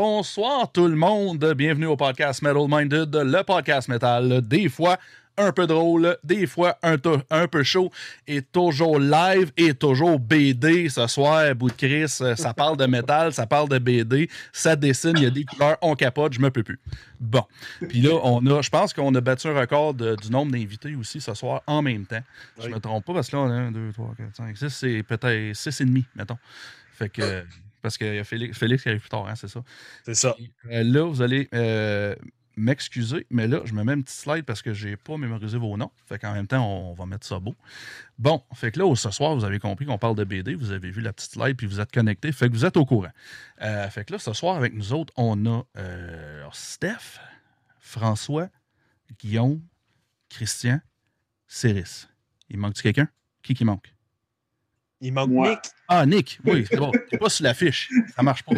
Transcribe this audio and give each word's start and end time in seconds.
bonsoir 0.00 0.72
tout 0.72 0.88
le 0.88 0.96
monde. 0.96 1.44
Bienvenue 1.54 1.84
au 1.84 1.94
podcast 1.94 2.40
Metal 2.40 2.66
Minded, 2.66 3.14
le 3.14 3.42
podcast 3.42 3.86
metal. 3.86 4.40
Des 4.40 4.70
fois 4.70 4.98
un 5.36 5.52
peu 5.52 5.66
drôle, 5.66 6.16
des 6.24 6.46
fois 6.46 6.78
un, 6.82 6.96
un 7.28 7.46
peu 7.46 7.62
chaud, 7.62 7.90
et 8.26 8.40
toujours 8.40 8.98
live 8.98 9.52
et 9.58 9.74
toujours 9.74 10.18
BD 10.18 10.88
ce 10.88 11.06
soir. 11.06 11.54
Bout 11.54 11.68
de 11.68 11.74
Chris, 11.74 12.08
ça 12.08 12.54
parle 12.54 12.78
de 12.78 12.86
métal, 12.86 13.34
ça 13.34 13.46
parle 13.46 13.68
de 13.68 13.78
BD, 13.78 14.30
ça 14.54 14.74
dessine, 14.74 15.12
il 15.16 15.22
y 15.22 15.26
a 15.26 15.30
des 15.30 15.44
couleurs, 15.44 15.76
on 15.82 15.94
capote, 15.94 16.32
je 16.32 16.40
me 16.40 16.50
peux 16.50 16.62
plus. 16.62 16.80
Bon. 17.20 17.44
Puis 17.86 18.00
là, 18.00 18.18
on 18.22 18.46
a, 18.46 18.62
je 18.62 18.70
pense 18.70 18.94
qu'on 18.94 19.14
a 19.14 19.20
battu 19.20 19.48
un 19.48 19.60
record 19.60 19.92
du 19.92 20.30
nombre 20.30 20.52
d'invités 20.52 20.94
aussi 20.94 21.20
ce 21.20 21.34
soir 21.34 21.60
en 21.66 21.82
même 21.82 22.06
temps. 22.06 22.22
Je 22.58 22.68
me 22.68 22.80
trompe 22.80 23.04
pas 23.04 23.12
parce 23.12 23.28
que 23.28 23.36
là, 23.36 23.42
on 23.42 23.50
a 23.50 23.54
1, 23.54 23.72
2, 23.72 23.92
3, 23.92 24.14
4, 24.16 24.34
5, 24.34 24.56
6, 24.56 24.68
c'est 24.70 25.02
peut-être 25.02 25.54
6 25.54 25.82
et 25.82 25.84
demi, 25.84 26.06
mettons. 26.16 26.38
Fait 26.94 27.10
que. 27.10 27.44
Parce 27.82 27.96
qu'il 27.98 28.14
y 28.14 28.18
a 28.18 28.24
Félix, 28.24 28.58
Félix 28.58 28.82
qui 28.82 28.88
arrive 28.88 29.00
plus 29.00 29.08
tard, 29.08 29.26
hein, 29.26 29.34
c'est 29.36 29.48
ça. 29.48 29.62
C'est 30.04 30.14
ça. 30.14 30.36
Euh, 30.70 30.82
là, 30.84 31.04
vous 31.04 31.22
allez 31.22 31.48
euh, 31.54 32.14
m'excuser, 32.56 33.26
mais 33.30 33.46
là, 33.46 33.60
je 33.64 33.72
me 33.72 33.82
mets 33.84 33.94
une 33.94 34.04
petite 34.04 34.18
slide 34.18 34.44
parce 34.44 34.62
que 34.62 34.74
j'ai 34.74 34.96
pas 34.96 35.16
mémorisé 35.16 35.58
vos 35.58 35.76
noms. 35.76 35.90
Fait 36.06 36.18
qu'en 36.18 36.32
même 36.32 36.46
temps, 36.46 36.66
on, 36.66 36.92
va 36.94 37.06
mettre 37.06 37.26
ça 37.26 37.38
beau. 37.38 37.54
Bon, 38.18 38.42
fait 38.54 38.70
que 38.72 38.80
là, 38.80 38.94
ce 38.94 39.10
soir, 39.10 39.34
vous 39.34 39.44
avez 39.44 39.58
compris 39.58 39.86
qu'on 39.86 39.98
parle 39.98 40.16
de 40.16 40.24
BD, 40.24 40.54
vous 40.54 40.72
avez 40.72 40.90
vu 40.90 41.00
la 41.00 41.12
petite 41.12 41.32
slide, 41.32 41.56
puis 41.56 41.66
vous 41.66 41.80
êtes 41.80 41.92
connectés, 41.92 42.32
fait 42.32 42.48
que 42.48 42.54
vous 42.54 42.64
êtes 42.64 42.76
au 42.76 42.84
courant. 42.84 43.12
Euh, 43.62 43.88
fait 43.88 44.04
que 44.04 44.12
là, 44.12 44.18
ce 44.18 44.32
soir, 44.32 44.56
avec 44.56 44.74
nous 44.74 44.92
autres, 44.92 45.12
on 45.16 45.46
a 45.46 45.64
Steph, 46.52 47.20
François, 47.78 48.48
Guillaume, 49.18 49.60
Christian, 50.28 50.80
Céris. 51.48 52.06
Il 52.48 52.58
manque-tu 52.58 52.82
quelqu'un? 52.82 53.08
Qui 53.42 53.54
qui 53.54 53.64
manque? 53.64 53.94
Il 55.02 55.14
manque 55.14 55.30
Nick. 55.30 55.58
Ah, 55.88 56.04
Nick, 56.04 56.38
oui, 56.44 56.66
c'est 56.68 56.76
bon. 56.76 56.92
Il 56.94 57.00
n'est 57.12 57.18
pas 57.18 57.30
sur 57.30 57.44
l'affiche. 57.44 57.88
Ça 58.14 58.22
marche 58.22 58.42
pas. 58.42 58.52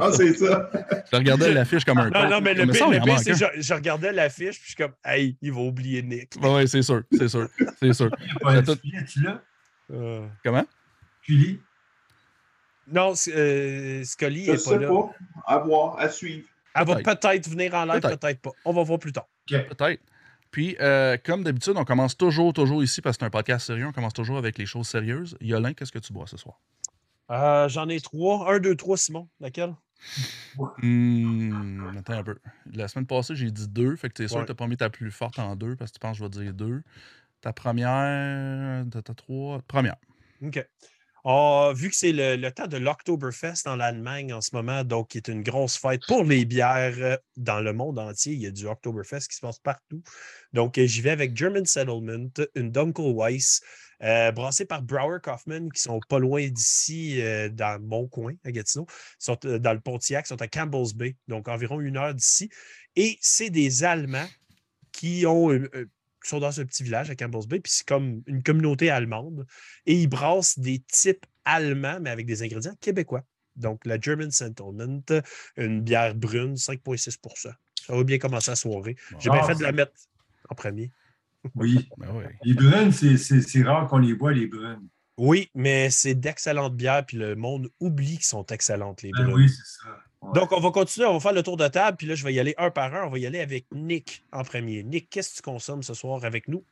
ah, 0.00 0.10
c'est 0.12 0.34
ça. 0.34 0.70
Je 1.10 1.16
regardais 1.16 1.52
l'affiche 1.52 1.84
comme 1.84 1.98
un 1.98 2.10
Non, 2.10 2.28
non, 2.28 2.40
mais 2.40 2.52
le 2.52 2.66
pire, 2.66 3.18
c'est 3.18 3.34
je, 3.34 3.44
je, 3.60 3.74
regardais 3.74 4.12
l'affiche, 4.12 4.60
puis 4.60 4.64
je 4.64 4.66
suis 4.66 4.76
comme, 4.76 4.92
hey, 5.04 5.36
il 5.40 5.52
va 5.52 5.60
oublier 5.60 6.02
Nick. 6.02 6.34
Oui, 6.42 6.68
c'est 6.68 6.82
sûr, 6.82 7.02
c'est 7.10 7.28
sûr, 7.28 7.48
c'est 7.80 7.92
sûr. 7.94 8.10
Il 8.50 8.62
tout... 8.62 8.76
tu 8.76 9.22
l'as? 9.22 9.40
Euh... 9.90 10.26
Comment? 10.44 10.66
Julie? 11.22 11.60
Non, 12.88 13.14
euh, 13.28 14.04
Scully 14.04 14.48
n'est 14.48 14.56
pas 14.58 14.76
là. 14.76 14.88
Pas. 14.88 15.10
À 15.46 15.58
voir, 15.58 15.98
à 15.98 16.08
suivre. 16.08 16.46
Elle 16.74 16.86
va 16.86 16.96
peut-être 16.96 17.48
venir 17.48 17.74
en 17.74 17.84
live, 17.86 18.00
peut-être 18.00 18.40
pas. 18.40 18.50
On 18.64 18.72
va 18.72 18.82
voir 18.82 18.98
plus 18.98 19.12
tard. 19.12 19.26
Peut-être. 19.48 20.02
Puis, 20.50 20.76
euh, 20.80 21.16
comme 21.22 21.42
d'habitude, 21.42 21.74
on 21.76 21.84
commence 21.84 22.16
toujours, 22.16 22.52
toujours 22.52 22.82
ici, 22.82 23.00
parce 23.00 23.16
que 23.16 23.20
c'est 23.20 23.26
un 23.26 23.30
podcast 23.30 23.66
sérieux, 23.66 23.86
on 23.86 23.92
commence 23.92 24.14
toujours 24.14 24.38
avec 24.38 24.58
les 24.58 24.66
choses 24.66 24.88
sérieuses. 24.88 25.36
Yolin, 25.40 25.74
qu'est-ce 25.74 25.92
que 25.92 25.98
tu 25.98 26.12
bois 26.12 26.26
ce 26.26 26.36
soir? 26.36 26.60
Euh, 27.30 27.68
j'en 27.68 27.88
ai 27.88 28.00
trois. 28.00 28.52
Un, 28.52 28.60
deux, 28.60 28.76
trois, 28.76 28.96
Simon. 28.96 29.28
Laquelle? 29.40 29.74
Hmm, 30.78 31.96
attends 31.98 32.12
un 32.12 32.22
peu. 32.22 32.38
La 32.72 32.86
semaine 32.88 33.06
passée, 33.06 33.34
j'ai 33.34 33.50
dit 33.50 33.68
deux. 33.68 33.96
Fait 33.96 34.08
que 34.08 34.14
tu 34.14 34.24
es 34.24 34.28
sûr 34.28 34.40
que 34.40 34.44
tu 34.44 34.52
n'as 34.52 34.56
pas 34.56 34.66
mis 34.66 34.76
ta 34.76 34.90
plus 34.90 35.10
forte 35.10 35.38
en 35.38 35.56
deux 35.56 35.74
parce 35.74 35.90
que 35.90 35.96
tu 35.96 36.00
penses 36.00 36.18
que 36.18 36.24
je 36.24 36.28
vais 36.28 36.44
dire 36.44 36.54
deux. 36.54 36.82
Ta 37.40 37.52
première, 37.52 38.84
ta 38.90 39.14
trois. 39.14 39.60
Première. 39.62 39.96
OK. 40.42 40.64
Ah, 41.28 41.72
vu 41.74 41.90
que 41.90 41.96
c'est 41.96 42.12
le, 42.12 42.50
temps 42.50 42.68
de 42.68 42.76
l'Oktoberfest 42.76 43.66
en 43.66 43.80
Allemagne 43.80 44.32
en 44.32 44.40
ce 44.40 44.54
moment, 44.54 44.84
donc 44.84 45.08
qui 45.08 45.18
est 45.18 45.26
une 45.26 45.42
grosse 45.42 45.76
fête 45.76 46.02
pour 46.06 46.22
les 46.22 46.44
bières 46.44 46.94
euh, 46.98 47.16
dans 47.36 47.58
le 47.58 47.72
monde 47.72 47.98
entier, 47.98 48.34
il 48.34 48.42
y 48.42 48.46
a 48.46 48.52
du 48.52 48.68
Oktoberfest 48.68 49.26
qui 49.28 49.34
se 49.34 49.40
passe 49.40 49.58
partout. 49.58 50.04
Donc, 50.52 50.78
euh, 50.78 50.86
j'y 50.86 51.00
vais 51.00 51.10
avec 51.10 51.36
German 51.36 51.64
Settlement, 51.66 52.28
une 52.54 52.70
Dunkelweiss, 52.70 53.60
euh, 54.04 54.30
brassée 54.30 54.66
par 54.66 54.82
Brower 54.82 55.18
Kaufman, 55.20 55.68
qui 55.70 55.82
sont 55.82 55.98
pas 56.08 56.20
loin 56.20 56.46
d'ici, 56.46 57.20
dans 57.50 57.82
mon 57.82 58.06
coin, 58.06 58.34
à 58.44 58.52
Gatineau. 58.52 58.86
Ils 58.88 59.24
sont 59.24 59.38
dans 59.42 59.72
le 59.72 59.80
Pontiac, 59.80 60.28
sont 60.28 60.40
à 60.40 60.46
Campbell's 60.46 60.94
Bay, 60.94 61.16
donc 61.26 61.48
environ 61.48 61.80
une 61.80 61.96
heure 61.96 62.14
d'ici. 62.14 62.50
Et 62.94 63.18
c'est 63.20 63.50
des 63.50 63.82
Allemands 63.82 64.28
qui 64.92 65.26
ont 65.26 65.50
sont 66.28 66.40
dans 66.40 66.52
ce 66.52 66.62
petit 66.62 66.82
village 66.82 67.10
à 67.10 67.14
Campbell's 67.14 67.46
Bay, 67.46 67.60
puis 67.60 67.72
c'est 67.72 67.86
comme 67.86 68.22
une 68.26 68.42
communauté 68.42 68.90
allemande. 68.90 69.46
Et 69.86 69.94
ils 69.94 70.08
brassent 70.08 70.58
des 70.58 70.80
types 70.80 71.26
allemands, 71.44 71.98
mais 72.00 72.10
avec 72.10 72.26
des 72.26 72.42
ingrédients 72.42 72.74
québécois. 72.80 73.24
Donc, 73.56 73.86
la 73.86 73.98
German 73.98 74.30
Settlement, 74.30 75.02
une 75.56 75.80
bière 75.80 76.14
brune, 76.14 76.54
5,6% 76.54 77.18
Ça 77.36 77.54
va 77.88 78.04
bien 78.04 78.18
commencer 78.18 78.50
la 78.50 78.56
soirée. 78.56 78.96
J'ai 79.18 79.30
bien 79.30 79.42
fait 79.44 79.54
de 79.54 79.62
la 79.62 79.72
mettre 79.72 79.92
en 80.48 80.54
premier. 80.54 80.90
Oui. 81.54 81.88
Ben 81.98 82.28
les 82.42 82.54
brunes, 82.54 82.92
c'est 82.92 83.62
rare 83.62 83.88
qu'on 83.88 83.98
les 83.98 84.12
voit, 84.12 84.32
les 84.32 84.46
brunes. 84.46 84.88
Oui, 85.18 85.48
mais 85.54 85.88
c'est 85.88 86.14
d'excellentes 86.14 86.76
bières, 86.76 87.06
puis 87.06 87.16
le 87.16 87.36
monde 87.36 87.70
oublie 87.80 88.16
qu'ils 88.16 88.24
sont 88.24 88.44
excellentes, 88.46 89.02
les 89.02 89.10
ben 89.12 89.24
brunes. 89.24 89.36
oui, 89.36 89.48
c'est 89.48 89.64
ça. 89.64 89.96
Donc, 90.34 90.52
on 90.52 90.60
va 90.60 90.70
continuer, 90.70 91.06
on 91.06 91.14
va 91.14 91.20
faire 91.20 91.32
le 91.32 91.42
tour 91.42 91.56
de 91.56 91.68
table, 91.68 91.96
puis 91.96 92.06
là, 92.06 92.14
je 92.14 92.24
vais 92.24 92.34
y 92.34 92.40
aller 92.40 92.54
un 92.58 92.70
par 92.70 92.94
un. 92.94 93.06
On 93.06 93.10
va 93.10 93.18
y 93.18 93.26
aller 93.26 93.40
avec 93.40 93.66
Nick 93.72 94.24
en 94.32 94.42
premier. 94.42 94.82
Nick, 94.82 95.08
qu'est-ce 95.10 95.30
que 95.30 95.36
tu 95.36 95.42
consommes 95.42 95.82
ce 95.82 95.94
soir 95.94 96.24
avec 96.24 96.48
nous? 96.48 96.64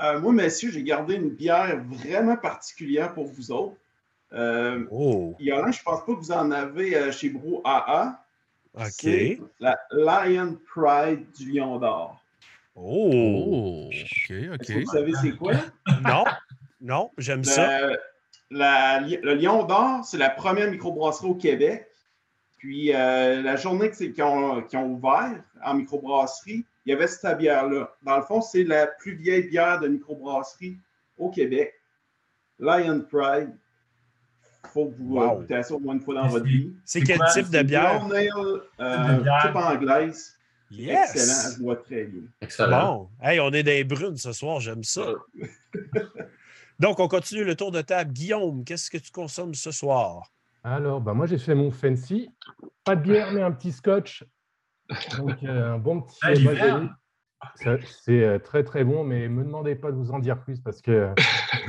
Euh, 0.00 0.20
moi, 0.20 0.32
messieurs, 0.32 0.70
j'ai 0.70 0.82
gardé 0.82 1.14
une 1.14 1.30
bière 1.30 1.82
vraiment 1.84 2.36
particulière 2.36 3.14
pour 3.14 3.26
vous 3.26 3.50
autres. 3.50 3.76
Euh, 4.32 4.84
oh. 4.90 5.34
Il 5.38 5.46
y 5.46 5.52
en 5.52 5.64
a, 5.64 5.70
je 5.70 5.80
ne 5.80 5.84
pense 5.84 6.04
pas 6.04 6.14
que 6.14 6.18
vous 6.18 6.32
en 6.32 6.50
avez 6.50 6.96
euh, 6.96 7.12
chez 7.12 7.30
Bro 7.30 7.62
AA. 7.64 8.22
OK. 8.74 9.40
La 9.58 9.78
Lion 9.90 10.58
Pride 10.74 11.24
du 11.38 11.52
Lion 11.52 11.78
d'Or. 11.78 12.20
Oh. 12.74 13.88
OK, 13.88 14.32
OK. 14.54 14.70
Vous 14.70 14.92
savez 14.92 15.12
c'est 15.22 15.32
quoi? 15.32 15.54
non, 16.02 16.24
non, 16.82 17.10
j'aime 17.16 17.42
ça. 17.42 17.88
le 18.50 19.34
Lion 19.34 19.64
d'Or, 19.64 20.04
c'est 20.04 20.18
la 20.18 20.28
première 20.28 20.70
microbrasserie 20.70 21.28
au 21.28 21.34
Québec. 21.34 21.88
Puis 22.66 22.92
euh, 22.92 23.42
la 23.42 23.54
journée 23.54 23.92
qu'ils 23.92 24.20
ont, 24.24 24.60
ont, 24.60 24.84
ouvert 24.86 25.40
en 25.64 25.74
microbrasserie, 25.74 26.64
il 26.84 26.90
y 26.90 26.92
avait 26.92 27.06
cette 27.06 27.38
bière-là. 27.38 27.94
Dans 28.02 28.16
le 28.16 28.24
fond, 28.24 28.40
c'est 28.40 28.64
la 28.64 28.88
plus 28.88 29.14
vieille 29.14 29.44
bière 29.44 29.78
de 29.78 29.86
microbrasserie 29.86 30.76
au 31.16 31.30
Québec. 31.30 31.74
Lion 32.58 33.04
Pride. 33.08 33.54
Il 34.64 34.70
faut 34.70 34.86
que 34.86 34.96
vous 34.98 35.14
wow. 35.14 35.36
goûtez 35.36 35.62
ça 35.62 35.74
au 35.74 35.78
moins 35.78 35.94
une 35.94 36.00
fois 36.00 36.16
dans 36.16 36.26
votre 36.26 36.44
vie. 36.44 36.72
C'est 36.84 37.02
quel 37.02 37.20
type 37.32 37.50
de 37.50 37.62
bière? 37.62 38.04
Euh, 38.80 39.18
type 39.42 39.54
anglaise. 39.54 40.36
Yes! 40.72 41.14
Excellent, 41.14 41.54
je 41.56 41.62
vois 41.62 41.76
très 41.76 42.04
bien. 42.06 42.22
Excellent. 42.40 42.96
Bon, 42.96 43.08
hey, 43.22 43.38
on 43.38 43.52
est 43.52 43.62
des 43.62 43.84
brunes 43.84 44.16
ce 44.16 44.32
soir, 44.32 44.58
j'aime 44.58 44.82
ça. 44.82 45.06
Donc, 46.80 46.98
on 46.98 47.06
continue 47.06 47.44
le 47.44 47.54
tour 47.54 47.70
de 47.70 47.80
table. 47.80 48.12
Guillaume, 48.12 48.64
qu'est-ce 48.64 48.90
que 48.90 48.98
tu 48.98 49.12
consommes 49.12 49.54
ce 49.54 49.70
soir? 49.70 50.32
Alors, 50.66 51.00
bah 51.00 51.14
moi, 51.14 51.26
j'ai 51.26 51.38
fait 51.38 51.54
mon 51.54 51.70
fancy. 51.70 52.28
Pas 52.84 52.96
de 52.96 53.02
bière, 53.02 53.30
mais 53.32 53.40
un 53.40 53.52
petit 53.52 53.70
scotch. 53.70 54.24
Donc, 55.16 55.44
euh, 55.44 55.74
un 55.74 55.78
bon 55.78 56.02
petit. 56.02 56.48
c'est 57.84 58.24
euh, 58.24 58.40
très, 58.40 58.64
très 58.64 58.82
bon, 58.82 59.04
mais 59.04 59.28
ne 59.28 59.34
me 59.34 59.44
demandez 59.44 59.76
pas 59.76 59.92
de 59.92 59.96
vous 59.96 60.10
en 60.10 60.18
dire 60.18 60.40
plus 60.40 60.60
parce 60.60 60.82
que 60.82 61.12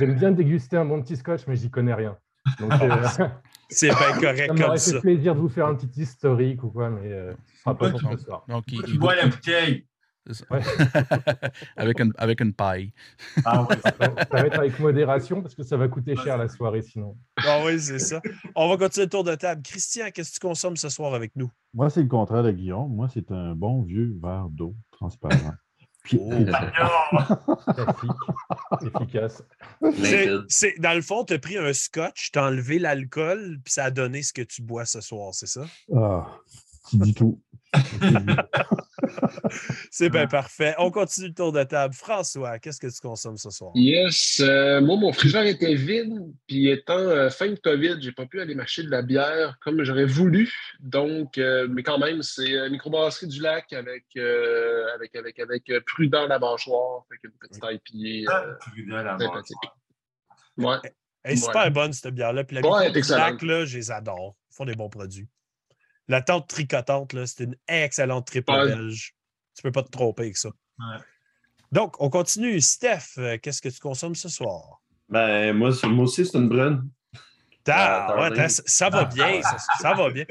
j'aime 0.00 0.16
bien 0.16 0.32
déguster 0.32 0.76
un 0.76 0.84
bon 0.84 1.00
petit 1.00 1.16
scotch, 1.16 1.46
mais 1.46 1.54
j'y 1.54 1.70
connais 1.70 1.94
rien. 1.94 2.18
Euh, 2.60 2.68
c'est 3.70 3.90
pas 3.90 4.12
correct 4.20 4.48
ça 4.58 4.66
comme 4.66 4.76
ça. 4.76 4.92
fait 4.94 5.00
plaisir 5.00 5.36
de 5.36 5.40
vous 5.40 5.48
faire 5.48 5.68
un 5.68 5.76
petit 5.76 6.02
historique 6.02 6.64
ou 6.64 6.70
quoi, 6.70 6.90
mais 6.90 7.08
ce 7.08 7.60
sera 7.60 7.78
pas 7.78 7.90
pour 7.90 8.00
ce 8.00 8.16
soir. 8.16 8.44
Donc, 8.48 8.64
il, 8.66 8.82
tu 8.82 8.98
bois 8.98 9.14
la 9.14 9.28
bouteille? 9.28 9.86
avec, 11.76 12.00
une, 12.00 12.12
avec 12.18 12.40
une 12.40 12.52
paille. 12.52 12.92
Ah 13.44 13.66
ça, 13.82 13.90
va, 13.98 14.46
être 14.46 14.58
avec 14.58 14.78
modération 14.78 15.42
parce 15.42 15.54
que 15.54 15.62
ça 15.62 15.76
va 15.76 15.88
coûter 15.88 16.16
cher 16.16 16.36
la 16.36 16.48
soirée 16.48 16.82
sinon. 16.82 17.16
Ah 17.38 17.62
oui, 17.64 17.80
c'est 17.80 17.98
ça. 17.98 18.20
On 18.54 18.68
va 18.68 18.76
continuer 18.76 19.06
le 19.06 19.10
tour 19.10 19.24
de 19.24 19.34
table. 19.34 19.62
Christian, 19.62 20.06
qu'est-ce 20.12 20.30
que 20.30 20.34
tu 20.34 20.40
consommes 20.40 20.76
ce 20.76 20.88
soir 20.88 21.14
avec 21.14 21.34
nous? 21.36 21.50
Moi, 21.74 21.90
c'est 21.90 22.02
le 22.02 22.08
contraire 22.08 22.42
de 22.42 22.50
Guillaume. 22.50 22.94
Moi, 22.94 23.08
c'est 23.12 23.30
un 23.30 23.54
bon 23.54 23.82
vieux 23.82 24.16
verre 24.22 24.48
d'eau 24.50 24.74
transparent. 24.90 25.54
Puis, 26.04 26.18
oh. 26.22 26.30
efficace. 28.80 29.42
C'est, 30.48 30.78
dans 30.78 30.94
le 30.94 31.02
fond, 31.02 31.24
tu 31.24 31.34
as 31.34 31.38
pris 31.38 31.58
un 31.58 31.72
scotch, 31.74 32.30
tu 32.32 32.38
as 32.38 32.44
enlevé 32.44 32.78
l'alcool, 32.78 33.58
puis 33.62 33.74
ça 33.74 33.84
a 33.84 33.90
donné 33.90 34.22
ce 34.22 34.32
que 34.32 34.40
tu 34.40 34.62
bois 34.62 34.86
ce 34.86 35.02
soir, 35.02 35.34
c'est 35.34 35.48
ça? 35.48 35.66
Ah, 35.94 36.26
tu 36.88 36.96
dis 36.96 37.12
tout. 37.12 37.42
C'est 39.90 40.10
bien 40.10 40.26
parfait. 40.26 40.74
On 40.78 40.90
continue 40.90 41.28
le 41.28 41.34
tour 41.34 41.52
de 41.52 41.62
table. 41.64 41.94
François, 41.94 42.58
qu'est-ce 42.58 42.80
que 42.80 42.86
tu 42.86 43.00
consommes 43.00 43.36
ce 43.36 43.50
soir? 43.50 43.72
Yes. 43.74 44.40
Euh, 44.40 44.80
moi, 44.80 44.96
mon 44.96 45.12
frigidaire 45.12 45.46
était 45.46 45.74
vide. 45.74 46.32
Puis 46.46 46.68
étant 46.68 46.98
euh, 46.98 47.30
fin 47.30 47.48
de 47.48 47.56
COVID, 47.56 47.96
j'ai 48.00 48.12
pas 48.12 48.26
pu 48.26 48.40
aller 48.40 48.54
m'acheter 48.54 48.84
de 48.84 48.90
la 48.90 49.02
bière 49.02 49.56
comme 49.60 49.82
j'aurais 49.82 50.06
voulu. 50.06 50.52
Donc, 50.80 51.38
euh, 51.38 51.68
mais 51.70 51.82
quand 51.82 51.98
même, 51.98 52.22
c'est 52.22 52.70
microbrasserie 52.70 53.28
du 53.28 53.40
lac 53.40 53.72
avec, 53.72 54.04
avec, 54.16 55.14
avec, 55.14 55.38
avec 55.38 55.72
Prudent 55.86 56.26
la 56.26 56.38
mâchoire. 56.38 57.04
Fait 57.08 57.16
une 57.24 57.32
petite 57.32 57.62
IPA. 57.62 58.32
Ah, 58.32 58.46
prudent 58.60 59.02
la 59.02 59.16
mâchoire. 59.16 59.42
Ouais. 60.56 60.76
Elle 61.22 61.34
est 61.34 61.36
super 61.36 61.70
bonne, 61.70 61.92
cette 61.92 62.14
bière-là. 62.14 62.44
Puis 62.44 62.56
la 62.56 62.68
ouais, 62.68 62.90
du 62.90 63.00
lac, 63.10 63.42
là, 63.42 63.64
je 63.64 63.76
les 63.76 63.90
adore. 63.90 64.34
Ils 64.50 64.56
font 64.56 64.64
des 64.64 64.74
bons 64.74 64.88
produits. 64.88 65.28
La 66.08 66.22
tente 66.22 66.48
tricotante, 66.48 67.14
c'est 67.26 67.44
une 67.44 67.56
excellente 67.68 68.26
triple 68.26 68.52
belge. 68.52 69.14
Tu 69.54 69.62
peux 69.62 69.72
pas 69.72 69.82
te 69.82 69.90
tromper 69.90 70.22
avec 70.22 70.36
ça. 70.36 70.50
Donc, 71.70 71.96
on 72.00 72.08
continue. 72.08 72.60
Steph, 72.60 73.18
euh, 73.18 73.36
qu'est-ce 73.42 73.60
que 73.60 73.68
tu 73.68 73.78
consommes 73.78 74.14
ce 74.14 74.28
soir? 74.28 74.80
Ben, 75.08 75.52
moi, 75.52 75.70
moi 75.84 76.04
aussi, 76.04 76.24
c'est 76.24 76.38
une 76.38 76.48
brune. 76.48 76.88
Ah, 77.70 78.14
Euh, 78.18 78.30
ouais, 78.30 78.48
ça, 78.48 78.62
ça 78.64 78.88
va 78.88 79.04
bien, 79.04 79.42
ça, 79.42 79.56
ça 79.82 79.92
va 79.92 80.08
bien. 80.08 80.24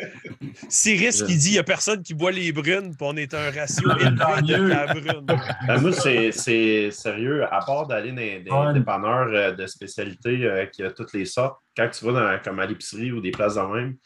Cyrus 0.70 1.22
qui 1.22 1.38
dit 1.38 1.50
il 1.50 1.54
n'y 1.54 1.58
a 1.60 1.64
personne 1.64 2.02
qui 2.02 2.16
boit 2.16 2.32
les 2.32 2.52
brunes, 2.52 2.96
puis 2.96 2.98
on 3.08 3.16
est 3.16 3.32
un 3.36 3.52
ratio 3.52 3.88
Tant 4.18 4.38
élevé 4.38 4.58
de 4.58 4.68
la 4.70 4.88
brune. 4.94 5.26
Ben, 5.68 5.80
moi, 5.80 5.92
c'est 5.94 6.32
c'est 6.32 6.90
sérieux. 6.90 7.44
À 7.54 7.64
part 7.64 7.86
d'aller 7.86 8.12
dans 8.12 8.16
des 8.64 8.68
Ouais. 8.68 8.74
dépanneurs 8.74 9.28
euh, 9.28 9.52
de 9.52 9.68
spécialité 9.68 10.46
euh, 10.46 10.66
qui 10.66 10.82
a 10.82 10.92
toutes 10.92 11.14
les 11.14 11.26
sortes, 11.26 11.60
quand 11.76 11.88
tu 11.90 12.06
vas 12.06 12.14
dans, 12.38 12.44
comme 12.44 12.60
à 12.60 12.66
l'épicerie 12.66 13.12
ou 13.12 13.22
des 13.22 13.30
places 13.32 13.54
de 13.56 13.62
même, 13.62 13.98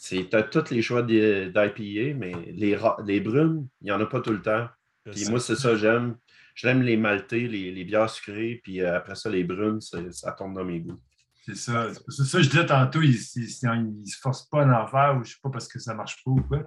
tu 0.00 0.26
as 0.32 0.42
tous 0.44 0.70
les 0.70 0.82
choix 0.82 1.02
d'IPA, 1.02 2.14
mais 2.16 2.32
les, 2.52 2.78
les 3.04 3.20
brunes, 3.20 3.66
il 3.80 3.84
n'y 3.84 3.90
en 3.92 4.00
a 4.00 4.06
pas 4.06 4.20
tout 4.20 4.32
le 4.32 4.42
temps. 4.42 4.68
Puis 5.10 5.28
moi, 5.28 5.40
c'est 5.40 5.56
ça, 5.56 5.76
j'aime. 5.76 6.16
J'aime 6.54 6.82
les 6.82 6.96
maltais, 6.96 7.46
les, 7.46 7.70
les 7.70 7.84
bières 7.84 8.10
sucrées, 8.10 8.60
puis 8.64 8.80
euh, 8.80 8.96
après 8.96 9.14
ça, 9.14 9.30
les 9.30 9.44
brunes, 9.44 9.80
ça 9.80 10.32
tombe 10.32 10.54
dans 10.54 10.64
mes 10.64 10.80
goûts. 10.80 11.00
C'est 11.46 11.54
ça. 11.54 11.86
C'est 12.08 12.24
ça, 12.24 12.42
je 12.42 12.48
disais 12.50 12.66
tantôt, 12.66 13.00
ils 13.00 13.12
ne 13.12 14.04
se 14.04 14.18
forcent 14.20 14.48
pas 14.50 14.64
à 14.64 14.82
en 14.82 14.86
faire 14.86 15.16
ou 15.18 15.24
je 15.24 15.30
sais 15.30 15.38
pas 15.42 15.50
parce 15.50 15.66
que 15.68 15.78
ça 15.78 15.94
marche 15.94 16.16
pas 16.24 16.30
ou 16.32 16.42
quoi. 16.42 16.58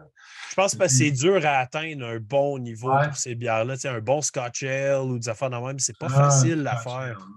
Je 0.49 0.55
pense 0.55 0.75
que 0.75 0.87
c'est 0.87 1.11
dur 1.11 1.45
à 1.45 1.59
atteindre 1.59 2.05
un 2.05 2.19
bon 2.19 2.57
niveau 2.57 2.91
Ouais. 2.91 3.07
pour 3.09 3.17
ces 3.17 3.35
bières-là. 3.35 3.75
Tu 3.75 3.81
sais, 3.81 3.89
un 3.89 3.99
bon 3.99 4.21
Scotch 4.21 4.63
Ale 4.63 5.01
ou 5.01 5.19
des 5.19 5.29
affaires 5.29 5.49
de 5.51 5.57
même, 5.57 5.77
c'est 5.77 5.97
pas 5.97 6.07
Ah, 6.09 6.23
facile 6.29 6.65
à 6.65 6.77
faire. 6.77 7.27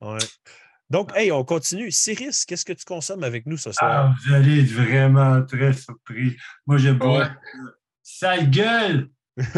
Ouais. 0.00 0.18
Donc, 0.90 1.12
hey, 1.14 1.30
on 1.32 1.44
continue. 1.44 1.90
Cyrus, 1.90 2.44
qu'est-ce 2.46 2.64
que 2.64 2.72
tu 2.72 2.84
consommes 2.84 3.22
avec 3.24 3.44
nous 3.46 3.56
ce 3.58 3.72
soir? 3.72 3.90
Ah, 3.90 4.14
vous 4.26 4.32
allez 4.32 4.60
être 4.62 4.72
vraiment 4.72 5.42
très 5.44 5.72
surpris. 5.74 6.36
Moi, 6.66 6.78
je 6.78 6.90
bois. 6.90 7.18
Ouais. 7.18 7.28
Sale 8.02 8.48
gueule! 8.50 9.08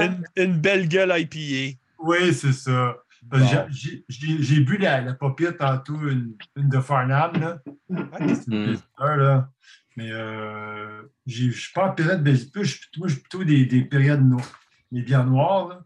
Une, 0.00 0.24
une 0.36 0.56
belle 0.60 0.88
gueule 0.88 1.12
IPA. 1.16 1.78
Oui, 1.98 2.34
c'est 2.34 2.52
ça. 2.52 2.96
Bon. 3.22 3.38
j'ai- 3.70 4.04
J'ai 4.08 4.42
j'ai 4.42 4.60
bu 4.60 4.76
la, 4.78 5.00
la 5.02 5.14
paupière 5.14 5.56
tantôt, 5.56 5.94
une, 6.08 6.34
une 6.56 6.68
de 6.68 6.80
Farnham, 6.80 7.32
là. 7.40 7.58
C'est 7.88 8.46
une 8.48 8.62
Mm. 8.66 8.70
visiteur, 8.70 9.16
là. 9.16 9.50
Mais 9.96 10.10
euh, 10.10 11.02
j'ai- 11.26 11.50
je 11.50 11.58
suis 11.60 11.72
pas 11.72 11.88
en 11.88 11.92
période, 11.94 12.22
mais 12.22 12.34
je- 12.34 12.62
suis 12.64 12.88
plutôt 13.20 13.44
des, 13.44 13.66
des 13.66 13.82
périodes 13.82 14.24
noires. 14.26 14.60
Les 14.90 15.02
bières 15.02 15.26
noires, 15.26 15.68
là. 15.68 15.84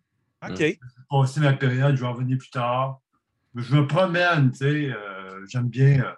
OK. 0.50 0.78
Passé 1.22 1.40
ma 1.40 1.52
période, 1.52 1.94
je 1.96 2.00
vais 2.00 2.06
en 2.06 2.12
revenir 2.12 2.38
plus 2.38 2.50
tard. 2.50 3.00
Mais 3.55 3.62
je 3.62 3.75
me 3.76 3.87
promène, 3.87 4.50
tu 4.50 4.58
sais. 4.58 4.90
euh, 4.90 5.44
J'aime 5.49 5.69
bien, 5.69 6.00
euh, 6.05 6.12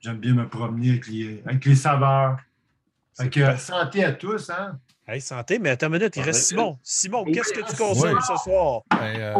j'aime 0.00 0.18
bien 0.18 0.34
me 0.34 0.48
promener 0.48 0.90
avec 0.90 1.06
les, 1.08 1.42
avec 1.46 1.64
les 1.64 1.74
saveurs. 1.74 2.38
Fait 3.16 3.28
que, 3.30 3.40
euh, 3.40 3.56
santé 3.56 4.04
à 4.04 4.12
tous, 4.12 4.50
hein? 4.50 4.78
Hey, 5.08 5.20
santé, 5.20 5.58
mais 5.60 5.70
attends 5.70 5.86
une 5.86 5.92
minute, 5.98 6.16
il 6.16 6.22
reste. 6.22 6.48
Simon. 6.48 6.78
Simon, 6.82 7.24
qu'est-ce 7.24 7.52
que 7.52 7.60
tu 7.60 7.76
consommes 7.76 8.14
Ouais. 8.14 8.20
ce 8.20 8.36
soir? 8.38 8.82
Ben, 8.90 9.16
euh, 9.20 9.34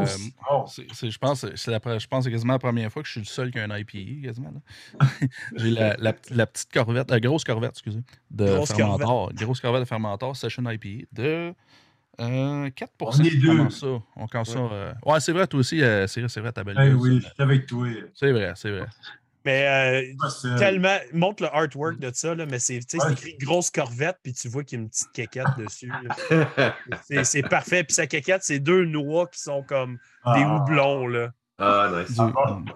Oh, 0.49 0.64
je 0.69 1.19
pense 1.19 1.44
c'est 1.56 1.70
la 1.73 1.78
pre- 1.81 1.99
je 1.99 2.06
pense 2.06 2.25
que 2.25 2.31
c'est 2.31 2.32
quasiment 2.32 2.52
la 2.52 2.58
première 2.61 2.93
fois 2.93 3.02
que 3.02 3.06
je 3.08 3.12
suis 3.12 3.20
le 3.20 3.26
seul 3.26 3.50
qui 3.50 3.58
a 3.58 3.64
un 3.64 3.76
IPA, 3.76 4.26
quasiment. 4.28 4.52
là. 4.52 4.61
J'ai 5.56 5.70
la, 5.73 5.96
la, 5.99 6.12
la 6.31 6.46
petite 6.46 6.73
corvette, 6.73 7.11
la 7.11 7.19
grosse 7.19 7.43
corvette, 7.43 7.70
excusez, 7.73 8.00
de 8.31 8.46
Grosse 8.46 8.69
fermentor. 8.73 9.32
Grosse 9.34 9.61
corvette 9.61 9.81
de 9.81 9.88
fermentor, 9.88 10.37
Session 10.37 10.62
IPA, 10.70 11.06
de 11.12 11.52
euh, 12.20 12.70
4 12.70 12.92
On 13.00 13.10
est 13.24 13.36
deux. 13.36 13.48
Comment 13.48 13.70
ça? 13.70 13.86
On 14.16 14.26
commence 14.26 14.50
ça. 14.52 14.58
euh, 14.58 14.92
Ouais, 15.04 15.20
c'est 15.20 15.32
vrai, 15.32 15.46
toi 15.46 15.60
aussi, 15.60 15.82
euh, 15.82 16.06
c'est 16.06 16.20
vrai, 16.20 16.28
c'est 16.28 16.40
vrai, 16.40 16.52
ta 16.52 16.64
belle 16.64 16.76
Eh 16.80 16.84
gueule, 16.86 16.94
oui, 16.96 17.20
ça. 17.22 17.28
je 17.28 17.34
suis 17.34 17.42
avec 17.42 17.66
toi. 17.66 17.86
C'est 18.14 18.32
vrai, 18.32 18.52
c'est 18.56 18.70
vrai. 18.70 18.86
Mais 19.44 20.12
euh, 20.12 20.56
tellement. 20.58 20.96
Montre 21.12 21.44
le 21.44 21.54
artwork 21.54 22.00
de 22.00 22.10
ça, 22.12 22.34
là, 22.34 22.46
mais 22.46 22.58
c'est 22.58 22.80
tu 22.80 22.84
sais, 22.88 22.98
c'est 22.98 23.06
Ouais. 23.06 23.12
écrit 23.12 23.36
grosse 23.38 23.70
corvette, 23.70 24.16
puis 24.22 24.32
tu 24.32 24.48
vois 24.48 24.64
qu'il 24.64 24.78
y 24.78 24.80
a 24.80 24.82
une 24.82 24.90
petite 24.90 25.12
quéquette 25.12 25.46
dessus. 25.56 25.92
C'est- 27.24 27.48
parfait. 27.48 27.84
Puis 27.84 27.94
sa 27.94 28.06
quéquette, 28.08 28.42
c'est 28.42 28.58
deux 28.58 28.84
noix 28.84 29.26
qui 29.28 29.40
sont 29.40 29.62
comme 29.62 29.94
des 30.34 30.42
Ah. 30.42 30.56
houblons. 30.56 31.06
là. 31.06 31.30
ah, 31.58 31.90
nice. 31.96 32.18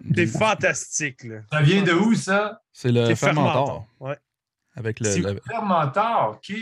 Du- 0.04 0.14
C'est 0.14 0.38
fantastique. 0.38 1.24
Là. 1.24 1.40
Ça 1.52 1.60
vient 1.60 1.82
de 1.82 1.92
où, 1.92 2.14
ça? 2.14 2.60
C'est 2.72 2.92
le 2.92 3.14
fermentor. 3.14 3.52
fermentor. 3.52 3.86
Ouais. 4.00 4.16
Avec 4.76 5.00
le. 5.00 5.16
Le- 5.34 5.40
Fermentor, 5.48 6.36
OK. 6.38 6.56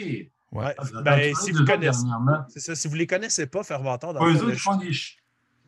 Ouais. 0.52 0.74
Ah, 0.76 1.02
Ben, 1.02 1.34
si 1.34 1.52
vous 1.52 1.64
connaissez. 1.64 2.04
C'est 2.48 2.60
ça. 2.60 2.74
Si 2.74 2.88
vous 2.88 2.94
les 2.94 3.06
connaissez 3.06 3.46
pas, 3.46 3.62
Fermentor, 3.62 4.14
dans 4.14 4.24
le 4.24 4.36
autres 4.36 4.46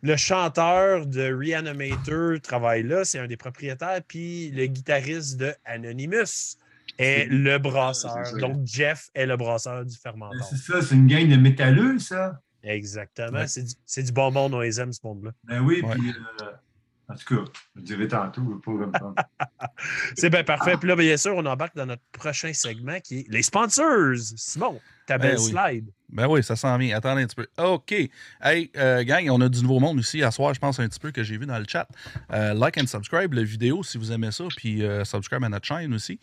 le, 0.03 0.17
chanteur 0.17 1.07
de 1.07 1.33
Reanimator 1.33 2.41
travaille 2.41 2.83
là, 2.83 3.05
c'est 3.05 3.19
un 3.19 3.27
des 3.27 3.37
propriétaires, 3.37 4.01
puis 4.07 4.51
le 4.51 4.67
guitariste 4.67 5.39
de 5.39 5.55
Anonymous 5.67 6.57
est 6.99 7.27
le 7.27 7.59
brasseur. 7.59 8.25
Donc, 8.39 8.67
Jeff 8.67 9.11
est 9.15 9.27
le 9.27 9.37
brasseur 9.37 9.85
du 9.85 9.93
Ben, 9.93 10.01
Fermentor. 10.03 10.43
C'est 10.49 10.57
ça, 10.57 10.83
c'est 10.83 10.95
une 10.95 11.07
gang 11.07 11.29
de 11.29 11.37
métalleux, 11.37 11.99
ça. 11.99 12.41
Exactement. 12.63 13.39
Ouais. 13.39 13.49
C'est 13.49 13.63
du, 13.63 13.75
c'est 13.87 14.03
du 14.03 14.13
bon 14.13 14.31
monde, 14.31 14.55
on 14.55 14.61
les 14.61 14.81
aime, 14.81 14.93
ce 14.93 15.01
monde-là. 15.05 15.33
Ben 15.45 15.61
oui, 15.61 15.83
puis 15.83 16.11
euh, 16.11 16.45
en 17.11 17.15
tout 17.17 17.35
cas, 17.37 17.51
je 17.77 17.81
dirai 17.83 18.09
tantôt, 18.09 18.43
pas 18.65 18.73
vraiment. 18.73 19.15
C'est 20.17 20.31
bien 20.31 20.45
parfait. 20.45 20.77
Puis 20.79 20.89
là, 20.89 20.95
bien 20.95 21.17
sûr, 21.17 21.35
on 21.35 21.45
embarque 21.45 21.75
dans 21.75 21.87
notre 21.87 22.03
prochain 22.13 22.53
segment 22.53 23.01
qui 23.01 23.21
est 23.21 23.27
les 23.29 23.43
sponsors. 23.43 24.15
Simon, 24.37 24.81
ta 25.07 25.19
belle 25.19 25.37
Ben 25.37 25.43
oui. 25.43 25.51
slide. 25.51 25.93
Ben 26.09 26.29
oui, 26.29 26.43
ça 26.43 26.57
s'en 26.57 26.77
vient. 26.79 26.97
Attendez 26.97 27.23
un 27.23 27.27
petit 27.27 27.37
peu. 27.37 27.47
OK. 27.59 27.93
Hey, 28.43 28.71
euh, 28.77 29.03
gang, 29.05 29.29
on 29.31 29.41
a 29.41 29.49
du 29.49 29.63
nouveau 29.63 29.81
monde 29.81 29.99
ici 29.99 30.23
à 30.23 30.31
soir, 30.31 30.55
je 30.55 30.61
pense, 30.61 30.79
un 30.79 30.89
petit 30.89 31.01
peu 31.01 31.11
que 31.11 31.23
j'ai 31.23 31.37
vu 31.37 31.47
dans 31.47 31.59
le 31.59 31.65
chat. 31.67 31.89
Euh, 32.33 32.55
like 32.55 32.79
and 32.79 32.87
subscribe 32.87 33.33
la 33.33 33.43
vidéo 33.43 33.83
si 33.83 33.99
vous 33.99 34.13
aimez 34.13 34.31
ça, 34.31 34.45
puis 34.57 34.85
euh, 34.85 35.05
subscribe 35.05 35.43
à 35.45 35.49
notre 35.49 35.67
chaîne 35.67 35.93
aussi. 35.95 36.21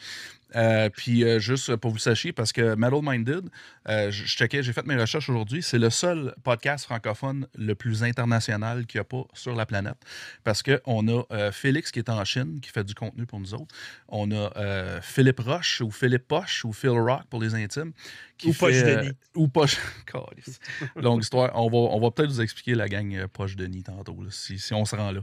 Euh, 0.58 0.90
puis 0.90 1.24
euh, 1.24 1.40
juste 1.40 1.76
pour 1.76 1.92
vous 1.92 1.98
sachiez, 2.00 2.34
parce 2.34 2.52
que 2.52 2.76
Metal 2.76 3.00
Minded, 3.04 3.50
euh, 3.88 4.10
je 4.12 4.26
checkais, 4.26 4.64
j'ai 4.64 4.74
fait 4.74 4.86
mes 4.86 4.96
recherches 4.96 5.30
aujourd'hui, 5.30 5.62
c'est 5.62 5.78
le 5.78 5.90
seul 5.90 6.34
podcast 6.44 6.86
francophone 6.86 7.48
le 7.56 7.76
plus 7.76 8.04
international 8.04 8.86
qu'il 8.86 9.00
n'y 9.00 9.02
a 9.02 9.06
pas 9.06 9.26
sur 9.34 9.56
la 9.56 9.66
planète. 9.66 9.98
Parce 10.44 10.64
qu'on 10.64 11.08
a 11.08 11.52
Félix 11.52 11.92
qui 11.92 12.00
est 12.00 12.10
en 12.10 12.24
Chine, 12.26 12.60
qui 12.62 12.72
fait 12.72 12.84
du 12.84 12.96
contenu 12.96 13.26
pour 13.26 13.40
nous 13.40 13.54
autres. 13.54 13.74
On 14.08 14.32
a 14.32 15.02
Philippe 15.02 15.40
Roche 15.40 15.82
ou 15.82 15.92
Philippe 15.92 16.28
Poche 16.28 16.66
ou 16.66 16.74
Phil 16.74 16.90
Rock 16.90 17.24
pour 17.30 17.42
les 17.42 17.54
intimes. 17.56 17.94
Qui 18.38 18.50
Ou 18.50 18.54
Poche 18.54 18.76
fait, 18.76 18.98
Denis. 18.98 19.12
ou 19.36 19.48
Poche. 19.48 19.78
Longue 20.96 21.24
histoire. 21.24 21.52
On 21.56 21.70
va, 21.70 21.78
on 21.78 22.00
va 22.00 22.12
peut-être 22.12 22.30
vous 22.30 22.42
expliquer 22.42 22.76
la 22.76 22.88
gang 22.88 23.26
Poche 23.34 23.56
Denis 23.56 23.82
tantôt, 23.82 24.16
là, 24.22 24.30
si, 24.30 24.60
si 24.60 24.76
on 24.76 24.86
se 24.86 24.96
rend 24.96 25.12
là. 25.12 25.22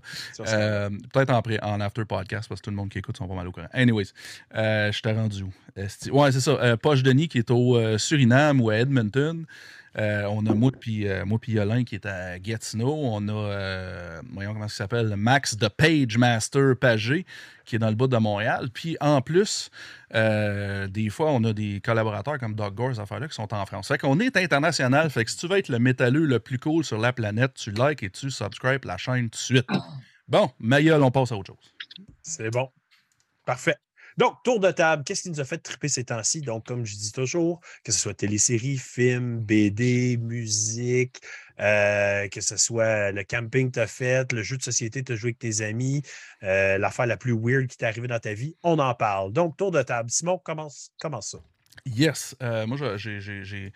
Peut-être 1.12 1.30
en, 1.30 1.40
en 1.62 1.80
after 1.80 2.04
podcast 2.04 2.48
parce 2.48 2.60
que 2.60 2.64
tout 2.64 2.70
le 2.70 2.76
monde 2.76 2.88
qui 2.88 2.98
écoute 2.98 3.16
sont 3.16 3.28
pas 3.28 3.34
mal 3.34 3.46
au 3.46 3.52
courant. 3.52 3.68
Anyways, 3.72 4.06
je 4.52 5.00
t'ai 5.00 5.12
rendu 5.24 5.42
où? 5.42 5.52
Ouais, 6.12 6.32
c'est 6.32 6.40
ça. 6.40 6.52
Euh, 6.52 6.76
Poche 6.76 7.02
Denis 7.02 7.28
qui 7.28 7.38
est 7.38 7.50
au 7.50 7.76
euh, 7.76 7.98
Suriname 7.98 8.60
ou 8.60 8.70
à 8.70 8.76
Edmonton. 8.76 9.44
Euh, 9.96 10.24
on 10.24 10.44
a 10.46 10.54
moi 10.54 10.72
puis 10.72 11.06
Yolin 11.52 11.84
qui 11.84 11.94
est 11.94 12.06
à 12.06 12.38
Gatineau. 12.40 12.92
On 12.92 13.28
a 13.28 14.20
voyons 14.32 14.52
comment 14.52 14.66
ça 14.66 14.78
s'appelle 14.78 15.14
Max 15.16 15.56
de 15.56 15.68
Page 15.68 16.18
Master 16.18 16.76
Pagé 16.76 17.24
qui 17.64 17.76
est 17.76 17.78
dans 17.78 17.90
le 17.90 17.94
bout 17.94 18.08
de 18.08 18.16
Montréal. 18.16 18.70
Puis 18.74 18.96
en 19.00 19.22
plus, 19.22 19.70
des 20.12 21.10
fois, 21.10 21.30
on 21.30 21.44
a 21.44 21.52
des 21.52 21.80
collaborateurs 21.80 22.38
comme 22.38 22.56
Doug 22.56 22.74
Gore, 22.74 22.94
ces 22.94 23.00
affaires-là, 23.00 23.28
qui 23.28 23.34
sont 23.34 23.54
en 23.54 23.66
France. 23.66 23.86
Fait 23.86 23.98
qu'on 23.98 24.18
est 24.18 24.36
international. 24.36 25.10
Fait 25.10 25.24
que 25.24 25.30
si 25.30 25.36
tu 25.36 25.46
veux 25.46 25.58
être 25.58 25.68
le 25.68 25.78
métalleux 25.78 26.26
le 26.26 26.40
plus 26.40 26.58
cool 26.58 26.84
sur 26.84 26.98
la 26.98 27.12
planète, 27.12 27.54
tu 27.54 27.70
likes 27.70 28.02
et 28.02 28.10
tu 28.10 28.32
subscribes 28.32 28.84
la 28.84 28.96
chaîne 28.96 29.30
tout 29.30 29.38
de 29.38 29.42
suite. 29.42 29.68
Bon, 30.26 30.50
Mayol, 30.58 31.02
on 31.02 31.10
passe 31.12 31.30
à 31.30 31.36
autre 31.36 31.52
chose. 31.52 31.72
C'est 32.22 32.50
bon. 32.50 32.68
Parfait. 33.44 33.76
Donc, 34.16 34.42
tour 34.44 34.60
de 34.60 34.70
table, 34.70 35.02
qu'est-ce 35.04 35.22
qui 35.22 35.30
nous 35.30 35.40
a 35.40 35.44
fait 35.44 35.58
triper 35.58 35.88
ces 35.88 36.04
temps-ci? 36.04 36.40
Donc, 36.40 36.66
comme 36.66 36.84
je 36.84 36.96
dis 36.96 37.12
toujours, 37.12 37.60
que 37.82 37.92
ce 37.92 37.98
soit 37.98 38.14
téléséries, 38.14 38.78
films, 38.78 39.40
BD, 39.40 40.16
musique, 40.18 41.20
euh, 41.60 42.28
que 42.28 42.40
ce 42.40 42.56
soit 42.56 43.10
le 43.12 43.24
camping 43.24 43.70
que 43.70 43.80
tu 43.80 43.86
fait, 43.88 44.32
le 44.32 44.42
jeu 44.42 44.56
de 44.56 44.62
société 44.62 45.02
que 45.02 45.12
tu 45.12 45.18
joué 45.18 45.28
avec 45.28 45.38
tes 45.38 45.62
amis, 45.62 46.02
euh, 46.42 46.78
l'affaire 46.78 47.06
la 47.06 47.16
plus 47.16 47.32
weird 47.36 47.66
qui 47.66 47.76
t'est 47.76 47.86
arrivée 47.86 48.08
dans 48.08 48.20
ta 48.20 48.34
vie, 48.34 48.56
on 48.62 48.78
en 48.78 48.94
parle. 48.94 49.32
Donc, 49.32 49.56
tour 49.56 49.70
de 49.70 49.82
table. 49.82 50.10
Simon, 50.10 50.38
commence, 50.38 50.90
commence 51.00 51.30
ça. 51.30 51.38
Yes. 51.86 52.36
Euh, 52.42 52.66
moi, 52.66 52.76
j'ai- 52.96 53.72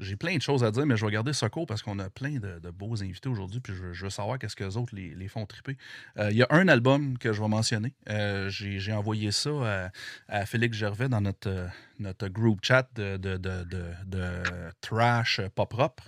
j'ai- 0.00 0.16
plein 0.16 0.36
de 0.36 0.42
choses 0.42 0.64
à 0.64 0.70
dire, 0.70 0.84
mais 0.86 0.96
je 0.96 1.04
vais 1.06 1.12
garder 1.12 1.32
ça 1.32 1.48
court 1.48 1.66
parce 1.66 1.82
qu'on 1.82 1.98
a 1.98 2.10
plein 2.10 2.38
de, 2.38 2.58
de 2.58 2.70
beaux 2.70 3.02
invités 3.02 3.28
aujourd'hui, 3.28 3.60
puis 3.60 3.72
je, 3.74 3.92
je 3.92 4.04
veux 4.04 4.10
savoir 4.10 4.38
qu'est-ce 4.38 4.56
que 4.56 4.64
les 4.64 4.76
autres 4.76 4.94
les, 4.94 5.14
les 5.14 5.28
font 5.28 5.46
triper. 5.46 5.76
Euh, 6.18 6.30
Il 6.30 6.36
y 6.36 6.42
a 6.42 6.46
un 6.50 6.68
album 6.68 7.16
que 7.18 7.32
je 7.32 7.40
vais 7.40 7.48
mentionner. 7.48 7.94
Euh, 8.08 8.48
j'ai 8.50 8.92
envoyé 8.92 9.30
ça 9.30 9.50
à, 9.50 9.90
à 10.28 10.46
Félix 10.46 10.76
Gervais 10.76 11.08
dans 11.08 11.20
notre, 11.20 11.48
euh, 11.48 11.66
notre 11.98 12.28
group 12.28 12.58
chat 12.62 12.88
de, 12.94 13.16
de, 13.16 13.36
de, 13.36 14.42
trash 14.80 15.40
pas 15.54 15.66
propre. 15.66 16.04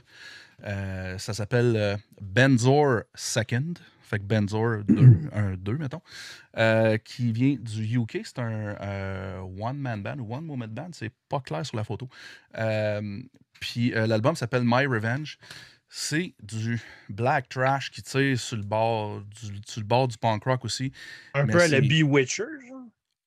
Euh, 0.65 1.19
ça 1.19 1.33
s'appelle 1.35 1.99
Benzor 2.21 3.03
Second. 3.15 3.75
Fait 4.03 4.19
que 4.19 4.25
Benzor 4.25 4.85
2, 4.85 5.19
un 5.33 5.55
2, 5.55 5.79
mettons, 5.79 6.03
euh, 6.59 6.99
qui 6.99 7.33
vient 7.33 7.57
du 7.59 7.99
UK. 7.99 8.21
C'est 8.25 8.39
un 8.41 8.77
euh, 8.81 9.41
one-man 9.59 10.03
band 10.03 10.19
ou 10.19 10.35
one-woman 10.35 10.69
band. 10.71 10.91
C'est 10.93 11.13
pas 11.31 11.41
clair 11.41 11.65
sur 11.65 11.77
la 11.79 11.85
photo. 11.85 12.09
Euh, 12.59 13.23
puis 13.62 13.95
euh, 13.95 14.09
l'album 14.09 14.35
s'appelle 14.35 14.64
My 14.64 14.87
Revenge. 14.87 15.38
C'est 15.88 16.35
du 16.42 16.81
black 17.09 17.49
trash 17.49 17.92
qui 17.92 18.02
tire 18.02 18.38
sur 18.38 18.57
le 18.57 18.64
bord 18.64 19.21
du, 19.21 19.61
sur 19.64 19.81
le 19.81 19.87
bord 19.87 20.09
du 20.09 20.19
punk 20.19 20.42
rock 20.45 20.64
aussi. 20.64 20.90
Un 21.35 21.47
peu 21.47 21.61
à 21.61 21.69
la 21.69 21.81
Bewitcher, 21.81 22.45
genre? 22.69 22.81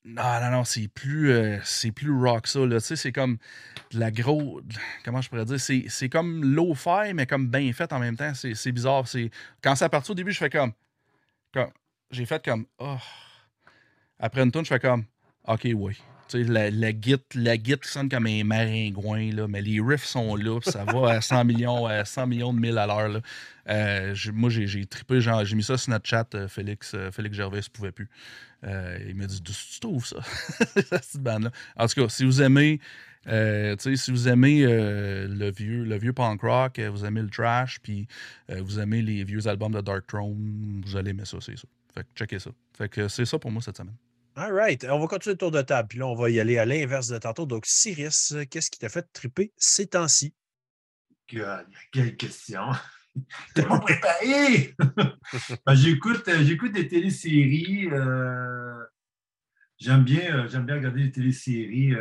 Non, 0.04 0.42
non, 0.42 0.52
non, 0.52 0.64
c'est 0.66 0.90
plus, 0.90 1.32
euh, 1.32 1.58
c'est 1.64 1.92
plus 1.92 2.12
rock 2.12 2.48
ça. 2.48 2.60
Là. 2.60 2.82
Tu 2.82 2.88
sais, 2.88 2.96
c'est 2.98 3.12
comme 3.14 3.38
de 3.92 4.00
la 4.00 4.12
grosse. 4.12 4.62
Comment 5.06 5.22
je 5.22 5.30
pourrais 5.30 5.46
dire 5.46 5.60
C'est, 5.60 6.10
comme 6.10 6.44
low-fi, 6.44 7.14
mais 7.14 7.26
comme 7.26 7.48
bien 7.48 7.72
fait 7.72 7.92
en 7.94 8.00
même 8.00 8.18
temps. 8.18 8.34
C'est, 8.34 8.72
bizarre. 8.72 9.06
Quand 9.62 9.76
c'est 9.76 9.90
parti 9.90 10.12
au 10.12 10.16
début, 10.16 10.34
je 10.34 10.40
fais 10.40 10.50
comme. 10.50 10.74
comme 11.54 11.72
j'ai 12.12 12.26
fait 12.26 12.44
comme. 12.44 12.66
Oh. 12.80 12.98
Après 14.20 14.42
une 14.42 14.52
tourne, 14.52 14.66
je 14.66 14.70
fais 14.70 14.80
comme. 14.80 15.06
Ok, 15.48 15.68
oui. 15.74 15.98
La, 16.34 16.72
la 16.72 16.92
git, 16.92 17.16
la 17.36 17.56
sonne 17.84 18.10
comme 18.10 18.28
un 18.28 18.44
maringouin, 18.44 19.32
là, 19.32 19.48
mais 19.48 19.62
les 19.62 19.80
riffs 19.80 20.06
sont 20.06 20.36
là, 20.36 20.60
ça 20.62 20.84
va 20.84 21.12
à 21.12 21.22
100 21.22 21.46
millions, 21.46 21.86
à 21.86 22.04
100 22.04 22.28
millions 22.28 22.54
de 22.54 22.60
milles 22.60 22.78
à 22.78 22.88
l'heure. 22.88 23.22
Euh, 23.70 24.16
moi, 24.34 24.50
j'ai, 24.50 24.86
trippé, 24.86 25.22
j'ai 25.22 25.56
mis 25.56 25.64
ça 25.64 25.78
sur 25.78 25.92
notre 25.92 26.08
chat, 26.08 26.34
euh, 26.36 26.48
Félix, 26.48 26.94
euh, 26.94 27.12
Félix 27.12 27.36
Gervais 27.36 27.60
ne 27.60 27.70
pouvait 27.72 27.92
plus. 27.92 28.10
Il 28.64 29.16
m'a 29.16 29.28
dit 29.28 29.42
tu 29.44 29.80
trouves 29.80 30.06
ça, 30.06 30.18
cette 31.02 31.22
bande-là? 31.22 31.52
En 31.78 31.88
tout 31.88 32.02
cas, 32.02 32.10
si 32.10 32.26
vous 32.26 32.42
aimez, 32.42 32.80
si 33.28 34.12
vous 34.12 34.28
aimez 34.28 34.64
le, 34.64 35.52
vieux, 35.52 35.84
le 35.84 35.98
vieux 35.98 36.14
punk 36.14 36.42
rock, 36.42 36.80
vous 36.80 37.06
aimez 37.06 37.22
le 37.22 37.30
trash, 37.30 37.80
puis 37.80 38.08
vous 38.50 38.80
aimez 38.80 39.04
les 39.04 39.24
vieux 39.24 39.48
albums 39.48 39.74
de 39.74 39.82
Dark 39.82 40.08
Throne, 40.08 40.82
vous 40.84 40.96
allez 40.98 41.12
aimer 41.12 41.26
ça, 41.26 41.38
c'est 41.42 41.58
ça. 41.58 41.68
Fait 41.94 42.04
que 42.04 42.08
checkez 42.16 42.40
ça. 42.40 42.50
Fait 42.76 42.90
que 42.90 43.08
c'est 43.08 43.26
ça 43.26 43.38
pour 43.38 43.52
moi 43.52 43.62
cette 43.62 43.78
semaine. 43.78 43.96
All 44.36 44.52
right. 44.52 44.86
On 44.90 45.00
va 45.00 45.08
continuer 45.08 45.34
le 45.34 45.38
tour 45.38 45.52
de 45.52 45.62
table. 45.62 45.88
Puis 45.88 46.00
là, 46.00 46.08
on 46.08 46.16
va 46.16 46.30
y 46.30 46.40
aller 46.40 46.58
à 46.58 46.66
l'inverse 46.66 47.08
de 47.08 47.18
tantôt. 47.18 47.46
Donc, 47.46 47.66
Cyrus, 47.66 48.34
euh, 48.34 48.44
qu'est-ce 48.46 48.70
qui 48.70 48.80
t'a 48.80 48.90
fait 48.90 49.08
triper 49.14 49.54
ces 49.56 49.88
temps-ci? 49.88 50.34
God, 51.34 51.66
quelle 51.92 52.18
question. 52.18 52.64
T'es 53.56 53.64
pas 53.64 53.80
préparé! 53.80 54.76
Ben, 55.66 55.74
j'écoute, 55.74 56.28
euh, 56.28 56.44
j'écoute 56.44 56.72
des 56.74 56.88
téléséries. 56.88 57.88
euh, 57.92 58.84
j'aime 59.80 60.04
bien, 60.04 60.36
euh, 60.36 60.48
j'aime 60.50 60.66
bien 60.66 60.76
regarder 60.76 61.04
des 61.06 61.12
téléséries. 61.12 61.94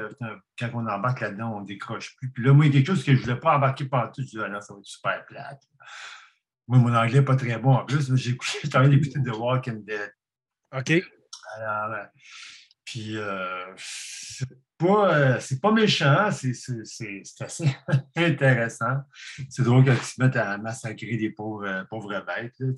quand 0.58 0.70
on 0.74 0.86
embarque 0.86 1.20
là-dedans, 1.20 1.58
on 1.58 1.60
décroche 1.62 2.16
plus. 2.16 2.30
Puis 2.32 2.42
là, 2.44 2.52
moi, 2.52 2.66
il 2.66 2.74
y 2.74 2.76
a 2.76 2.80
quelque 2.80 2.88
chose 2.94 3.04
que 3.04 3.12
je 3.14 3.18
ne 3.18 3.22
voulais 3.22 3.40
pas 3.40 3.56
embarquer 3.56 3.84
partout. 3.86 4.22
Je 4.22 4.26
dis, 4.26 4.38
ah 4.44 4.48
non, 4.48 4.60
ça 4.60 4.74
va 4.74 4.80
être 4.80 4.86
super 4.86 5.24
plate. 5.26 5.62
Moi, 6.66 6.78
mon 6.78 6.94
anglais 6.94 7.20
n'est 7.20 7.24
pas 7.24 7.36
très 7.36 7.58
bon 7.58 7.74
en 7.74 7.84
plus. 7.84 8.10
mais 8.10 8.16
J'ai 8.18 8.32
écouté- 8.32 8.58
j'ai 8.64 8.76
envie 8.76 8.98
d'écouter 8.98 9.20
The 9.22 9.34
Walking 9.36 9.84
Dead. 9.84 10.12
OK. 10.76 10.92
Alors, 11.56 11.92
euh, 11.94 12.04
puis, 12.84 13.16
euh, 13.16 13.64
c'est 13.76 14.48
pas, 14.78 15.14
euh, 15.16 15.40
c'est 15.40 15.60
pas 15.60 15.72
méchant, 15.72 16.30
c'est 16.30 16.52
c'est- 16.54 17.42
assez 17.42 17.64
intéressant. 18.16 18.98
C'est 19.48 19.62
drôle 19.62 19.84
quand 19.84 19.92
ils 19.94 19.98
se 20.04 20.20
mettent 20.22 20.36
à 20.36 20.58
massacrer 20.58 21.16
des 21.16 21.30
pauvres, 21.30 21.66
euh, 21.66 21.84
pauvres 21.84 22.24
bêtes. 22.26 22.54
Là. 22.58 22.72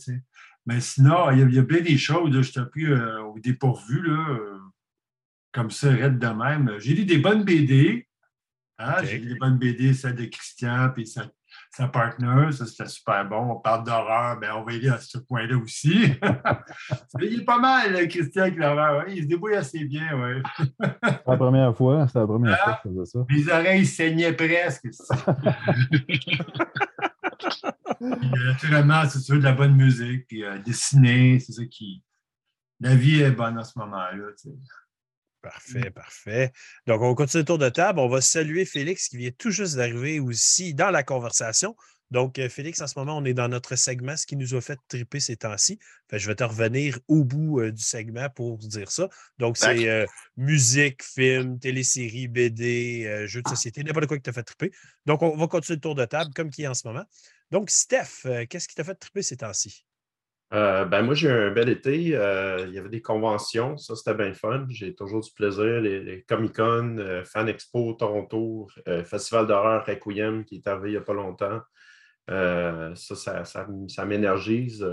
Mais 0.67 0.81
sinon, 0.81 1.31
il 1.33 1.39
y, 1.39 1.43
a, 1.43 1.47
il 1.47 1.55
y 1.55 1.59
a 1.59 1.63
bien 1.63 1.81
des 1.81 1.99
choses. 1.99 2.35
là, 2.35 2.43
Je 2.43 2.61
peu 2.61 2.91
euh, 2.91 3.23
au 3.23 3.39
dépourvu, 3.39 4.03
là, 4.03 4.59
comme 5.53 5.71
ça, 5.71 5.91
raide 5.91 6.19
de 6.19 6.27
même. 6.29 6.75
J'ai 6.79 6.95
lu 6.95 7.05
des 7.05 7.19
bonnes 7.19 7.45
BD. 7.45 8.07
hein. 8.79 9.03
J'ai 9.05 9.19
lu 9.19 9.29
des 9.31 9.39
bonnes 9.39 9.59
BD, 9.59 9.95
celle 9.95 10.15
de 10.17 10.27
Christian, 10.27 10.91
puis 10.95 11.07
sa, 11.07 11.31
sa 11.77 11.89
partner. 11.89 12.53
Ça, 12.53 12.65
c'était 12.65 12.89
super 12.89 13.29
bon. 13.29 13.51
On 13.51 13.57
parle 13.57 13.85
d'horreur, 13.85 14.39
mais 14.41 14.49
on 14.51 14.65
va 14.65 14.73
y 14.73 14.77
aller 14.77 14.89
à 14.89 14.99
ce 14.99 15.19
point-là 15.19 15.57
aussi. 15.59 16.15
il 17.21 17.41
est 17.41 17.45
pas 17.45 17.59
mal, 17.59 18.09
Christian 18.09 18.51
Claver. 18.51 18.99
ouais, 18.99 19.15
Il 19.17 19.23
se 19.25 19.29
débrouille 19.29 19.57
assez 19.57 19.85
bien, 19.85 20.19
ouais. 20.19 20.43
C'est 21.03 21.27
la 21.27 21.37
première 21.37 21.77
fois, 21.77 22.09
c'est 22.09 22.19
la 22.19 22.27
première 22.27 22.59
fois 22.59 22.81
que 22.83 22.89
je 22.89 22.95
faisais 22.95 23.05
ça. 23.05 23.19
Mes 23.29 23.53
oreilles 23.53 23.87
saignaient 23.87 24.33
presque. 24.33 24.89
Euh, 28.03 28.15
naturellement, 28.47 29.03
c'est 29.09 29.21
sûr 29.21 29.39
de 29.39 29.45
la 29.45 29.53
bonne 29.53 29.75
musique, 29.75 30.27
puis 30.27 30.45
euh, 30.45 30.59
dessiner, 30.59 31.39
c'est 31.41 31.53
ça 31.53 31.65
qui. 31.65 32.03
La 32.81 32.95
vie 32.95 33.23
est 33.23 33.31
bonne 33.31 33.59
en 33.59 33.65
ce 33.65 33.79
moment-là. 33.79 34.33
Tu 35.65 35.73
sais. 35.73 35.79
Parfait, 35.79 35.91
parfait. 35.91 36.53
Donc, 36.87 37.03
on 37.03 37.15
continue 37.15 37.43
le 37.43 37.47
tour 37.47 37.59
de 37.59 37.69
table. 37.69 37.99
On 37.99 38.09
va 38.09 38.21
saluer 38.21 38.65
Félix 38.65 39.09
qui 39.09 39.17
vient 39.17 39.31
tout 39.37 39.51
juste 39.51 39.77
d'arriver 39.77 40.21
aussi 40.21 40.75
dans 40.75 40.91
la 40.91 41.03
conversation. 41.03 41.77
Donc, 42.11 42.39
euh, 42.39 42.49
Félix, 42.49 42.81
en 42.81 42.87
ce 42.87 42.99
moment, 42.99 43.17
on 43.17 43.25
est 43.25 43.35
dans 43.35 43.49
notre 43.49 43.75
segment, 43.75 44.17
ce 44.17 44.27
qui 44.27 44.37
nous 44.37 44.55
a 44.55 44.61
fait 44.61 44.79
triper 44.89 45.19
ces 45.19 45.37
temps-ci. 45.37 45.79
Que 46.09 46.19
je 46.19 46.27
vais 46.29 46.37
te 46.37 46.45
revenir 46.45 46.99
au 47.09 47.25
bout 47.25 47.61
euh, 47.61 47.73
du 47.73 47.83
segment 47.83 48.29
pour 48.31 48.59
dire 48.59 48.91
ça. 48.91 49.09
Donc, 49.39 49.57
c'est 49.57 49.89
euh, 49.89 50.07
musique, 50.37 51.03
film, 51.03 51.59
télésérie, 51.59 52.29
BD, 52.29 53.07
euh, 53.07 53.27
jeux 53.27 53.43
de 53.43 53.49
société, 53.49 53.83
n'importe 53.83 54.07
quoi 54.07 54.17
qui 54.17 54.23
t'a 54.23 54.33
fait 54.33 54.45
triper. 54.45 54.71
Donc, 55.05 55.23
on 55.23 55.37
va 55.37 55.49
continuer 55.49 55.77
le 55.77 55.81
tour 55.81 55.95
de 55.95 56.05
table 56.05 56.33
comme 56.35 56.51
qui 56.51 56.63
est 56.63 56.69
en 56.69 56.75
ce 56.75 56.87
moment. 56.87 57.05
Donc, 57.51 57.71
Steph, 57.71 58.27
qu'est-ce 58.49 58.69
qui 58.69 58.75
t'a 58.75 58.85
fait 58.85 58.95
triper 58.95 59.23
ces 59.23 59.39
temps-ci? 59.39 59.86
Euh, 60.55 60.85
ben 60.85 61.03
moi, 61.03 61.15
j'ai 61.15 61.29
eu 61.29 61.33
un 61.33 61.51
bel 61.51 61.69
été. 61.69 62.17
Euh, 62.17 62.65
il 62.69 62.75
y 62.75 62.79
avait 62.79 62.89
des 62.89 63.03
conventions, 63.03 63.77
ça 63.77 63.97
c'était 63.97 64.15
bien 64.15 64.33
fun. 64.33 64.67
J'ai 64.69 64.95
toujours 64.95 65.21
du 65.21 65.31
plaisir. 65.33 65.81
Les, 65.81 66.01
les 66.01 66.23
Comic-Con, 66.23 66.99
euh, 66.99 67.25
Fan 67.25 67.49
Expo 67.49 67.95
Toronto, 67.95 68.69
Festival 69.05 69.47
d'horreur 69.47 69.85
Requiem 69.85 70.45
qui 70.45 70.57
est 70.57 70.67
arrivé 70.69 70.91
il 70.91 70.93
n'y 70.93 70.99
a 70.99 71.03
pas 71.03 71.15
longtemps. 71.15 71.61
Ça, 72.29 72.95
ça, 72.95 73.45
ça 73.45 74.05
m'énergise 74.05 74.87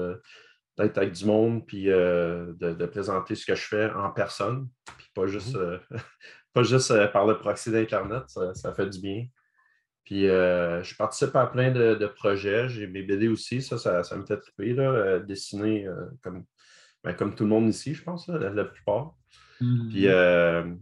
d'être 0.78 0.98
avec 0.98 1.14
du 1.14 1.26
monde 1.26 1.66
puis 1.66 1.86
de, 1.86 2.56
de 2.60 2.86
présenter 2.86 3.36
ce 3.36 3.46
que 3.46 3.56
je 3.56 3.66
fais 3.66 3.92
en 3.92 4.10
personne. 4.12 4.68
Puis 4.98 5.08
pas 5.14 5.28
juste, 5.28 5.56
euh, 5.56 5.80
pas 6.54 6.64
juste 6.64 7.12
par 7.12 7.26
le 7.26 7.38
proxy 7.38 7.72
d'Internet, 7.72 8.24
ça, 8.28 8.54
ça 8.56 8.74
fait 8.74 8.88
du 8.88 9.00
bien. 9.00 9.26
Puis 10.06 10.28
euh, 10.28 10.84
je 10.84 10.96
participe 10.96 11.36
à 11.36 11.48
plein 11.48 11.72
de, 11.72 11.96
de 11.96 12.08
projets. 12.08 12.68
J'ai 12.70 12.88
mes 12.88 13.04
BD 13.04 13.28
aussi, 13.28 13.62
ça, 13.62 13.78
ça, 13.78 14.04
ça 14.04 14.18
me 14.18 14.26
fait 14.26 14.38
triper, 14.38 14.74
là, 14.74 14.84
euh, 14.92 15.20
dessiner 15.20 15.88
euh, 15.88 16.06
comme, 16.22 16.44
ben, 17.04 17.14
comme 17.14 17.36
tout 17.36 17.44
le 17.44 17.50
monde 17.50 17.70
ici, 17.70 17.94
je 17.94 18.04
pense, 18.04 18.28
là, 18.28 18.38
la, 18.38 18.50
la 18.50 18.66
plupart. 18.66 19.16
Puis, 19.90 20.08
euh, 20.08 20.74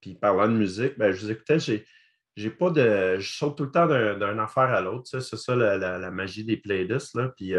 puis 0.00 0.14
parlant 0.14 0.48
de 0.48 0.56
musique, 0.56 0.98
ben, 0.98 1.12
je 1.12 1.20
vous 1.20 1.30
écoutais, 1.30 1.58
j'ai, 1.60 1.86
j'ai 2.34 2.50
pas 2.50 2.70
de. 2.70 3.18
Je 3.18 3.32
saute 3.36 3.56
tout 3.56 3.64
le 3.64 3.70
temps 3.70 3.86
d'un, 3.86 4.38
affaire 4.38 4.64
à 4.64 4.80
l'autre. 4.80 5.08
C'est 5.08 5.36
ça 5.36 5.54
la, 5.54 5.78
la- 5.78 5.98
la 5.98 6.10
magie 6.10 6.44
des 6.44 6.56
playlists. 6.56 7.14
Là. 7.14 7.32
Puis 7.36 7.54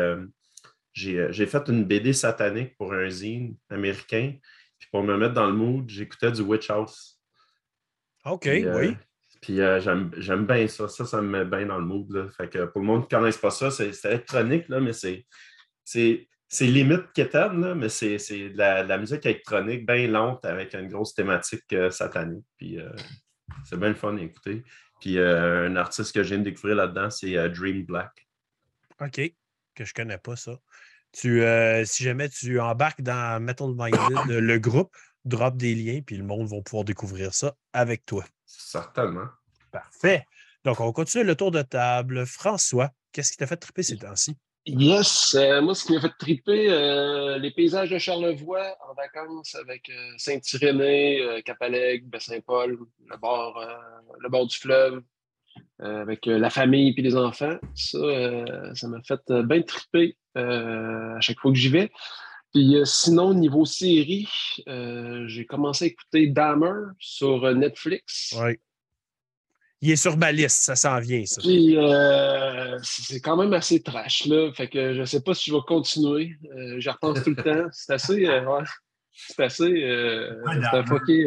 j'ai, 0.93 1.45
fait 1.45 1.67
une 1.69 1.85
BD 1.85 2.11
satanique 2.13 2.75
pour 2.77 2.93
un 2.93 3.09
zine 3.09 3.55
américain. 3.69 4.33
Puis 4.77 4.89
pour 4.91 5.03
me 5.03 5.17
mettre 5.17 5.33
dans 5.33 5.47
le 5.47 5.53
mood, 5.53 5.89
j'écoutais 5.89 6.31
du 6.31 6.41
Witch 6.41 6.69
House. 6.69 7.19
OK, 8.25 8.41
Puis, 8.41 8.67
oui. 8.69 8.97
Puis 9.41 9.61
euh, 9.61 9.79
j'aime, 9.79 10.45
bien 10.45 10.67
ça. 10.67 10.87
Ça, 10.87 11.05
ça 11.05 11.21
me 11.21 11.27
met 11.27 11.45
bien 11.45 11.65
dans 11.65 11.77
le 11.77 11.85
mood. 11.85 12.09
là. 12.11 12.29
Fait 12.35 12.49
que 12.49 12.65
pour 12.65 12.81
le 12.81 12.87
monde 12.87 13.07
qui 13.07 13.15
ne 13.15 13.19
connaisse 13.19 13.37
pas 13.37 13.51
ça, 13.51 13.71
c'est, 13.71 13.91
électronique, 14.05 14.67
là, 14.69 14.79
mais 14.79 14.93
c'est, 14.93 15.25
limite 16.61 17.11
quétaine, 17.13 17.61
là, 17.61 17.75
mais 17.75 17.89
c'est, 17.89 18.17
de 18.17 18.57
la, 18.57 18.83
la 18.83 18.97
musique 18.97 19.25
électronique 19.25 19.85
bien 19.85 20.07
lente 20.07 20.45
avec 20.45 20.73
une 20.73 20.87
grosse 20.87 21.13
thématique 21.13 21.71
euh, 21.73 21.89
satanique. 21.89 22.45
Puis 22.57 22.79
euh, 22.79 22.89
c'est 23.63 23.79
bien 23.79 23.89
le 23.89 23.95
fun 23.95 24.17
à 24.17 24.21
écouter. 24.21 24.63
Puis 24.99 25.19
un 25.19 25.75
artiste 25.75 26.11
que 26.11 26.23
je 26.23 26.29
viens 26.29 26.39
de 26.39 26.45
découvrir 26.45 26.75
là-dedans, 26.75 27.11
c'est 27.11 27.49
Dream 27.49 27.85
Black. 27.85 28.27
OK, 28.99 29.21
que 29.75 29.85
je 29.85 29.93
connais 29.93 30.17
pas 30.17 30.35
ça. 30.35 30.57
Tu, 31.11 31.43
si 31.85 32.03
jamais 32.03 32.29
tu 32.29 32.59
embarques 32.59 33.03
dans 33.03 33.39
Metal 33.39 33.67
Minded, 33.77 34.25
le 34.27 34.57
groupe, 34.57 34.91
drop 35.23 35.55
des 35.55 35.75
liens, 35.75 36.01
puis 36.01 36.17
le 36.17 36.23
monde 36.23 36.47
va 36.47 36.59
pouvoir 36.61 36.83
découvrir 36.83 37.31
ça 37.35 37.55
avec 37.73 38.07
toi. 38.07 38.25
Certainement. 38.47 39.27
Parfait. 39.71 40.25
Donc, 40.63 40.79
on 40.79 40.91
continue 40.91 41.23
le 41.23 41.35
tour 41.35 41.51
de 41.51 41.61
table. 41.61 42.25
François, 42.25 42.89
qu'est-ce 43.11 43.31
qui 43.31 43.37
t'a 43.37 43.47
fait 43.47 43.57
triper 43.57 43.83
ces 43.83 43.97
temps-ci? 43.97 44.35
Yes, 44.65 45.33
euh, 45.35 45.61
moi, 45.61 45.73
ce 45.75 45.85
qui 45.85 45.93
m'a 45.93 46.01
fait 46.01 46.11
triper, 46.19 46.69
euh, 46.69 47.37
les 47.37 47.51
paysages 47.51 47.89
de 47.89 47.97
Charlevoix 47.97 48.75
en 48.89 48.93
vacances 48.95 49.55
avec 49.55 49.89
euh, 49.89 50.11
Saint-Irénée, 50.17 51.21
euh, 51.21 51.41
Capalègue, 51.41 52.05
Baie-Saint-Paul, 52.09 52.77
le 53.05 53.17
bord, 53.17 53.57
euh, 53.59 53.75
le 54.19 54.29
bord 54.29 54.45
du 54.45 54.57
fleuve, 54.57 55.01
euh, 55.81 56.01
avec 56.01 56.27
euh, 56.27 56.37
la 56.37 56.49
famille 56.49 56.93
et 56.97 57.01
les 57.01 57.15
enfants. 57.15 57.57
Ça, 57.75 57.97
euh, 57.97 58.75
ça 58.75 58.89
m'a 58.89 59.01
fait 59.03 59.21
euh, 59.29 59.43
bien 59.43 59.61
triper 59.61 60.17
euh, 60.37 61.15
à 61.15 61.21
chaque 61.21 61.39
fois 61.39 61.51
que 61.51 61.57
j'y 61.57 61.69
vais. 61.69 61.89
Puis 62.53 62.75
euh, 62.75 62.85
sinon, 62.85 63.33
niveau 63.33 63.65
série, 63.65 64.27
euh, 64.67 65.25
j'ai 65.27 65.45
commencé 65.45 65.85
à 65.85 65.87
écouter 65.89 66.27
Dahmer 66.27 66.71
sur 66.99 67.43
euh, 67.45 67.53
Netflix. 67.53 68.33
Oui. 68.41 68.57
Il 69.81 69.91
est 69.91 69.95
sur 69.95 70.17
ma 70.17 70.31
liste, 70.31 70.63
ça 70.63 70.75
s'en 70.75 70.99
vient, 70.99 71.23
ça. 71.25 71.39
Puis 71.41 71.77
euh, 71.77 72.79
c'est 72.81 73.19
quand 73.21 73.37
même 73.37 73.53
assez 73.53 73.83
trash, 73.83 74.25
là. 74.25 74.51
Fait 74.53 74.67
que 74.67 74.95
je 74.95 75.03
sais 75.05 75.21
pas 75.21 75.35
si 75.35 75.51
je 75.51 75.55
vais 75.55 75.61
continuer. 75.67 76.35
J'y 76.77 76.89
repense 76.89 77.21
tout 77.23 77.29
le 77.29 77.43
temps. 77.43 77.67
C'est 77.71 77.93
assez. 77.93 78.27
ouais, 78.27 78.63
c'est 79.13 79.43
assez. 79.43 79.65
Ouais, 79.67 80.59
c'est 80.71 80.77
un 80.77 80.83
fucké, 80.85 81.25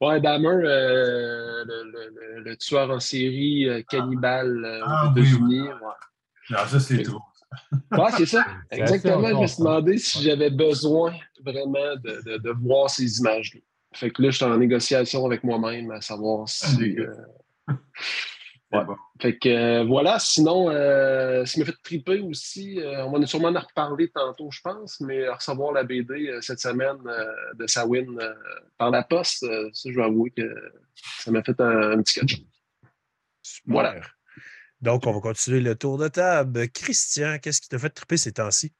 ouais, 0.00 0.20
Dahmer, 0.20 0.56
le, 0.60 1.64
le- 1.66 2.10
le- 2.10 2.40
le 2.40 2.56
tueur 2.56 2.90
en 2.90 2.98
série 2.98 3.68
cannibale 3.88 4.82
Ah, 4.84 5.06
aux 5.06 5.14
oui, 5.14 5.20
États-Unis. 5.28 5.60
oui. 5.60 5.68
ouais. 5.68 6.50
Non, 6.50 6.58
ça, 6.66 6.80
c'est 6.80 7.02
trop. 7.02 7.20
Ouais, 7.92 8.10
c'est 8.16 8.26
ça. 8.26 8.44
Exactement. 8.70 9.28
Je 9.28 9.34
me 9.42 9.46
suis 9.46 9.58
demandé 9.58 9.98
si 9.98 10.22
j'avais 10.22 10.50
besoin 10.50 11.14
vraiment 11.44 11.96
de, 11.96 12.22
de- 12.24 12.38
de 12.38 12.50
voir 12.50 12.90
ces 12.90 13.18
images-là. 13.18 13.60
Fait 13.94 14.10
que 14.10 14.20
là, 14.22 14.30
je 14.30 14.36
suis 14.36 14.44
en 14.44 14.56
négociation 14.58 15.24
avec 15.24 15.42
moi-même 15.44 15.90
à 15.90 16.00
savoir 16.00 16.48
si. 16.48 16.98
euh, 16.98 17.14
C'est 18.68 18.78
Ouais. 18.78 18.84
bon. 18.84 18.96
Fait 19.22 19.38
que 19.38 19.48
euh, 19.48 19.84
voilà, 19.84 20.18
sinon, 20.18 20.68
euh, 20.70 21.44
ce 21.44 21.52
qui 21.54 21.60
m'a 21.60 21.66
fait 21.66 21.76
triper 21.84 22.18
aussi, 22.18 22.80
euh, 22.80 23.06
on 23.06 23.12
va 23.16 23.24
sûrement 23.24 23.48
en 23.48 23.60
reparler 23.60 24.08
tantôt, 24.10 24.50
je 24.50 24.60
pense, 24.60 25.00
mais 25.00 25.24
à 25.24 25.36
recevoir 25.36 25.72
la 25.72 25.84
BD 25.84 26.28
euh, 26.28 26.40
cette 26.40 26.58
semaine 26.58 26.96
euh, 27.06 27.24
de 27.54 27.66
Sawin 27.68 28.18
euh, 28.20 28.34
par 28.76 28.90
la 28.90 29.04
poste, 29.04 29.44
euh, 29.44 29.70
ça, 29.72 29.88
je 29.90 29.96
vais 29.96 30.04
avouer 30.04 30.30
que 30.32 30.42
ça 31.20 31.30
m'a 31.30 31.44
fait 31.44 31.58
un, 31.60 31.92
un 31.92 32.02
petit 32.02 32.18
catch. 32.18 32.42
Voilà. 33.66 34.00
Donc, 34.80 35.06
on 35.06 35.12
va 35.12 35.20
continuer 35.20 35.60
le 35.60 35.74
tour 35.74 35.98
de 35.98 36.08
table. 36.08 36.68
Christian, 36.68 37.38
qu'est-ce 37.40 37.60
qui 37.60 37.68
t'a 37.68 37.78
fait 37.78 37.90
triper 37.90 38.16
ces 38.16 38.32
temps-ci? 38.32 38.72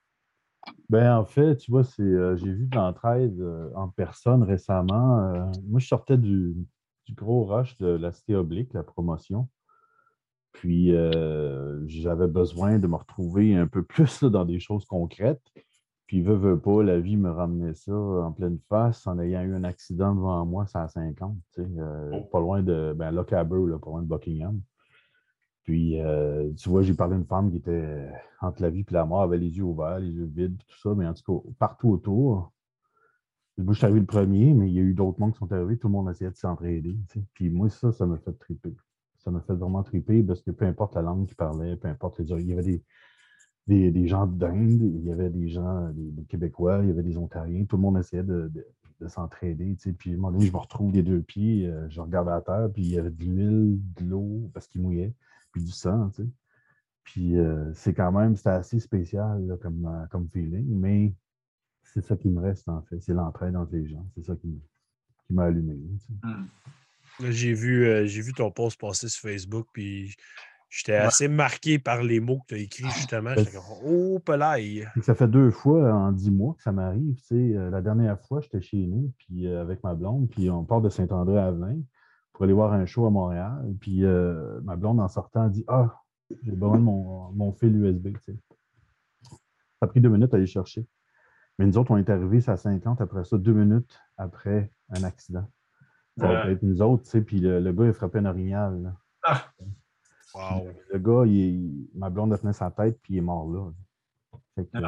Ben, 0.88 1.16
en 1.16 1.24
fait, 1.24 1.56
tu 1.56 1.70
vois, 1.70 1.84
c'est, 1.84 2.02
euh, 2.02 2.36
j'ai 2.36 2.52
vu 2.52 2.66
de 2.66 2.76
l'entraide 2.76 3.40
euh, 3.40 3.70
en 3.74 3.88
personne 3.88 4.42
récemment. 4.42 5.20
Euh, 5.20 5.44
moi, 5.68 5.80
je 5.80 5.86
sortais 5.86 6.18
du, 6.18 6.56
du 7.06 7.14
gros 7.14 7.44
rush 7.44 7.78
de 7.78 7.86
la 7.86 8.12
cité 8.12 8.34
oblique, 8.34 8.72
la 8.74 8.82
promotion. 8.82 9.48
Puis, 10.52 10.90
j'avais 11.86 12.28
besoin 12.28 12.78
de 12.78 12.86
me 12.86 12.96
retrouver 12.96 13.54
un 13.54 13.66
peu 13.66 13.82
plus 13.82 14.22
là, 14.22 14.30
dans 14.30 14.46
des 14.46 14.58
choses 14.58 14.86
concrètes. 14.86 15.42
Puis, 16.06 16.22
veux, 16.22 16.36
veux 16.36 16.58
pas, 16.58 16.82
la 16.82 17.00
vie 17.00 17.16
me 17.16 17.30
ramenait 17.30 17.74
ça 17.74 17.92
en 17.92 18.30
pleine 18.30 18.58
face 18.68 19.06
en 19.06 19.18
ayant 19.18 19.42
eu 19.42 19.54
un 19.54 19.64
accident 19.64 20.14
devant 20.14 20.46
moi, 20.46 20.64
c'est 20.66 20.78
à 20.78 20.88
50, 20.88 21.36
tu 21.52 21.62
sais, 21.62 21.68
euh, 21.78 22.20
pas 22.30 22.38
loin 22.38 22.62
de, 22.62 22.94
ben, 22.96 23.10
là, 23.10 23.24
pas 23.24 23.42
loin 23.42 24.02
de 24.02 24.06
Buckingham. 24.06 24.60
Puis, 25.66 26.00
euh, 26.00 26.52
tu 26.56 26.68
vois, 26.68 26.82
j'ai 26.82 26.94
parlé 26.94 27.14
à 27.14 27.18
une 27.18 27.26
femme 27.26 27.50
qui 27.50 27.58
était 27.58 28.08
entre 28.40 28.62
la 28.62 28.70
vie 28.70 28.80
et 28.88 28.94
la 28.94 29.04
mort, 29.04 29.22
avait 29.22 29.38
les 29.38 29.56
yeux 29.58 29.64
ouverts, 29.64 29.98
les 29.98 30.10
yeux 30.10 30.30
vides, 30.32 30.56
tout 30.68 30.78
ça, 30.78 30.94
mais 30.94 31.06
en 31.06 31.12
tout 31.14 31.42
cas, 31.42 31.48
partout 31.58 31.90
autour. 31.90 32.52
Moi, 33.58 33.72
je 33.72 33.78
suis 33.78 33.84
arrivé 33.84 34.00
le 34.00 34.06
premier, 34.06 34.54
mais 34.54 34.68
il 34.68 34.74
y 34.74 34.78
a 34.78 34.82
eu 34.82 34.94
d'autres 34.94 35.18
mondes 35.18 35.32
qui 35.32 35.38
sont 35.38 35.50
arrivés, 35.52 35.76
tout 35.78 35.88
le 35.88 35.92
monde 35.92 36.10
essayait 36.10 36.30
de 36.30 36.36
s'entraider. 36.36 36.96
Puis 37.34 37.50
moi, 37.50 37.68
ça, 37.70 37.90
ça 37.90 38.06
m'a 38.06 38.18
fait 38.18 38.32
triper. 38.34 38.74
Ça 39.18 39.30
m'a 39.30 39.40
fait 39.40 39.54
vraiment 39.54 39.82
triper 39.82 40.22
parce 40.22 40.42
que 40.42 40.50
peu 40.52 40.66
importe 40.66 40.94
la 40.94 41.02
langue 41.02 41.26
qu'ils 41.26 41.36
parlaient, 41.36 41.76
peu 41.76 41.88
importe 41.88 42.18
les 42.20 42.30
il 42.30 42.46
y 42.46 42.52
avait 42.52 42.62
des, 42.62 42.84
des, 43.66 43.90
des 43.90 44.06
gens 44.06 44.26
d'Inde, 44.26 44.82
il 44.82 45.04
y 45.04 45.10
avait 45.10 45.30
des 45.30 45.48
gens, 45.48 45.88
des, 45.90 46.24
Québécois, 46.24 46.80
il 46.82 46.88
y 46.88 46.92
avait 46.92 47.02
des 47.02 47.16
Ontariens, 47.16 47.64
tout 47.64 47.76
le 47.76 47.82
monde 47.82 47.98
essayait 47.98 48.22
de, 48.22 48.48
de- 48.48 48.66
de 49.00 49.08
s'entraider. 49.08 49.74
tu 49.76 49.90
sais. 49.90 49.92
Puis 49.92 50.10
à 50.10 50.14
un 50.14 50.16
moment 50.16 50.32
donné, 50.32 50.46
je 50.46 50.52
me 50.52 50.58
retrouve 50.58 50.92
les 50.92 51.02
deux 51.02 51.20
pieds, 51.20 51.66
euh, 51.66 51.88
je 51.90 52.00
regarde 52.00 52.28
à 52.28 52.40
terre, 52.40 52.70
puis 52.72 52.82
il 52.82 52.90
y 52.92 52.98
avait 52.98 53.10
de 53.10 53.22
l'huile, 53.24 53.78
de 53.96 54.04
l'eau, 54.04 54.50
parce 54.54 54.68
qu'il 54.68 54.82
mouillait, 54.82 55.14
puis 55.56 55.64
du 55.64 55.72
sang, 55.72 56.10
tu 56.10 56.22
sais. 56.22 56.28
Puis 57.04 57.38
euh, 57.38 57.72
c'est 57.72 57.94
quand 57.94 58.12
même, 58.12 58.36
c'était 58.36 58.50
assez 58.50 58.78
spécial 58.78 59.42
là, 59.46 59.56
comme, 59.56 59.86
euh, 59.86 60.06
comme 60.10 60.28
feeling, 60.28 60.66
mais 60.78 61.14
c'est 61.82 62.04
ça 62.04 62.14
qui 62.14 62.28
me 62.28 62.40
reste 62.42 62.68
en 62.68 62.82
fait, 62.82 63.00
c'est 63.00 63.14
l'entraide 63.14 63.56
entre 63.56 63.72
les 63.72 63.86
gens, 63.88 64.06
c'est 64.14 64.22
ça 64.24 64.36
qui, 64.36 64.48
me- 64.48 64.60
qui 65.26 65.32
m'a 65.32 65.44
allumé. 65.44 65.76
tu 65.98 66.06
sais. 66.06 67.24
Là, 67.24 67.30
J'ai 67.30 67.54
vu, 67.54 67.86
euh, 67.86 68.04
j'ai 68.04 68.20
vu 68.20 68.34
ton 68.34 68.50
post 68.50 68.78
passer 68.78 69.08
sur 69.08 69.22
Facebook, 69.30 69.66
puis 69.72 70.14
j'étais 70.68 70.96
assez 70.96 71.28
marqué 71.28 71.78
par 71.78 72.02
les 72.02 72.20
mots 72.20 72.40
que 72.40 72.48
tu 72.48 72.54
as 72.56 72.58
écrits, 72.58 72.90
justement. 72.96 73.30
Ben, 73.34 73.38
J'étais 73.38 73.56
comme, 73.56 73.78
oh, 73.86 74.18
pelaille! 74.18 74.86
Ça 75.00 75.14
fait 75.14 75.28
deux 75.28 75.50
fois 75.50 75.94
en 75.94 76.12
dix 76.12 76.30
mois 76.30 76.52
que 76.58 76.62
ça 76.62 76.72
m'arrive. 76.72 77.14
tu 77.16 77.24
sais. 77.24 77.70
La 77.70 77.80
dernière 77.80 78.20
fois, 78.20 78.42
j'étais 78.42 78.60
chez 78.60 78.84
nous 78.86 79.10
puis, 79.16 79.46
euh, 79.46 79.62
avec 79.62 79.82
ma 79.82 79.94
blonde, 79.94 80.28
puis 80.28 80.50
on 80.50 80.64
part 80.64 80.82
de 80.82 80.90
Saint-André 80.90 81.38
à 81.38 81.50
20 81.52 81.76
pour 82.36 82.44
aller 82.44 82.52
voir 82.52 82.74
un 82.74 82.84
show 82.84 83.06
à 83.06 83.10
Montréal. 83.10 83.74
Puis 83.80 84.04
euh, 84.04 84.60
ma 84.60 84.76
blonde, 84.76 85.00
en 85.00 85.08
sortant, 85.08 85.48
dit 85.48 85.64
Ah, 85.68 86.02
j'ai 86.42 86.52
besoin 86.52 86.76
de 86.76 86.82
mon, 86.82 87.32
mon 87.32 87.50
fil 87.54 87.74
USB. 87.74 88.08
tu 88.12 88.20
sais. 88.20 88.38
Ça 89.22 89.38
a 89.82 89.86
pris 89.86 90.02
deux 90.02 90.10
minutes 90.10 90.34
à 90.34 90.36
aller 90.36 90.46
chercher. 90.46 90.86
Mais 91.58 91.64
nous 91.64 91.78
autres, 91.78 91.90
on 91.92 91.96
est 91.96 92.10
arrivés 92.10 92.46
à 92.46 92.58
50 92.58 93.00
après 93.00 93.24
ça, 93.24 93.38
deux 93.38 93.54
minutes 93.54 93.98
après 94.18 94.70
un 94.90 95.02
accident. 95.04 95.50
Ça 96.18 96.26
va 96.44 96.50
être 96.50 96.62
nous 96.62 96.82
autres, 96.82 97.04
tu 97.04 97.10
sais, 97.10 97.20
puis 97.22 97.40
le, 97.40 97.58
le 97.58 97.72
gars, 97.72 97.86
il 97.86 97.92
frappait 97.94 98.18
un 98.18 98.26
orignal. 98.26 98.82
là. 98.82 98.96
Ah, 99.22 99.44
Wow! 100.34 100.66
Le 100.92 100.98
gars, 100.98 101.24
il 101.24 101.88
ma 101.94 102.10
blonde 102.10 102.34
a 102.34 102.38
tenu 102.38 102.52
sa 102.52 102.70
tête, 102.70 102.98
puis 103.00 103.14
il 103.14 103.18
est 103.18 103.22
mort 103.22 103.50
là. 103.50 103.70
C'est, 104.64 104.80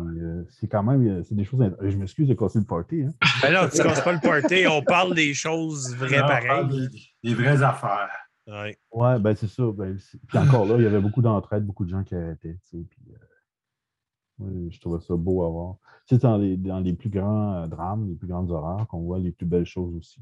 euh, 0.00 0.44
c'est 0.50 0.68
quand 0.68 0.82
même, 0.82 1.06
euh, 1.08 1.22
c'est 1.22 1.34
des 1.34 1.44
choses. 1.44 1.60
Je 1.80 1.96
m'excuse 1.96 2.28
de 2.28 2.34
casser 2.34 2.58
le 2.58 2.64
party. 2.66 3.02
Hein. 3.02 3.12
Ben 3.42 3.52
non, 3.52 3.68
tu 3.68 3.82
casses 3.82 4.02
pas 4.04 4.12
le 4.12 4.20
party, 4.20 4.66
on 4.68 4.82
parle 4.82 5.14
des 5.14 5.32
choses 5.34 5.94
vraies 5.96 6.20
non, 6.20 6.26
pareilles. 6.28 6.50
ah, 6.50 6.64
des, 6.64 6.88
des 7.30 7.34
vraies 7.34 7.62
affaires. 7.62 8.10
Ouais. 8.46 8.76
Ouais, 8.92 9.18
ben 9.18 9.34
c'est 9.34 9.48
ça. 9.48 9.62
Ben, 9.74 9.98
c'est- 9.98 10.18
puis 10.26 10.36
encore 10.38 10.66
là, 10.66 10.76
il 10.76 10.82
y 10.82 10.86
avait 10.86 11.00
beaucoup 11.00 11.22
d'entraide, 11.22 11.64
beaucoup 11.64 11.84
de 11.86 11.90
gens 11.90 12.04
qui 12.04 12.14
arrêtaient. 12.14 12.58
tu 12.70 12.78
sais, 12.78 12.84
Puis, 12.90 13.00
euh, 13.12 14.44
ouais, 14.44 14.70
je 14.70 14.78
trouvais 14.80 15.00
ça 15.00 15.16
beau 15.16 15.44
à 15.44 15.48
voir. 15.48 15.76
Tu 16.06 16.14
sais, 16.16 16.20
dans 16.20 16.36
les, 16.36 16.58
dans 16.58 16.80
les 16.80 16.92
plus 16.92 17.08
grands 17.08 17.54
euh, 17.62 17.66
drames, 17.66 18.06
les 18.06 18.14
plus 18.14 18.28
grandes 18.28 18.50
horreurs, 18.50 18.86
qu'on 18.88 19.00
voit 19.00 19.18
les 19.18 19.32
plus 19.32 19.46
belles 19.46 19.64
choses 19.64 19.94
aussi. 19.96 20.20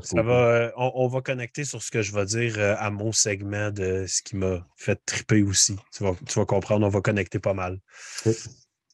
Ça 0.00 0.22
va, 0.22 0.32
euh, 0.46 0.70
on, 0.76 0.90
on 0.94 1.08
va 1.08 1.20
connecter 1.20 1.64
sur 1.64 1.82
ce 1.82 1.90
que 1.90 2.02
je 2.02 2.12
vais 2.14 2.24
dire 2.24 2.54
euh, 2.58 2.74
à 2.78 2.90
mon 2.90 3.12
segment 3.12 3.70
de 3.70 4.06
ce 4.08 4.22
qui 4.22 4.36
m'a 4.36 4.66
fait 4.76 4.96
triper 5.04 5.42
aussi. 5.42 5.76
Tu 5.92 6.02
vas, 6.02 6.12
tu 6.26 6.38
vas 6.38 6.46
comprendre, 6.46 6.86
on 6.86 6.88
va 6.88 7.00
connecter 7.00 7.38
pas 7.38 7.54
mal. 7.54 7.78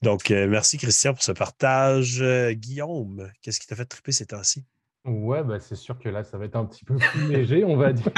Donc, 0.03 0.31
euh, 0.31 0.47
merci 0.49 0.79
Christian 0.79 1.15
pour 1.15 1.23
ce 1.23 1.33
partage. 1.33 2.23
Guillaume, 2.53 3.31
qu'est-ce 3.43 3.61
qui 3.61 3.67
t'a 3.67 3.77
fait 3.77 3.85
triper 3.87 4.13
ces 4.13 4.27
temps-ci? 4.27 4.65
Ouais, 5.05 5.43
bah, 5.43 5.59
c'est 5.59 5.77
sûr 5.77 5.99
que 5.99 6.09
là, 6.09 6.23
ça 6.25 6.39
va 6.39 6.45
être 6.45 6.57
un 6.57 6.67
petit 6.67 6.85
peu 6.85 6.97
plus 6.99 7.25
léger, 7.27 7.65
on 7.65 7.77
va 7.77 7.93
dire. 7.93 8.13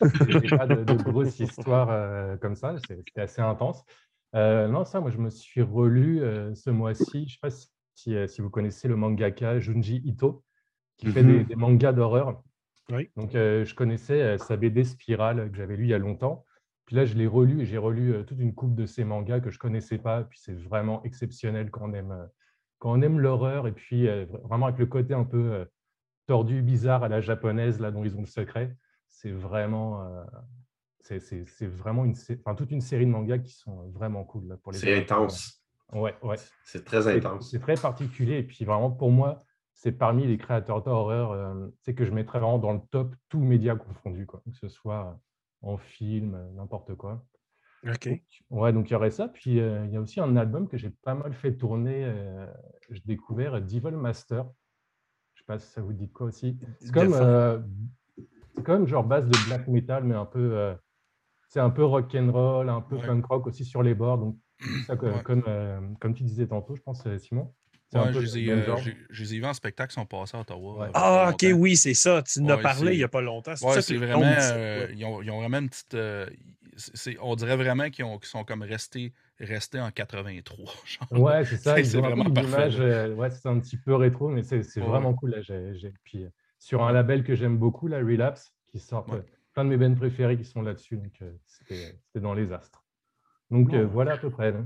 Pas 0.56 0.66
de, 0.66 0.84
de 0.84 0.96
grosses 0.96 1.40
histoires 1.40 1.90
euh, 1.90 2.36
comme 2.36 2.54
ça, 2.56 2.78
c'est- 2.78 2.96
c'était 3.06 3.20
assez 3.20 3.40
intense. 3.40 3.84
Euh, 4.34 4.66
non, 4.68 4.84
ça, 4.84 5.00
moi, 5.00 5.10
je 5.10 5.18
me 5.18 5.30
suis 5.30 5.62
relu 5.62 6.22
euh, 6.22 6.54
ce 6.54 6.70
mois-ci, 6.70 7.26
je 7.28 7.34
sais 7.34 7.38
pas 7.40 7.50
si 8.30 8.40
vous 8.40 8.50
connaissez 8.50 8.88
le 8.88 8.96
mangaka 8.96 9.60
Junji 9.60 10.02
Ito, 10.04 10.42
qui 11.02 11.12
fait 11.12 11.24
des, 11.24 11.44
des 11.44 11.56
mangas 11.56 11.92
d'horreur. 11.92 12.42
Oui. 12.90 13.10
Donc, 13.16 13.34
euh, 13.34 13.64
je 13.64 13.74
connaissais 13.74 14.20
euh, 14.20 14.38
sa 14.38 14.56
BD 14.56 14.84
Spirale 14.84 15.50
que 15.50 15.56
j'avais 15.56 15.76
lu 15.76 15.84
il 15.84 15.90
y 15.90 15.94
a 15.94 15.98
longtemps. 15.98 16.44
Puis 16.86 16.96
là, 16.96 17.04
je 17.04 17.14
l'ai 17.14 17.26
relu 17.26 17.62
et 17.62 17.64
j'ai 17.64 17.78
relu 17.78 18.12
euh, 18.12 18.22
toute 18.22 18.38
une 18.38 18.54
coupe 18.54 18.74
de 18.74 18.86
ces 18.86 19.04
mangas 19.04 19.40
que 19.40 19.50
je 19.50 19.58
connaissais 19.58 19.98
pas. 19.98 20.22
Puis 20.24 20.40
c'est 20.42 20.54
vraiment 20.54 21.02
exceptionnel 21.04 21.70
quand 21.70 21.88
on 21.88 21.92
aime, 21.92 22.12
euh, 22.12 22.26
quand 22.78 22.92
on 22.92 23.02
aime 23.02 23.20
l'horreur 23.20 23.66
et 23.66 23.72
puis 23.72 24.08
euh, 24.08 24.26
vraiment 24.44 24.66
avec 24.66 24.78
le 24.78 24.86
côté 24.86 25.14
un 25.14 25.24
peu 25.24 25.52
euh, 25.52 25.64
tordu, 26.26 26.62
bizarre 26.62 27.02
à 27.04 27.08
la 27.08 27.20
japonaise, 27.20 27.80
là, 27.80 27.90
dont 27.90 28.04
ils 28.04 28.16
ont 28.16 28.20
le 28.20 28.26
secret. 28.26 28.76
C'est 29.08 29.30
vraiment, 29.30 30.02
euh, 30.02 30.24
c'est, 31.18 31.66
vraiment 31.66 32.04
une, 32.04 32.14
enfin, 32.44 32.54
toute 32.54 32.70
une 32.70 32.80
série 32.80 33.06
de 33.06 33.10
mangas 33.10 33.38
qui 33.38 33.52
sont 33.52 33.88
vraiment 33.90 34.24
cool 34.24 34.48
là, 34.48 34.56
pour 34.56 34.72
les 34.72 34.78
C'est 34.78 34.96
intense. 34.96 35.62
Ouais, 35.92 36.14
ouais. 36.22 36.36
C'est 36.64 36.84
très 36.84 37.06
intense. 37.06 37.50
C'est 37.50 37.60
très 37.60 37.74
particulier. 37.74 38.38
Et 38.38 38.42
puis 38.42 38.64
vraiment, 38.64 38.90
pour 38.90 39.10
moi, 39.10 39.38
c'est 39.82 39.90
parmi 39.90 40.28
les 40.28 40.38
créateurs 40.38 40.80
d'horreur, 40.84 41.32
euh, 41.32 41.66
c'est 41.80 41.92
que 41.92 42.04
je 42.04 42.12
mettrais 42.12 42.38
vraiment 42.38 42.60
dans 42.60 42.72
le 42.72 42.78
top, 42.92 43.16
tous 43.28 43.40
médias 43.40 43.74
confondus, 43.74 44.26
quoi. 44.26 44.40
que 44.46 44.56
ce 44.56 44.68
soit 44.68 45.18
en 45.60 45.76
film, 45.76 46.36
euh, 46.36 46.48
n'importe 46.52 46.94
quoi. 46.94 47.26
OK. 47.84 48.08
Ouais, 48.50 48.72
donc 48.72 48.88
il 48.88 48.92
y 48.92 48.94
aurait 48.94 49.10
ça. 49.10 49.26
Puis 49.26 49.58
euh, 49.58 49.84
il 49.86 49.92
y 49.92 49.96
a 49.96 50.00
aussi 50.00 50.20
un 50.20 50.36
album 50.36 50.68
que 50.68 50.76
j'ai 50.76 50.90
pas 50.90 51.16
mal 51.16 51.34
fait 51.34 51.56
tourner. 51.56 52.04
euh, 52.04 52.46
j'ai 52.90 53.02
découvert 53.04 53.60
Devil 53.60 53.90
Master. 53.96 54.44
Je 55.34 55.40
sais 55.40 55.46
pas 55.46 55.58
si 55.58 55.68
ça 55.68 55.82
vous 55.82 55.92
dit 55.92 56.08
quoi 56.12 56.26
aussi. 56.26 56.56
C'est 56.78 56.92
comme, 56.92 57.14
euh, 57.14 58.86
genre 58.86 59.02
base 59.02 59.26
de 59.26 59.36
black 59.36 59.66
metal, 59.66 60.04
mais 60.04 60.14
un 60.14 60.26
peu, 60.26 60.76
c'est 61.48 61.58
un 61.58 61.70
peu 61.70 61.84
rock 61.84 62.14
and 62.14 62.30
roll, 62.30 62.68
un 62.68 62.82
peu 62.82 62.94
Ouais. 62.98 63.06
punk 63.08 63.26
rock 63.26 63.48
aussi 63.48 63.64
sur 63.64 63.82
les 63.82 63.96
bords. 63.96 64.18
Donc 64.18 64.38
ça, 64.86 64.94
Ouais. 64.94 65.24
comme, 65.24 65.42
comme 65.98 66.14
tu 66.14 66.22
disais 66.22 66.46
tantôt, 66.46 66.76
je 66.76 66.82
pense, 66.82 67.04
Simon. 67.18 67.52
Ouais, 67.92 68.12
je 68.12 68.18
les 68.20 68.38
ai, 68.38 68.50
euh, 68.50 68.76
je 69.10 69.22
les 69.22 69.34
ai 69.34 69.38
vus 69.38 69.44
en 69.44 69.52
spectacle, 69.54 69.92
ils 69.92 69.94
sont 69.94 70.06
passés 70.06 70.36
à 70.36 70.40
Ottawa. 70.40 70.78
Ouais. 70.78 70.86
euh, 70.88 70.90
Ah, 70.94 71.30
OK, 71.32 71.42
longtemps. 71.42 71.56
oui, 71.58 71.76
c'est 71.76 71.94
ça. 71.94 72.22
Tu 72.22 72.40
en 72.40 72.48
as 72.48 72.56
parlé 72.58 72.92
il 72.94 72.98
n'y 72.98 73.04
a 73.04 73.08
pas 73.08 73.20
longtemps. 73.20 73.54
Ouais, 73.62 73.82
c'est 73.82 73.96
vraiment. 73.96 74.22
euh, 74.24 74.86
ils, 74.94 75.04
ont, 75.04 75.20
ils 75.22 75.30
ont 75.30 75.38
vraiment 75.40 75.58
une 75.58 75.68
petite. 75.68 75.94
euh, 75.94 76.26
on 77.20 77.36
dirait 77.36 77.56
vraiment 77.56 77.90
qu'ils 77.90 78.04
ont- 78.06 78.18
qu'ils 78.18 78.28
sont 78.28 78.44
comme 78.44 78.62
restés, 78.62 79.12
restés 79.38 79.78
en 79.80 79.90
83. 79.90 80.56
genre. 80.86 81.20
Ouais, 81.22 81.44
c'est 81.44 81.58
ça. 81.58 81.76
C'est- 81.84 81.98
vraiment 82.00 82.30
parfait, 82.30 82.70
euh, 82.80 83.28
c'est 83.30 83.48
un 83.48 83.58
petit 83.60 83.76
peu 83.76 83.94
rétro, 83.94 84.28
mais 84.28 84.42
c'est 84.42 84.62
vraiment 84.80 85.12
cool. 85.14 85.30
Là, 85.30 85.40
Puis, 86.04 86.24
euh, 86.24 86.28
sur 86.58 86.82
un 86.84 86.92
label 86.92 87.24
que 87.24 87.34
j'aime 87.34 87.58
beaucoup, 87.58 87.88
la 87.88 87.98
Relapse, 87.98 88.54
qui 88.68 88.78
sort 88.78 89.06
Ouais. 89.10 89.16
euh, 89.18 89.22
plein 89.52 89.64
de 89.64 89.68
mes 89.68 89.76
bands 89.76 89.94
préférés 89.94 90.38
qui 90.38 90.44
sont 90.46 90.62
là-dessus. 90.62 90.96
Donc, 90.96 91.12
euh, 91.20 91.30
c'était 91.46 91.94
dans 92.14 92.32
les 92.32 92.52
astres. 92.52 92.82
Donc, 93.50 93.74
euh, 93.74 93.84
voilà 93.84 94.12
à 94.14 94.16
peu 94.16 94.30
près. 94.30 94.50
là. 94.52 94.60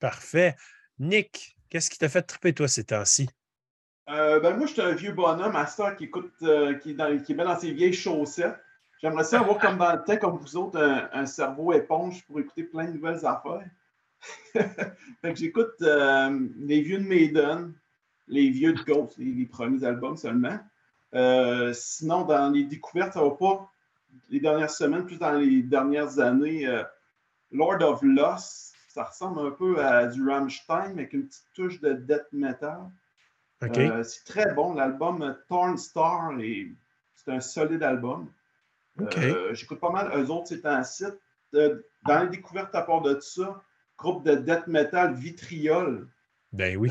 Parfait. 0.00 0.54
Nick, 0.98 1.56
qu'est-ce 1.68 1.90
qui 1.90 1.98
t'a 1.98 2.08
fait 2.08 2.22
triper, 2.22 2.52
toi, 2.52 2.68
ces 2.68 2.84
temps-ci? 2.84 3.28
Euh, 4.08 4.40
ben 4.40 4.56
moi, 4.56 4.66
je 4.66 4.72
suis 4.72 4.80
un 4.80 4.94
vieux 4.94 5.12
bonhomme 5.12 5.54
à 5.54 5.66
Star 5.66 5.96
qui 5.96 6.04
écoute, 6.04 6.32
euh, 6.42 6.74
qui, 6.74 6.90
est 6.90 6.94
dans, 6.94 7.18
qui 7.22 7.32
est 7.32 7.34
bien 7.34 7.44
dans 7.44 7.58
ses 7.58 7.72
vieilles 7.72 7.92
chaussettes. 7.92 8.58
J'aimerais 9.02 9.24
ça 9.24 9.40
avoir 9.40 9.58
comme 9.58 9.76
dans 9.76 9.92
le 9.92 10.02
temps, 10.02 10.16
comme 10.16 10.38
vous 10.38 10.56
autres, 10.56 10.80
un, 11.12 11.26
cerveau 11.26 11.72
éponge 11.72 12.24
pour 12.26 12.40
écouter 12.40 12.64
plein 12.64 12.86
de 12.86 12.92
nouvelles 12.92 13.24
affaires. 13.24 13.64
fait 14.52 15.32
que 15.32 15.36
j'écoute 15.36 15.74
euh, 15.82 16.48
les 16.58 16.80
vieux 16.80 16.98
de 16.98 17.06
Maiden, 17.06 17.74
les 18.26 18.50
vieux 18.50 18.72
de 18.72 18.82
Ghost, 18.82 19.16
les, 19.18 19.46
premiers 19.46 19.84
albums 19.84 20.16
seulement. 20.16 20.58
Sinon, 21.72 22.24
dans 22.24 22.50
les 22.52 22.64
découvertes, 22.64 23.12
ça 23.12 23.22
va 23.22 23.30
pas 23.30 23.70
les 24.30 24.40
dernières 24.40 24.70
semaines, 24.70 25.04
plus 25.04 25.18
dans 25.18 25.32
les 25.32 25.62
dernières 25.62 26.18
années. 26.18 26.66
Lord 27.52 27.82
of 27.82 28.00
Lost, 28.02 28.67
ça 28.98 29.04
ressemble 29.04 29.46
un 29.46 29.52
peu 29.52 29.80
à 29.80 30.08
du 30.08 30.28
Rammstein 30.28 30.90
avec 30.90 31.12
une 31.12 31.28
petite 31.28 31.46
touche 31.54 31.80
de 31.80 31.92
death 31.92 32.26
metal. 32.32 32.90
Euh, 33.62 34.02
c'est 34.02 34.24
très 34.24 34.52
bon. 34.54 34.74
L'album 34.74 35.36
Torn 35.48 35.78
Star, 35.78 36.36
et 36.40 36.72
c'est 37.14 37.30
un 37.30 37.40
solide 37.40 37.84
album. 37.84 38.28
Euh, 39.00 39.54
J'écoute 39.54 39.78
pas 39.78 39.92
mal 39.92 40.10
eux 40.16 40.28
autres, 40.32 40.48
c'est 40.48 40.66
un 40.66 40.82
site. 40.82 41.14
Euh, 41.54 41.80
dans 42.06 42.24
les 42.24 42.28
découvertes 42.28 42.74
à 42.74 42.82
part 42.82 43.02
de 43.02 43.20
ça, 43.20 43.62
groupe 43.96 44.24
de 44.24 44.34
death 44.34 44.66
metal 44.66 45.14
Vitriol. 45.14 46.08
ben 46.52 46.76
oui. 46.76 46.90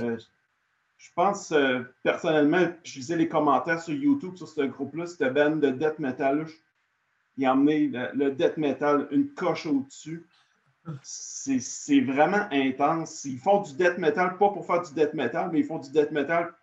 Je 0.97 1.09
pense 1.13 1.53
personnellement, 2.03 2.69
je 2.85 2.99
lisais 2.99 3.17
les 3.17 3.27
commentaires 3.27 3.81
sur 3.81 3.93
YouTube 3.93 4.37
sur 4.37 4.47
ce 4.47 4.61
groupe-là, 4.61 5.07
cette 5.07 5.33
band 5.33 5.57
de 5.57 5.71
death 5.71 5.99
metal. 5.99 6.47
il 7.35 7.45
a 7.45 7.51
emmené 7.53 7.87
le, 7.89 8.11
le 8.13 8.31
death 8.31 8.55
metal 8.55 9.09
une 9.11 9.33
coche 9.33 9.65
au-dessus. 9.65 10.25
C'est 11.03 12.01
vraiment 12.01 12.47
intense. 12.51 13.25
Ils 13.25 13.39
font 13.39 13.61
du 13.61 13.73
death 13.75 13.97
metal, 13.97 14.37
pas 14.37 14.49
pour 14.49 14.65
faire 14.65 14.81
du 14.81 14.93
death 14.93 15.13
metal, 15.13 15.49
mais 15.51 15.59
ils 15.59 15.65
font 15.65 15.79
du 15.79 15.91
death 15.91 16.11
metal 16.11 16.53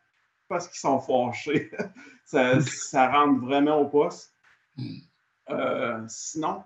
parce 0.49 0.69
qu'ils 0.69 0.79
sont 0.81 1.01
fâchés. 1.01 1.71
ça, 2.25 2.61
ça 2.61 3.09
rentre 3.11 3.45
vraiment 3.45 3.81
au 3.81 3.89
poste. 3.89 4.33
Euh, 5.51 6.01
sinon, 6.09 6.65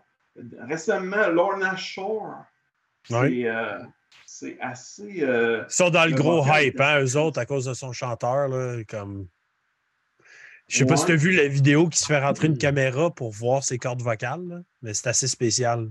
récemment, 0.60 1.28
Lorna 1.28 1.76
Shore, 1.76 2.34
c'est 3.04 3.46
euh, 3.48 3.78
c'est 4.24 4.58
assez. 4.60 5.22
euh, 5.22 5.64
Ils 5.68 5.72
sont 5.72 5.90
dans 5.90 6.04
le 6.04 6.14
gros 6.14 6.44
hype, 6.46 6.76
de- 6.76 6.82
hein, 6.82 7.00
eux 7.02 7.16
autres, 7.16 7.38
à 7.40 7.46
cause 7.46 7.64
de 7.64 7.74
son 7.74 7.92
chanteur. 7.92 8.48
Là, 8.48 8.82
comme... 8.88 9.26
Je 10.68 10.78
sais 10.78 10.86
pas 10.86 10.96
si 10.98 11.06
tu 11.06 11.12
as 11.12 11.16
vu 11.16 11.32
la 11.32 11.48
vidéo 11.48 11.88
qui 11.88 11.98
se 11.98 12.04
fait 12.06 12.18
rentrer 12.20 12.46
une 12.46 12.58
caméra 12.58 13.10
pour 13.10 13.32
voir 13.32 13.64
ses 13.64 13.78
cordes 13.78 14.02
vocales, 14.02 14.46
là, 14.46 14.58
mais 14.82 14.92
c'est 14.92 15.08
assez 15.08 15.26
spécial. 15.26 15.90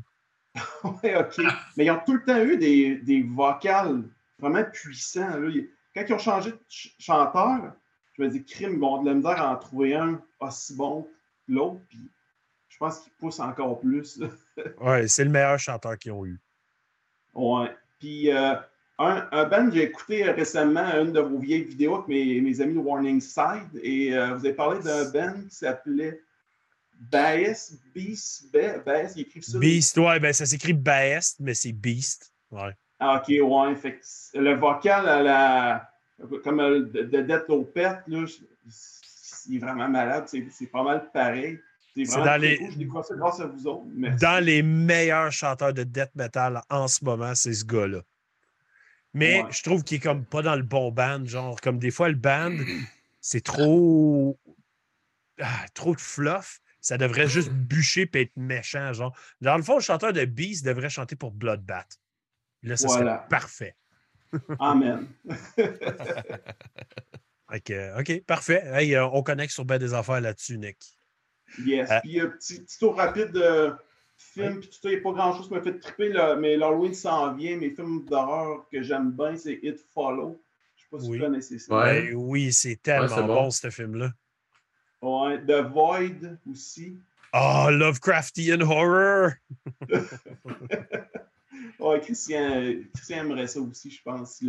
Ouais, 1.03 1.15
OK. 1.15 1.37
Mais 1.75 1.85
ils 1.85 1.91
ont 1.91 1.99
tout 2.05 2.13
le 2.13 2.23
temps 2.23 2.41
eu 2.43 2.57
des, 2.57 2.95
des 2.97 3.21
vocales 3.23 4.03
vraiment 4.39 4.63
puissants. 4.71 5.37
là. 5.37 5.49
Quand 5.95 6.03
ils 6.07 6.13
ont 6.13 6.19
changé 6.19 6.51
de 6.51 6.59
ch- 6.69 6.95
chanteur, 6.99 7.73
je 8.13 8.23
me 8.23 8.29
dis, 8.29 8.43
crime, 8.43 8.73
ils 8.73 8.79
vont 8.79 9.01
de 9.03 9.09
la 9.09 9.15
misère 9.15 9.41
à 9.41 9.51
en 9.51 9.55
trouver 9.57 9.95
un 9.95 10.21
aussi 10.39 10.75
bon 10.75 11.03
que 11.47 11.53
l'autre. 11.53 11.81
Puis 11.89 11.99
je 12.69 12.77
pense 12.77 12.99
qu'ils 12.99 13.13
poussent 13.13 13.39
encore 13.39 13.79
plus. 13.79 14.19
Ouais, 14.81 15.07
c'est 15.07 15.23
le 15.23 15.29
meilleur 15.29 15.59
chanteur 15.59 15.97
qu'ils 15.97 16.11
ont 16.11 16.25
eu. 16.25 16.39
Ouais. 17.33 17.75
Puis 17.99 18.31
euh, 18.31 18.55
un, 18.99 19.27
un 19.31 19.45
band, 19.45 19.69
j'ai 19.71 19.83
écouté 19.83 20.23
récemment 20.23 20.85
une 20.99 21.11
de 21.11 21.19
vos 21.19 21.37
vieilles 21.39 21.63
vidéos 21.63 21.95
avec 21.95 22.07
mes, 22.07 22.41
mes 22.41 22.59
amis 22.61 22.73
de 22.73 22.79
Warning 22.79 23.21
Side. 23.21 23.79
Et 23.83 24.15
euh, 24.17 24.33
vous 24.33 24.45
avez 24.45 24.55
parlé 24.55 24.79
d'un 24.81 25.09
band 25.11 25.33
qui 25.47 25.55
s'appelait 25.55 26.21
Baez, 26.99 27.53
Beast, 27.93 28.51
Ba- 28.51 28.79
Baez, 28.79 29.09
ils 29.15 29.21
écrivent 29.21 29.43
ça. 29.43 29.59
Beast, 29.59 29.97
ouais, 29.97 30.19
ben 30.19 30.33
ça 30.33 30.45
s'écrit 30.45 30.73
Baest, 30.73 31.37
mais 31.39 31.53
c'est 31.53 31.71
Beast. 31.71 32.31
Ouais. 32.51 32.75
Ah, 32.99 33.21
ok, 33.21 33.27
ouais. 33.29 33.75
Fait 33.75 33.99
que 33.99 34.37
le 34.39 34.55
vocal 34.55 35.07
à 35.07 35.21
la. 35.21 35.89
Comme 36.43 36.59
euh, 36.59 36.79
de, 36.81 37.03
de 37.03 37.21
Death 37.21 37.47
là, 38.07 38.25
je- 38.25 38.33
il 39.49 39.55
est 39.55 39.59
vraiment 39.59 39.87
malade. 39.87 40.25
C'est 40.27 40.45
c'est 40.51 40.65
pas 40.67 40.83
mal 40.83 41.09
pareil. 41.11 41.59
C'est 41.95 42.17
dans 42.17 42.37
les- 42.41 42.57
cool. 42.57 42.71
Je 42.71 42.77
découvre 42.77 43.05
ça 43.05 43.15
grâce 43.15 43.39
à 43.39 43.45
vous 43.47 43.65
autres. 43.67 43.85
Merci. 43.93 44.19
Dans 44.23 44.43
les 44.43 44.61
meilleurs 44.63 45.31
chanteurs 45.31 45.73
de 45.73 45.83
death 45.83 46.13
metal 46.15 46.61
en 46.69 46.87
ce 46.87 47.03
moment, 47.03 47.33
c'est 47.35 47.53
ce 47.53 47.65
gars-là. 47.65 48.01
Mais 49.13 49.41
Ouais. 49.41 49.51
je 49.51 49.63
trouve 49.63 49.83
qu'il 49.83 49.97
est 49.97 49.99
comme 50.01 50.25
pas 50.25 50.41
dans 50.41 50.55
le 50.55 50.63
bon 50.63 50.91
band. 50.91 51.25
Genre, 51.25 51.59
comme 51.61 51.79
des 51.79 51.89
fois, 51.91 52.09
le 52.09 52.15
band, 52.15 52.51
c'est 53.21 53.43
trop. 53.43 54.37
Ah, 55.39 55.65
trop 55.73 55.95
de 55.95 56.01
fluff. 56.01 56.59
Ça 56.87 56.97
devrait 56.97 57.27
juste 57.27 57.51
bûcher 57.51 58.09
et 58.13 58.21
être 58.21 58.37
méchant. 58.37 58.93
Genre. 58.93 59.13
Dans 59.41 59.57
le 59.57 59.61
fond, 59.63 59.75
le 59.75 59.81
chanteur 59.81 60.13
de 60.13 60.23
Beast 60.23 60.65
devrait 60.65 60.89
chanter 60.89 61.17
pour 61.17 61.31
Bloodbath. 61.31 61.99
Là, 62.63 62.77
ça 62.77 62.87
Voilà. 62.87 63.17
serait 63.17 63.27
parfait. 63.27 63.75
Amen. 64.57 65.05
Que, 67.63 67.99
OK, 67.99 68.23
parfait. 68.25 68.61
Hey, 68.73 68.93
euh, 68.95 69.05
on 69.07 69.23
connecte 69.23 69.51
sur 69.53 69.65
Ben 69.65 69.77
des 69.77 69.93
affaires 69.93 70.19
là-dessus, 70.21 70.57
Nick. 70.57 70.77
Yes. 71.65 71.89
Euh, 71.91 71.99
Puis, 72.03 72.19
un 72.19 72.27
petit, 72.27 72.61
petit 72.61 72.77
tour 72.77 72.95
rapide 72.97 73.31
de 73.31 73.71
film. 74.17 74.59
Puis, 74.59 74.69
tout 74.69 74.75
ça, 74.81 74.89
il 74.89 74.95
n'y 74.95 74.97
a 74.97 75.01
pas 75.01 75.11
grand-chose 75.13 75.47
qui 75.47 75.53
m'a 75.53 75.61
fait 75.61 75.79
triper, 75.79 76.09
là, 76.09 76.35
mais 76.35 76.55
l'Halloween 76.57 76.93
s'en 76.93 77.33
vient. 77.35 77.55
Mes 77.57 77.71
films 77.71 78.05
d'horreur 78.05 78.67
que 78.69 78.81
j'aime 78.81 79.11
bien, 79.11 79.35
c'est 79.37 79.59
It 79.63 79.77
Follow. 79.93 80.41
Je 80.75 80.83
ne 80.83 80.83
sais 80.83 80.87
pas 80.91 80.99
si 80.99 81.09
Oui. 81.09 81.17
vous 81.17 81.23
connaissez 81.25 81.59
ça. 81.59 81.73
Ouais. 81.77 82.01
Ben 82.11 82.15
oui, 82.15 82.51
c'est 82.53 82.81
tellement 82.81 83.25
bon. 83.27 83.49
ce 83.49 83.69
film-là. 83.69 84.11
Ouais, 85.01 85.39
The 85.45 85.61
Void 85.71 86.37
aussi. 86.49 86.97
Oh, 87.33 87.67
Lovecraftian 87.69 88.61
Horror! 88.61 89.31
Ouais, 91.79 91.99
Christian, 92.01 92.73
Christian 92.93 93.17
aimerait 93.19 93.47
ça 93.47 93.59
aussi, 93.59 93.89
je 93.91 94.01
pense. 94.03 94.41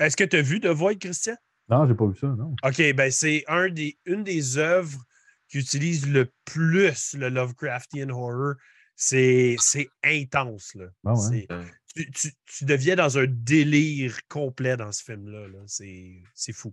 Est-ce 0.00 0.16
que 0.16 0.24
tu 0.24 0.36
as 0.36 0.42
vu 0.42 0.60
The 0.60 0.66
Void, 0.66 0.98
Christian? 0.98 1.36
Non, 1.68 1.86
j'ai 1.86 1.94
pas 1.94 2.06
vu 2.06 2.16
ça, 2.16 2.28
non. 2.28 2.54
OK, 2.64 2.94
ben 2.94 3.10
c'est 3.10 3.44
un 3.48 3.68
des, 3.68 3.98
une 4.04 4.22
des 4.24 4.56
œuvres 4.58 5.04
qui 5.48 5.58
utilise 5.58 6.08
le 6.10 6.30
plus 6.44 7.14
le 7.14 7.28
Lovecraftian 7.28 8.08
Horror. 8.10 8.54
C'est 8.94 9.56
c'est 9.58 9.88
intense, 10.04 10.74
là. 10.74 10.86
Ah 11.04 11.12
ouais. 11.14 11.46
C'est- 11.48 11.48
Tu, 11.94 12.10
tu- 12.10 12.32
tu 12.44 12.64
deviens 12.66 12.94
dans 12.96 13.16
un 13.18 13.24
délire 13.26 14.18
complet 14.28 14.76
dans 14.76 14.92
ce 14.92 15.02
film-là. 15.02 15.48
là. 15.48 15.58
C'est 15.66 16.22
c'est 16.34 16.52
fou. 16.52 16.72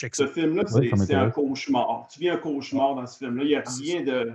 Check. 0.00 0.14
Ce 0.14 0.26
film-là, 0.26 0.62
Ouais, 0.72 0.90
c'est 1.06 1.14
un 1.14 1.30
cauchemar. 1.30 2.08
Tu 2.12 2.20
vis 2.20 2.30
un 2.30 2.38
cauchemar 2.38 2.94
dans 2.94 3.06
ce 3.06 3.18
film-là. 3.18 3.42
Il 3.44 3.48
n'y 3.48 3.54
a 3.56 3.62
rien 3.80 4.02
de, 4.02 4.32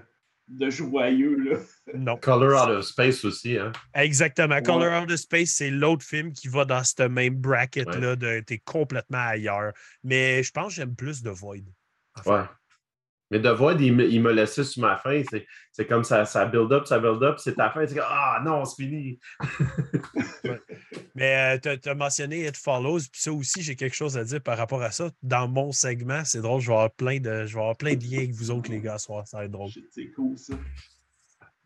de 0.48 0.70
joyeux. 0.70 1.36
Là. 1.38 1.58
Non. 1.96 2.18
Color 2.18 2.64
Out 2.64 2.70
of 2.78 2.86
Space 2.86 3.26
aussi, 3.26 3.58
hein? 3.58 3.72
Exactement. 3.96 4.56
Ouais. 4.56 4.62
Color 4.64 5.02
Out 5.04 5.12
of 5.12 5.18
Space, 5.18 5.50
c'est 5.56 5.72
l'autre 5.72 6.06
film 6.06 6.34
qui 6.34 6.48
va 6.48 6.66
dans 6.66 6.84
ce 6.84 7.04
même 7.08 7.36
bracket-là 7.36 8.16
de 8.16 8.42
t'es 8.42 8.60
complètement 8.60 9.26
ailleurs. 9.28 9.72
Mais 10.04 10.44
je 10.44 10.52
pense 10.52 10.68
que 10.68 10.74
j'aime 10.76 10.96
plus 10.96 11.24
The 11.24 11.30
Void. 11.30 11.64
en 12.18 12.22
fait. 12.22 12.30
Ouais. 12.30 12.44
Mais 13.32 13.40
de 13.40 13.50
voir, 13.50 13.80
il 13.82 13.94
me, 13.94 14.08
il 14.08 14.22
me 14.22 14.32
laissait 14.32 14.64
sur 14.64 14.82
ma 14.84 14.98
fin. 14.98 15.22
C'est, 15.72 15.88
comme 15.88 16.04
ça, 16.04 16.26
ça 16.26 16.46
build 16.46 16.72
up, 16.72 16.86
ça 16.86 17.00
build 17.00 17.24
up. 17.24 17.38
C'est 17.40 17.56
ta 17.56 17.72
fin. 17.72 17.86
C'est 17.88 17.96
comme, 17.96 18.06
ah 18.08 18.42
non, 18.44 18.66
c'est 18.66 18.84
fini. 18.84 19.20
Mais 21.16 21.60
tu 21.60 21.70
as, 21.70 21.96
mentionné 21.96 22.48
It 22.48 22.58
Follows, 22.58 23.00
puis 23.12 23.22
ça 23.22 23.32
aussi, 23.32 23.62
j'ai 23.62 23.76
quelque 23.76 23.96
chose 23.96 24.18
à 24.18 24.24
dire 24.24 24.42
par 24.42 24.58
rapport 24.58 24.82
à 24.82 24.92
ça. 24.92 25.10
Dans 25.24 25.48
mon 25.48 25.72
segment, 25.72 26.24
c'est 26.24 26.42
drôle, 26.42 26.62
je 26.62 26.68
vais 26.68 26.74
avoir 26.74 26.92
plein 26.92 27.20
de, 27.20 27.46
je 27.46 27.56
vais 27.56 27.62
avoir 27.62 27.78
plein 27.78 27.96
de 27.96 28.04
liens 28.04 28.20
avec 28.20 28.34
vous 28.34 28.52
autres, 28.52 28.70
les 28.70 28.82
gars, 28.82 28.98
ce 28.98 29.06
soir. 29.06 29.28
Ça 29.28 29.38
va 29.38 29.46
être 29.46 29.52
drôle. 29.52 29.72
C'est 29.92 30.12
cool, 30.12 30.38
ça. 30.38 30.54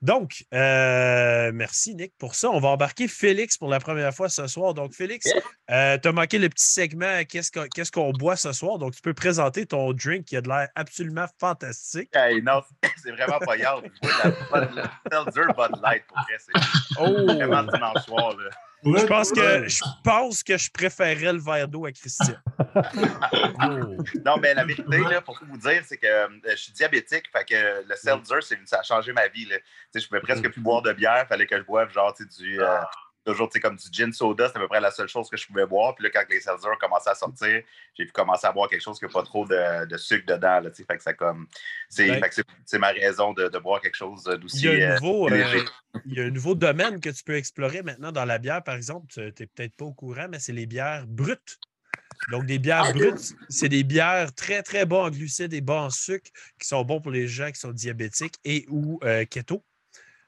Donc, 0.02 0.46
euh, 0.54 1.52
merci 1.54 1.94
Nick 1.96 2.14
pour 2.18 2.36
ça. 2.36 2.50
On 2.50 2.60
va 2.60 2.70
embarquer 2.70 3.08
Félix 3.08 3.58
pour 3.58 3.70
la 3.70 3.80
première 3.80 4.14
fois 4.14 4.30
ce 4.30 4.48
soir. 4.48 4.74
Donc, 4.74 4.94
Félix, 4.94 5.28
tu 5.68 5.74
as 5.74 6.12
manqué 6.14 6.40
le 6.40 6.50
petit 6.50 6.66
segment 6.66 7.24
Qu'est-ce 7.28 7.92
qu'on 7.92 8.12
boit 8.12 8.36
ce 8.36 8.54
soir? 8.54 8.78
Donc, 8.78 8.96
tu 8.96 9.02
peux 9.02 9.14
présenter 9.14 9.66
ton 9.66 9.92
drink 9.94 10.26
qui 10.26 10.38
a 10.38 10.42
de 10.42 10.48
l'air 10.48 10.70
absolument 10.76 11.26
fantastique. 11.40 12.10
Hey, 12.14 12.42
non, 12.42 12.62
c'est 13.04 13.12
vraiment 13.12 13.40
pas 13.40 13.58
grave. 13.58 13.82
Je 14.02 14.10
vois 14.50 14.60
la, 14.62 14.66
la, 14.72 14.92
la 15.12 15.24
Seltzer 15.26 15.46
Bud 15.56 15.82
Light, 15.84 16.04
pour 16.08 16.18
vrai. 16.18 16.38
C'est 16.40 16.98
Oh! 17.00 17.26
vraiment 17.26 17.64
dimanche 17.64 18.06
soir. 18.06 18.36
Là. 18.38 18.50
Je 18.84 19.06
pense 19.06 19.32
que 19.32 19.68
je 19.68 19.84
pense 20.04 20.44
que 20.44 20.58
je 20.58 20.72
préférerais 20.72 21.34
le 21.34 21.40
verre 21.40 21.68
d'eau 21.68 21.86
à 21.86 21.92
Christian. 21.92 22.36
Non, 24.26 24.38
mais 24.38 24.54
la 24.54 24.64
vérité, 24.66 24.98
là, 24.98 25.22
pour 25.22 25.38
tout 25.38 25.46
vous 25.48 25.58
dire, 25.58 25.82
c'est 25.86 25.98
que 25.98 26.08
euh, 26.08 26.28
je 26.50 26.56
suis 26.56 26.72
diabétique. 26.72 27.26
Fait 27.32 27.44
que 27.46 27.84
le 27.88 27.96
Seltzer, 27.96 28.42
ça 28.66 28.80
a 28.80 28.84
changé 28.84 29.12
ma 29.14 29.28
vie. 29.28 29.46
Là. 29.46 29.58
Tu 29.58 29.64
sais, 29.94 30.00
Je 30.02 30.08
pouvais 30.08 30.22
presque 30.22 30.50
plus 30.50 30.62
boire 30.62 30.82
de 30.82 30.94
bière. 30.94 31.26
fallait 31.28 31.46
que 31.46 31.58
je 31.58 31.64
boive 31.64 31.92
genre 31.92 32.14
tu 32.14 32.24
sais, 32.24 32.30
du. 32.44 32.62
euh, 32.62 32.78
toujours 33.32 33.50
tu 33.50 33.54
sais, 33.54 33.60
comme 33.60 33.76
du 33.76 33.88
gin 33.92 34.12
soda, 34.12 34.48
c'est 34.50 34.58
à 34.58 34.60
peu 34.60 34.68
près 34.68 34.82
la 34.82 34.92
seule 34.92 35.08
chose 35.08 35.30
que 35.30 35.38
je 35.38 35.46
pouvais 35.48 35.66
boire. 35.66 35.96
Puis 35.96 36.04
là, 36.04 36.10
quand 36.12 36.24
les 36.30 36.40
Seltzer 36.40 36.68
ont 36.70 36.78
commencé 36.80 37.10
à 37.10 37.16
sortir, 37.16 37.64
j'ai 37.98 38.06
pu 38.06 38.12
commencer 38.12 38.48
à 38.48 38.52
boire 38.52 38.70
quelque 38.70 38.82
chose 38.82 39.00
qui 39.00 39.06
n'a 39.06 39.12
pas 39.12 39.24
trop 39.24 39.46
de, 39.46 39.86
de 39.86 39.98
sucre 39.98 40.26
dedans. 40.26 40.60
Là, 40.60 40.70
tu 40.70 40.78
sais. 40.78 40.84
fait 40.84 40.98
que 40.98 41.04
ça 41.04 41.14
comme. 41.14 41.48
C'est 41.90 42.80
ma 42.80 42.90
raison 42.90 43.34
de, 43.34 43.48
de 43.48 43.58
boire 43.60 43.82
quelque 43.82 43.96
chose 43.96 44.30
Il 44.32 44.40
d'aussi. 44.40 44.62
y, 44.66 44.68
a 44.68 44.72
un 44.72 44.92
euh, 44.92 44.94
nouveau, 44.96 45.30
euh, 45.30 45.64
il 46.06 46.14
y 46.14 46.22
a 46.22 46.26
un 46.26 46.30
nouveau 46.30 46.56
domaine 46.56 47.00
que 47.00 47.10
tu 47.10 47.24
peux 47.24 47.36
explorer 47.36 47.82
maintenant 47.82 48.12
dans 48.12 48.26
la 48.26 48.38
bière, 48.38 48.64
par 48.64 48.76
exemple. 48.76 49.08
Tu 49.12 49.22
n'es 49.22 49.32
peut-être 49.32 49.76
pas 49.76 49.86
au 49.86 49.94
courant, 49.94 50.28
mais 50.30 50.40
c'est 50.40 50.54
les 50.54 50.66
bières 50.66 51.06
brutes. 51.08 51.60
Donc, 52.32 52.46
des 52.46 52.60
bières 52.60 52.94
brutes, 52.94 53.34
c'est 53.48 53.70
des 53.70 53.84
bières 53.84 54.34
très, 54.34 54.62
très 54.62 54.86
bas 54.86 54.98
en 54.98 55.10
glucides 55.10 55.54
et 55.54 55.62
bas 55.62 55.84
en 55.84 55.90
sucre 55.90 56.30
qui 56.60 56.68
sont 56.68 56.84
bons 56.84 57.00
pour 57.00 57.12
les 57.12 57.28
gens 57.28 57.50
qui 57.52 57.60
sont 57.60 57.72
diabétiques 57.72 58.36
et 58.44 58.66
ou 58.70 59.00
euh, 59.04 59.26
keto. 59.26 59.64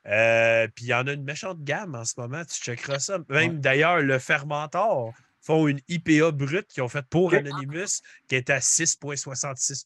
Euh, 0.08 0.68
puis 0.76 0.86
il 0.86 0.88
y 0.90 0.94
en 0.94 1.06
a 1.08 1.12
une 1.14 1.24
méchante 1.24 1.64
gamme 1.64 1.96
en 1.96 2.06
ce 2.06 2.14
moment. 2.18 2.44
Tu 2.46 2.56
checkeras 2.62 3.00
ça. 3.00 3.20
Même 3.30 3.60
d'ailleurs, 3.60 4.00
le 4.02 4.18
Fermentor 4.20 5.14
font 5.42 5.68
une 5.68 5.80
IPA 5.88 6.32
brute 6.32 6.68
qu'ils 6.68 6.84
ont 6.84 6.88
faite 6.88 7.08
pour 7.10 7.34
Anonymous 7.34 8.02
qui 8.28 8.36
est 8.36 8.50
à 8.50 8.60
6,66 8.60 9.86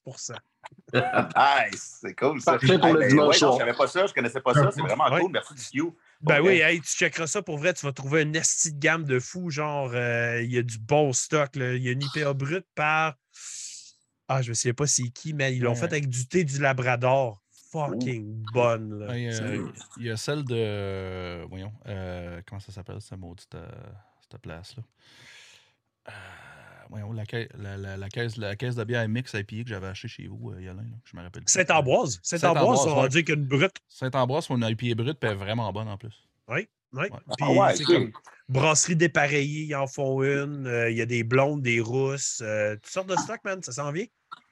Nice, 0.93 1.97
c'est 2.01 2.15
cool 2.15 2.41
ça. 2.41 2.53
Parfait 2.53 2.77
pour 2.79 2.87
Ah, 2.87 2.93
le 2.93 2.99
ben, 2.99 3.07
dimanche 3.09 3.27
ouais, 3.27 3.33
non, 3.33 3.37
soir. 3.39 3.53
Je 3.53 3.57
savais 3.59 3.73
pas 3.77 3.87
ça, 3.87 4.05
je 4.07 4.13
connaissais 4.13 4.41
pas 4.41 4.53
ça. 4.53 4.71
C'est 4.71 4.81
vraiment 4.81 5.09
Ouais. 5.11 5.21
cool. 5.21 5.31
Merci 5.31 5.53
du 5.53 5.61
Q. 5.83 5.91
Ben 6.21 6.39
oui, 6.41 6.59
hey, 6.61 6.81
tu 6.81 6.87
checkeras 6.89 7.27
ça 7.27 7.41
pour 7.41 7.57
vrai, 7.57 7.73
tu 7.73 7.85
vas 7.85 7.91
trouver 7.91 8.21
une 8.23 8.35
esti 8.35 8.73
de 8.73 8.79
gamme 8.79 9.03
de 9.03 9.19
fou. 9.19 9.49
Genre, 9.49 9.91
euh, 9.93 10.41
il 10.41 10.51
y 10.51 10.57
a 10.57 10.63
du 10.63 10.79
bon 10.79 11.13
stock. 11.13 11.51
Il 11.55 11.83
y 11.83 11.89
a 11.89 11.91
une 11.91 12.01
IPA 12.03 12.33
brute 12.33 12.65
par. 12.73 13.15
Ah, 14.27 14.41
je 14.41 14.49
ne 14.49 14.53
sais 14.55 14.73
pas 14.73 14.87
c'est 14.87 15.09
qui, 15.09 15.33
mais 15.33 15.55
ils 15.55 15.61
l'ont 15.61 15.71
Ouais. 15.73 15.75
fait 15.79 15.85
avec 15.85 16.09
du 16.09 16.27
thé 16.27 16.43
du 16.43 16.59
Labrador. 16.59 17.41
Fucking 17.75 18.43
bonne. 18.53 18.99
Là. 18.99 19.13
Euh. 19.13 19.67
Il 19.97 20.05
y 20.05 20.09
a 20.09 20.17
celle 20.17 20.43
de. 20.43 20.55
euh, 20.57 21.45
voyons. 21.49 21.71
euh, 21.87 22.41
comment 22.47 22.59
ça 22.59 22.71
s'appelle, 22.71 23.01
cette 23.01 23.17
maudite 23.19 23.53
euh, 23.55 23.67
cette 24.29 24.41
place-là? 24.41 24.83
Euh, 26.09 26.11
voyons, 26.89 27.11
la, 27.13 27.25
caisse- 27.25 27.49
la, 27.57 27.77
la- 27.77 27.97
la 27.97 28.09
caisse, 28.09 28.37
la 28.37 28.55
caisse 28.55 28.75
de 28.75 28.83
bière 28.83 29.07
mix 29.09 29.33
IPA 29.33 29.63
que 29.63 29.69
j'avais 29.69 29.87
acheté 29.87 30.07
chez 30.07 30.27
vous, 30.27 30.51
euh, 30.51 30.61
Yolin, 30.61 30.81
là, 30.83 30.97
je 31.03 31.17
me 31.17 31.21
rappelle. 31.23 31.43
Saint-Ambroise. 31.47 32.19
Saint-Ambroise, 32.21 32.79
Saint-Ambroise, 32.79 32.87
on 32.87 32.95
va 32.95 33.01
ouais. 33.03 33.09
dire 33.09 33.25
qu'une 33.25 33.45
brute. 33.45 33.75
Saint-Ambroise, 33.89 34.47
on 34.49 34.61
a 34.61 34.69
une 34.69 34.77
IPA 34.79 34.95
brute, 35.03 35.19
puis 35.19 35.33
vraiment 35.33 35.71
bonne 35.73 35.87
en 35.87 35.97
plus. 35.97 36.27
Oui, 36.47 36.67
oui. 36.93 37.03
Ouais. 37.03 37.09
Puis, 37.09 37.19
Ah 37.41 37.51
ouais, 37.51 37.83
comme 37.83 38.11
brasserie 38.47 38.95
dépareillée, 38.95 39.63
ils 39.65 39.75
en 39.75 39.87
font 39.87 40.21
une. 40.23 40.67
Euh, 40.67 40.91
Il 40.91 40.97
y 40.97 41.01
a 41.01 41.05
des 41.07 41.23
blondes, 41.23 41.61
des 41.63 41.79
rousses. 41.79 42.41
euh, 42.43 42.75
toutes 42.75 42.85
sortes 42.87 43.09
de 43.09 43.15
stock, 43.15 43.39
man. 43.43 43.61
Ça 43.63 43.71
s'en 43.71 43.91
vient. 43.91 44.05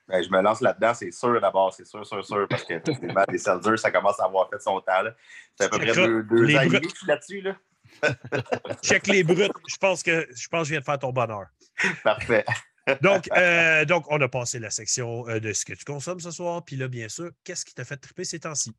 Ben, 0.07 0.21
je 0.21 0.29
me 0.29 0.41
lance 0.41 0.59
là-dedans, 0.59 0.93
c'est 0.93 1.11
sûr 1.11 1.39
d'abord, 1.39 1.73
c'est 1.73 1.87
sûr, 1.87 2.05
sûr, 2.05 2.25
sûr, 2.25 2.47
parce 2.49 2.65
que 2.65 2.73
les 3.31 3.37
Seltzer, 3.37 3.77
ça 3.77 3.89
commence 3.89 4.19
à 4.19 4.25
avoir 4.25 4.49
fait 4.49 4.61
son 4.61 4.79
temps. 4.81 5.01
là. 5.01 5.15
C'est 5.57 5.65
à 5.65 5.69
peu 5.69 5.77
près 5.77 5.93
deux, 5.93 6.55
ans 6.55 6.61
et 6.61 6.67
demi 6.67 6.87
là-dessus. 7.07 7.41
Là. 7.41 7.55
Check 8.83 9.07
les 9.07 9.23
brutes. 9.23 9.53
Je 9.67 9.77
pense 9.77 10.03
que 10.03 10.27
je 10.35 10.47
pense 10.47 10.61
que 10.61 10.65
je 10.65 10.69
viens 10.71 10.79
de 10.79 10.85
faire 10.85 10.99
ton 10.99 11.11
bonheur. 11.11 11.45
Parfait. 12.03 12.45
Donc, 13.01 13.29
euh, 13.37 13.85
donc, 13.85 14.03
on 14.09 14.19
a 14.19 14.27
passé 14.27 14.59
la 14.59 14.69
section 14.69 15.25
euh, 15.29 15.39
de 15.39 15.53
ce 15.53 15.63
que 15.63 15.71
tu 15.71 15.85
consommes 15.85 16.19
ce 16.19 16.31
soir. 16.31 16.65
Puis 16.65 16.75
là, 16.75 16.89
bien 16.89 17.07
sûr, 17.07 17.31
qu'est-ce 17.45 17.63
qui 17.63 17.73
t'a 17.73 17.85
fait 17.85 17.95
triper 17.95 18.25
ces 18.25 18.41
temps-ci? 18.41 18.75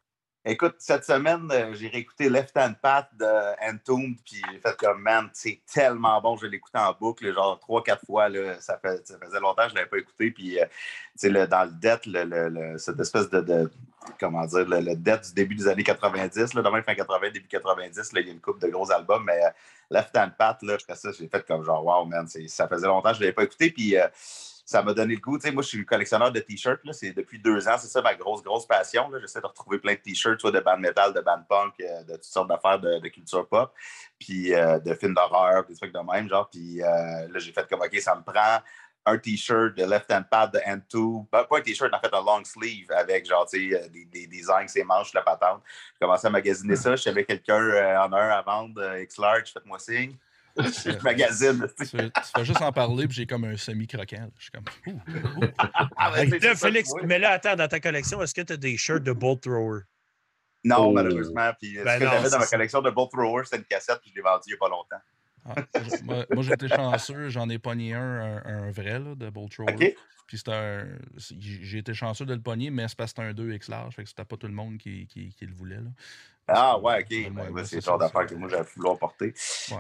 Écoute, 0.47 0.75
cette 0.77 1.07
semaine, 1.07 1.49
euh, 1.53 1.73
j'ai 1.73 1.89
réécouté 1.89 2.29
Left 2.29 2.55
Hand 2.59 2.77
Path 2.83 3.09
de 3.19 3.27
Entombed, 3.67 4.19
puis 4.27 4.43
j'ai 4.53 4.59
fait 4.59 4.77
comme, 4.77 5.01
man, 5.01 5.31
c'est 5.33 5.63
tellement 5.73 6.21
bon, 6.21 6.37
je 6.37 6.45
l'ai 6.45 6.59
écouté 6.59 6.77
en 6.77 6.93
boucle, 6.93 7.33
genre 7.33 7.59
trois, 7.59 7.83
quatre 7.83 8.05
fois, 8.05 8.29
là, 8.29 8.61
ça, 8.61 8.77
fait, 8.77 9.07
ça 9.07 9.19
faisait 9.19 9.41
longtemps 9.41 9.63
que 9.63 9.71
je 9.71 9.75
ne 9.75 9.79
l'avais 9.79 9.89
pas 9.89 9.97
écouté, 9.97 10.31
puis 10.31 10.61
euh, 10.61 10.67
le, 11.23 11.47
dans 11.47 11.65
le 11.65 11.71
debt, 11.71 12.05
le, 12.05 12.25
le, 12.25 12.77
cette 12.77 13.01
espèce 13.01 13.31
de, 13.31 13.71
comment 14.21 14.45
dire, 14.45 14.69
le, 14.69 14.81
le 14.81 14.95
du 14.95 15.33
début 15.35 15.55
des 15.55 15.67
années 15.67 15.83
90, 15.83 16.53
là, 16.53 16.71
même 16.71 16.83
fin 16.83 16.95
80, 16.95 17.31
début 17.31 17.49
90, 17.49 18.13
là, 18.13 18.21
il 18.21 18.27
y 18.27 18.31
a 18.31 18.33
une 18.35 18.41
coupe 18.41 18.61
de 18.61 18.69
gros 18.69 18.93
albums, 18.93 19.25
mais 19.25 19.43
euh, 19.43 19.51
Left 19.89 20.15
Hand 20.15 20.33
Path, 20.37 20.63
là, 20.63 20.75
après 20.75 20.97
ça, 20.97 21.11
j'ai 21.19 21.27
fait 21.27 21.47
comme 21.47 21.65
genre, 21.65 21.83
wow, 21.83 22.05
man, 22.05 22.29
ça 22.49 22.69
faisait 22.69 22.87
longtemps 22.87 23.13
que 23.13 23.15
je 23.15 23.21
ne 23.21 23.25
l'avais 23.25 23.35
pas 23.35 23.45
écouté, 23.45 23.71
puis 23.71 23.97
ça 24.65 24.83
m'a 24.83 24.95
donné 24.95 25.15
le 25.15 25.21
goût. 25.21 25.39
Tu 25.39 25.47
sais, 25.47 25.53
moi, 25.53 25.63
je 25.63 25.69
suis 25.69 25.85
collectionneur 25.85 26.33
de 26.33 26.41
t-shirts. 26.41 26.81
C'est 26.93 27.13
depuis 27.13 27.39
deux 27.39 27.69
ans. 27.69 27.77
C'est 27.79 27.89
ça 27.89 28.01
ma 28.01 28.15
grosse, 28.15 28.43
grosse 28.43 28.67
passion. 28.67 29.11
J'essaie 29.21 29.41
de 29.41 29.47
retrouver 29.47 29.79
plein 29.79 29.93
de 29.93 29.99
t-shirts, 29.99 30.41
soit 30.41 30.53
de 30.53 30.61
band 30.61 30.79
metal, 30.79 31.13
de 31.13 31.21
band 31.21 31.43
punk, 31.47 31.75
euh, 31.81 32.03
de 32.05 32.15
toutes 32.15 32.25
sortes 32.25 32.49
d'affaires 32.49 32.81
de, 32.81 33.09
culture 33.09 33.47
pop, 33.47 33.75
puis 34.19 34.55
euh, 34.55 34.79
de 34.79 34.95
films 34.95 35.15
d'horreur, 35.15 35.65
des 35.67 35.75
trucs 35.75 35.93
de 35.93 35.99
même. 35.99 36.29
Genre. 36.29 36.49
Puis 36.49 36.83
euh, 36.83 37.29
là, 37.29 37.39
j'ai 37.39 37.53
fait 37.53 37.69
comme, 37.69 37.83
OK, 37.83 37.95
ça 38.01 38.15
me 38.15 38.23
prend 38.23 38.63
un 39.07 39.19
t-shirt 39.19 39.75
de 39.77 39.85
Left 39.85 40.11
Hand 40.11 40.25
Pad 40.31 40.53
de 40.53 40.59
N2. 40.61 41.27
Ben, 41.31 41.45
pas 41.45 41.59
un 41.59 41.61
t-shirt, 41.61 41.93
en 41.93 42.01
fait, 42.01 42.15
un 42.15 42.25
long 42.25 42.43
sleeve 42.43 42.91
avec 42.91 43.27
genre, 43.27 43.47
tu 43.47 43.71
sais, 43.71 43.89
des, 43.91 44.07
des 44.07 44.27
designs, 44.27 44.67
ses 44.67 44.83
manches, 44.83 45.13
la 45.13 45.21
patente. 45.21 45.63
J'ai 45.93 46.07
commencé 46.07 46.27
à 46.27 46.31
magasiner 46.31 46.77
ça. 46.77 46.97
Je 46.97 47.03
savais 47.03 47.25
quelqu'un 47.27 48.01
en 48.01 48.11
un 48.15 48.29
à 48.31 48.41
vendre, 48.41 48.97
X-Large, 48.97 49.53
faites-moi 49.53 49.79
signe. 49.79 50.17
Je 50.57 51.03
magazine. 51.03 51.67
Tu, 51.79 51.87
fais 51.87 52.45
juste 52.45 52.63
en 52.63 52.73
parler, 52.73 53.07
puis 53.09 53.17
j'ai 53.17 53.27
comme 53.27 53.45
un 53.45 53.57
semi-croquant. 53.57 54.29
Je 54.39 54.43
suis 54.43 54.51
comme. 54.53 54.65
Ouh, 54.87 55.01
ah, 55.97 56.13
Félix, 56.57 56.91
mais 57.05 57.19
là, 57.19 57.33
attends, 57.33 57.57
dans 57.57 57.69
ta 57.69 57.81
collection, 57.81 58.23
est-ce 58.23 58.35
que 58.35 58.43
tu 58.43 58.53
as 58.53 58.57
des 58.57 58.77
shirts 58.77 59.03
de 59.03 59.13
Bolt 59.13 59.43
Thrower? 59.43 59.81
Non, 60.65 60.89
oh. 60.89 60.93
malheureusement. 60.93 61.51
Puis 61.61 61.77
ben 61.77 61.95
ce 61.95 62.05
que 62.05 62.11
j'avais 62.11 62.31
dans 62.31 62.39
ma 62.39 62.47
collection 62.47 62.83
de 62.83 62.91
Bolt 62.91 63.11
Thrower, 63.11 63.45
c'était 63.45 63.59
une 63.59 63.65
cassette, 63.65 64.01
puis 64.01 64.11
je 64.11 64.17
l'ai 64.17 64.23
vendue 64.23 64.43
il 64.47 64.51
n'y 64.51 64.55
a 64.55 64.59
pas 64.59 64.69
longtemps. 64.69 65.03
Ah, 65.47 65.55
moi, 66.05 66.45
été 66.53 66.69
chanceux, 66.69 67.29
j'en 67.29 67.51
ai 67.51 67.59
pogné 67.59 67.93
un, 67.93 68.43
un, 68.45 68.71
vrai 68.71 68.99
là, 68.99 69.15
de 69.15 69.29
Bolt 69.29 69.53
Thrower. 69.53 69.97
Puis 70.27 70.39
c'était 70.39 70.53
un. 70.53 70.87
J'ai 71.19 71.79
été 71.79 71.93
chanceux 71.93 72.25
de 72.25 72.33
le 72.33 72.41
pogner, 72.41 72.71
mais 72.71 72.89
c'est 72.89 72.97
parce 72.97 73.13
que 73.13 73.23
c'était 73.23 73.43
un 73.43 73.45
2X 73.45 73.71
large, 73.71 73.95
fait 73.95 74.05
que 74.05 74.09
c'était 74.09 74.25
pas 74.25 74.37
tout 74.37 74.47
le 74.47 74.55
monde 74.55 74.79
qui, 74.79 75.07
qui, 75.07 75.35
qui 75.35 75.47
le 75.47 75.53
voulait. 75.53 75.81
Là. 75.81 75.91
Ah, 76.47 76.79
ouais, 76.79 77.01
OK. 77.01 77.65
c'est 77.65 77.77
le 77.77 77.81
genre 77.81 77.97
d'affaire 77.97 78.27
que 78.27 78.35
moi, 78.35 78.49
j'avais 78.49 78.69
voulu 78.77 78.99
porter. 78.99 79.33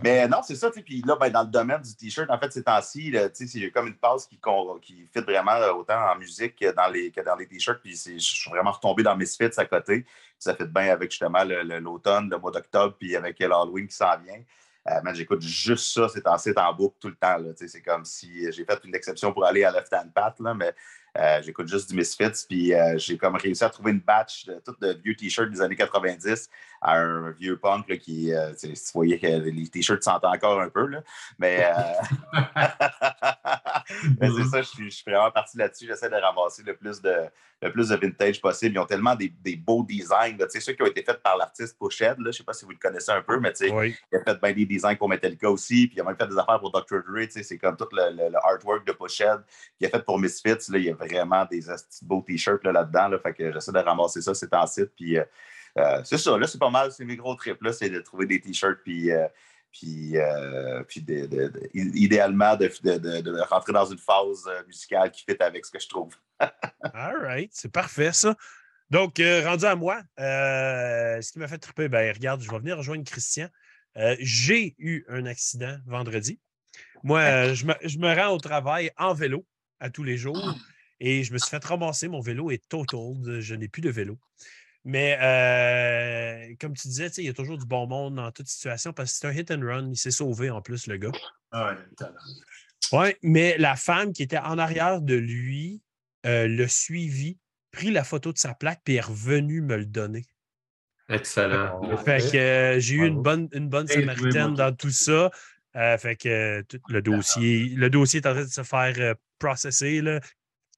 Mais 0.02 0.26
non, 0.26 0.38
c'est 0.42 0.56
ça. 0.56 0.70
Puis 0.70 1.02
là, 1.06 1.16
ben, 1.16 1.30
dans 1.30 1.42
le 1.42 1.50
domaine 1.50 1.82
du 1.82 1.94
T-shirt, 1.94 2.30
en 2.30 2.38
fait, 2.38 2.52
ces 2.52 2.62
temps-ci, 2.62 3.14
c'est 3.34 3.70
comme 3.70 3.88
une 3.88 3.96
passe 3.96 4.26
qui, 4.26 4.38
qui 4.80 5.06
fit 5.12 5.20
vraiment 5.20 5.58
autant 5.76 6.10
en 6.10 6.16
musique 6.16 6.56
que 6.56 6.72
dans 6.72 6.88
les, 6.88 7.10
que 7.10 7.20
dans 7.20 7.36
les 7.36 7.46
T-shirts. 7.46 7.80
Puis 7.82 7.96
je 7.96 8.18
suis 8.18 8.50
vraiment 8.50 8.72
retombé 8.72 9.02
dans 9.02 9.14
mes 9.16 9.24
Misfits 9.24 9.58
à 9.58 9.64
côté. 9.64 10.04
ça 10.38 10.54
fait 10.54 10.66
bien 10.66 10.92
avec 10.92 11.10
justement 11.10 11.44
l'automne, 11.44 12.28
le, 12.30 12.38
mois 12.38 12.50
d'octobre, 12.50 12.94
puis 12.98 13.16
avec 13.16 13.38
l'Halloween 13.38 13.88
qui 13.88 13.96
s'en 13.96 14.18
vient. 14.18 14.40
Euh, 14.86 15.14
j'écoute 15.14 15.40
juste 15.40 15.94
ça, 15.94 16.08
c'est 16.10 16.26
en 16.26 16.36
site 16.36 16.58
en 16.58 16.72
boucle 16.74 16.96
tout 17.00 17.08
le 17.08 17.16
temps. 17.16 17.38
C'est 17.56 17.80
comme 17.80 18.04
si 18.04 18.52
j'ai 18.52 18.64
fait 18.64 18.78
une 18.84 18.94
exception 18.94 19.32
pour 19.32 19.46
aller 19.46 19.64
à 19.64 19.70
Left 19.70 19.92
Hand 19.94 20.12
Pat, 20.12 20.38
là, 20.40 20.52
mais 20.52 20.74
euh, 21.16 21.42
j'écoute 21.42 21.68
juste 21.68 21.90
du 21.90 21.96
Misfits, 21.96 22.46
puis 22.48 22.74
euh, 22.74 22.98
j'ai 22.98 23.16
comme 23.16 23.36
réussi 23.36 23.62
à 23.64 23.70
trouver 23.70 23.92
une 23.92 24.00
batch 24.00 24.46
de 24.46 24.60
tous 24.64 24.76
de 24.80 24.98
vieux 25.02 25.14
t-shirts 25.14 25.50
des 25.50 25.60
années 25.60 25.76
90 25.76 26.48
à 26.80 26.98
un 26.98 27.30
vieux 27.30 27.56
punk 27.56 27.88
là, 27.88 27.96
qui, 27.96 28.32
euh, 28.32 28.52
vous 28.62 28.74
voyez 28.94 29.18
que 29.18 29.26
les 29.26 29.68
t-shirts 29.68 30.02
sentent 30.02 30.24
encore 30.24 30.60
un 30.60 30.68
peu, 30.68 30.86
là, 30.86 31.02
mais, 31.38 31.64
mais 34.20 34.28
c'est 34.30 34.44
ça, 34.44 34.62
je 34.62 34.68
suis, 34.68 34.90
je 34.90 35.02
vraiment 35.04 35.30
parti 35.30 35.56
là-dessus. 35.56 35.86
J'essaie 35.86 36.08
de 36.08 36.16
ramasser 36.16 36.62
le 36.62 36.76
plus 36.76 37.00
de, 37.00 37.14
le 37.62 37.72
plus 37.72 37.88
de 37.88 37.96
vintage 37.96 38.40
possible. 38.40 38.74
Ils 38.74 38.78
ont 38.78 38.86
tellement 38.86 39.14
des, 39.14 39.28
des 39.28 39.56
beaux 39.56 39.82
designs, 39.82 40.36
sais 40.48 40.60
ceux 40.60 40.72
qui 40.72 40.82
ont 40.82 40.86
été 40.86 41.02
faits 41.02 41.22
par 41.22 41.36
l'artiste 41.36 41.78
Pushed, 41.78 42.16
je 42.18 42.22
ne 42.22 42.32
sais 42.32 42.44
pas 42.44 42.52
si 42.52 42.64
vous 42.64 42.72
le 42.72 42.78
connaissez 42.78 43.12
un 43.12 43.22
peu, 43.22 43.38
mais 43.40 43.52
oui. 43.72 43.94
il 44.12 44.18
a 44.18 44.22
fait 44.22 44.40
bien 44.40 44.52
des 44.52 44.66
designs 44.66 44.96
pour 44.96 45.08
Metallica 45.08 45.50
aussi, 45.50 45.86
puis 45.86 45.96
il 45.96 46.00
a 46.00 46.04
même 46.04 46.16
fait 46.16 46.28
des 46.28 46.38
affaires 46.38 46.60
pour 46.60 46.70
Dr. 46.70 47.02
Dre, 47.06 47.26
c'est 47.28 47.58
comme 47.58 47.76
tout 47.76 47.88
le, 47.92 48.30
le, 48.30 48.36
artwork 48.36 48.86
de 48.86 48.92
Pushed 48.92 49.40
qu'il 49.78 49.86
a 49.86 49.90
fait 49.90 50.04
pour 50.04 50.18
Misfits. 50.18 50.70
Là, 50.70 50.78
il 50.78 50.84
y 50.84 50.90
a 50.90 50.94
vraiment 50.94 51.44
des 51.50 51.62
beaux 52.02 52.24
t-shirts 52.26 52.64
là-dedans. 52.64 53.08
Là, 53.08 53.18
fait 53.18 53.34
que 53.34 53.52
j'essaie 53.52 53.72
de 53.72 53.78
ramasser 53.78 54.22
ça, 54.22 54.34
c'est 54.34 54.52
en 54.54 54.66
site. 54.66 54.90
Puis 54.96 55.18
euh, 55.18 55.24
euh, 55.78 56.00
c'est 56.04 56.18
ça, 56.18 56.38
là, 56.38 56.46
c'est 56.46 56.58
pas 56.58 56.70
mal, 56.70 56.92
c'est 56.92 57.04
mes 57.04 57.16
gros 57.16 57.34
trips, 57.34 57.62
là, 57.62 57.72
c'est 57.72 57.90
de 57.90 58.00
trouver 58.00 58.26
des 58.26 58.40
t-shirts, 58.40 58.80
puis. 58.84 59.10
Euh, 59.10 59.26
puis, 59.74 60.14
puis 60.88 61.04
idéalement 61.74 62.56
de, 62.56 62.68
de, 63.20 63.40
rentrer 63.42 63.72
dans 63.72 63.84
une 63.84 63.98
phase 63.98 64.48
musicale 64.66 65.10
qui 65.10 65.24
fit 65.24 65.36
avec 65.40 65.66
ce 65.66 65.72
que 65.72 65.80
je 65.80 65.88
trouve. 65.88 66.14
All 66.94 67.16
right, 67.16 67.50
c'est 67.52 67.72
parfait 67.72 68.12
ça. 68.12 68.36
Donc, 68.88 69.18
rendu 69.18 69.64
à 69.64 69.74
moi, 69.74 70.02
ce 70.16 71.32
qui 71.32 71.38
m'a 71.40 71.48
fait 71.48 71.58
triper, 71.58 71.88
ben 71.88 72.14
regarde, 72.14 72.40
je 72.40 72.50
vais 72.50 72.58
venir 72.58 72.76
rejoindre 72.76 73.04
Christian. 73.04 73.48
J'ai 74.20 74.76
eu 74.78 75.04
un 75.08 75.26
accident 75.26 75.76
vendredi. 75.86 76.38
Moi, 77.02 77.52
je 77.54 77.66
me, 77.66 77.74
je 77.82 77.98
me, 77.98 78.14
rends 78.14 78.34
au 78.34 78.38
travail 78.38 78.90
en 78.96 79.12
vélo 79.12 79.44
à 79.80 79.90
tous 79.90 80.04
les 80.04 80.16
jours. 80.16 80.54
Et 81.00 81.24
je 81.24 81.32
me 81.32 81.38
suis 81.38 81.50
fait 81.50 81.64
ramasser. 81.64 82.08
Mon 82.08 82.20
vélo 82.20 82.50
est 82.50 82.66
total. 82.68 83.40
Je 83.40 83.54
n'ai 83.54 83.68
plus 83.68 83.82
de 83.82 83.90
vélo. 83.90 84.18
Mais 84.84 85.16
euh, 85.20 86.54
comme 86.60 86.74
tu 86.74 86.88
disais, 86.88 87.06
il 87.16 87.24
y 87.24 87.28
a 87.28 87.32
toujours 87.32 87.56
du 87.56 87.64
bon 87.64 87.86
monde 87.86 88.16
dans 88.16 88.30
toute 88.30 88.48
situation 88.48 88.92
parce 88.92 89.12
que 89.12 89.18
c'est 89.18 89.26
un 89.26 89.32
hit 89.32 89.50
and 89.50 89.60
run. 89.62 89.88
Il 89.90 89.96
s'est 89.96 90.10
sauvé 90.10 90.50
en 90.50 90.60
plus, 90.60 90.86
le 90.86 90.98
gars. 90.98 91.12
Ah 91.52 91.74
ouais, 92.92 93.16
mais 93.22 93.56
la 93.58 93.76
femme 93.76 94.12
qui 94.12 94.22
était 94.22 94.38
en 94.38 94.58
arrière 94.58 95.00
de 95.00 95.14
lui 95.14 95.80
euh, 96.26 96.46
le 96.46 96.68
suivi, 96.68 97.38
pris 97.70 97.90
la 97.90 98.04
photo 98.04 98.32
de 98.32 98.38
sa 98.38 98.54
plaque, 98.54 98.82
puis 98.84 98.96
est 98.96 99.00
revenue 99.00 99.62
me 99.62 99.76
le 99.76 99.86
donner. 99.86 100.26
Excellent. 101.08 101.80
Fait 102.04 102.18
que 102.30 102.36
euh, 102.36 102.80
j'ai 102.80 102.94
eu 102.96 103.06
une 103.06 103.22
bonne, 103.22 103.48
une 103.52 103.68
bonne 103.68 103.86
samaritaine 103.86 104.54
dans 104.54 104.74
tout 104.74 104.90
ça. 104.90 105.30
fait 105.72 106.16
que 106.16 106.64
le 106.88 107.02
dossier, 107.02 107.70
le 107.70 107.88
dossier 107.88 108.20
est 108.20 108.26
en 108.26 108.32
train 108.32 108.44
de 108.44 108.50
se 108.50 108.62
faire 108.62 109.14
processer. 109.38 110.02
Là 110.02 110.20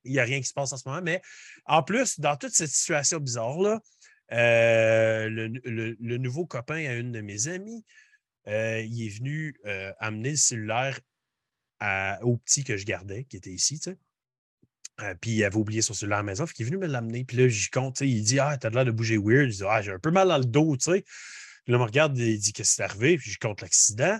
il 0.06 0.12
n'y 0.12 0.18
a 0.18 0.24
rien 0.24 0.40
qui 0.40 0.46
se 0.46 0.54
passe 0.54 0.72
en 0.72 0.76
ce 0.76 0.88
moment. 0.88 1.02
Mais 1.02 1.20
en 1.66 1.82
plus, 1.82 2.18
dans 2.20 2.36
toute 2.36 2.52
cette 2.52 2.70
situation 2.70 3.18
bizarre-là, 3.18 3.80
euh, 4.32 5.28
le, 5.28 6.16
nouveau 6.18 6.46
copain 6.46 6.84
à 6.86 6.94
une 6.94 7.12
de 7.12 7.20
mes 7.20 7.48
amies, 7.48 7.84
euh, 8.48 8.80
il 8.80 9.06
est 9.06 9.16
venu 9.18 9.54
euh, 9.66 9.92
amener 9.98 10.30
le 10.30 10.36
cellulaire 10.36 11.00
au 12.22 12.36
petit 12.38 12.64
que 12.64 12.76
je 12.76 12.86
gardais, 12.86 13.24
qui 13.24 13.36
était 13.36 13.50
ici, 13.50 13.80
puis 15.20 15.32
il 15.32 15.44
avait 15.44 15.56
oublié 15.56 15.82
son 15.82 15.92
cellulaire 15.92 16.18
à 16.18 16.22
la 16.22 16.26
maison, 16.26 16.46
fait 16.46 16.54
qu'il 16.54 16.66
est 16.66 16.70
venu 16.70 16.78
me 16.78 16.86
l'amener. 16.86 17.24
Puis 17.24 17.36
là, 17.36 17.48
j'y 17.48 17.68
compte, 17.68 18.00
il 18.00 18.22
dit 18.22 18.38
Ah, 18.38 18.56
t'as 18.56 18.70
l'air 18.70 18.84
de 18.84 18.90
bouger 18.90 19.18
weird. 19.18 19.50
Je 19.50 19.56
dis 19.56 19.64
Ah, 19.68 19.82
j'ai 19.82 19.92
un 19.92 19.98
peu 19.98 20.10
mal 20.10 20.28
dans 20.28 20.38
le 20.38 20.46
dos, 20.46 20.76
tu 20.76 20.84
sais. 20.84 21.04
Là, 21.66 21.76
il 21.76 21.78
me 21.78 21.84
regarde, 21.84 22.16
il 22.16 22.38
dit 22.38 22.52
Qu'est-ce 22.52 22.76
qui 22.76 22.80
est 22.80 22.84
arrivé? 22.84 23.18
Puis 23.18 23.30
je 23.30 23.38
compte 23.38 23.60
l'accident. 23.60 24.18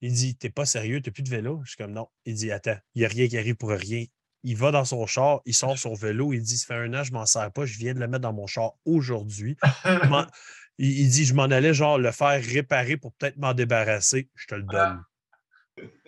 Il 0.00 0.12
dit 0.12 0.36
T'es 0.36 0.50
pas 0.50 0.66
sérieux, 0.66 1.00
t'as 1.00 1.12
plus 1.12 1.22
de 1.22 1.30
vélo? 1.30 1.60
Je 1.64 1.70
suis 1.70 1.76
comme 1.76 1.92
Non. 1.92 2.08
Il 2.24 2.34
dit 2.34 2.50
Attends, 2.50 2.76
il 2.94 3.00
n'y 3.00 3.04
a 3.04 3.08
rien 3.08 3.28
qui 3.28 3.38
arrive 3.38 3.54
pour 3.54 3.70
rien 3.70 4.04
il 4.46 4.56
va 4.56 4.70
dans 4.70 4.84
son 4.84 5.04
char, 5.06 5.40
il 5.44 5.54
sort 5.54 5.76
son 5.76 5.94
vélo, 5.94 6.32
il 6.32 6.40
dit 6.40 6.56
Ça 6.56 6.66
fait 6.68 6.74
un 6.74 6.94
an, 6.94 7.02
je 7.02 7.12
m'en 7.12 7.26
sers 7.26 7.50
pas, 7.50 7.66
je 7.66 7.76
viens 7.78 7.94
de 7.94 7.98
le 7.98 8.06
mettre 8.06 8.22
dans 8.22 8.32
mon 8.32 8.46
char 8.46 8.74
aujourd'hui. 8.84 9.56
il, 10.78 11.08
dit 11.08 11.24
Je 11.24 11.34
m'en 11.34 11.44
allais 11.44 11.74
genre 11.74 11.98
le 11.98 12.12
faire 12.12 12.40
réparer 12.40 12.96
pour 12.96 13.12
peut-être 13.14 13.36
m'en 13.38 13.54
débarrasser. 13.54 14.30
Je 14.36 14.46
te 14.46 14.54
le 14.54 14.62
donne. 14.62 15.02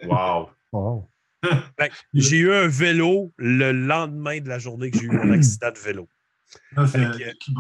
Wow. 0.05 0.51
j'ai 2.15 2.37
eu 2.37 2.53
un 2.53 2.69
vélo 2.69 3.33
le 3.39 3.73
lendemain 3.73 4.39
de 4.39 4.49
la 4.49 4.61
journée 4.61 4.93
que 4.93 4.99
j'ai 4.99 5.07
eu 5.07 5.11
mon 5.11 5.33
accident 5.33 5.73
de 5.73 5.79
vélo. 5.79 6.09
c'est 6.87 7.39
qui 7.41 7.55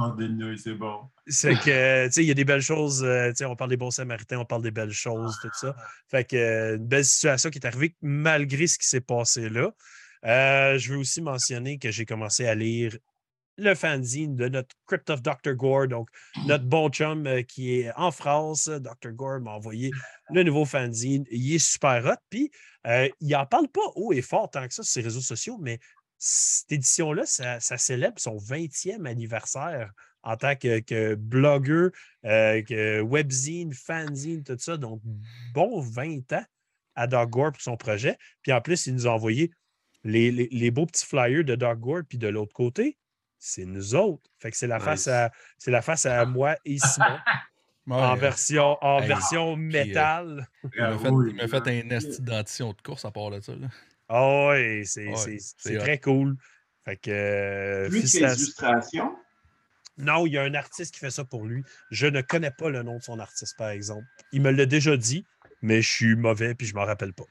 c'est 0.58 0.74
bon. 0.74 1.00
C'est 1.26 1.54
que, 1.56 2.06
tu 2.06 2.12
sais, 2.12 2.22
il 2.22 2.28
y 2.28 2.30
a 2.30 2.34
des 2.34 2.44
belles 2.44 2.62
choses. 2.62 3.02
Euh, 3.02 3.30
tu 3.30 3.38
sais, 3.38 3.44
on 3.46 3.56
parle 3.56 3.70
des 3.70 3.76
bons 3.76 3.90
samaritains, 3.90 4.38
on 4.38 4.44
parle 4.44 4.62
des 4.62 4.70
belles 4.70 4.92
choses, 4.92 5.36
tout 5.42 5.50
ça. 5.54 5.74
Fait 6.08 6.24
que, 6.24 6.76
une 6.76 6.86
belle 6.86 7.04
situation 7.04 7.50
qui 7.50 7.58
est 7.58 7.66
arrivée 7.66 7.96
malgré 8.00 8.68
ce 8.68 8.78
qui 8.78 8.86
s'est 8.86 9.00
passé 9.00 9.48
là. 9.48 9.72
Euh, 10.24 10.78
je 10.78 10.92
veux 10.92 10.98
aussi 10.98 11.20
mentionner 11.20 11.78
que 11.78 11.90
j'ai 11.90 12.04
commencé 12.04 12.46
à 12.46 12.54
lire 12.54 12.96
le 13.56 13.74
fanzine 13.74 14.36
de 14.36 14.48
notre 14.48 14.76
Crypt 14.86 15.10
of 15.10 15.20
Dr. 15.22 15.54
Gore, 15.54 15.88
donc 15.88 16.08
notre 16.46 16.64
bon 16.66 16.88
chum 16.90 17.26
euh, 17.26 17.42
qui 17.42 17.80
est 17.80 17.92
en 17.96 18.10
France. 18.10 18.68
Dr. 18.68 19.10
Gore 19.12 19.40
m'a 19.40 19.52
envoyé 19.52 19.90
le 20.30 20.42
nouveau 20.42 20.64
fanzine. 20.64 21.24
Il 21.30 21.54
est 21.54 21.58
super 21.58 22.04
hot. 22.06 22.20
Puis, 22.30 22.50
euh, 22.86 23.08
il 23.20 23.28
n'en 23.28 23.46
parle 23.46 23.68
pas 23.68 23.80
haut 23.96 24.12
et 24.12 24.22
fort 24.22 24.50
tant 24.50 24.66
que 24.66 24.74
ça 24.74 24.82
sur 24.82 24.92
ses 24.92 25.00
réseaux 25.00 25.20
sociaux, 25.20 25.58
mais 25.60 25.80
cette 26.18 26.72
édition-là, 26.72 27.26
ça, 27.26 27.60
célèbre 27.60 28.18
son 28.18 28.36
20e 28.36 29.06
anniversaire 29.06 29.92
en 30.24 30.36
tant 30.36 30.56
que, 30.56 30.80
que 30.80 31.14
blogueur, 31.14 31.90
que 32.24 33.00
webzine, 33.00 33.72
fanzine, 33.72 34.42
tout 34.42 34.56
ça. 34.58 34.76
Donc, 34.76 35.00
bon 35.54 35.80
20 35.80 36.32
ans 36.32 36.44
à 36.96 37.06
Dr. 37.06 37.28
Gore 37.28 37.52
pour 37.52 37.62
son 37.62 37.76
projet. 37.76 38.18
Puis 38.42 38.52
en 38.52 38.60
plus, 38.60 38.86
il 38.86 38.94
nous 38.94 39.06
a 39.06 39.10
envoyé 39.10 39.52
les, 40.08 40.70
beaux 40.70 40.86
petits 40.86 41.06
flyers 41.06 41.44
de 41.44 41.54
Dark 41.54 41.78
Gore, 41.78 42.02
puis 42.08 42.18
de 42.18 42.28
l'autre 42.28 42.52
côté, 42.52 42.96
c'est 43.38 43.64
nous 43.64 43.94
autres. 43.94 44.30
Fait 44.38 44.50
que 44.50 44.56
c'est 44.56 44.66
la, 44.66 44.80
face 44.80 45.06
à, 45.08 45.30
c'est 45.58 45.70
la 45.70 45.82
face 45.82 46.06
à 46.06 46.24
moi 46.24 46.56
et 46.64 46.78
Simon. 46.78 47.18
en 47.90 48.16
version, 48.16 48.76
en 48.82 49.00
Hey, 49.00 49.08
version 49.08 49.54
puis, 49.54 49.64
métal. 49.64 50.48
Il 50.74 50.80
m'a 50.80 50.98
fait, 50.98 51.08
il 51.08 51.34
m'a 51.36 51.48
fait 51.48 51.68
un 51.68 51.90
esti 51.90 52.22
dentition 52.22 52.72
de 52.72 52.80
course 52.82 53.04
à 53.04 53.10
part 53.10 53.30
de 53.30 53.40
ça. 53.40 53.54
Là. 53.54 53.68
Ah 54.08 54.48
ouais, 54.48 54.82
c'est 54.84 55.08
Ouais, 55.08 55.78
très 55.78 55.98
cool. 55.98 56.36
Fait 56.84 56.96
que. 56.96 57.10
euh, 57.10 57.88
Lui. 57.88 58.02
Non, 59.98 60.26
il 60.26 60.32
y 60.32 60.38
a 60.38 60.42
un 60.42 60.54
artiste 60.54 60.94
qui 60.94 61.00
fait 61.00 61.10
ça 61.10 61.24
pour 61.24 61.44
lui. 61.44 61.64
Je 61.90 62.06
ne 62.06 62.20
connais 62.20 62.52
pas 62.52 62.70
le 62.70 62.82
nom 62.82 62.98
de 62.98 63.02
son 63.02 63.18
artiste, 63.18 63.56
par 63.58 63.70
exemple. 63.70 64.06
Il 64.32 64.42
me 64.42 64.50
l'a 64.52 64.64
déjà 64.64 64.96
dit, 64.96 65.24
mais 65.60 65.82
je 65.82 65.90
suis 65.90 66.14
mauvais 66.16 66.54
puis 66.54 66.66
je 66.66 66.74
ne 66.74 66.78
m'en 66.80 66.86
rappelle 66.86 67.12
pas. 67.12 67.24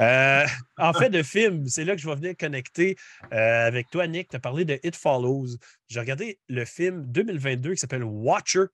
Euh, 0.00 0.44
en 0.78 0.92
fait, 0.92 1.10
de 1.10 1.22
film, 1.22 1.66
c'est 1.68 1.84
là 1.84 1.94
que 1.94 2.00
je 2.02 2.08
vais 2.08 2.16
venir 2.16 2.34
connecter 2.38 2.96
euh, 3.32 3.66
avec 3.66 3.90
toi, 3.90 4.06
Nick. 4.06 4.28
Tu 4.30 4.36
as 4.36 4.40
parlé 4.40 4.64
de 4.64 4.78
It 4.82 4.96
Follows. 4.96 5.56
J'ai 5.88 6.00
regardé 6.00 6.38
le 6.48 6.64
film 6.64 7.04
2022 7.06 7.72
qui 7.74 7.78
s'appelle 7.78 8.04
Watcher. 8.04 8.64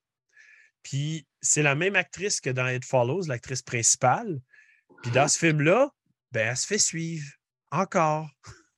Puis 0.82 1.26
c'est 1.42 1.62
la 1.62 1.74
même 1.74 1.96
actrice 1.96 2.40
que 2.40 2.50
dans 2.50 2.66
It 2.68 2.84
Follows, 2.84 3.26
l'actrice 3.26 3.62
principale. 3.62 4.40
Puis 5.02 5.10
dans 5.12 5.28
ce 5.28 5.38
film-là, 5.38 5.90
ben, 6.32 6.48
elle 6.50 6.56
se 6.56 6.66
fait 6.66 6.78
suivre. 6.78 7.26
Encore. 7.70 8.28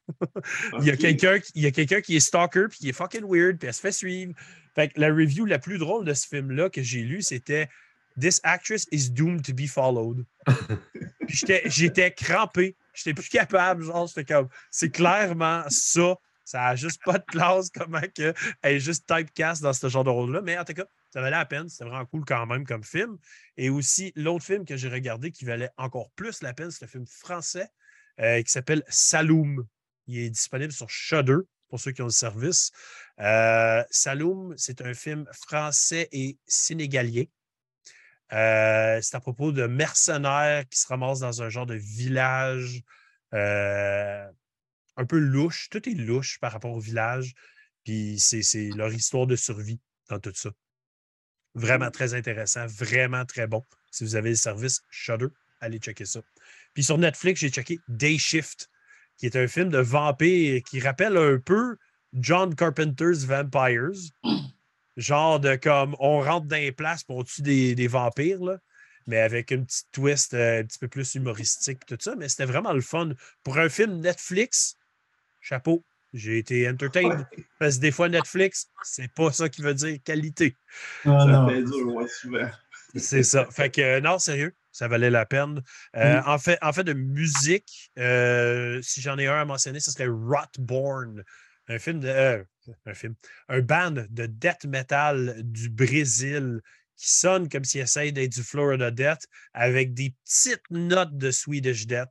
Il 0.81 0.85
y 0.85 0.91
a 0.91 0.95
Ok. 0.95 0.99
quelqu'un 1.01 1.39
qui- 1.39 1.53
il 1.55 1.63
y 1.63 1.67
a 1.67 1.71
quelqu'un 1.71 2.01
qui 2.01 2.17
est 2.17 2.21
stalker 2.21 2.67
puis 2.69 2.79
qui 2.81 2.89
est 2.89 2.93
fucking 2.93 3.23
weird 3.25 3.57
puis 3.59 3.69
elle 3.69 3.75
se 3.75 3.81
fait 3.81 3.93
suivre. 3.93 4.35
Fait 4.75 4.89
que 4.89 5.01
la 5.01 5.09
review 5.09 5.45
la 5.47 5.59
plus 5.59 5.79
drôle 5.79 6.05
de 6.05 6.13
ce 6.13 6.27
film-là 6.27 6.69
que 6.71 6.83
j'ai 6.83 7.03
lu, 7.03 7.23
c'était 7.23 7.69
This 8.21 8.41
actress 8.43 8.87
is 8.91 9.11
doomed 9.11 9.43
to 9.45 9.55
be 9.55 9.67
followed. 9.69 10.27
J'étais- 11.29 12.13
crampé. 12.13 12.77
J'étais 12.95 13.15
plus 13.15 13.29
capable. 13.29 13.85
Genre, 13.85 14.07
j'étais 14.07 14.25
comme 14.25 14.49
c'est 14.71 14.91
clairement 14.91 15.65
ça. 15.69 16.17
Ça 16.45 16.67
a 16.67 16.77
juste 16.77 17.01
pas 17.05 17.19
de 17.19 17.25
classe 17.25 17.71
comment 17.71 18.01
que 18.15 18.35
elle 18.63 18.77
est 18.77 18.81
juste 18.81 19.07
typecast 19.07 19.63
dans 19.63 19.73
ce 19.73 19.89
genre 19.89 20.05
de 20.05 20.11
rôle-là. 20.11 20.43
Mais 20.43 20.59
en 20.59 20.65
tout 20.65 20.75
cas, 20.75 20.85
ça 21.11 21.21
valait 21.21 21.37
la 21.37 21.47
peine. 21.47 21.69
C'était 21.69 21.85
vraiment 21.85 22.05
cool 22.07 22.25
quand 22.27 22.45
même 22.47 22.67
comme 22.67 22.83
film. 22.83 23.17
Et 23.57 23.71
aussi, 23.71 24.13
l'autre 24.17 24.45
film 24.45 24.65
que 24.65 24.77
j'ai 24.77 24.89
regardé 24.89 25.31
qui 25.31 25.45
valait 25.45 25.71
encore 25.77 26.11
plus 26.17 26.43
la 26.43 26.53
peine, 26.53 26.71
c'est 26.71 26.85
un 26.85 26.89
film 26.89 27.07
français 27.07 27.69
euh, 28.21 28.43
qui 28.43 28.51
s'appelle 28.51 28.83
Saloum. 28.89 29.67
Il 30.09 30.19
est 30.19 30.31
disponible 30.31 30.73
sur 30.73 30.91
Shudder 30.91 31.37
pour 31.69 31.81
ceux 31.81 31.93
qui 31.93 32.03
ont 32.03 32.07
le 32.07 32.11
service. 32.11 32.73
Euh, 33.21 33.83
Saloum, 33.91 34.53
c'est 34.57 34.83
un 34.83 34.95
film 34.95 35.25
français 35.33 36.09
et 36.13 36.37
sénégalien. 36.47 37.25
Euh, 38.33 38.99
c'est 39.03 39.17
à 39.17 39.21
propos 39.21 39.53
de 39.53 39.67
mercenaires 39.67 40.67
qui 40.69 40.79
se 40.79 40.87
ramassent 40.87 41.21
dans 41.21 41.43
un 41.43 41.49
genre 41.51 41.67
de 41.67 41.75
village 41.75 42.83
euh, 43.35 44.27
un 44.97 45.05
peu 45.05 45.19
louche. 45.19 45.69
Tout 45.71 45.87
est 45.89 45.95
louche 45.95 46.39
par 46.41 46.53
rapport 46.53 46.73
au 46.73 46.81
village. 46.81 47.35
Puis 47.85 48.19
c'est 48.19 48.71
leur 48.75 48.93
histoire 48.93 49.27
de 49.27 49.37
survie 49.37 49.81
dans 50.09 50.19
tout 50.19 50.33
ça. 50.35 50.51
Vraiment 51.55 51.91
très 51.91 52.15
intéressant, 52.15 52.67
vraiment 52.67 53.27
très 53.27 53.47
bon. 53.47 53.63
Si 53.91 54.05
vous 54.05 54.17
avez 54.17 54.31
le 54.31 54.37
service 54.37 54.83
Shudder, 54.89 55.27
allez 55.61 55.79
checker 55.79 56.07
ça. 56.07 56.21
Puis 56.73 56.85
sur 56.85 56.97
Netflix, 56.97 57.41
j'ai 57.41 57.51
checké 57.51 57.79
Day 57.89 58.17
Shift, 58.17 58.71
qui 59.19 59.27
est 59.27 59.37
un 59.37 59.47
film 59.47 59.69
de 59.69 59.79
vampire 59.79 60.63
qui 60.63 60.81
rappelle 60.81 61.19
un 61.19 61.39
peu 61.39 61.77
John 62.15 62.55
Carpenter's 62.55 63.25
Vampires. 63.25 64.13
Genre 64.97 65.41
de 65.41 65.57
comme 65.57 65.97
on 65.99 66.21
rentre 66.21 66.47
dans 66.47 66.57
les 66.57 66.73
places 66.73 67.05
pour 67.05 67.17
on 67.17 67.25
tue 67.25 67.43
des, 67.43 67.75
des 67.75 67.87
vampires, 67.87 68.43
là, 68.43 68.59
mais 69.07 69.19
avec 69.19 69.51
une 69.51 69.65
petite 69.65 69.89
twist 69.93 70.35
euh, 70.35 70.61
un 70.61 70.65
petit 70.65 70.79
peu 70.79 70.89
plus 70.89 71.15
humoristique 71.15 71.85
tout 71.87 71.97
ça. 71.99 72.15
Mais 72.17 72.29
c'était 72.29 72.45
vraiment 72.45 72.73
le 72.73 72.83
fun. 72.83 73.11
Pour 73.43 73.59
un 73.59 73.69
film 73.69 74.01
Netflix, 74.01 74.77
chapeau. 75.41 75.85
J'ai 76.13 76.37
été 76.37 76.69
entertained. 76.69 77.27
Parce 77.59 77.77
que 77.77 77.81
des 77.81 77.91
fois, 77.91 78.09
Netflix, 78.11 78.67
c'est 78.83 79.11
pas 79.15 79.33
ça 79.33 79.49
qui 79.49 79.63
veut 79.63 79.73
dire 79.73 79.97
qualité. 80.05 80.55
Ah, 81.07 81.25
non. 81.27 81.49
fait 81.49 81.63
dur, 81.63 81.87
ouais, 81.95 82.07
souvent. 82.07 82.51
C'est 82.95 83.23
ça. 83.23 83.47
Fait 83.51 83.71
que 83.71 83.81
euh, 83.81 84.01
non, 84.03 84.19
sérieux, 84.19 84.55
ça 84.73 84.89
valait 84.89 85.09
la 85.09 85.25
peine. 85.25 85.63
Euh, 85.97 86.21
Mm. 86.21 86.29
en, 86.29 86.39
fait, 86.39 86.59
en 86.61 86.73
fait, 86.75 86.85
de 86.85 86.93
musique, 86.93 87.91
euh, 87.99 88.79
si 88.83 89.01
j'en 89.01 89.17
ai 89.17 89.27
un 89.27 89.41
à 89.41 89.45
mentionner, 89.47 89.81
ce 89.81 89.91
serait 89.91 90.07
Rotborn. 90.07 91.25
Un 91.69 91.79
film 91.79 92.01
de. 92.01 92.45
un 92.87 92.95
film. 92.95 93.15
Un 93.49 93.61
band 93.61 94.05
de 94.09 94.27
death 94.27 94.65
metal 94.65 95.37
du 95.43 95.69
Brésil 95.69 96.61
qui 96.97 97.11
sonne 97.11 97.49
comme 97.49 97.65
s'il 97.65 97.81
essaye 97.81 98.13
d'être 98.13 98.33
du 98.33 98.43
Florida 98.43 98.91
Death 98.91 99.27
avec 99.55 99.95
des 99.95 100.15
petites 100.25 100.71
notes 100.71 101.17
de 101.17 101.31
Swedish 101.31 101.87
Death. 101.87 102.11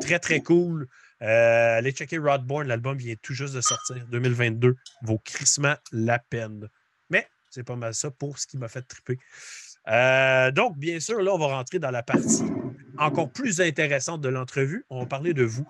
Très, 0.00 0.18
très 0.18 0.40
cool. 0.40 0.88
Euh, 1.22 1.78
allez 1.78 1.92
checker 1.92 2.18
Rodborn, 2.18 2.66
l'album 2.66 2.96
vient 2.96 3.14
tout 3.20 3.34
juste 3.34 3.54
de 3.54 3.60
sortir, 3.60 4.06
2022. 4.10 4.76
Vaut 5.02 5.18
crissement 5.18 5.76
la 5.92 6.18
peine. 6.18 6.68
Mais 7.10 7.28
c'est 7.50 7.64
pas 7.64 7.76
mal 7.76 7.94
ça 7.94 8.10
pour 8.10 8.38
ce 8.38 8.46
qui 8.46 8.56
m'a 8.56 8.68
fait 8.68 8.82
triper. 8.82 9.18
Euh, 9.88 10.50
donc, 10.50 10.76
bien 10.78 11.00
sûr, 11.00 11.20
là, 11.22 11.32
on 11.32 11.38
va 11.38 11.46
rentrer 11.46 11.78
dans 11.78 11.90
la 11.90 12.02
partie 12.02 12.44
encore 12.98 13.30
plus 13.30 13.60
intéressante 13.60 14.20
de 14.20 14.28
l'entrevue. 14.28 14.84
On 14.90 15.00
va 15.00 15.06
parler 15.06 15.34
de 15.34 15.44
vous. 15.44 15.66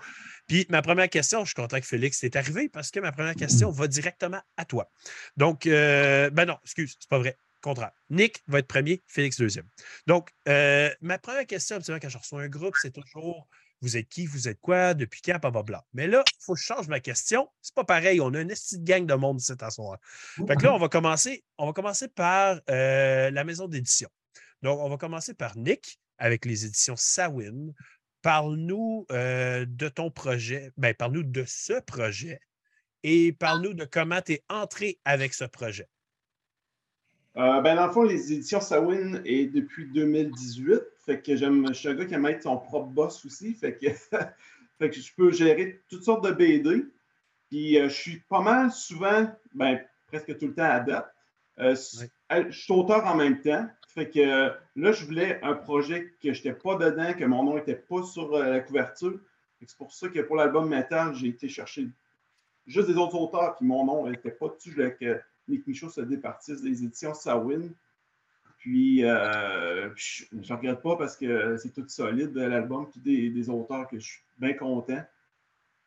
Puis, 0.49 0.67
ma 0.71 0.83
première 0.83 1.09
question, 1.09 1.45
je 1.45 1.51
suis 1.51 1.55
content 1.55 1.79
que 1.79 1.87
Félix 1.87 2.25
est 2.25 2.35
arrivé 2.35 2.69
parce 2.69 2.91
que 2.91 3.01
ma 3.01 3.13
première 3.13 3.35
question 3.35 3.71
va 3.71 3.87
directement 3.87 4.41
à 4.57 4.65
toi. 4.65 4.91
Donc, 5.37 5.67
euh, 5.67 6.31
ben 6.31 6.47
non, 6.47 6.59
excuse, 6.65 6.97
c'est 6.99 7.09
pas 7.09 7.19
vrai. 7.19 7.39
Contraire. 7.61 7.91
Nick 8.11 8.43
va 8.47 8.61
être 8.61 8.69
premier, 8.69 9.03
Félix 9.07 9.37
deuxième. 9.37 9.67
Donc, 10.07 10.31
euh, 10.49 10.91
ma 11.01 11.19
première 11.19 11.47
question, 11.47 11.77
absolument, 11.77 12.01
quand 12.01 12.09
je 12.09 12.19
reçois 12.19 12.43
un 12.43 12.49
groupe, 12.49 12.75
c'est 12.81 12.93
toujours 12.93 13.49
vous 13.81 13.97
êtes 13.97 14.09
qui, 14.09 14.27
vous 14.27 14.49
êtes 14.49 14.61
quoi, 14.61 14.95
depuis 14.95 15.21
quand, 15.23 15.39
blablabla. 15.39 15.85
Mais 15.93 16.07
là, 16.07 16.25
il 16.27 16.45
faut 16.45 16.55
que 16.55 16.61
je 16.61 16.65
change 16.65 16.89
ma 16.89 17.01
question. 17.01 17.49
C'est 17.63 17.75
pas 17.75 17.85
pareil. 17.85 18.21
On 18.21 18.35
a 18.35 18.41
une 18.41 18.49
petite 18.49 18.83
gang 18.83 19.07
de 19.07 19.15
monde 19.15 19.41
cet 19.41 19.69
soir. 19.71 19.99
Fait 20.47 20.57
que 20.57 20.65
là, 20.65 20.75
on 20.75 20.79
va 20.79 20.89
commencer, 20.89 21.45
on 21.59 21.67
va 21.67 21.73
commencer 21.73 22.09
par 22.09 22.61
euh, 22.71 23.31
la 23.31 23.45
maison 23.45 23.69
d'édition. 23.69 24.09
Donc, 24.63 24.81
on 24.81 24.89
va 24.89 24.97
commencer 24.97 25.35
par 25.35 25.57
Nick 25.57 26.01
avec 26.19 26.45
les 26.45 26.65
éditions 26.65 26.97
Sawin. 26.97 27.73
Parle-nous 28.23 29.07
euh, 29.13 29.65
de 29.67 29.89
ton 29.89 30.11
projet, 30.11 30.73
ben, 30.77 30.95
parle-nous 30.95 31.23
de 31.23 31.45
ce 31.47 31.81
projet 31.81 32.41
et 33.03 33.33
parle-nous 33.33 33.75
de 33.75 33.85
comment 33.85 34.21
tu 34.21 34.33
es 34.33 34.43
entré 34.49 34.99
avec 35.05 35.35
ce 35.35 35.45
projet. 35.45 35.89
Euh, 37.37 37.61
ben, 37.61 37.77
dans 37.77 37.87
le 37.87 37.93
fond, 37.93 38.03
les 38.03 38.33
éditions 38.33 38.61
Sawin 38.61 39.23
est 39.25 39.47
depuis 39.47 39.87
2018. 39.93 40.81
Fait 41.07 41.23
que 41.23 41.37
j'aime, 41.37 41.69
je 41.69 41.73
suis 41.73 41.89
un 41.89 41.95
gars 41.95 42.05
qui 42.05 42.15
aime 42.15 42.27
être 42.27 42.43
son 42.43 42.57
propre 42.57 42.89
boss 42.89 43.25
aussi. 43.25 43.55
Fait 43.55 43.77
que, 43.77 43.87
fait 44.79 44.91
que 44.91 45.01
je 45.01 45.15
peux 45.15 45.31
gérer 45.31 45.81
toutes 45.89 46.03
sortes 46.03 46.25
de 46.25 46.33
BD. 46.33 46.85
Puis 47.49 47.79
euh, 47.79 47.89
je 47.89 47.95
suis 47.95 48.21
pas 48.29 48.41
mal 48.41 48.73
souvent, 48.73 49.31
ben, 49.55 49.81
presque 50.09 50.37
tout 50.37 50.49
le 50.49 50.55
temps 50.55 50.71
à 50.71 50.81
date. 50.81 51.15
Euh, 51.61 51.77
Oui. 52.01 52.07
Je 52.51 52.59
suis 52.59 52.73
auteur 52.73 53.07
en 53.07 53.17
même 53.17 53.41
temps. 53.41 53.69
Fait 53.99 54.11
que 54.11 54.21
euh, 54.21 54.51
là, 54.77 54.93
je 54.93 55.05
voulais 55.05 55.41
un 55.43 55.55
projet 55.55 56.15
que 56.23 56.33
je 56.33 56.39
n'étais 56.39 56.53
pas 56.53 56.77
dedans, 56.77 57.15
que 57.15 57.25
mon 57.25 57.43
nom 57.43 57.57
n'était 57.57 57.75
pas 57.75 58.05
sur 58.05 58.33
euh, 58.33 58.49
la 58.49 58.61
couverture. 58.61 59.19
C'est 59.67 59.77
pour 59.77 59.93
ça 59.93 60.09
que 60.09 60.21
pour 60.21 60.37
l'album 60.37 60.69
Metal, 60.69 61.13
j'ai 61.17 61.27
été 61.27 61.49
chercher 61.49 61.89
juste 62.69 62.87
des 62.87 62.97
autres 62.97 63.17
auteurs, 63.17 63.57
puis 63.57 63.67
mon 63.67 63.85
nom 63.85 64.09
n'était 64.09 64.31
pas 64.31 64.51
dessus. 64.51 64.71
Je 64.71 64.75
voulais 64.77 64.95
que 64.95 65.21
Nick 65.49 65.67
Michaud 65.67 65.91
se 65.91 66.01
départisse 66.01 66.63
des 66.63 66.85
éditions 66.85 67.13
Sawin. 67.13 67.75
Puis, 68.59 69.05
euh, 69.05 69.91
je 69.97 70.27
ne 70.31 70.47
regrette 70.47 70.81
pas 70.81 70.95
parce 70.95 71.17
que 71.17 71.57
c'est 71.57 71.75
tout 71.75 71.85
solide, 71.89 72.37
l'album, 72.37 72.89
puis 72.89 73.01
des, 73.31 73.51
auteurs 73.51 73.89
que 73.89 73.99
je 73.99 74.11
suis 74.11 74.23
bien 74.39 74.55
content. 74.55 75.03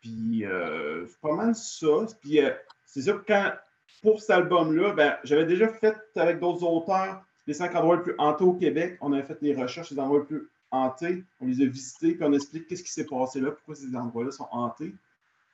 Puis, 0.01 0.43
euh, 0.43 1.07
pas 1.21 1.33
mal 1.33 1.55
ça. 1.55 2.07
Puis, 2.19 2.39
c'est 2.85 3.03
sûr 3.03 3.23
que 3.23 3.27
quand, 3.31 3.53
pour 4.01 4.19
cet 4.19 4.31
album-là, 4.31 4.91
ben, 4.95 5.17
j'avais 5.23 5.45
déjà 5.45 5.69
fait 5.69 5.95
avec 6.17 6.39
d'autres 6.39 6.65
auteurs 6.65 7.23
les 7.47 7.53
cinq 7.53 7.75
endroits 7.75 7.97
les 7.97 8.03
plus 8.03 8.15
hantés 8.17 8.43
au 8.43 8.53
Québec. 8.53 8.97
On 9.01 9.13
avait 9.13 9.23
fait 9.23 9.41
des 9.41 9.53
recherches 9.53 9.91
les 9.91 9.99
endroits 9.99 10.19
les 10.19 10.25
plus 10.25 10.49
hantés. 10.71 11.23
On 11.39 11.47
les 11.47 11.61
a 11.61 11.65
visités, 11.65 12.13
puis 12.13 12.23
on 12.23 12.33
explique 12.33 12.67
qu'est-ce 12.67 12.83
qui 12.83 12.91
s'est 12.91 13.05
passé 13.05 13.39
là, 13.39 13.51
pourquoi 13.51 13.75
ces 13.75 13.95
endroits-là 13.95 14.31
sont 14.31 14.47
hantés. 14.51 14.93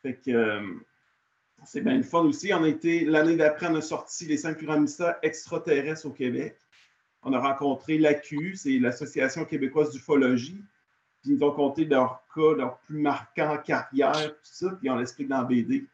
Fait 0.02 0.16
que 0.16 0.32
euh, 0.32 0.62
c'est 1.66 1.82
bien 1.82 1.98
le 1.98 2.04
fun 2.04 2.20
aussi. 2.20 2.54
On 2.54 2.64
a 2.64 2.68
été, 2.68 3.06
l'année 3.06 3.36
d'après, 3.36 3.68
on 3.68 3.76
a 3.76 3.82
sorti 3.82 4.26
les 4.26 4.38
cinq 4.38 4.58
plus 4.58 4.68
grands 4.68 4.80
mystères 4.80 5.16
extraterrestres 5.24 6.06
au 6.06 6.12
Québec. 6.12 6.58
On 7.24 7.34
a 7.34 7.40
rencontré 7.40 7.98
l'AQ, 7.98 8.56
c'est 8.56 8.78
l'Association 8.80 9.46
québécoise 9.46 9.92
d'ufologie. 9.92 10.64
Puis 11.22 11.32
ils 11.32 11.38
nous 11.38 11.46
ont 11.46 11.52
conté 11.52 11.86
leur 11.86 12.24
cas, 12.34 12.54
leur 12.56 12.78
plus 12.80 13.00
marquant 13.00 13.58
carrière, 13.58 14.36
tout 14.36 14.40
ça, 14.44 14.70
puis 14.80 14.90
on 14.90 14.96
l'explique 14.96 15.28
dans 15.28 15.44
BD. 15.44 15.86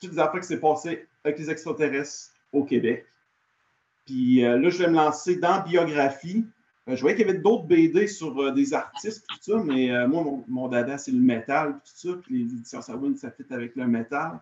Toutes 0.00 0.12
les 0.12 0.18
affaires 0.18 0.40
qui 0.40 0.48
s'est 0.48 0.60
passé 0.60 1.06
avec 1.24 1.38
les 1.38 1.48
extraterrestres 1.48 2.32
au 2.52 2.64
Québec. 2.64 3.06
Puis 4.06 4.44
euh, 4.44 4.58
là, 4.58 4.70
je 4.70 4.78
vais 4.78 4.88
me 4.88 4.96
lancer 4.96 5.36
dans 5.36 5.62
biographie. 5.62 6.46
Euh, 6.88 6.96
je 6.96 7.00
voyais 7.00 7.16
qu'il 7.16 7.26
y 7.26 7.30
avait 7.30 7.38
d'autres 7.38 7.64
BD 7.64 8.06
sur 8.06 8.40
euh, 8.40 8.50
des 8.50 8.74
artistes, 8.74 9.24
tout 9.28 9.38
ça, 9.40 9.62
mais 9.64 10.06
moi, 10.08 10.24
mon, 10.48 10.68
dada, 10.68 10.98
c'est 10.98 11.12
le 11.12 11.20
métal, 11.20 11.74
tout 11.74 12.10
ça. 12.10 12.16
Puis 12.22 12.44
les 12.44 12.52
éditions 12.52 12.82
Sawin, 12.82 13.16
ça 13.16 13.30
fit 13.30 13.46
avec 13.50 13.76
le 13.76 13.86
métal. 13.86 14.40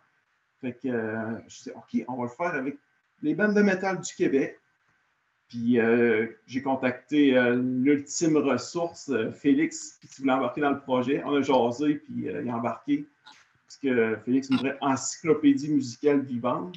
Fait 0.61 0.75
que 0.75 0.89
je 1.49 1.63
dis, 1.63 1.71
OK, 1.71 2.05
on 2.09 2.17
va 2.17 2.25
le 2.25 2.29
faire 2.29 2.55
avec 2.55 2.79
les 3.23 3.35
bandes 3.35 3.55
de 3.55 3.63
métal 3.63 4.01
du 4.01 4.15
Québec. 4.15 4.59
Puis 5.49 5.79
j'ai 6.47 6.63
contacté 6.63 7.33
l'ultime 7.57 8.37
ressource, 8.37 9.11
Félix, 9.33 9.99
qui 10.01 10.21
voulait 10.21 10.35
embarquer 10.35 10.61
dans 10.61 10.71
le 10.71 10.81
projet. 10.81 11.23
On 11.25 11.35
a 11.35 11.43
jasé, 11.43 11.97
puis 11.97 12.27
il 12.27 12.49
a 12.49 12.57
embarqué. 12.57 13.09
Parce 13.67 13.79
que 13.79 14.17
Félix 14.25 14.51
une 14.51 14.59
vraie 14.59 14.77
encyclopédie 14.81 15.73
musicale 15.73 16.21
vivante. 16.21 16.77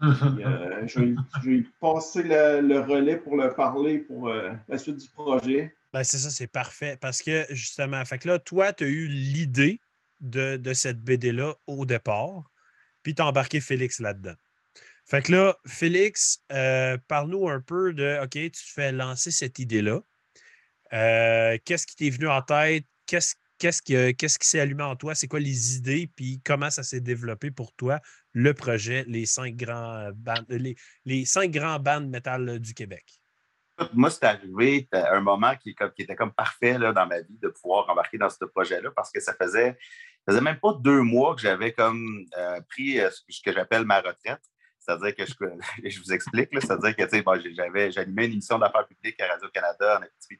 Euh, 0.02 0.86
je, 0.86 1.00
vais, 1.00 1.14
je, 1.42 1.50
vais, 1.50 1.64
passer 1.80 2.22
le, 2.22 2.60
le, 2.60 2.80
relais 2.80 3.16
pour 3.16 3.36
le 3.36 3.54
parler 3.54 3.98
pour 3.98 4.28
euh, 4.28 4.50
la 4.68 4.78
suite 4.78 4.96
du 4.96 5.08
projet. 5.08 5.74
Ben, 5.92 6.02
c'est 6.04 6.18
ça, 6.18 6.30
c'est 6.30 6.46
parfait. 6.46 6.98
Parce 7.00 7.22
que 7.22 7.46
justement, 7.50 8.04
fait 8.04 8.18
que 8.18 8.28
là, 8.28 8.38
toi, 8.38 8.72
tu 8.72 8.84
as 8.84 8.88
eu 8.88 9.06
l'idée 9.06 9.80
de, 10.20 10.56
de, 10.56 10.74
cette 10.74 11.00
BD-là 11.00 11.54
au 11.66 11.86
départ, 11.86 12.50
puis 13.02 13.14
tu 13.14 13.22
as 13.22 13.26
embarqué 13.26 13.60
Félix 13.60 14.00
là-dedans. 14.00 14.34
Fait 15.06 15.22
que 15.22 15.32
là, 15.32 15.56
Félix, 15.66 16.42
euh, 16.52 16.98
parle-nous 17.08 17.48
un 17.48 17.60
peu 17.60 17.92
de 17.92 18.18
OK, 18.22 18.30
tu 18.30 18.50
te 18.50 18.58
fais 18.58 18.92
lancer 18.92 19.30
cette 19.30 19.58
idée-là. 19.58 20.00
Qu'est-ce 21.64 21.86
qui 21.86 21.96
t'est 21.96 22.10
venu 22.10 22.28
en 22.28 22.42
tête? 22.42 22.84
Qu'est-ce 23.06 23.34
qu'est-ce 23.58 23.82
qui, 23.82 24.14
qu'est-ce 24.16 24.38
qui 24.38 24.48
s'est 24.48 24.60
allumé 24.60 24.82
en 24.82 24.96
toi? 24.96 25.14
C'est 25.14 25.28
quoi 25.28 25.40
les 25.40 25.76
idées? 25.76 26.10
Puis 26.14 26.40
comment 26.44 26.70
ça 26.70 26.82
s'est 26.82 27.00
développé 27.00 27.50
pour 27.50 27.72
toi, 27.72 28.00
le 28.34 28.52
projet, 28.52 29.04
les 29.06 29.24
cinq 29.24 29.56
grands 29.56 30.10
bandes, 30.14 30.44
les, 30.48 30.76
les 31.06 31.24
cinq 31.24 31.50
grands 31.50 31.78
métal 32.00 32.58
du 32.58 32.74
Québec? 32.74 33.04
Moi, 33.92 34.10
c'est 34.10 34.24
arrivé 34.24 34.88
un 34.92 35.20
moment 35.20 35.54
qui, 35.56 35.74
était 35.98 36.14
comme 36.14 36.32
parfait 36.32 36.78
dans 36.78 37.06
ma 37.06 37.20
vie 37.20 37.38
de 37.40 37.48
pouvoir 37.48 37.88
embarquer 37.88 38.18
dans 38.18 38.30
ce 38.30 38.44
projet-là 38.44 38.90
parce 38.94 39.10
que 39.10 39.20
ça 39.20 39.34
faisait, 39.34 39.76
faisait 40.28 40.40
même 40.40 40.60
pas 40.60 40.74
deux 40.74 41.02
mois 41.02 41.34
que 41.34 41.40
j'avais 41.40 41.72
comme 41.72 42.24
euh, 42.36 42.60
pris 42.68 43.00
euh, 43.00 43.10
ce 43.10 43.42
que 43.42 43.52
j'appelle 43.52 43.84
ma 43.84 44.00
retraite. 44.00 44.42
C'est-à-dire 44.78 45.16
que 45.16 45.24
je, 45.26 45.34
je, 45.88 46.00
vous 46.00 46.12
explique, 46.12 46.50
c'est-à-dire 46.52 46.94
que 46.94 47.02
j'avais, 47.52 47.90
j'animais 47.90 48.26
une 48.26 48.32
émission 48.32 48.58
d'affaires 48.58 48.86
publiques 48.86 49.20
à 49.20 49.28
Radio-Canada 49.28 49.98
en 50.00 50.06
Puis 50.28 50.38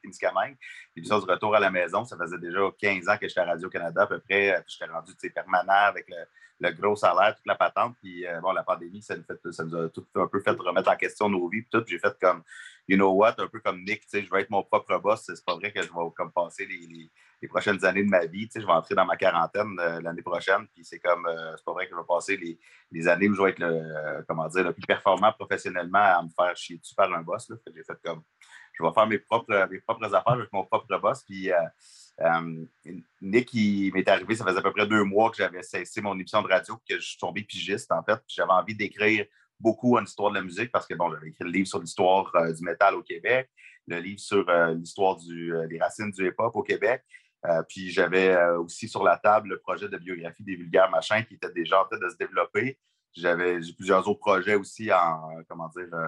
L'émission 0.95 1.19
du 1.19 1.25
retour 1.25 1.55
à 1.55 1.59
la 1.59 1.71
maison, 1.71 2.05
ça 2.05 2.15
faisait 2.17 2.37
déjà 2.37 2.59
15 2.79 3.09
ans 3.09 3.17
que 3.17 3.27
j'étais 3.27 3.41
à 3.41 3.45
Radio-Canada 3.45 4.03
à 4.03 4.07
peu 4.07 4.19
près. 4.19 4.63
J'étais 4.67 4.89
rendu 4.89 5.11
permanent 5.33 5.87
avec 5.87 6.05
le, 6.07 6.15
le, 6.59 6.71
gros 6.71 6.95
salaire, 6.95 7.35
toute 7.35 7.45
la 7.45 7.55
patente. 7.55 7.95
Puis 8.01 8.25
euh, 8.25 8.39
bon, 8.41 8.51
la 8.51 8.63
pandémie, 8.63 9.01
ça 9.01 9.15
nous, 9.15 9.23
fait, 9.23 9.33
a 9.33 9.89
tout 9.89 10.05
un 10.15 10.27
peu 10.27 10.39
fait 10.39 10.51
remettre 10.51 10.89
en 10.89 10.95
question 10.95 11.29
nos 11.29 11.47
vies. 11.49 11.61
Puis 11.61 11.69
tout, 11.71 11.83
j'ai 11.87 11.99
fait 11.99 12.15
comme, 12.19 12.43
you 12.87 12.97
know 12.97 13.11
what, 13.11 13.35
un 13.37 13.47
peu 13.47 13.59
comme 13.59 13.83
Nick, 13.83 14.03
je 14.11 14.29
vais 14.29 14.41
être 14.41 14.49
mon 14.49 14.63
propre 14.63 14.97
boss. 14.99 15.23
C'est 15.25 15.45
pas 15.45 15.55
vrai 15.55 15.71
que 15.71 15.81
je 15.81 15.87
vais 15.87 16.11
comme 16.15 16.31
passer 16.31 16.65
les, 16.65 17.09
les, 17.41 17.47
prochaines 17.47 17.83
années 17.85 18.03
de 18.03 18.09
ma 18.09 18.25
vie. 18.25 18.49
Je 18.53 18.59
vais 18.59 18.71
entrer 18.71 18.95
dans 18.95 19.05
ma 19.05 19.17
quarantaine 19.17 19.77
euh, 19.79 20.01
l'année 20.01 20.23
prochaine. 20.23 20.67
Puis 20.73 20.83
c'est 20.83 20.99
comme, 20.99 21.25
euh, 21.27 21.55
c'est 21.55 21.65
pas 21.65 21.73
vrai 21.73 21.85
que 21.85 21.91
je 21.91 21.97
vais 21.97 22.07
passer 22.07 22.37
les, 22.37 22.59
les, 22.91 23.07
années 23.07 23.29
où 23.29 23.35
je 23.35 23.41
vais 23.41 23.49
être 23.51 23.59
le, 23.59 24.23
comment 24.27 24.47
dire, 24.47 24.63
le 24.63 24.73
plus 24.73 24.85
performant 24.85 25.31
professionnellement 25.33 25.99
à 25.99 26.23
me 26.23 26.29
faire 26.29 26.55
chier 26.57 26.77
dessus 26.77 26.95
par 26.95 27.13
un 27.13 27.21
boss. 27.21 27.49
Là. 27.49 27.57
J'ai 27.67 27.83
fait 27.83 27.97
comme, 28.03 28.23
je 28.73 28.83
vais 28.83 28.93
faire 28.93 29.07
mes 29.07 29.19
propres, 29.19 29.67
mes 29.69 29.79
propres 29.79 30.05
affaires 30.05 30.33
avec 30.33 30.51
mon 30.51 30.65
propre 30.65 30.97
boss. 30.97 31.23
Puis 31.23 31.51
Nick, 33.21 33.53
il 33.53 33.91
m'est 33.93 34.07
arrivé, 34.07 34.35
ça 34.35 34.45
faisait 34.45 34.59
à 34.59 34.61
peu 34.61 34.71
près 34.71 34.87
deux 34.87 35.03
mois 35.03 35.29
que 35.31 35.37
j'avais 35.37 35.63
cessé 35.63 36.01
mon 36.01 36.13
émission 36.13 36.41
de 36.41 36.47
radio, 36.47 36.77
que 36.87 36.99
je 36.99 37.07
suis 37.07 37.17
tombé 37.17 37.43
pigiste, 37.43 37.91
en 37.91 38.03
fait. 38.03 38.19
J'avais 38.27 38.51
envie 38.51 38.75
d'écrire 38.75 39.25
beaucoup 39.59 39.97
en 39.97 40.03
histoire 40.03 40.31
de 40.31 40.35
la 40.35 40.41
musique 40.41 40.71
parce 40.71 40.87
que, 40.87 40.93
bon, 40.93 41.11
j'avais 41.11 41.29
écrit 41.29 41.43
le 41.43 41.51
livre 41.51 41.67
sur 41.67 41.79
l'histoire 41.79 42.31
du 42.53 42.63
métal 42.63 42.95
au 42.95 43.03
Québec, 43.03 43.49
le 43.87 43.99
livre 43.99 44.19
sur 44.19 44.45
l'histoire 44.73 45.17
des 45.17 45.79
racines 45.79 46.11
du 46.11 46.27
hip-hop 46.27 46.55
au 46.55 46.63
Québec. 46.63 47.03
Euh, 47.45 47.61
puis 47.63 47.91
j'avais 47.91 48.29
euh, 48.29 48.59
aussi 48.59 48.87
sur 48.87 49.03
la 49.03 49.17
table 49.17 49.49
le 49.49 49.59
projet 49.59 49.87
de 49.87 49.97
biographie 49.97 50.43
des 50.43 50.55
vulgaires 50.55 50.89
machins 50.89 51.23
qui 51.25 51.35
était 51.35 51.51
déjà 51.51 51.81
en 51.81 51.85
train 51.85 51.99
de 51.99 52.09
se 52.09 52.15
développer. 52.15 52.79
J'avais 53.13 53.59
plusieurs 53.77 54.07
autres 54.07 54.19
projets 54.19 54.55
aussi 54.55 54.91
en, 54.91 55.43
comment 55.47 55.67
dire, 55.69 55.87
euh, 55.93 56.07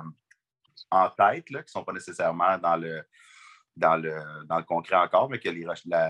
en 0.89 1.09
tête, 1.09 1.49
là, 1.49 1.61
qui 1.61 1.67
ne 1.67 1.71
sont 1.71 1.83
pas 1.83 1.93
nécessairement 1.93 2.57
dans 2.57 2.75
le, 2.75 3.03
dans 3.77 3.95
le, 3.95 4.13
dans 4.45 4.57
le 4.57 4.63
concret 4.63 4.95
encore, 4.95 5.29
mais 5.29 5.39
que 5.39 5.49
les, 5.49 5.65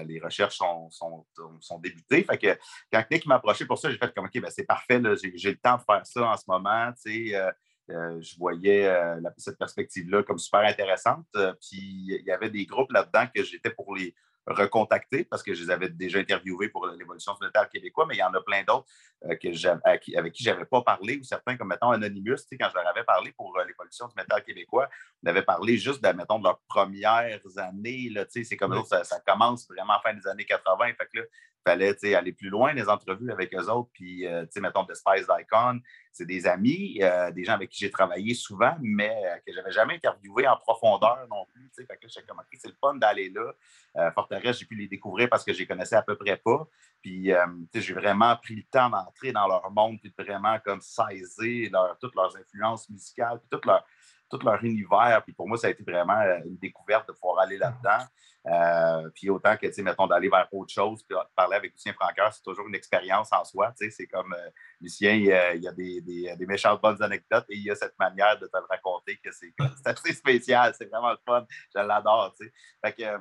les 0.05 0.20
recherches 0.20 0.57
sont, 0.57 0.89
sont, 0.89 1.26
sont, 1.59 1.80
débutées. 1.80 2.24
Fait 2.24 2.38
que 2.38 2.57
quand 2.91 3.03
Nick 3.11 3.26
m'a 3.26 3.36
approché 3.36 3.65
pour 3.65 3.78
ça, 3.78 3.89
j'ai 3.89 3.97
fait 3.97 4.13
comme 4.13 4.26
OK, 4.26 4.39
ben 4.39 4.49
c'est 4.49 4.65
parfait, 4.65 5.01
j'ai 5.36 5.51
le 5.51 5.57
temps 5.57 5.78
de 5.78 5.84
faire 5.84 6.05
ça 6.05 6.24
en 6.24 6.38
ce 6.38 6.43
moment. 6.47 6.91
je 7.05 8.38
voyais 8.38 8.91
cette 9.38 9.57
perspective-là 9.57 10.24
comme 10.24 10.39
super 10.39 10.61
intéressante. 10.61 11.28
puis 11.34 12.18
il 12.20 12.24
y 12.26 12.32
avait 12.32 12.49
des 12.49 12.65
groupes 12.65 12.91
là-dedans 12.91 13.28
que 13.34 13.43
j'étais 13.43 13.72
pour 13.72 13.95
les 13.95 14.15
recontacter 14.47 15.25
parce 15.25 15.43
que 15.43 15.53
je 15.53 15.63
les 15.63 15.69
avais 15.69 15.89
déjà 15.89 16.19
interviewés 16.19 16.69
pour 16.69 16.87
l'évolution 16.87 17.33
du 17.33 17.45
métal 17.45 17.67
québécois, 17.69 18.05
mais 18.07 18.15
il 18.15 18.19
y 18.19 18.23
en 18.23 18.33
a 18.33 18.41
plein 18.41 18.63
d'autres 18.63 18.87
euh, 19.25 19.29
avec 19.29 20.33
qui 20.33 20.43
je 20.43 20.49
n'avais 20.49 20.65
pas 20.65 20.81
parlé, 20.81 21.17
ou 21.17 21.23
certains 21.23 21.57
comme, 21.57 21.69
mettons, 21.69 21.91
Anonymous, 21.91 22.37
quand 22.59 22.69
je 22.69 22.75
leur 22.75 22.87
avais 22.87 23.03
parlé 23.03 23.31
pour 23.33 23.57
euh, 23.57 23.65
l'évolution 23.65 24.07
du 24.07 24.13
métal 24.15 24.43
québécois, 24.43 24.87
on 25.23 25.29
avait 25.29 25.43
parlé 25.43 25.77
juste 25.77 26.03
de, 26.03 26.09
mettons, 26.13 26.39
de 26.39 26.45
leurs 26.45 26.61
premières 26.67 27.39
années. 27.57 28.11
C'est 28.29 28.57
comme 28.57 28.83
ça, 28.85 29.03
ça, 29.03 29.19
commence 29.25 29.67
vraiment 29.67 29.93
à 29.93 30.01
fin 30.01 30.13
des 30.13 30.27
années 30.27 30.45
80. 30.45 30.93
Fait 30.97 31.09
que 31.11 31.19
là, 31.19 31.23
fallait 31.68 32.15
aller 32.15 32.32
plus 32.32 32.49
loin, 32.49 32.74
les 32.74 32.88
entrevues 32.88 33.32
avec 33.32 33.53
eux 33.53 33.70
autres. 33.70 33.89
Puis, 33.93 34.26
euh, 34.26 34.45
mettons, 34.57 34.86
The 34.86 34.95
Spice 34.95 35.28
Icon, 35.41 35.82
c'est 36.11 36.26
des 36.26 36.47
amis, 36.47 36.99
euh, 37.01 37.32
des 37.32 37.43
gens 37.43 37.53
avec 37.53 37.70
qui 37.70 37.80
j'ai 37.80 37.91
travaillé 37.91 38.34
souvent, 38.34 38.76
mais 38.82 39.13
euh, 39.26 39.36
que 39.45 39.51
je 39.51 39.57
n'avais 39.57 39.72
jamais 39.72 39.95
interviewé 39.95 40.47
en 40.47 40.55
profondeur 40.57 41.28
non 41.30 41.45
plus. 41.53 41.70
Fait 41.76 41.97
que 41.97 42.07
j'étais 42.07 42.26
comme, 42.26 42.41
c'est 42.57 42.70
le 42.70 42.76
fun 42.80 42.95
d'aller 42.95 43.30
là. 43.30 43.51
Euh, 43.97 44.11
Forteresse, 44.11 44.59
j'ai 44.59 44.65
pu 44.65 44.76
les 44.76 44.88
découvrir 44.88 45.30
parce 45.30 45.43
que 45.43 45.51
je 45.51 45.59
les 45.59 45.68
connaissais 45.68 45.95
à 45.95 46.01
peu 46.01 46.15
près 46.15 46.38
pas. 46.38 46.68
Puis, 47.01 47.32
j'ai 47.74 47.93
vraiment 47.93 48.36
pris 48.38 48.55
le 48.55 48.63
temps 48.63 48.89
d'entrer 48.89 49.32
dans 49.32 49.47
leur 49.47 49.70
monde, 49.72 49.97
puis 50.01 50.13
de 50.18 50.24
vraiment 50.24 50.57
comme 50.59 50.82
saisir 50.82 51.70
leur, 51.72 51.97
toutes 51.99 52.15
leurs 52.15 52.36
influences 52.36 52.89
musicales, 52.89 53.39
puis 53.39 53.47
toute 53.51 53.65
leur 53.65 53.86
tout 54.30 54.39
leur 54.43 54.63
univers. 54.63 55.21
Puis 55.23 55.34
pour 55.34 55.47
moi, 55.47 55.57
ça 55.57 55.67
a 55.67 55.69
été 55.69 55.84
vraiment 55.84 56.19
euh, 56.19 56.39
une 56.45 56.57
découverte 56.57 57.07
de 57.07 57.13
pouvoir 57.13 57.39
aller 57.39 57.57
là-dedans. 57.57 58.05
Euh, 58.47 59.09
puis 59.13 59.30
autant 59.30 59.57
que, 59.57 59.67
tu 59.67 59.73
sais, 59.73 59.84
mettons, 59.84 60.07
d'aller 60.07 60.30
vers 60.30 60.47
autre 60.53 60.71
chose, 60.71 61.03
puis 61.03 61.17
parler 61.36 61.57
avec 61.57 61.73
Lucien 61.73 61.93
Franqueur, 61.93 62.32
c'est 62.34 62.43
toujours 62.43 62.67
une 62.67 62.75
expérience 62.75 63.32
en 63.34 63.43
soi. 63.43 63.73
Tu 63.78 63.86
sais, 63.86 63.91
c'est 63.91 64.07
comme 64.07 64.34
euh, 64.34 64.49
Lucien, 64.80 65.13
il, 65.13 65.25
y 65.25 65.32
a 65.67 65.73
des, 65.73 66.01
des, 66.01 66.34
des, 66.36 66.45
méchantes 66.45 66.82
bonnes 66.82 67.01
anecdotes 67.01 67.45
et 67.49 67.55
il 67.55 67.63
y 67.63 67.71
a 67.71 67.75
cette 67.75 67.97
manière 67.99 68.39
de 68.39 68.47
te 68.47 68.57
le 68.57 68.65
raconter 68.69 69.17
que 69.17 69.32
c'est 69.32 69.53
assez 69.86 70.13
spécial. 70.13 70.73
C'est 70.78 70.89
vraiment 70.89 71.11
le 71.11 71.17
fun. 71.25 71.45
Je 71.75 71.82
l'adore, 71.82 72.34
tu 72.39 72.45
sais. 72.45 72.53
Fait 72.84 72.93
que, 72.93 73.17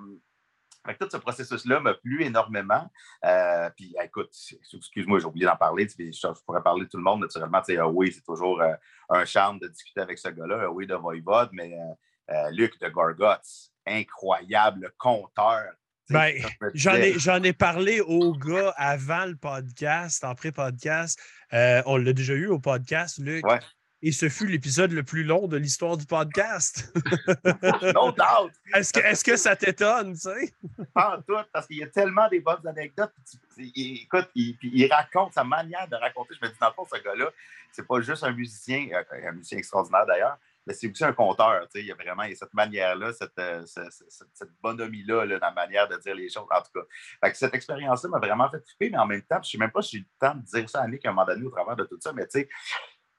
tout 0.95 1.09
ce 1.11 1.16
processus-là 1.16 1.80
m'a 1.80 1.95
plu 1.95 2.22
énormément. 2.24 2.91
Euh, 3.24 3.70
puis, 3.76 3.95
écoute, 4.03 4.30
excuse-moi, 4.72 5.18
j'ai 5.18 5.26
oublié 5.26 5.47
d'en 5.47 5.57
parler. 5.57 5.87
Je, 5.89 6.45
pourrais 6.45 6.62
parler 6.62 6.84
de 6.84 6.91
tout 6.91 6.97
le 6.97 7.03
monde, 7.03 7.20
naturellement. 7.20 7.61
Ah 7.68 7.89
oui, 7.89 8.12
c'est 8.12 8.24
toujours 8.24 8.61
euh, 8.61 8.74
un 9.11 9.24
charme 9.24 9.59
de 9.59 9.68
discuter 9.68 10.01
avec 10.01 10.18
ce 10.18 10.28
gars-là. 10.28 10.62
Ah 10.62 10.70
oui, 10.70 10.87
de 10.87 10.95
Voivod, 10.95 11.51
mais 11.53 11.76
euh, 12.30 12.51
Luc 12.51 12.80
de 12.80 12.89
Gorgots, 12.89 13.70
incroyable 13.87 14.93
conteur. 14.99 15.72
Ben, 16.09 16.34
j'en 16.74 16.95
ai, 16.95 17.49
ai, 17.49 17.53
parlé 17.53 18.01
au 18.01 18.32
gars 18.32 18.72
avant 18.76 19.26
le 19.26 19.34
podcast, 19.34 20.22
en 20.22 20.37
pré-podcast. 20.37 21.20
on 21.53 21.97
l'a 21.97 22.12
déjà 22.12 22.34
eu 22.34 22.47
au 22.47 22.61
podcast, 22.61 23.18
Luc. 23.18 23.45
Ouais. 23.45 23.59
Et 24.03 24.12
ce 24.12 24.28
fut 24.28 24.47
l'épisode 24.47 24.92
le 24.92 25.03
plus 25.03 25.24
long 25.24 25.49
de 25.49 25.57
l'histoire 25.57 25.97
du 25.97 26.05
podcast. 26.05 26.92
no 27.94 28.12
doubt! 28.12 28.53
Est-ce 28.74 28.92
que, 28.92 29.01
est 29.01 29.22
que 29.24 29.36
ça 29.36 29.57
t'étonne, 29.57 30.12
tu 30.12 30.20
sais? 30.20 30.55
Pas 30.94 31.16
en 31.16 31.22
tout, 31.22 31.42
parce 31.51 31.66
qu'il 31.66 31.78
y 31.78 31.82
a 31.82 31.86
tellement 31.86 32.28
des 32.28 32.40
bonnes 32.40 32.66
anecdotes. 32.66 33.12
écoute, 33.57 34.28
il, 34.34 34.57
il, 34.62 34.92
raconte 34.92 35.32
sa 35.32 35.44
manière 35.44 35.88
de 35.88 35.97
raconter. 35.97 36.34
Je 36.40 36.47
me 36.47 36.53
dis, 36.53 36.59
dans 36.61 36.68
le 36.68 36.74
fond, 36.74 36.86
ce 36.92 37.03
gars-là, 37.03 37.30
c'est 37.72 37.86
pas 37.86 38.01
juste 38.01 38.22
un 38.22 38.32
musicien, 38.32 38.88
euh, 38.92 39.28
un 39.28 39.32
musicien 39.32 39.59
extraordinaire 39.59 40.07
d'ailleurs, 40.07 40.38
mais 40.66 40.74
c'est 40.74 40.90
aussi 40.90 41.05
un 41.05 41.12
conteur. 41.12 41.62
Tu 41.68 41.72
sais, 41.72 41.80
il 41.80 41.86
y 41.86 41.92
a 41.92 41.94
vraiment 41.94 42.24
cette 42.34 42.55
manière-là, 42.55 43.12
cette, 43.12 43.38
euh, 43.38 43.64
cette, 43.66 43.92
cette, 44.09 44.51
bonhomie-là 44.62 45.24
là, 45.24 45.38
dans 45.38 45.47
la 45.47 45.53
manière 45.53 45.88
de 45.88 45.97
dire 45.97 46.14
les 46.14 46.28
choses. 46.28 46.47
En 46.51 46.61
tout 46.61 46.80
cas, 46.80 47.32
cette 47.34 47.55
expérience-là 47.55 48.11
m'a 48.11 48.18
vraiment 48.18 48.51
fait 48.51 48.61
triper, 48.61 48.90
mais 48.90 48.99
en 48.99 49.07
même 49.07 49.22
temps, 49.22 49.36
je 49.42 49.49
ne 49.49 49.51
sais 49.53 49.59
même 49.59 49.70
pas 49.70 49.82
si 49.82 49.92
j'ai 49.92 49.99
eu 49.99 50.07
le 50.07 50.26
temps 50.26 50.34
de 50.34 50.42
dire 50.42 50.68
ça 50.68 50.82
à 50.82 50.88
Nick 50.88 51.05
à 51.05 51.11
un 51.11 51.12
moment 51.12 51.26
donné 51.26 51.47
au 51.47 51.51
travers 51.51 51.76
de 51.76 51.84
tout 51.84 51.99
ça, 52.01 52.12
mais 52.12 52.26
tu 52.26 52.40
sais, 52.40 52.49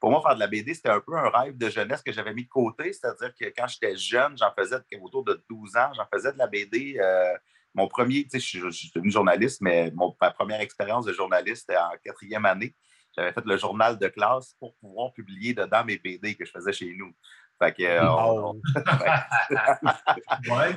pour 0.00 0.10
moi, 0.10 0.22
faire 0.22 0.34
de 0.34 0.40
la 0.40 0.46
BD, 0.46 0.74
c'était 0.74 0.90
un 0.90 1.00
peu 1.00 1.16
un 1.16 1.28
rêve 1.28 1.56
de 1.56 1.68
jeunesse 1.68 2.02
que 2.02 2.12
j'avais 2.12 2.32
mis 2.32 2.44
de 2.44 2.48
côté. 2.48 2.92
C'est-à-dire 2.92 3.32
que 3.34 3.46
quand 3.46 3.66
j'étais 3.66 3.96
jeune, 3.96 4.36
j'en 4.38 4.52
faisais 4.56 4.76
autour 5.00 5.24
de 5.24 5.42
12 5.50 5.76
ans, 5.76 5.90
j'en 5.94 6.06
faisais 6.12 6.32
de 6.32 6.38
la 6.38 6.46
BD. 6.46 6.98
Euh, 7.00 7.34
mon 7.74 7.88
premier, 7.88 8.24
tu 8.24 8.40
sais, 8.40 8.60
je, 8.60 8.70
suis 8.70 8.90
devenu 8.94 9.10
journaliste, 9.10 9.60
mais 9.60 9.90
mon, 9.94 10.14
ma 10.20 10.30
première 10.30 10.60
expérience 10.60 11.04
de 11.04 11.12
journaliste, 11.12 11.66
c'était 11.68 11.78
en 11.78 11.90
quatrième 12.02 12.44
année. 12.44 12.74
J'avais 13.16 13.32
fait 13.32 13.44
le 13.44 13.56
journal 13.56 13.98
de 13.98 14.08
classe 14.08 14.54
pour 14.60 14.76
pouvoir 14.76 15.12
publier 15.12 15.54
dedans 15.54 15.84
mes 15.84 15.98
BD 15.98 16.34
que 16.36 16.44
je 16.44 16.52
faisais 16.52 16.72
chez 16.72 16.94
nous. 16.96 17.12
Fait 17.60 17.72
que. 17.72 17.82
Euh, 17.82 18.52
ouais. 20.50 20.76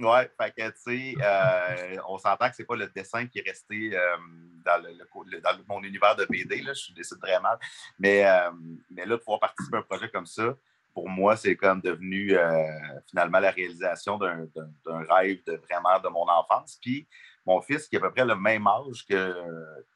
Ouais, 0.00 0.30
fait 0.40 0.52
que, 0.52 0.68
tu 0.68 0.74
sais, 0.76 1.14
euh, 1.20 1.96
on 2.08 2.18
s'entend 2.18 2.48
que 2.48 2.54
c'est 2.54 2.64
pas 2.64 2.76
le 2.76 2.86
dessin 2.86 3.26
qui 3.26 3.40
est 3.40 3.48
resté 3.48 3.96
euh, 3.96 4.16
dans, 4.64 4.80
le, 4.80 5.40
dans, 5.40 5.50
mon 5.68 5.82
univers 5.82 6.14
de 6.14 6.24
BD, 6.24 6.62
là, 6.62 6.72
je 6.72 6.92
décide 6.92 7.18
très 7.20 7.40
mal. 7.40 7.58
Mais, 7.98 8.24
euh, 8.24 8.50
mais 8.90 9.04
là, 9.06 9.18
pouvoir 9.18 9.40
participer 9.40 9.76
à 9.76 9.80
un 9.80 9.82
projet 9.82 10.08
comme 10.08 10.26
ça, 10.26 10.54
pour 10.94 11.08
moi, 11.08 11.36
c'est 11.36 11.56
comme 11.56 11.80
devenu 11.80 12.36
finalement 13.08 13.38
la 13.38 13.50
réalisation 13.50 14.18
d'un 14.18 14.48
rêve 15.10 15.42
de 15.46 15.56
vraiment 15.68 15.98
de 16.00 16.08
mon 16.08 16.28
enfance. 16.28 16.78
Puis, 16.80 17.08
mon 17.48 17.62
fils, 17.62 17.88
qui 17.88 17.96
a 17.96 17.98
à 17.98 18.02
peu 18.02 18.10
près 18.12 18.24
le 18.24 18.36
même 18.36 18.66
âge 18.66 19.06
que, 19.08 19.34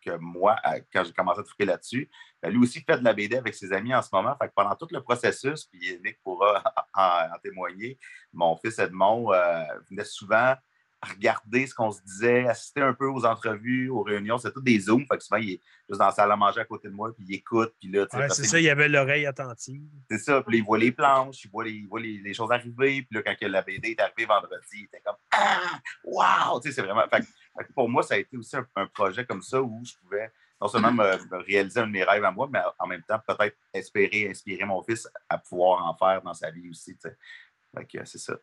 que 0.01 0.17
moi 0.17 0.57
quand 0.93 1.05
j'ai 1.05 1.13
commencé 1.13 1.41
à 1.41 1.43
triper 1.43 1.67
là-dessus, 1.67 2.11
ben, 2.43 2.51
lui 2.51 2.59
aussi 2.59 2.81
fait 2.81 2.99
de 2.99 3.05
la 3.05 3.13
BD 3.13 3.37
avec 3.37 3.55
ses 3.55 3.73
amis 3.73 3.95
en 3.95 4.03
ce 4.03 4.09
moment. 4.13 4.35
Fait 4.41 4.49
que 4.49 4.55
pendant 4.57 4.75
tout 4.75 4.89
le 4.91 5.03
processus, 5.03 5.67
puis 5.67 6.01
Nick 6.03 6.19
pourra 6.23 6.63
en, 6.95 7.39
témoigner, 7.43 7.99
mon 8.33 8.57
fils 8.57 8.79
Edmond 8.79 9.33
euh, 9.33 9.65
venait 9.91 10.05
souvent 10.05 10.55
regarder 11.03 11.67
ce 11.67 11.75
qu'on 11.75 11.91
se 11.91 12.01
disait, 12.03 12.47
assister 12.47 12.81
un 12.81 12.95
peu 12.95 13.09
aux 13.09 13.25
entrevues, 13.25 13.89
aux 13.91 14.03
réunions. 14.03 14.39
C'est 14.39 14.53
tout 14.53 14.61
des 14.61 14.79
Zooms. 14.79 15.05
Fait 15.11 15.19
que 15.19 15.25
souvent, 15.25 15.41
il 15.41 15.51
est 15.55 15.61
juste 15.89 15.99
dans 15.99 16.07
la 16.07 16.13
salle 16.13 16.31
à 16.31 16.37
manger 16.37 16.61
à 16.61 16.65
côté 16.65 16.89
de 16.89 16.95
moi, 16.95 17.13
puis 17.15 17.25
il 17.29 17.35
écoute. 17.35 17.75
Puis 17.81 17.91
là, 17.91 18.07
ouais, 18.13 18.29
c'est 18.31 18.45
ça, 18.45 18.61
il 18.61 18.69
avait 18.71 18.89
l'oreille 18.89 19.27
attentive. 19.27 19.83
C'est 20.11 20.19
ça. 20.19 20.43
Puis 20.43 20.57
là, 20.57 20.63
il 20.63 20.65
voit 20.65 20.79
les 20.79 20.93
planches, 20.93 21.45
il 21.45 21.51
voit 21.51 21.65
les, 21.65 21.73
il 21.73 21.89
voit 21.89 22.01
les, 22.01 22.19
les 22.19 22.35
choses 22.35 22.53
arriver. 22.53 23.03
Puis 23.03 23.19
là, 23.19 23.23
quand 23.23 23.35
la 23.49 23.63
BD 23.63 23.91
est 23.91 24.01
arrivée 24.01 24.27
vendredi, 24.27 24.65
il 24.75 24.85
était 24.85 25.01
comme 25.05 25.17
Ah! 25.33 25.81
Wow! 26.05 26.61
Tu 26.61 26.69
sais, 26.69 26.77
c'est 26.77 26.83
vraiment. 26.83 27.05
Fait, 27.09 27.25
pour 27.75 27.89
moi, 27.89 28.03
ça 28.03 28.15
a 28.15 28.19
été 28.19 28.37
aussi 28.37 28.57
un, 28.57 28.87
projet 28.87 29.25
comme 29.25 29.43
ça 29.43 29.63
où 29.63 29.83
je 29.85 29.95
pouvais 30.03 30.31
non 30.61 30.69
seulement 30.69 30.93
me, 30.93 31.43
réaliser 31.45 31.81
un 31.81 31.87
de 31.87 31.93
mes 31.93 32.05
rêves 32.05 32.25
à 32.25 32.31
moi, 32.31 32.49
mais 32.51 32.61
en 32.79 32.87
même 32.87 33.03
temps, 33.03 33.19
peut-être 33.27 33.57
espérer 33.73 34.29
inspirer 34.29 34.65
mon 34.65 34.83
fils 34.83 35.09
à 35.29 35.39
pouvoir 35.39 35.85
en 35.85 35.97
faire 35.97 36.23
dans 36.23 36.35
sa 36.35 36.51
vie 36.51 36.71
aussi. 36.71 36.97
Que 37.75 38.05
c'est 38.05 38.19
ça. 38.19 38.35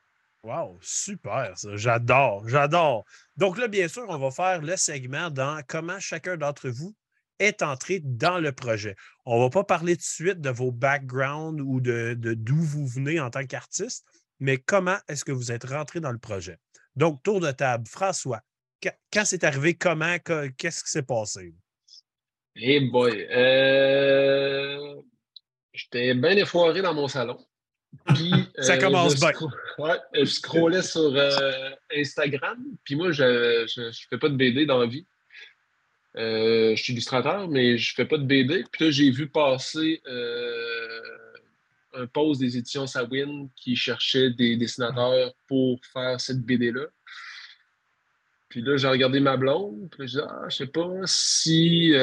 Wow, 0.43 0.80
super, 0.82 1.57
ça. 1.57 1.76
J'adore, 1.76 2.47
j'adore. 2.47 3.05
Donc 3.36 3.57
là, 3.57 3.68
bien 3.68 3.88
sûr, 3.88 4.05
on 4.07 4.18
va 4.18 4.32
faire 4.32 4.62
le 4.62 4.76
segment 4.78 5.30
dans 5.30 5.62
comment 5.68 5.99
chacun 5.99 6.38
d'entre 6.38 6.70
vous 6.70 6.95
est 7.39 7.62
entré 7.62 8.01
dans 8.03 8.39
le 8.39 8.51
projet. 8.51 8.95
On 9.26 9.38
ne 9.38 9.43
va 9.43 9.49
pas 9.49 9.64
parler 9.64 9.95
tout 9.95 10.01
de 10.01 10.03
suite 10.03 10.41
de 10.41 10.49
vos 10.49 10.72
backgrounds 10.72 11.62
ou 11.62 11.80
de 11.82 12.16
d'où 12.18 12.62
vous 12.62 12.88
venez 12.88 13.20
en 13.20 13.30
tant 13.30 13.45
qu'artiste, 13.45 14.05
mais 14.39 14.57
comment 14.57 14.97
est-ce 15.07 15.26
que 15.26 15.32
vous 15.32 15.51
êtes 15.51 15.66
rentré 15.66 15.99
dans 15.99 16.12
le 16.12 16.18
projet? 16.18 16.57
Donc, 16.95 17.22
tour 17.24 17.39
de 17.39 17.51
table. 17.51 17.88
François, 17.88 18.41
quand 19.12 19.26
c'est 19.26 19.44
arrivé, 19.44 19.74
comment, 19.74 20.18
qu'est-ce 20.58 20.84
qui 20.84 20.92
s'est 20.92 21.04
passé? 21.04 21.54
Eh 22.56 22.82
boy, 22.82 23.28
euh... 23.32 24.96
j'étais 25.74 26.14
bien 26.14 26.36
effoiré 26.38 26.82
dans 26.82 26.94
mon 26.94 27.08
salon. 27.08 27.38
Puis, 28.08 28.32
ça 28.60 28.74
euh, 28.74 28.80
commence 28.80 29.20
bien. 29.20 29.32
Ouais, 29.78 29.98
je 30.14 30.26
scrollais 30.26 30.82
sur 30.82 31.16
euh, 31.16 31.70
Instagram. 31.96 32.58
Puis 32.84 32.96
moi, 32.96 33.12
je 33.12 33.82
ne 33.82 33.92
fais 34.10 34.18
pas 34.18 34.30
de 34.30 34.36
BD 34.36 34.66
dans 34.66 34.80
la 34.80 34.88
vie. 34.88 35.06
Je 36.16 36.76
suis 36.76 36.94
illustrateur, 36.94 37.48
mais 37.48 37.78
je 37.78 37.94
ne 37.94 37.96
fais 37.96 38.06
pas 38.06 38.18
de 38.18 38.26
BD. 38.26 38.66
Puis 38.72 38.86
là, 38.86 38.92
j'ai 38.92 39.10
vu 39.10 39.30
passer 39.30 40.02
un 41.94 42.08
post 42.08 42.42
des 42.42 42.58
éditions 42.58 42.88
Sawin 42.88 43.50
qui 43.56 43.76
cherchait 43.76 44.32
des 44.32 44.56
dessinateurs 44.58 45.34
pour 45.48 45.80
faire 45.86 46.20
cette 46.20 46.42
BD-là. 46.42 46.88
Puis 48.50 48.62
là, 48.62 48.78
j'ai 48.78 48.88
regardé 48.88 49.20
ma 49.20 49.38
blonde, 49.38 49.89
puis 49.91 50.08
je 50.08 50.20
dis, 50.20 50.26
ah, 50.28 50.45
je 50.50 50.56
sais 50.56 50.68
pas 50.68 50.89
si 51.06 51.93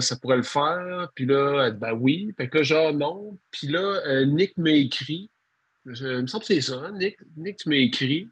ça 0.00 0.16
pourrait 0.16 0.36
le 0.36 0.42
faire. 0.42 1.08
Puis 1.14 1.24
là, 1.24 1.66
elle 1.66 1.74
dit, 1.74 1.78
ben 1.78 1.92
oui. 1.92 2.34
Fait 2.36 2.48
que 2.48 2.62
genre, 2.62 2.92
non. 2.92 3.38
Puis 3.50 3.68
là, 3.68 4.24
Nick 4.24 4.56
m'a 4.58 4.72
écrit 4.72 5.30
je, 5.86 6.06
il 6.06 6.22
me 6.22 6.26
semble 6.26 6.44
que 6.44 6.54
c'est 6.54 6.60
ça, 6.60 6.76
hein, 6.76 6.92
Nick. 6.92 7.16
Nick, 7.36 7.58
tu 7.58 7.68
m'as 7.68 7.76
écrit. 7.76 8.28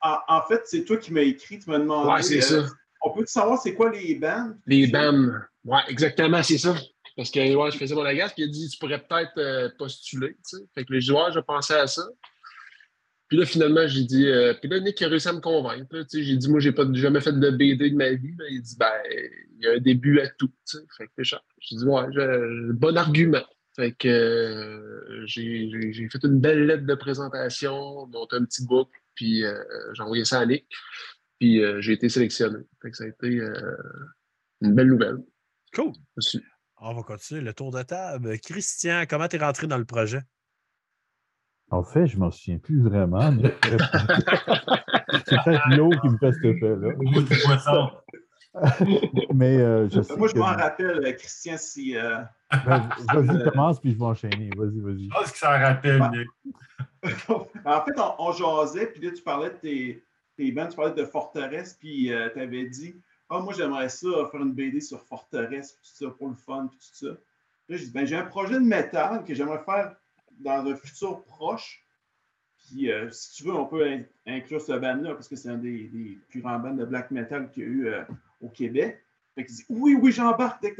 En, 0.00 0.16
en 0.28 0.42
fait, 0.42 0.62
c'est 0.64 0.84
toi 0.84 0.96
qui 0.96 1.12
m'as 1.12 1.22
écrit, 1.22 1.58
tu 1.58 1.68
m'as 1.68 1.78
demandé. 1.78 2.10
Ouais, 2.10 2.22
c'est 2.22 2.38
euh, 2.38 2.64
ça. 2.64 2.72
On 3.02 3.12
peut 3.12 3.26
savoir 3.26 3.60
c'est 3.60 3.74
quoi 3.74 3.90
les 3.90 4.14
bandes? 4.14 4.56
Les 4.66 4.86
bandes. 4.86 5.40
Ouais, 5.64 5.80
exactement, 5.88 6.42
c'est 6.42 6.58
ça. 6.58 6.74
Parce 7.16 7.30
que 7.30 7.54
ouais, 7.54 7.70
je 7.70 7.78
faisais 7.78 7.94
mon 7.94 8.04
agace, 8.04 8.32
puis 8.32 8.42
il 8.44 8.48
a 8.48 8.52
dit 8.52 8.68
tu 8.68 8.78
pourrais 8.78 9.02
peut-être 9.02 9.38
euh, 9.38 9.70
postuler. 9.78 10.36
Tu 10.48 10.58
sais. 10.58 10.62
Fait 10.74 10.84
que 10.84 10.92
le 10.92 11.00
joueur, 11.00 11.32
je 11.32 11.40
pensais 11.40 11.78
à 11.78 11.86
ça. 11.86 12.02
Puis 13.28 13.38
là, 13.38 13.46
finalement, 13.46 13.86
j'ai 13.86 14.04
dit. 14.04 14.26
Euh, 14.26 14.54
puis 14.54 14.68
là, 14.68 14.80
Nick 14.80 15.02
a 15.02 15.08
réussi 15.08 15.28
à 15.28 15.32
me 15.32 15.40
convaincre. 15.40 15.86
J'ai 16.12 16.36
dit, 16.36 16.48
moi, 16.48 16.60
j'ai 16.60 16.72
pas 16.72 16.84
jamais 16.92 17.20
fait 17.20 17.32
de 17.32 17.50
BD 17.50 17.90
de 17.90 17.96
ma 17.96 18.10
vie. 18.10 18.34
Là. 18.38 18.44
Il 18.50 18.62
dit, 18.62 18.76
ben, 18.78 18.92
il 19.58 19.64
y 19.64 19.66
a 19.66 19.72
un 19.72 19.78
début 19.78 20.20
à 20.20 20.28
tout. 20.28 20.48
Tu 20.48 20.78
sais. 20.78 20.84
Fait 20.96 21.06
que 21.08 21.22
j'ai 21.22 21.76
dit, 21.76 21.84
ouais, 21.84 22.06
bon 22.74 22.96
argument. 22.96 23.44
Fait 23.76 23.92
que 23.92 24.08
euh, 24.08 25.26
j'ai 25.26 26.08
fait 26.10 26.24
une 26.24 26.40
belle 26.40 26.64
lettre 26.64 26.86
de 26.86 26.94
présentation, 26.94 28.06
dont 28.06 28.26
un 28.32 28.42
petit 28.46 28.64
book, 28.64 28.90
puis 29.14 29.44
euh, 29.44 29.62
j'ai 29.92 30.02
envoyé 30.02 30.24
ça 30.24 30.40
à 30.40 30.46
Nick, 30.46 30.66
puis 31.38 31.62
euh, 31.62 31.82
j'ai 31.82 31.92
été 31.92 32.08
sélectionné. 32.08 32.60
Fait 32.80 32.90
que 32.90 32.96
ça 32.96 33.04
a 33.04 33.08
été 33.08 33.38
une 34.62 34.74
belle 34.74 34.88
nouvelle. 34.88 35.18
Cool. 35.74 35.92
On 36.78 36.94
va 36.94 37.02
continuer 37.02 37.42
le 37.42 37.52
tour 37.52 37.70
de 37.70 37.82
table. 37.82 38.38
Christian, 38.40 39.04
comment 39.08 39.28
tu 39.28 39.36
es 39.36 39.38
rentré 39.38 39.66
dans 39.66 39.78
le 39.78 39.84
projet? 39.84 40.22
En 41.70 41.82
fait, 41.82 42.06
je 42.06 42.16
ne 42.16 42.20
m'en 42.20 42.30
souviens 42.30 42.58
plus 42.58 42.80
vraiment. 42.80 43.32
C'est 45.26 45.36
peut-être 45.44 45.76
l'eau 45.76 45.90
qui 45.90 46.08
me 46.08 46.18
fait 46.18 46.32
ce 46.32 46.40
fait-là. 46.40 48.02
Mais 49.34 49.58
euh, 49.58 49.88
je 49.90 50.00
sais 50.00 50.16
Moi, 50.16 50.28
je 50.28 50.36
m'en 50.36 50.46
rappelle, 50.46 51.04
euh, 51.04 51.12
Christian, 51.12 51.56
si. 51.58 51.96
Euh... 51.96 52.18
Ben, 52.64 52.88
vas-y, 53.12 53.44
commence, 53.50 53.80
puis 53.80 53.92
je 53.92 53.98
vais 53.98 54.04
enchaîner. 54.04 54.50
Vas-y, 54.56 54.80
vas-y. 54.80 55.04
Je 55.04 55.10
pense 55.10 55.32
que 55.32 55.38
ça 55.38 55.58
rappelle, 55.58 56.02
en 57.64 57.84
fait, 57.84 57.98
on, 57.98 58.14
on, 58.18 58.32
jasait, 58.32 58.86
puis 58.86 59.02
là, 59.02 59.10
tu 59.12 59.22
parlais 59.22 59.50
de 59.50 59.56
tes, 59.56 60.04
tes 60.36 60.52
bandes, 60.52 60.70
tu 60.70 60.76
parlais 60.76 60.94
de 60.94 61.04
Forteresse, 61.04 61.76
puis 61.78 62.12
euh, 62.12 62.30
tu 62.32 62.40
avais 62.40 62.64
dit 62.64 62.96
Ah, 63.28 63.36
oh, 63.38 63.42
moi, 63.42 63.52
j'aimerais 63.52 63.88
ça, 63.88 64.08
faire 64.30 64.40
une 64.40 64.52
BD 64.52 64.80
sur 64.80 65.02
Forteresse, 65.02 65.74
tout 65.74 66.04
ça, 66.04 66.10
pour 66.10 66.28
le 66.28 66.34
fun, 66.34 66.68
puis 66.68 66.78
tout 66.78 67.06
ça. 67.06 67.12
Là, 67.68 67.76
j'ai 67.76 67.86
dit 67.86 67.92
ben, 67.92 68.06
J'ai 68.06 68.16
un 68.16 68.24
projet 68.24 68.54
de 68.54 68.64
métal 68.64 69.24
que 69.24 69.34
j'aimerais 69.34 69.62
faire 69.64 69.94
dans 70.40 70.66
un 70.66 70.76
futur 70.76 71.24
proche. 71.24 71.84
Puis, 72.58 72.90
euh, 72.90 73.10
si 73.10 73.34
tu 73.34 73.44
veux, 73.44 73.54
on 73.54 73.66
peut 73.66 73.86
in 73.86 74.02
inclure 74.26 74.60
ce 74.60 74.72
band-là, 74.72 75.14
parce 75.14 75.28
que 75.28 75.36
c'est 75.36 75.48
un 75.48 75.56
des, 75.56 75.84
des, 75.88 76.18
plus 76.28 76.40
grands 76.40 76.58
bands 76.58 76.74
de 76.74 76.84
black 76.84 77.10
metal 77.10 77.50
qu'il 77.50 77.62
y 77.62 77.66
a 77.66 77.68
eu 77.68 77.86
euh, 77.88 78.02
au 78.40 78.48
Québec. 78.48 79.04
Fait 79.36 79.44
qu'il 79.44 79.54
dit 79.54 79.66
Oui, 79.68 79.96
oui, 80.00 80.12
j'embarque 80.12 80.62
dès, 80.62 80.74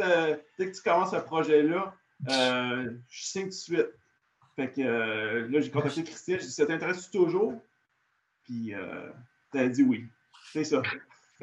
dès, 0.58 0.70
que 0.70 0.76
tu 0.76 0.82
commences 0.82 1.12
ce 1.12 1.16
projet-là. 1.16 1.94
Euh, 2.28 2.90
je 3.08 3.24
signe 3.24 3.42
tout 3.44 3.48
de 3.48 3.54
suite. 3.54 3.92
Fait 4.56 4.72
que 4.72 4.80
euh, 4.80 5.48
là, 5.48 5.60
j'ai 5.60 5.70
contacté 5.70 6.02
Christian. 6.02 6.36
J'ai 6.40 6.46
dit 6.46 6.52
Ça 6.52 6.66
t'intéresse 6.66 7.10
toujours? 7.10 7.54
Puis, 8.44 8.74
euh, 8.74 9.10
tu 9.52 9.58
as 9.58 9.68
dit 9.68 9.82
oui. 9.82 10.06
C'est 10.52 10.64
ça. 10.64 10.82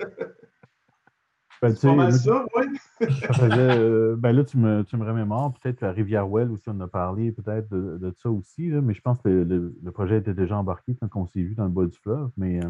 Ben, 1.63 1.73
pas 1.73 1.95
mal 1.95 2.11
ça, 2.11 2.45
oui. 2.57 2.65
euh, 3.41 4.17
ben 4.17 4.33
là, 4.33 4.43
tu 4.43 4.57
me, 4.57 4.83
tu 4.83 4.97
me 4.97 5.05
remémores, 5.05 5.53
peut-être 5.53 5.83
à 5.83 5.91
Rivière-Well 5.91 6.51
aussi, 6.51 6.67
on 6.67 6.79
a 6.81 6.89
parlé 6.89 7.31
peut-être 7.31 7.69
de, 7.69 7.97
de, 7.97 8.13
ça 8.21 8.29
aussi, 8.29 8.69
là, 8.69 8.81
mais 8.81 8.93
je 8.93 9.01
pense 9.01 9.21
que 9.21 9.29
le, 9.29 9.73
le, 9.81 9.91
projet 9.91 10.17
était 10.17 10.33
déjà 10.33 10.57
embarqué 10.57 10.93
quand 10.99 11.07
on 11.15 11.25
s'est 11.25 11.41
vu 11.41 11.55
dans 11.55 11.63
le 11.63 11.69
bas 11.69 11.85
du 11.85 11.97
fleuve. 11.97 12.31
Mais 12.35 12.61
euh, 12.61 12.69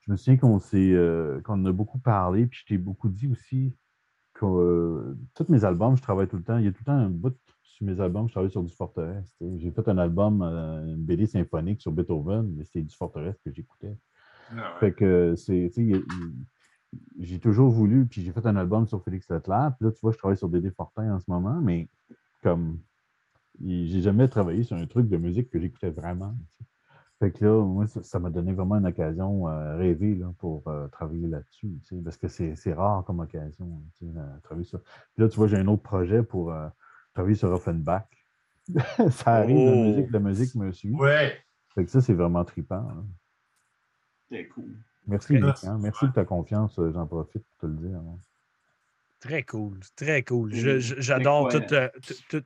je 0.00 0.10
me 0.10 0.16
souviens 0.16 0.38
qu'on 0.38 0.58
s'est 0.58 0.92
euh, 0.92 1.42
qu'on 1.42 1.62
a 1.66 1.72
beaucoup 1.72 1.98
parlé, 1.98 2.46
puis 2.46 2.60
je 2.60 2.66
t'ai 2.66 2.78
beaucoup 2.78 3.10
dit 3.10 3.28
aussi 3.28 3.74
que 4.32 5.14
tous 5.34 5.46
mes 5.50 5.66
albums, 5.66 5.94
je 5.94 6.02
travaille 6.02 6.28
tout 6.28 6.36
le 6.36 6.44
temps. 6.44 6.56
Il 6.56 6.64
y 6.64 6.68
a 6.68 6.72
tout 6.72 6.80
le 6.80 6.86
temps 6.86 6.92
un 6.92 7.10
bout 7.10 7.36
sur 7.62 7.86
mes 7.86 8.00
albums, 8.00 8.26
je 8.28 8.32
travaille 8.32 8.50
sur 8.50 8.62
du 8.62 8.72
Forteresse. 8.72 9.30
J'ai 9.58 9.70
fait 9.70 9.86
un 9.86 9.98
album, 9.98 10.42
une 10.42 11.04
BD 11.04 11.26
symphonique 11.26 11.82
sur 11.82 11.92
Beethoven, 11.92 12.54
mais 12.56 12.64
c'était 12.64 12.82
du 12.82 12.96
Forteresse 12.96 13.38
que 13.44 13.52
j'écoutais. 13.52 13.94
Ah 14.50 14.54
ouais. 14.54 14.62
Fait 14.80 14.92
que 14.92 15.34
c'est 15.36 15.68
j'ai 17.18 17.38
toujours 17.38 17.70
voulu, 17.70 18.06
puis 18.06 18.22
j'ai 18.22 18.32
fait 18.32 18.46
un 18.46 18.56
album 18.56 18.86
sur 18.86 19.02
Félix 19.02 19.28
Leclerc, 19.30 19.74
puis 19.76 19.86
là, 19.86 19.92
tu 19.92 20.00
vois, 20.00 20.12
je 20.12 20.18
travaille 20.18 20.38
sur 20.38 20.48
Dédé 20.48 20.70
Fortin 20.70 21.14
en 21.14 21.20
ce 21.20 21.24
moment, 21.28 21.60
mais 21.60 21.88
comme 22.42 22.78
j'ai 23.64 24.02
jamais 24.02 24.28
travaillé 24.28 24.62
sur 24.62 24.76
un 24.76 24.86
truc 24.86 25.08
de 25.08 25.16
musique 25.16 25.50
que 25.50 25.58
j'écoutais 25.58 25.90
vraiment. 25.90 26.34
Fait 27.18 27.32
que 27.32 27.44
là, 27.44 27.64
moi, 27.64 27.86
ça 27.88 28.20
m'a 28.20 28.30
donné 28.30 28.52
vraiment 28.52 28.76
une 28.76 28.86
occasion 28.86 29.48
euh, 29.48 29.76
rêver 29.76 30.14
là, 30.14 30.32
pour 30.38 30.68
euh, 30.68 30.86
travailler 30.88 31.26
là-dessus, 31.26 31.68
parce 32.04 32.16
que 32.16 32.28
c'est 32.28 32.72
rare 32.72 33.04
comme 33.04 33.18
occasion 33.18 33.82
de 34.00 34.40
travailler 34.44 34.64
sur. 34.64 34.80
Puis 34.80 35.24
là, 35.24 35.28
tu 35.28 35.36
vois, 35.36 35.48
j'ai 35.48 35.56
un 35.56 35.66
autre 35.66 35.82
projet 35.82 36.22
pour 36.22 36.52
euh, 36.52 36.68
travailler 37.14 37.34
sur 37.34 37.50
Offenbach. 37.50 38.06
ça 39.10 39.34
arrive, 39.34 39.56
oh. 39.58 39.74
la 39.74 39.82
musique, 39.82 40.10
la 40.12 40.20
musique 40.20 40.54
me 40.54 40.70
suit. 40.70 40.94
Ouais. 40.94 41.36
Fait 41.74 41.84
que 41.84 41.90
ça, 41.90 42.00
c'est 42.00 42.14
vraiment 42.14 42.44
trippant. 42.44 42.86
C'est 44.30 44.46
cool. 44.48 44.76
Merci, 45.08 45.34
Nick, 45.34 45.64
hein? 45.64 45.78
Merci 45.80 46.06
de 46.06 46.12
ta 46.12 46.24
confiance. 46.24 46.78
Euh, 46.78 46.92
j'en 46.92 47.06
profite 47.06 47.42
pour 47.42 47.58
te 47.60 47.66
le 47.66 47.74
dire. 47.74 47.96
Hein. 47.96 48.18
Très 49.20 49.42
cool, 49.42 49.80
très 49.96 50.22
cool. 50.22 50.54
J'adore 50.54 51.48
toutes, 51.48 51.72
euh, 51.72 51.88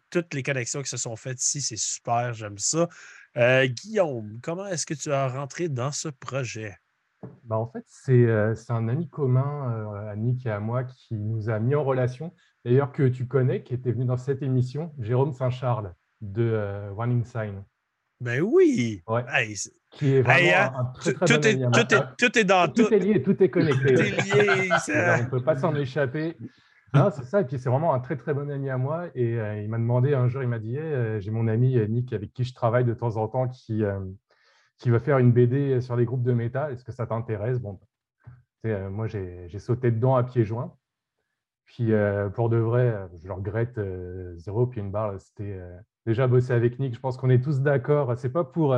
toutes 0.09 0.33
les 0.33 0.43
connexions 0.43 0.81
qui 0.81 0.89
se 0.89 0.97
sont 0.97 1.17
faites 1.17 1.43
ici. 1.43 1.61
C'est 1.61 1.77
super, 1.77 2.33
j'aime 2.33 2.57
ça. 2.57 2.89
Euh, 3.37 3.67
Guillaume, 3.67 4.39
comment 4.43 4.67
est-ce 4.67 4.87
que 4.87 4.95
tu 4.95 5.13
as 5.13 5.29
rentré 5.29 5.69
dans 5.69 5.93
ce 5.93 6.09
projet? 6.09 6.75
Ben, 7.45 7.57
en 7.57 7.67
fait, 7.67 7.85
c'est 7.87 8.25
euh, 8.27 8.55
un 8.71 8.89
ami 8.89 9.09
commun, 9.09 9.93
euh, 9.95 10.11
à 10.11 10.17
Nick 10.17 10.47
et 10.47 10.51
à 10.51 10.61
moi, 10.61 10.85
qui 10.85 11.15
nous 11.15 11.51
a 11.51 11.59
mis 11.59 11.75
en 11.75 11.85
relation. 11.85 12.33
D'ailleurs, 12.65 12.93
que 12.93 13.09
tu 13.09 13.27
connais, 13.27 13.63
qui 13.63 13.75
était 13.75 13.93
venu 13.93 14.05
dans 14.05 14.17
cette 14.17 14.43
émission, 14.43 14.93
Jérôme 14.99 15.33
Saint-Charles 15.33 15.95
de 16.21 16.43
euh, 16.43 16.91
Warning 16.93 17.25
Sign. 17.25 17.63
Ben 18.21 18.41
oui! 18.41 19.03
Ouais. 19.07 19.25
Hey, 19.29 19.57
qui 19.93 20.14
est 20.14 20.22
vraiment 20.22 20.38
hey, 20.38 20.53
hein, 20.53 20.72
un 20.76 20.84
très, 20.86 21.12
très 21.12 21.26
tout, 21.26 21.34
bon 21.34 21.49
est, 21.49 21.70
tout, 21.70 21.95
est, 21.95 22.03
tout 22.18 22.38
est 22.38 22.45
dans 22.45 22.66
tout. 22.66 22.84
Tout 22.84 22.95
est 22.95 22.99
lié, 22.99 23.22
tout 23.22 23.43
est 23.43 23.49
connecté. 23.51 23.95
Tout 23.95 24.01
est 24.01 24.62
lié. 24.64 24.68
ça. 24.78 25.16
on 25.20 25.24
ne 25.24 25.28
peut 25.28 25.43
pas 25.43 25.57
s'en 25.57 25.74
échapper. 25.74 26.36
Non, 26.95 27.11
c'est 27.11 27.24
ça. 27.24 27.40
Et 27.40 27.45
puis, 27.45 27.59
c'est 27.59 27.70
vraiment 27.70 27.95
un 27.95 28.01
très, 28.01 28.16
très 28.16 28.34
bon 28.34 28.51
ami 28.51 28.68
à 28.68 28.76
moi. 28.76 29.07
Et 29.14 29.38
euh, 29.38 29.62
il 29.62 29.68
m'a 29.68 29.78
demandé 29.78 30.14
un 30.14 30.28
jour, 30.28 30.43
il 30.43 30.49
m'a 30.49 30.59
dit 30.59 30.76
hey, 30.76 30.82
euh, 30.82 31.20
J'ai 31.20 31.30
mon 31.30 31.49
ami 31.49 31.78
euh, 31.78 31.86
Nick 31.86 32.12
avec 32.12 32.32
qui 32.32 32.45
je 32.45 32.55
travaille 32.55 32.84
de 32.84 32.93
temps 32.93 33.16
en 33.16 33.28
temps 33.28 33.49
qui, 33.49 33.82
euh, 33.82 34.01
qui 34.78 34.90
va 34.90 34.99
faire 34.99 35.18
une 35.18 35.32
BD 35.32 35.80
sur 35.80 35.97
les 35.97 36.05
groupes 36.05 36.22
de 36.22 36.32
métal. 36.32 36.72
Est-ce 36.72 36.84
que 36.84 36.93
ça 36.93 37.07
t'intéresse? 37.07 37.61
Bon, 37.61 37.80
euh, 38.66 38.90
moi, 38.90 39.07
j'ai 39.07 39.59
sauté 39.59 39.90
dedans 39.90 40.16
à 40.16 40.22
pieds 40.22 40.45
joints. 40.45 40.74
Puis, 41.64 41.93
pour 42.34 42.51
de 42.51 42.59
vrai, 42.59 43.09
je 43.16 43.26
le 43.26 43.32
regrette 43.32 43.80
zéro. 44.36 44.66
Puis, 44.66 44.80
une 44.80 44.90
barre, 44.90 45.18
c'était 45.18 45.59
déjà 46.05 46.26
bosser 46.26 46.53
avec 46.53 46.78
Nick. 46.78 46.95
Je 46.95 47.01
pense 47.01 47.16
qu'on 47.16 47.30
est 47.30 47.43
tous 47.43 47.61
d'accord. 47.61 48.12
C'est 48.18 48.32
pas 48.32 48.45
pour 48.45 48.76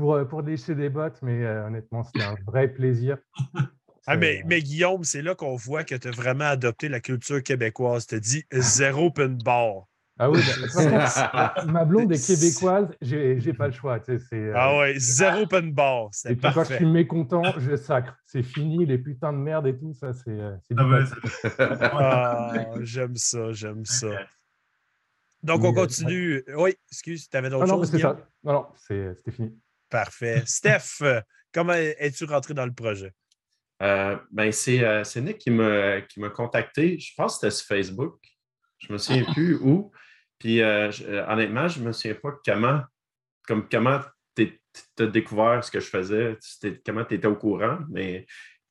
pour, 0.00 0.14
euh, 0.14 0.24
pour 0.24 0.40
lécher 0.40 0.74
des 0.74 0.88
bottes, 0.88 1.18
mais 1.20 1.44
euh, 1.44 1.66
honnêtement, 1.66 2.02
c'était 2.02 2.22
un 2.22 2.34
vrai 2.46 2.68
plaisir. 2.68 3.18
Ah, 4.06 4.16
mais, 4.16 4.38
C'est- 4.38 4.44
mais 4.46 4.62
Guillaume, 4.62 5.04
c'est 5.04 5.20
là 5.20 5.34
qu'on 5.34 5.56
voit 5.56 5.84
que 5.84 5.94
tu 5.94 6.08
as 6.08 6.10
vraiment 6.10 6.46
adopté 6.46 6.88
la 6.88 7.00
culture 7.00 7.42
québécoise. 7.42 8.06
Tu 8.06 8.14
as 8.14 8.18
dit 8.18 8.44
zéro 8.50 9.06
open 9.06 9.36
bar. 9.44 9.84
Ah 10.18 10.30
oui, 10.30 10.42
façon, 10.68 11.66
ma 11.66 11.84
blonde 11.84 12.10
est 12.10 12.26
québécoise, 12.26 12.88
j'ai 13.02 13.38
j'ai 13.38 13.52
pas 13.52 13.66
le 13.66 13.72
choix. 13.72 14.00
tu 14.00 14.06
sais, 14.06 14.18
c'est, 14.18 14.36
euh, 14.36 14.52
Ah 14.56 14.78
ouais, 14.78 14.94
zéro 14.98 15.42
open 15.42 15.72
bar. 15.72 16.06
Et 16.06 16.10
C'est 16.12 16.34
puis 16.34 16.50
quand 16.50 16.64
je 16.64 16.74
suis 16.76 16.86
mécontent, 16.86 17.54
je 17.58 17.76
sacre. 17.76 18.16
C'est 18.24 18.42
fini, 18.42 18.86
les 18.86 18.98
putains 18.98 19.34
de 19.34 19.38
merde 19.38 19.66
et 19.66 19.78
tout, 19.78 19.92
ça, 19.92 20.12
c'est 20.14 20.30
euh, 20.30 20.56
c'est 20.66 20.74
du 20.74 20.80
Ah 20.80 20.88
ouais. 20.88 21.04
Ah, 21.92 22.72
j'aime 22.82 23.16
ça, 23.16 23.52
j'aime 23.52 23.84
ça. 23.84 24.08
Donc, 25.42 25.62
on 25.64 25.70
euh, 25.70 25.74
continue. 25.74 26.44
Oui, 26.56 26.74
excuse, 26.90 27.28
tu 27.28 27.36
avais 27.36 27.48
Ah 27.48 27.50
d'autres 27.50 27.66
non, 27.66 27.74
mais 27.74 27.80
choses? 27.82 27.90
c'est 27.90 27.96
Guillaume? 27.96 28.18
ça. 28.18 28.28
Non, 28.44 28.52
non, 28.52 28.66
c'est- 28.76 29.14
c'était 29.14 29.30
fini. 29.30 29.58
Parfait. 29.90 30.42
Steph, 30.46 31.02
euh, 31.02 31.20
comment 31.52 31.72
es-tu 31.74 32.24
rentré 32.24 32.54
dans 32.54 32.66
le 32.66 32.72
projet? 32.72 33.12
Euh, 33.82 34.16
ben, 34.30 34.52
c'est 34.52 34.84
euh, 34.84 35.04
c'est 35.04 35.20
Nick 35.22 35.38
qui 35.38 35.50
m'a 35.50 36.00
qui 36.02 36.20
m'a 36.20 36.28
contacté. 36.30 36.98
Je 36.98 37.12
pense 37.16 37.34
que 37.38 37.40
c'était 37.40 37.50
sur 37.56 37.66
Facebook. 37.66 38.18
Je 38.78 38.92
me 38.92 38.98
souviens 38.98 39.24
plus 39.32 39.56
où. 39.56 39.90
Puis 40.38 40.62
euh, 40.62 40.90
je- 40.90 41.04
euh, 41.04 41.26
honnêtement, 41.26 41.66
je 41.68 41.80
me 41.80 41.92
souviens 41.92 42.14
pas 42.14 42.32
comment, 42.44 42.82
comme 43.46 43.68
comment 43.68 44.00
tu 44.36 44.60
as 45.00 45.06
découvert 45.06 45.64
ce 45.64 45.70
que 45.70 45.80
je 45.80 45.86
faisais, 45.88 46.36
comment 46.86 47.04
tu 47.04 47.14
étais 47.14 47.26
au 47.26 47.34
courant, 47.36 47.78
mais 47.90 48.24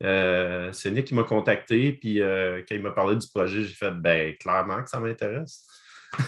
euh, 0.03 0.72
c'est 0.72 0.89
Nick 0.91 1.07
qui 1.07 1.15
m'a 1.15 1.24
contacté. 1.24 1.91
Puis 1.93 2.22
euh, 2.22 2.63
quand 2.67 2.76
il 2.76 2.82
m'a 2.82 2.91
parlé 2.91 3.17
du 3.17 3.28
projet, 3.28 3.63
j'ai 3.63 3.74
fait 3.74 3.91
ben 3.91 4.36
clairement 4.38 4.82
que 4.84 4.89
ça 4.89 4.99
m'intéresse. 4.99 5.67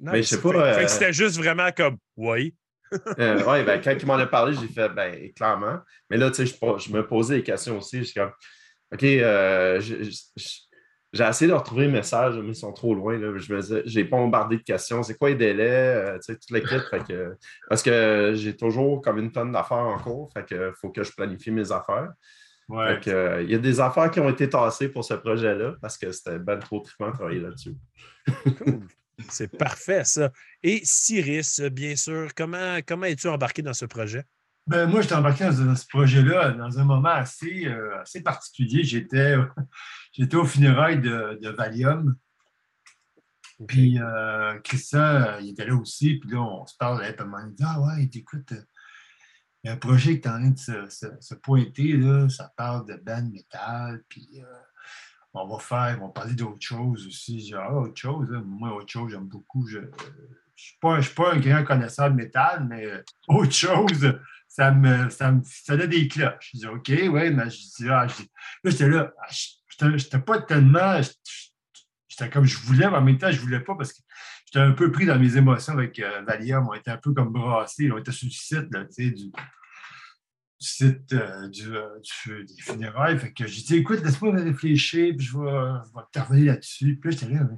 Mais 0.00 0.22
je 0.22 0.28
sais 0.28 0.40
pas, 0.40 0.74
Fait, 0.74 0.80
fait 0.80 0.84
que 0.86 0.90
c'était 0.90 1.12
juste 1.12 1.36
vraiment 1.36 1.70
comme 1.70 1.98
oui. 2.16 2.54
Euh, 3.18 3.44
ouais, 3.44 3.64
ben, 3.64 3.80
quand 3.82 3.94
il 3.98 4.06
m'en 4.06 4.14
a 4.14 4.26
parlé, 4.26 4.54
j'ai 4.60 4.68
fait, 4.68 4.88
ben, 4.88 5.32
clairement. 5.34 5.78
Mais 6.10 6.16
là, 6.16 6.30
tu 6.30 6.46
sais, 6.46 6.56
je, 6.78 6.92
me 6.92 7.04
posais 7.04 7.36
des 7.36 7.42
questions 7.42 7.78
aussi. 7.78 8.04
Je 8.04 8.14
comme, 8.14 8.30
OK, 8.92 9.02
euh, 9.02 9.80
j'ai 9.80 11.24
essayé 11.24 11.50
de 11.50 11.56
retrouver 11.56 11.86
les 11.86 11.92
messages, 11.92 12.36
mais 12.36 12.48
ils 12.48 12.56
sont 12.56 12.72
trop 12.72 12.94
loin. 12.94 13.18
Là. 13.18 13.36
Je 13.36 13.52
me 13.52 13.60
disais, 13.60 13.82
j'ai 13.86 14.04
bombardé 14.04 14.58
de 14.58 14.62
questions. 14.62 15.02
C'est 15.02 15.16
quoi 15.16 15.30
les 15.30 15.34
délais? 15.34 15.94
Euh, 15.96 16.14
tu 16.18 16.32
sais, 16.32 16.38
toute 16.38 16.50
l'équipe. 16.50 16.82
Que, 17.08 17.36
parce 17.68 17.82
que 17.82 18.32
j'ai 18.34 18.56
toujours 18.56 19.00
comme 19.00 19.18
une 19.18 19.32
tonne 19.32 19.52
d'affaires 19.52 19.78
en 19.78 19.98
cours. 19.98 20.30
Fait 20.32 20.44
que 20.44 20.72
faut 20.80 20.90
que 20.90 21.02
je 21.02 21.12
planifie 21.12 21.50
mes 21.50 21.72
affaires. 21.72 22.12
Ouais. 22.68 22.98
Euh, 23.08 23.42
il 23.42 23.50
y 23.50 23.54
a 23.54 23.58
des 23.58 23.80
affaires 23.80 24.10
qui 24.10 24.20
ont 24.20 24.28
été 24.28 24.48
tassées 24.48 24.88
pour 24.88 25.04
ce 25.04 25.14
projet-là 25.14 25.74
parce 25.80 25.98
que 25.98 26.10
c'était 26.12 26.38
ben 26.38 26.58
trop 26.58 26.80
trippant 26.80 27.10
de 27.10 27.14
travailler 27.14 27.40
là-dessus. 27.40 27.74
C'est 29.28 29.56
parfait, 29.56 30.04
ça. 30.04 30.30
Et 30.62 30.80
Cyrus, 30.84 31.60
bien 31.60 31.96
sûr, 31.96 32.34
comment, 32.34 32.78
comment 32.86 33.06
es-tu 33.06 33.28
embarqué 33.28 33.62
dans 33.62 33.72
ce 33.74 33.84
projet? 33.86 34.24
Ben, 34.66 34.86
moi, 34.86 35.02
j'étais 35.02 35.14
embarqué 35.14 35.44
dans, 35.44 35.64
dans 35.64 35.76
ce 35.76 35.86
projet-là 35.86 36.52
dans 36.52 36.78
un 36.78 36.84
moment 36.84 37.10
assez, 37.10 37.66
euh, 37.66 38.00
assez 38.00 38.22
particulier. 38.22 38.82
J'étais, 38.82 39.36
j'étais 40.12 40.36
au 40.36 40.44
funérailles 40.44 41.00
de, 41.00 41.38
de 41.40 41.48
Valium. 41.50 42.16
Puis 43.68 44.00
euh, 44.00 44.58
Christian, 44.60 45.38
il 45.40 45.50
était 45.50 45.66
là 45.66 45.74
aussi. 45.76 46.16
Puis 46.16 46.30
là, 46.30 46.40
on 46.40 46.66
se 46.66 46.76
parle. 46.76 47.00
Puis 47.02 47.24
il 47.48 47.54
dit 47.54 47.64
Ah 47.66 47.80
ouais, 47.80 48.08
écoute, 48.12 48.52
euh, 48.52 48.62
il 49.62 49.68
y 49.68 49.70
a 49.70 49.74
un 49.74 49.78
projet 49.78 50.18
qui 50.20 50.26
est 50.26 50.30
en 50.30 50.40
train 50.40 50.50
de 50.50 50.58
se, 50.58 50.88
se- 50.88 51.20
se 51.20 51.34
pointer. 51.34 51.92
Là, 51.92 52.28
ça 52.28 52.52
parle 52.56 52.86
de 52.86 52.96
band 52.96 53.28
métal. 53.30 54.02
Puis 54.08 54.28
euh, 54.42 54.46
on 55.34 55.48
va 55.48 55.58
faire, 55.58 55.98
on 56.00 56.06
va 56.06 56.12
parler 56.12 56.34
d'autre 56.34 56.60
chose 56.60 57.06
aussi. 57.06 57.52
Ah, 57.56 57.72
autre 57.74 57.96
chose. 57.96 58.32
hein. 58.32 58.42
Moi, 58.46 58.74
autre 58.74 58.90
chose, 58.90 59.10
j'aime 59.10 59.26
beaucoup. 59.26 59.66
Je 59.66 59.78
ne 59.78 59.86
suis, 60.56 60.76
pas- 60.80 61.00
je 61.00 61.06
suis 61.06 61.14
pas 61.14 61.32
un 61.34 61.38
grand 61.40 61.64
connaisseur 61.64 62.10
de 62.10 62.16
métal, 62.16 62.66
mais 62.68 62.86
euh, 62.86 63.02
autre 63.28 63.52
chose, 63.52 64.18
ça 64.48 64.70
me, 64.70 65.10
ça 65.10 65.32
me 65.32 65.42
sonnait 65.44 65.88
des 65.88 66.06
cloches. 66.08 66.50
Je 66.54 66.58
dis, 66.58 66.66
OK, 66.66 66.88
oui, 66.88 67.30
mais 67.30 67.50
je 67.50 67.56
dis, 67.56 67.88
ah, 67.90 68.06
je 68.06 68.22
là, 68.22 68.70
j'étais 68.70 68.88
là, 68.88 69.12
ah, 69.20 69.26
j'étais 69.96 70.18
pas 70.20 70.40
tellement. 70.42 71.00
J'étais 72.08 72.30
comme 72.30 72.44
je 72.44 72.56
voulais, 72.58 72.88
mais 72.88 72.96
en 72.96 73.02
même 73.02 73.18
temps, 73.18 73.32
je 73.32 73.40
voulais 73.40 73.58
pas 73.58 73.74
parce 73.74 73.92
que 73.92 73.98
j'étais 74.46 74.60
un 74.60 74.70
peu 74.70 74.92
pris 74.92 75.04
dans 75.04 75.18
mes 75.18 75.36
émotions 75.36 75.72
avec 75.72 75.98
euh, 75.98 76.22
Valium. 76.22 76.68
On 76.68 76.74
était 76.74 76.92
un 76.92 76.96
peu 76.98 77.12
comme 77.12 77.32
brassés. 77.32 77.90
On 77.90 77.98
était 77.98 78.12
sur 78.12 78.28
le 78.28 78.86
site, 78.88 79.14
du, 79.14 79.32
du 80.60 80.66
site 80.66 81.12
euh, 81.12 81.48
du, 81.48 81.74
euh, 81.74 81.88
du- 82.26 82.44
des 82.44 82.62
funérailles. 82.62 83.18
Fait 83.18 83.32
que 83.32 83.46
j'ai 83.46 83.62
dit, 83.62 83.76
écoute, 83.76 84.02
laisse-moi 84.02 84.32
réfléchir, 84.34 85.14
puis 85.16 85.26
je 85.26 85.38
vais, 85.38 85.50
je 85.84 85.94
vais 85.94 86.02
te 86.12 86.18
revenir 86.20 86.52
là-dessus. 86.52 86.98
Puis 87.00 87.10
là, 87.10 87.16
j'étais 87.18 87.32
là, 87.34 87.40
mais, 87.50 87.56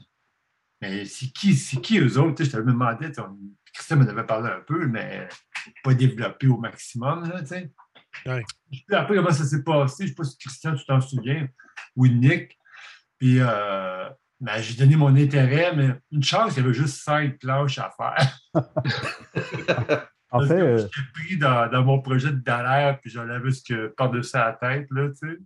mais 0.81 1.05
c'est 1.05 1.27
qui, 1.27 1.55
c'est 1.55 1.81
qui 1.81 1.99
eux 1.99 2.19
autres? 2.19 2.37
Tu 2.37 2.45
sais, 2.45 2.51
je 2.51 2.57
te 2.57 2.63
me 2.63 2.73
demandais, 2.73 3.09
tu 3.09 3.15
sais, 3.15 3.21
on- 3.21 3.39
Christian 3.73 3.97
m'en 3.99 4.07
avait 4.09 4.25
parlé 4.25 4.49
un 4.51 4.61
peu, 4.67 4.87
mais 4.87 5.29
pas 5.85 5.93
développé 5.95 6.47
au 6.49 6.57
maximum, 6.57 7.29
là, 7.29 7.41
tu 7.43 7.49
sais. 7.49 7.71
Ouais. 8.25 8.43
Je 8.73 8.79
sais 8.79 8.85
plus 8.87 8.97
après 8.97 9.17
comment 9.17 9.31
ça 9.31 9.45
s'est 9.45 9.63
passé. 9.63 9.95
Je 9.99 10.03
ne 10.05 10.09
sais 10.09 10.15
pas 10.15 10.25
si 10.25 10.39
Christian, 10.39 10.75
tu 10.75 10.85
t'en 10.87 11.01
souviens, 11.03 11.47
ou 11.95 12.07
Nick. 12.07 12.59
Puis 13.19 13.37
euh, 13.41 14.09
ben, 14.41 14.59
j'ai 14.63 14.75
donné 14.75 14.97
mon 14.97 15.15
intérêt, 15.15 15.75
mais 15.77 15.91
une 16.11 16.23
chance, 16.23 16.55
il 16.57 16.63
y 16.63 16.65
avait 16.65 16.73
juste 16.75 17.03
cinq 17.03 17.39
planches 17.39 17.79
à 17.79 17.91
faire. 17.97 18.39
En 20.31 20.39
Parce 20.39 20.49
fait, 20.51 20.57
que 20.57 20.63
euh, 20.63 20.79
j'étais 20.79 21.13
pris 21.15 21.39
dans, 21.39 21.71
dans 21.71 21.85
mon 21.85 22.01
projet 22.01 22.31
de 22.33 22.37
dallaire, 22.39 22.99
puis 23.01 23.11
j'en 23.11 23.29
avais 23.29 23.51
ce 23.53 23.63
que 23.63 23.87
par-dessus 23.89 24.37
la 24.37 24.53
tête, 24.55 24.89
là, 24.91 25.09
tu 25.11 25.17
sais. 25.29 25.39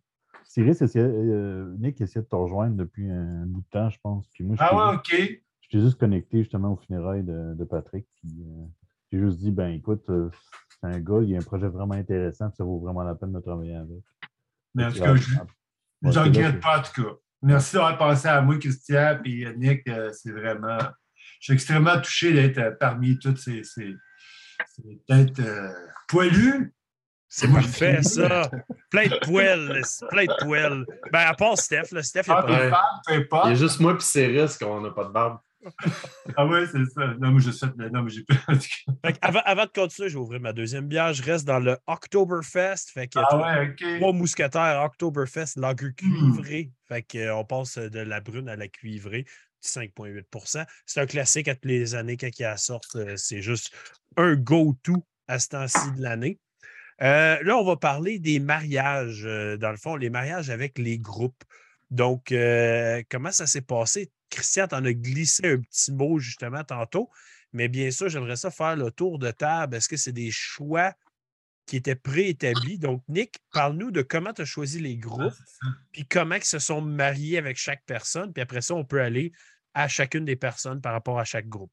Cyrus, 0.44 0.80
essayait- 0.82 1.04
euh, 1.06 1.74
Nick 1.78 2.00
essayait 2.00 2.22
de 2.24 2.28
te 2.28 2.34
rejoindre 2.34 2.76
depuis 2.76 3.08
un 3.10 3.46
bout 3.46 3.60
de 3.60 3.66
temps, 3.70 3.88
je 3.90 3.98
pense? 4.02 4.26
Puis 4.32 4.42
moi, 4.42 4.56
je 4.58 4.62
Ah 4.64 4.74
ouais, 4.74 4.98
juste- 5.04 5.22
OK. 5.30 5.40
je 5.60 5.68
t'ai 5.68 5.80
juste 5.84 5.98
connecté 6.00 6.38
justement 6.38 6.72
aux 6.72 6.76
funérailles 6.76 7.22
de, 7.22 7.54
de 7.54 7.64
Patrick. 7.64 8.06
Puis 8.16 8.30
euh, 8.40 8.64
j'ai 9.12 9.18
juste 9.20 9.38
dit, 9.38 9.50
ben 9.52 9.68
écoute, 9.68 10.02
euh, 10.08 10.28
c'est 10.80 10.86
un 10.88 10.98
gars, 10.98 11.20
il 11.22 11.28
y 11.30 11.36
a 11.36 11.38
un 11.38 11.42
projet 11.42 11.68
vraiment 11.68 11.94
intéressant, 11.94 12.48
puis 12.48 12.56
ça 12.56 12.64
vaut 12.64 12.80
vraiment 12.80 13.02
la 13.04 13.14
peine 13.14 13.32
de 13.32 13.38
travailler 13.40 13.76
avec. 13.76 14.02
Mais 14.74 14.86
en 14.86 14.90
tout 14.92 14.98
cas, 14.98 15.14
je 15.14 15.34
là 15.36 16.22
regrette 16.24 16.60
pas, 16.60 16.78
en 16.78 16.82
tout 16.82 17.02
cas. 17.02 17.10
Merci 17.42 17.74
d'avoir 17.76 17.96
pensé 17.98 18.26
à 18.28 18.40
moi, 18.40 18.58
Christian, 18.58 19.18
puis 19.22 19.46
Nick. 19.56 19.88
C'est 20.12 20.32
vraiment. 20.32 20.78
Je 21.38 21.44
suis 21.44 21.52
extrêmement 21.52 22.00
touché 22.00 22.32
d'être 22.32 22.78
parmi 22.78 23.18
toutes 23.18 23.38
ces, 23.38 23.62
ces, 23.62 23.94
ces 24.82 24.98
têtes 25.06 25.38
euh, 25.40 25.72
poilues. 26.08 26.72
C'est 27.32 27.46
Moi, 27.46 27.60
parfait, 27.60 28.02
ça. 28.02 28.50
Plein 28.90 29.06
de 29.06 29.16
poêles, 29.24 29.82
plein 30.10 30.24
de 30.24 30.44
poêles. 30.44 30.84
Ben, 31.12 31.20
à 31.20 31.34
part 31.34 31.56
Steph, 31.56 31.92
là, 31.92 32.02
Steph, 32.02 32.22
il 32.26 32.32
a 32.32 32.38
Ah, 32.38 32.42
pas... 32.42 32.70
femme, 32.70 32.80
peu 33.06 33.36
Il 33.44 33.48
y 33.50 33.52
a 33.52 33.54
juste 33.54 33.78
moi 33.78 33.94
et 33.96 34.00
Cyrus 34.00 34.58
qu'on 34.58 34.80
n'a 34.80 34.90
pas 34.90 35.04
de 35.04 35.10
barbe. 35.10 35.38
Ah 36.36 36.46
ouais, 36.46 36.64
c'est 36.66 36.84
ça. 36.86 37.06
Non, 37.20 37.30
mais 37.32 37.40
je 37.40 37.50
sais. 37.52 37.66
Non, 37.92 38.02
mais 38.02 38.10
j'ai 38.10 38.24
pas. 38.24 38.34
en 38.48 38.54
tout 38.54 38.60
cas. 38.60 38.92
Fait 39.04 39.12
que 39.12 39.18
avant, 39.22 39.42
avant 39.44 39.64
de 39.66 39.70
continuer, 39.70 40.08
je 40.08 40.14
vais 40.14 40.20
ouvrir 40.20 40.40
ma 40.40 40.52
deuxième 40.52 40.88
bière. 40.88 41.12
Je 41.12 41.22
reste 41.22 41.46
dans 41.46 41.60
le 41.60 41.76
Oktoberfest. 41.86 42.90
Fait 42.92 43.06
que 43.06 43.18
Ah 43.18 43.26
trois, 43.28 43.42
ouais, 43.52 43.68
OK. 43.78 43.98
trois 43.98 44.12
mousquetaires 44.12 44.82
Oktoberfest, 44.84 45.56
lager 45.56 45.92
cuivré. 45.96 46.70
Fait 46.88 47.02
que, 47.02 47.18
euh, 47.18 47.36
on 47.36 47.44
passe 47.44 47.78
de 47.78 48.00
la 48.00 48.20
brune 48.20 48.48
à 48.48 48.56
la 48.56 48.66
cuivrée, 48.68 49.24
5,8% 49.62 50.64
C'est 50.86 51.00
un 51.00 51.06
classique 51.06 51.48
à 51.48 51.54
toutes 51.54 51.66
les 51.66 51.94
années 51.94 52.16
quand 52.16 52.28
il 52.38 52.42
la 52.42 52.56
sorte. 52.56 52.96
euh, 52.96 53.16
C'est 53.16 53.42
juste 53.42 53.72
un 54.16 54.34
go-to 54.34 55.04
à 55.28 55.38
ce 55.38 55.48
temps-ci 55.48 55.92
de 55.96 56.02
l'année. 56.02 56.38
Euh, 57.02 57.38
là, 57.42 57.56
on 57.56 57.64
va 57.64 57.76
parler 57.76 58.18
des 58.18 58.40
mariages, 58.40 59.24
euh, 59.24 59.56
dans 59.56 59.70
le 59.70 59.76
fond, 59.76 59.96
les 59.96 60.10
mariages 60.10 60.50
avec 60.50 60.78
les 60.78 60.98
groupes. 60.98 61.42
Donc, 61.90 62.32
comment 63.10 63.32
ça 63.32 63.48
s'est 63.48 63.62
passé? 63.62 64.12
Christian, 64.28 64.68
t'en 64.68 64.84
as 64.84 64.92
glissé 64.92 65.44
un 65.44 65.58
petit 65.58 65.90
mot 65.90 66.20
justement 66.20 66.62
tantôt, 66.62 67.10
mais 67.52 67.66
bien 67.66 67.90
sûr, 67.90 68.08
j'aimerais 68.08 68.36
ça 68.36 68.52
faire 68.52 68.76
le 68.76 68.92
tour 68.92 69.18
de 69.18 69.32
table. 69.32 69.76
Est-ce 69.76 69.88
que 69.88 69.96
c'est 69.96 70.12
des 70.12 70.30
choix 70.30 70.94
qui 71.70 71.76
étaient 71.76 71.94
préétablis? 71.94 72.78
Donc, 72.78 73.00
Nick, 73.08 73.38
parle-nous 73.52 73.92
de 73.92 74.02
comment 74.02 74.32
tu 74.32 74.42
as 74.42 74.44
choisi 74.44 74.80
les 74.80 74.96
groupes, 74.96 75.32
puis 75.92 76.04
comment 76.04 76.34
ils 76.34 76.42
se 76.42 76.58
sont 76.58 76.80
mariés 76.80 77.38
avec 77.38 77.56
chaque 77.56 77.84
personne, 77.86 78.32
puis 78.32 78.42
après 78.42 78.60
ça, 78.60 78.74
on 78.74 78.84
peut 78.84 79.00
aller 79.00 79.30
à 79.72 79.86
chacune 79.86 80.24
des 80.24 80.34
personnes 80.34 80.80
par 80.80 80.92
rapport 80.92 81.20
à 81.20 81.24
chaque 81.24 81.48
groupe. 81.48 81.70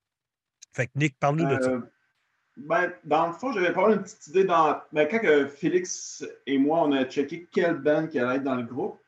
Fait 0.71 0.85
que 0.85 0.91
Nick, 0.97 1.17
parle-nous 1.19 1.49
de 1.49 1.63
ça. 1.63 1.69
Euh, 1.71 1.81
ben, 2.57 2.93
dans 3.05 3.25
le 3.25 3.33
fond, 3.33 3.51
j'avais 3.53 3.73
pas 3.73 3.91
une 3.91 4.03
petite 4.03 4.27
idée. 4.27 4.43
Dans... 4.43 4.79
Ben, 4.91 5.07
quand 5.07 5.17
que 5.17 5.47
Félix 5.47 6.23
et 6.45 6.59
moi, 6.59 6.83
on 6.83 6.91
a 6.91 7.03
checké 7.05 7.47
quelle 7.51 7.79
band 7.79 8.05
qui 8.05 8.19
allait 8.19 8.35
être 8.35 8.43
dans 8.43 8.55
le 8.55 8.63
groupe, 8.63 9.01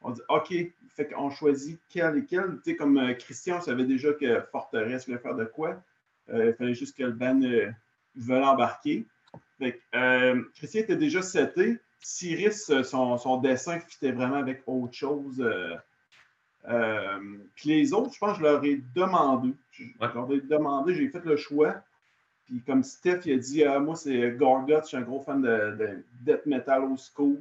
on 0.00 0.10
dit 0.10 0.22
OK, 0.28 0.52
fait 0.96 1.08
qu'on 1.08 1.30
choisit 1.30 1.80
quelle 1.88 2.18
et 2.18 2.24
quelle. 2.24 2.60
Tu 2.64 2.72
sais, 2.72 2.76
comme 2.76 2.98
euh, 2.98 3.14
Christian 3.14 3.60
savait 3.60 3.84
déjà 3.84 4.12
que 4.12 4.40
Forteresse 4.50 5.06
voulait 5.06 5.18
faire 5.18 5.36
de 5.36 5.44
quoi. 5.44 5.80
Euh, 6.30 6.46
il 6.46 6.54
fallait 6.54 6.74
juste 6.74 6.96
que 6.96 7.04
le 7.04 7.12
band 7.12 7.40
euh, 7.42 7.70
veuille 8.16 8.42
embarquer. 8.42 9.06
Fait 9.62 9.74
que, 9.74 9.96
euh, 9.96 10.42
Christian 10.56 10.80
était 10.80 10.96
déjà 10.96 11.22
seté. 11.22 11.78
Cyrus, 12.00 12.68
euh, 12.70 12.82
son, 12.82 13.16
son 13.16 13.36
dessin 13.36 13.78
fitait 13.78 14.10
vraiment 14.10 14.36
avec 14.36 14.62
autre 14.66 14.92
chose. 14.92 15.40
euh, 15.40 15.76
euh, 16.68 17.20
puis 17.54 17.68
les 17.68 17.92
autres, 17.92 18.12
je 18.12 18.18
pense 18.18 18.32
que 18.32 18.38
je 18.38 18.42
leur 18.42 18.64
ai 18.64 18.80
demandé. 18.92 19.54
Je, 19.70 19.84
je 19.84 20.14
leur 20.14 20.32
ai 20.32 20.40
demandé, 20.40 20.94
j'ai 20.94 21.08
fait 21.08 21.24
le 21.24 21.36
choix. 21.36 21.76
Puis 22.46 22.60
comme 22.66 22.82
Steph, 22.82 23.20
il 23.26 23.34
a 23.34 23.36
dit, 23.38 23.62
Ah, 23.62 23.78
moi 23.78 23.94
c'est 23.94 24.32
Gorgot, 24.32 24.80
je 24.82 24.86
suis 24.88 24.96
un 24.96 25.02
gros 25.02 25.20
fan 25.20 25.40
de, 25.42 25.76
de 25.78 26.04
death 26.22 26.44
metal 26.46 26.82
au 26.82 26.96
school. 26.96 27.38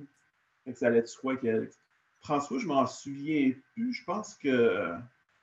Fait 0.63 0.73
que 0.73 0.77
ça 0.77 0.87
allait 0.87 0.99
être 0.99 1.09
soit 1.09 1.37
que. 1.37 1.67
François, 2.19 2.59
je 2.59 2.67
m'en 2.67 2.85
souviens 2.85 3.51
plus. 3.73 3.93
Je 3.93 4.03
pense 4.03 4.35
que. 4.35 4.93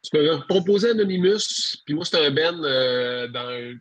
Tu 0.05 0.17
m'avais 0.17 0.41
proposé 0.49 0.91
Anonymous, 0.91 1.83
puis 1.85 1.95
moi, 1.95 2.05
c'était 2.05 2.25
un 2.27 2.31
Ben 2.31 2.63
euh, 2.63 3.27
dans, 3.27 3.77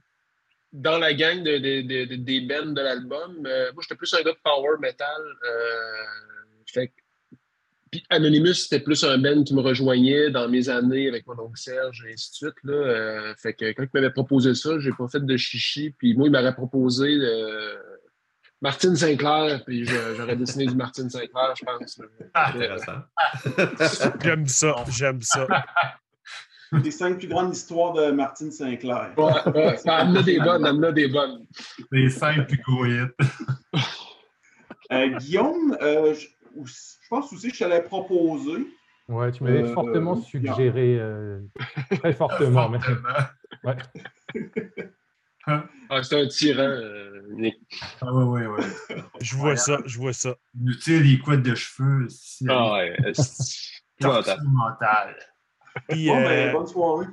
dans 0.77 0.97
la 0.97 1.13
gang 1.13 1.43
de, 1.43 2.15
des 2.15 2.41
bands 2.41 2.71
de 2.71 2.81
l'album, 2.81 3.41
moi, 3.41 3.81
j'étais 3.81 3.95
plus 3.95 4.13
un 4.13 4.23
gars 4.23 4.31
de 4.31 4.39
power 4.43 4.77
metal. 4.79 5.21
fait 6.65 6.91
puis 7.89 8.03
Anonymous, 8.09 8.53
c'était 8.53 8.81
plus 8.81 9.01
un 9.05 9.17
band 9.17 9.45
qui 9.45 9.55
me 9.55 9.61
rejoignait 9.61 10.29
dans 10.29 10.49
mes 10.49 10.67
années 10.67 11.07
avec 11.07 11.25
mon 11.25 11.39
oncle 11.39 11.57
Serge 11.57 12.05
et 12.05 12.11
ainsi 12.11 12.31
de 12.31 12.35
suite. 12.35 12.63
Là. 12.63 13.33
fait 13.37 13.53
que 13.53 13.71
quand 13.71 13.83
il 13.83 13.89
m'avait 13.93 14.11
proposé 14.11 14.55
ça, 14.55 14.77
j'ai 14.79 14.91
pas 14.91 15.07
fait 15.07 15.25
de 15.25 15.37
chichi. 15.37 15.91
Puis 15.91 16.13
moi, 16.13 16.27
il 16.27 16.31
m'aurait 16.31 16.53
proposé 16.53 17.17
Martine 18.61 18.95
Sinclair, 18.95 19.63
puis 19.65 19.85
j'aurais 19.85 20.35
dessiné 20.35 20.65
du 20.65 20.75
Martine 20.75 21.09
Sinclair, 21.09 21.53
je 21.55 21.63
pense. 21.63 22.01
Ah, 22.33 22.49
intéressant. 22.49 23.03
j'aime 24.21 24.47
ça, 24.47 24.75
j'aime 24.89 25.21
ça. 25.21 25.47
Les 26.83 26.91
cinq 26.91 27.19
plus 27.19 27.27
grandes 27.27 27.53
histoires 27.53 27.93
de 27.93 28.11
Martine 28.11 28.51
Sinclair. 28.51 29.13
Ouais, 29.17 29.51
ouais, 29.53 29.77
elle 29.85 30.17
a 30.17 30.21
des 30.23 30.39
bonnes, 30.39 30.65
elle 30.65 30.85
a 30.85 30.91
des 30.91 31.07
bonnes. 31.07 31.45
Les 31.91 32.09
cinq 32.09 32.47
plus 32.47 32.61
gros 32.61 32.85
hits. 32.85 33.07
Euh, 34.89 35.17
Guillaume, 35.17 35.77
euh, 35.81 36.13
je, 36.13 36.27
je, 36.63 36.73
pense 37.09 37.33
aussi 37.33 37.49
que 37.49 37.55
je 37.55 37.59
t'allais 37.59 37.83
proposer. 37.83 38.67
Ouais, 39.09 39.31
tu 39.33 39.43
m'avais 39.43 39.63
euh, 39.63 39.73
fortement 39.73 40.15
suggéré, 40.15 40.97
euh, 40.97 41.41
très 41.99 42.13
fortement. 42.13 42.71
fortement. 42.71 43.03
Mais... 43.63 43.69
Ouais. 43.69 43.77
Ah, 45.89 46.03
c'est 46.03 46.21
un 46.21 46.27
tyran, 46.27 46.61
euh, 46.63 47.21
Nick. 47.31 47.55
Ah 48.01 48.13
ouais, 48.13 48.45
ouais, 48.45 48.47
ouais. 48.47 49.03
Je 49.21 49.35
vois 49.37 49.55
ça, 49.55 49.77
je 49.85 49.97
vois 49.97 50.11
ça. 50.11 50.35
Il 50.55 50.65
nous 50.65 50.75
tire 50.75 51.01
les 51.01 51.19
couettes 51.19 51.43
de 51.43 51.55
cheveux. 51.55 52.07
Ah 52.49 52.73
ouais. 52.73 52.97
Torture 53.99 54.37
mentale. 54.43 55.15
Puis, 55.89 56.07
bon, 56.07 56.21
ben, 56.21 56.53
bonne 56.53 56.67
soirée. 56.67 57.07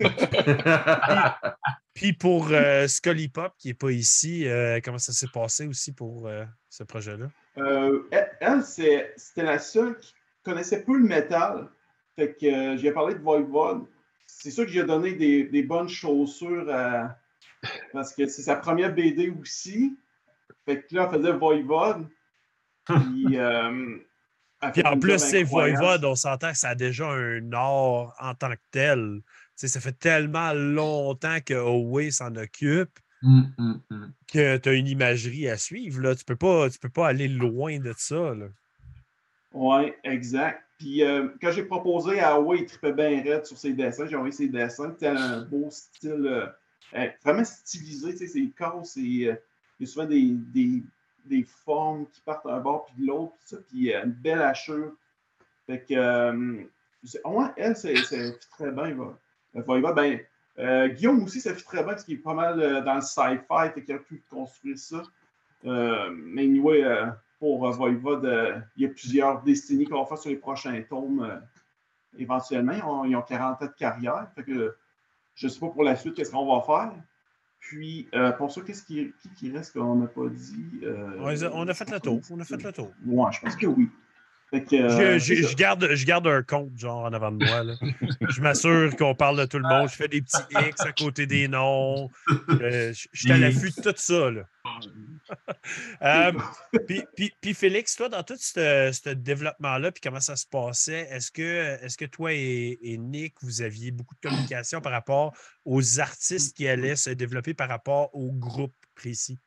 puis, 1.94 2.12
pour 2.12 2.48
euh, 2.50 2.86
Scully 2.86 3.28
Pop, 3.28 3.52
qui 3.58 3.68
n'est 3.68 3.74
pas 3.74 3.90
ici, 3.90 4.48
euh, 4.48 4.80
comment 4.84 4.98
ça 4.98 5.12
s'est 5.12 5.28
passé 5.32 5.66
aussi 5.66 5.92
pour 5.92 6.26
euh, 6.26 6.44
ce 6.68 6.84
projet-là? 6.84 7.28
elle, 8.40 8.62
c'était 8.62 9.42
la 9.42 9.58
seule 9.58 9.98
qui 9.98 10.14
connaissait 10.44 10.84
peu 10.84 10.96
le 10.96 11.04
métal. 11.04 11.68
Fait 12.16 12.34
que 12.34 12.76
j'ai 12.76 12.92
parlé 12.92 13.14
de 13.14 13.20
Voivod. 13.20 13.86
C'est 14.26 14.50
ça 14.50 14.64
que 14.64 14.70
j'ai 14.70 14.84
donné 14.84 15.14
des, 15.14 15.44
des 15.44 15.62
bonnes 15.62 15.88
chaussures 15.88 16.68
à, 16.70 17.16
parce 17.92 18.14
que 18.14 18.26
c'est 18.26 18.42
sa 18.42 18.56
première 18.56 18.94
BD 18.94 19.30
aussi. 19.30 19.98
Fait 20.64 20.82
que 20.82 20.94
là, 20.94 21.08
elle 21.10 21.18
faisait 21.18 21.32
Voivode. 21.32 22.08
Puis, 22.84 23.26
euh, 23.38 23.98
Puis 24.72 24.82
en 24.84 24.98
plus, 24.98 25.18
c'est 25.18 25.42
Voivode, 25.42 26.04
on 26.04 26.14
s'entend 26.14 26.52
que 26.52 26.58
ça 26.58 26.70
a 26.70 26.74
déjà 26.74 27.08
un 27.08 27.52
art 27.52 28.14
en 28.18 28.34
tant 28.34 28.50
que 28.50 28.60
tel. 28.70 29.20
ça 29.54 29.80
fait 29.80 29.98
tellement 29.98 30.52
longtemps 30.52 31.38
que 31.44 31.54
Owe 31.54 32.10
s'en 32.10 32.34
occupe 32.34 32.98
hum, 33.22 33.52
hum, 33.58 33.80
hum. 33.90 34.12
que 34.32 34.56
tu 34.56 34.68
as 34.68 34.72
une 34.72 34.88
imagerie 34.88 35.48
à 35.48 35.56
suivre. 35.56 36.00
Là. 36.00 36.14
Tu 36.14 36.22
ne 36.22 36.26
peux, 36.26 36.36
pas, 36.36 36.68
peux 36.80 36.88
pas 36.88 37.08
aller 37.08 37.28
loin 37.28 37.78
de 37.78 37.94
ça. 37.96 38.32
Oui, 39.52 39.92
exact. 40.02 40.62
Puis 40.78 41.02
euh, 41.02 41.28
quand 41.40 41.50
j'ai 41.52 41.64
proposé 41.64 42.20
à 42.20 42.40
Owe, 42.40 42.54
il 42.54 42.66
tripait 42.66 42.92
bien 42.92 43.22
raide 43.22 43.46
sur 43.46 43.58
ses 43.58 43.72
dessins. 43.72 44.06
J'ai 44.06 44.16
envoyé 44.16 44.32
ses 44.32 44.48
dessins. 44.48 44.90
C'était 44.90 45.08
un 45.08 45.42
beau 45.42 45.68
style. 45.70 46.26
Euh, 46.26 46.46
euh, 46.94 47.08
vraiment 47.22 47.44
stylisé, 47.44 48.12
tu 48.12 48.18
sais, 48.18 48.26
c'est 48.26 48.50
casse, 48.56 48.96
il 48.96 49.22
y 49.22 49.28
a 49.28 49.86
souvent 49.86 50.06
des, 50.06 50.30
des, 50.32 50.82
des, 51.28 51.44
formes 51.44 52.06
qui 52.08 52.20
partent 52.20 52.46
d'un 52.46 52.60
bord 52.60 52.86
puis 52.86 53.02
de 53.02 53.06
l'autre, 53.06 53.34
puis 53.68 53.92
euh, 53.92 54.04
une 54.04 54.12
belle 54.12 54.42
hachure. 54.42 54.92
Fait 55.66 55.84
que, 55.84 56.50
ouais, 57.24 57.46
elle, 57.56 57.76
c'est 57.76 57.94
très 58.50 58.70
bien, 58.70 58.88
il 58.88 58.94
va. 58.94 59.92
ben, 59.92 60.20
Guillaume 60.94 61.22
aussi, 61.24 61.40
ça 61.40 61.54
fait 61.54 61.62
très 61.62 61.78
bien 61.78 61.92
parce 61.92 62.04
qu'il 62.04 62.14
est 62.14 62.22
pas 62.22 62.34
mal 62.34 62.84
dans 62.84 62.94
le 62.94 63.00
sci-fi, 63.00 63.70
fait 63.74 63.84
qu'il 63.84 63.94
a 63.94 63.98
pu 63.98 64.22
construire 64.30 64.78
ça. 64.78 65.02
mais 65.62 66.42
anyway, 66.42 66.82
pour 67.38 67.70
Voivod, 67.70 68.24
il 68.76 68.82
y 68.82 68.86
a 68.86 68.88
plusieurs 68.88 69.42
décennies 69.42 69.84
qu'on 69.84 70.00
va 70.00 70.06
faire 70.06 70.18
sur 70.18 70.30
les 70.30 70.36
prochains 70.36 70.82
tomes 70.88 71.40
éventuellement. 72.16 72.72
Ils 72.72 72.82
ont, 72.82 73.04
ils 73.04 73.16
ont 73.16 73.22
40 73.22 73.62
ans 73.62 73.66
de 73.66 73.70
carrière. 73.72 74.26
Fait 74.34 74.44
que 74.44 74.74
je 75.34 75.46
ne 75.46 75.50
sais 75.52 75.60
pas 75.60 75.68
pour 75.68 75.84
la 75.84 75.96
suite 75.96 76.14
qu'est-ce 76.14 76.32
qu'on 76.32 76.46
va 76.46 76.62
faire. 76.62 76.92
Puis, 77.60 78.08
euh, 78.14 78.32
pour 78.32 78.50
ça, 78.50 78.60
qu'est-ce 78.62 78.82
qui, 78.82 79.12
qui, 79.36 79.50
reste 79.50 79.74
qu'on 79.74 79.96
n'a 79.96 80.06
pas 80.06 80.28
dit? 80.28 80.80
Euh, 80.82 81.50
on 81.52 81.68
a 81.68 81.74
fait 81.74 81.90
le 81.90 82.00
tour. 82.00 82.20
On 82.30 82.40
a 82.40 82.44
fait 82.44 82.62
le 82.62 82.72
tour. 82.72 82.92
Moi, 83.04 83.30
je 83.32 83.40
pense 83.40 83.56
que 83.56 83.66
oui. 83.66 83.88
Euh, 84.54 85.18
je, 85.18 85.54
garde, 85.56 85.88
je 85.92 86.06
garde 86.06 86.26
un 86.26 86.42
compte, 86.42 86.70
genre, 86.78 87.04
en 87.04 87.12
avant 87.12 87.30
de 87.30 87.44
moi. 87.44 87.62
Là. 87.62 87.74
je 88.30 88.40
m'assure 88.40 88.96
qu'on 88.96 89.14
parle 89.14 89.38
de 89.38 89.44
tout 89.44 89.58
le 89.58 89.68
monde. 89.68 89.90
Je 89.90 89.94
fais 89.94 90.08
des 90.08 90.22
petits 90.22 90.42
X 90.50 90.80
à 90.80 90.92
côté 90.92 91.26
des 91.26 91.48
noms. 91.48 92.08
je, 92.48 93.06
suis 93.12 93.30
à 93.30 93.36
l'affût 93.36 93.70
de 93.70 93.82
tout 93.82 93.94
ça. 93.96 94.30
Là. 94.30 94.42
Euh, 96.02 96.32
puis, 97.40 97.54
Félix, 97.54 97.96
toi, 97.96 98.08
dans 98.08 98.22
tout 98.22 98.36
ce, 98.38 99.12
développement-là, 99.12 99.92
puis 99.92 100.00
comment 100.00 100.20
ça 100.20 100.36
se 100.36 100.46
passait, 100.46 101.06
est-ce 101.10 101.30
que, 101.30 101.42
est 101.42 101.96
que 101.96 102.04
toi 102.04 102.32
et, 102.32 102.96
Nick, 102.98 103.34
vous 103.42 103.62
aviez 103.62 103.90
beaucoup 103.90 104.14
de 104.14 104.20
communication 104.20 104.80
par 104.80 104.92
rapport 104.92 105.34
aux 105.64 106.00
artistes 106.00 106.56
qui 106.56 106.68
allaient 106.68 106.96
se 106.96 107.10
développer 107.10 107.54
par 107.54 107.68
rapport 107.68 108.14
au 108.14 108.32
groupe 108.32 108.74
précis? 108.94 109.38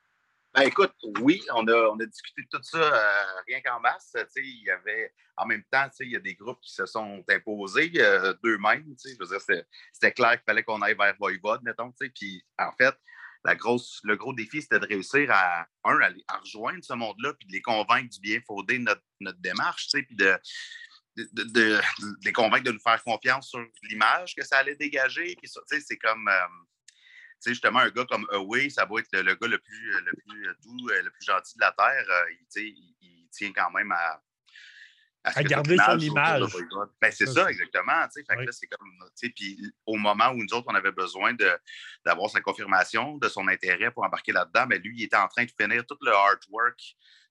Ben, 0.54 0.64
écoute, 0.64 0.94
oui, 1.22 1.42
on 1.54 1.66
a, 1.68 1.90
on 1.92 2.00
a 2.00 2.06
discuté 2.06 2.42
de 2.42 2.48
tout 2.52 2.64
ça 2.64 2.78
euh, 2.78 3.42
rien 3.48 3.62
qu'en 3.62 3.80
masse. 3.80 4.14
Il 4.36 4.64
y 4.66 4.70
avait, 4.70 5.14
en 5.38 5.46
même 5.46 5.64
temps, 5.72 5.88
il 6.02 6.12
y 6.12 6.16
a 6.18 6.20
des 6.20 6.36
groupes 6.36 6.60
qui 6.60 6.74
se 6.74 6.86
sont 6.86 7.24
imposés 7.30 7.90
euh, 7.96 8.34
d'eux-mêmes. 8.44 8.84
Je 9.02 9.16
veux 9.18 9.28
dire, 9.28 9.64
c'était 9.94 10.12
clair 10.12 10.32
qu'il 10.32 10.44
fallait 10.46 10.64
qu'on 10.64 10.82
aille 10.82 10.98
vers 10.98 11.16
Voivode, 11.18 11.64
mettons. 11.64 11.94
Puis, 12.14 12.44
en 12.60 12.72
fait, 12.74 12.94
la 13.44 13.56
grosse, 13.56 14.00
le 14.04 14.16
gros 14.16 14.34
défi, 14.34 14.62
c'était 14.62 14.80
de 14.80 14.88
réussir 14.88 15.30
à, 15.32 15.68
un, 15.84 16.00
à, 16.02 16.38
rejoindre 16.38 16.84
ce 16.84 16.94
monde-là, 16.94 17.34
puis 17.34 17.48
de 17.48 17.54
les 17.54 17.62
convaincre 17.62 18.10
du 18.10 18.20
bien 18.20 18.40
fondé 18.46 18.78
de 18.78 18.84
notre, 18.84 19.04
notre 19.20 19.40
démarche, 19.40 19.88
puis 19.92 20.16
de, 20.16 20.38
de, 21.18 21.28
de, 21.34 21.44
de, 21.44 21.82
les 22.24 22.34
convaincre 22.34 22.66
de 22.66 22.72
nous 22.72 22.80
faire 22.80 23.04
confiance 23.04 23.50
sur 23.50 23.66
l'image 23.84 24.36
que 24.36 24.46
ça 24.46 24.58
allait 24.58 24.76
dégager. 24.76 25.36
C'est 25.68 25.98
comme. 25.98 26.28
Euh, 26.28 26.48
justement, 27.46 27.80
un 27.80 27.90
gars 27.90 28.06
comme 28.06 28.28
Away, 28.32 28.70
ça 28.70 28.86
va 28.86 29.00
être 29.00 29.10
le, 29.14 29.36
gars 29.36 29.48
le 29.48 29.58
plus, 29.58 29.92
le 29.92 30.12
plus 30.12 30.48
doux, 30.64 30.90
euh, 30.90 31.02
le 31.02 31.10
plus 31.10 31.26
gentil 31.26 31.56
de 31.56 31.62
la 31.62 31.72
Terre. 31.72 32.06
Euh, 32.10 32.32
il, 32.58 32.96
il, 33.02 33.28
tient 33.32 33.54
quand 33.54 33.72
même 33.72 33.92
à, 33.94 34.22
à, 35.24 35.44
garder 35.44 35.78
son 35.78 36.00
image. 36.00 36.52
Ben, 37.00 37.12
c'est 37.12 37.28
ça, 37.28 37.50
exactement. 37.50 38.08
Fait 38.14 38.24
que 38.24 38.76
comme, 38.76 39.10
puis 39.36 39.74
au 39.86 39.98
moment 39.98 40.30
où 40.32 40.38
nous 40.38 40.54
autres, 40.54 40.68
on 40.68 40.76
avait 40.76 40.92
besoin 40.92 41.34
d'avoir 42.06 42.30
sa 42.30 42.42
confirmation 42.42 43.18
de 43.18 43.30
son 43.30 43.48
intérêt 43.48 43.92
pour 43.92 44.04
embarquer 44.04 44.32
là-dedans, 44.32 44.66
ben, 44.68 44.82
lui, 44.82 44.96
il 44.98 45.04
était 45.04 45.18
en 45.18 45.28
train 45.28 45.46
de 45.46 45.52
finir 45.60 45.86
tout 45.86 45.98
le 46.02 46.12
artwork 46.12 46.80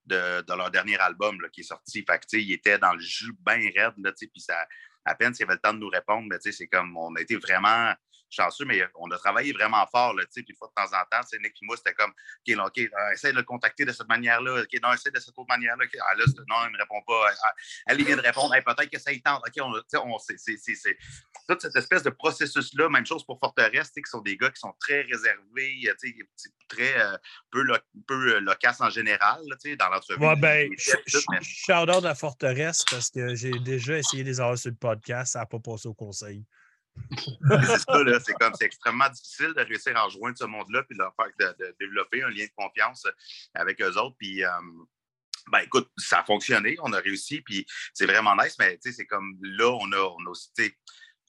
de, 0.07 0.43
de 0.43 0.55
leur 0.55 0.71
dernier 0.71 0.99
album 0.99 1.41
là, 1.41 1.49
qui 1.49 1.61
est 1.61 1.65
sorti. 1.65 2.05
Fait 2.09 2.19
que, 2.19 2.37
il 2.37 2.53
était 2.53 2.79
dans 2.79 2.93
le 2.93 3.01
jus 3.01 3.35
bien 3.45 3.71
raide. 3.77 3.95
Puis 4.17 4.47
à 5.05 5.15
peine 5.15 5.35
s'il 5.35 5.45
avait 5.45 5.55
le 5.55 5.61
temps 5.61 5.75
de 5.75 5.79
nous 5.79 5.89
répondre, 5.89 6.27
mais 6.31 6.37
c'est 6.41 6.69
comme 6.69 6.97
on 6.97 7.15
a 7.17 7.21
été 7.21 7.37
vraiment 7.37 7.93
chanceux, 8.31 8.65
mais 8.65 8.83
on 8.95 9.11
a 9.11 9.19
travaillé 9.19 9.53
vraiment 9.53 9.87
fort, 9.87 10.15
là, 10.15 10.25
puis 10.33 10.45
une 10.49 10.57
fois 10.57 10.69
de 10.69 10.83
temps 10.83 10.97
en 10.97 11.05
temps, 11.11 11.27
Nick 11.41 11.53
et 11.61 11.67
moi, 11.67 11.77
c'était 11.77 11.95
comme, 11.95 12.11
OK, 12.11 12.57
là, 12.57 12.67
OK, 12.67 12.79
euh, 12.79 13.13
essaie 13.13 13.33
de 13.33 13.37
le 13.37 13.43
contacter 13.43 13.85
de 13.85 13.93
cette 13.93 14.09
manière-là, 14.09 14.63
OK, 14.63 14.81
non, 14.83 14.93
essaie 14.93 15.11
de 15.11 15.19
cette 15.19 15.37
autre 15.37 15.49
manière-là, 15.49 15.85
ah, 15.85 16.15
là, 16.15 16.25
non, 16.49 16.57
il 16.65 16.67
ne 16.67 16.73
me 16.73 16.79
répond 16.79 17.03
pas, 17.07 17.29
ah, 17.29 17.35
ah, 17.45 17.55
elle, 17.87 18.05
vient 18.05 18.17
de 18.17 18.23
répondre, 18.23 18.55
peut-être 18.55 18.91
que 18.91 18.99
ça 18.99 19.13
y 19.13 19.21
tente, 19.21 19.43
OK, 19.47 19.55
on, 19.63 19.73
on 20.07 20.19
c'est, 20.19 20.97
toute 21.49 21.63
cette 21.63 21.77
espèce 21.77 22.03
de 22.03 22.11
processus-là, 22.11 22.89
même 22.89 23.07
chose 23.07 23.25
pour 23.25 23.39
Forteresse, 23.39 23.91
qui 23.91 24.03
sont 24.07 24.21
des 24.21 24.37
gars 24.37 24.51
qui 24.51 24.61
sont 24.61 24.75
très 24.81 25.03
réservés, 25.03 25.93
très 26.69 27.01
euh, 27.01 27.17
peu, 27.51 27.65
peu 28.07 28.37
euh, 28.37 28.41
loquaces 28.41 28.81
en 28.81 28.91
général, 28.91 29.41
dans 29.79 29.89
l'entrevue. 29.89 30.25
Ouais, 30.25 30.37
ben, 30.37 30.71
shout-out 31.43 32.05
à 32.05 32.15
Forteresse, 32.15 32.85
parce 32.91 33.11
que 33.11 33.35
j'ai 33.35 33.59
déjà 33.61 33.99
essayé 33.99 34.23
des 34.23 34.41
avoir 34.41 34.57
sur 34.57 34.71
le 34.71 34.77
podcast, 34.77 35.33
ça 35.33 35.41
n'a 35.41 35.47
pas 35.47 35.59
passé 35.59 35.89
au 35.89 35.95
conseil 35.95 36.45
C'est 38.25 38.35
comme, 38.35 38.55
c'est 38.55 38.67
extrêmement 38.67 39.09
difficile 39.09 39.53
de 39.57 39.63
réussir 39.63 39.97
à 39.97 40.03
rejoindre 40.03 40.37
ce 40.39 40.45
monde-là 40.45 40.83
puis 40.85 40.97
de, 40.97 41.05
faire, 41.17 41.55
de, 41.59 41.77
développer 41.81 42.23
un 42.23 42.31
lien 42.31 42.45
de 42.45 42.53
confiance 42.57 43.07
avec 43.55 43.81
eux 43.83 43.97
autres. 43.97 44.17
Puis, 44.19 44.45
euh, 44.45 44.51
ben 45.51 45.61
écoute, 45.61 45.91
ça 45.97 46.21
a 46.21 46.25
fonctionné, 46.25 46.77
on 46.83 46.93
a 46.93 46.99
réussi, 46.99 47.41
puis 47.41 47.67
c'est 47.95 48.07
vraiment 48.07 48.37
nice, 48.37 48.57
mais 48.59 48.79
c'est 48.81 49.07
comme 49.07 49.37
là, 49.43 49.71
on 49.71 49.93
a, 49.93 49.99
on 49.99 50.27
a 50.27 50.31
aussi, 50.31 50.51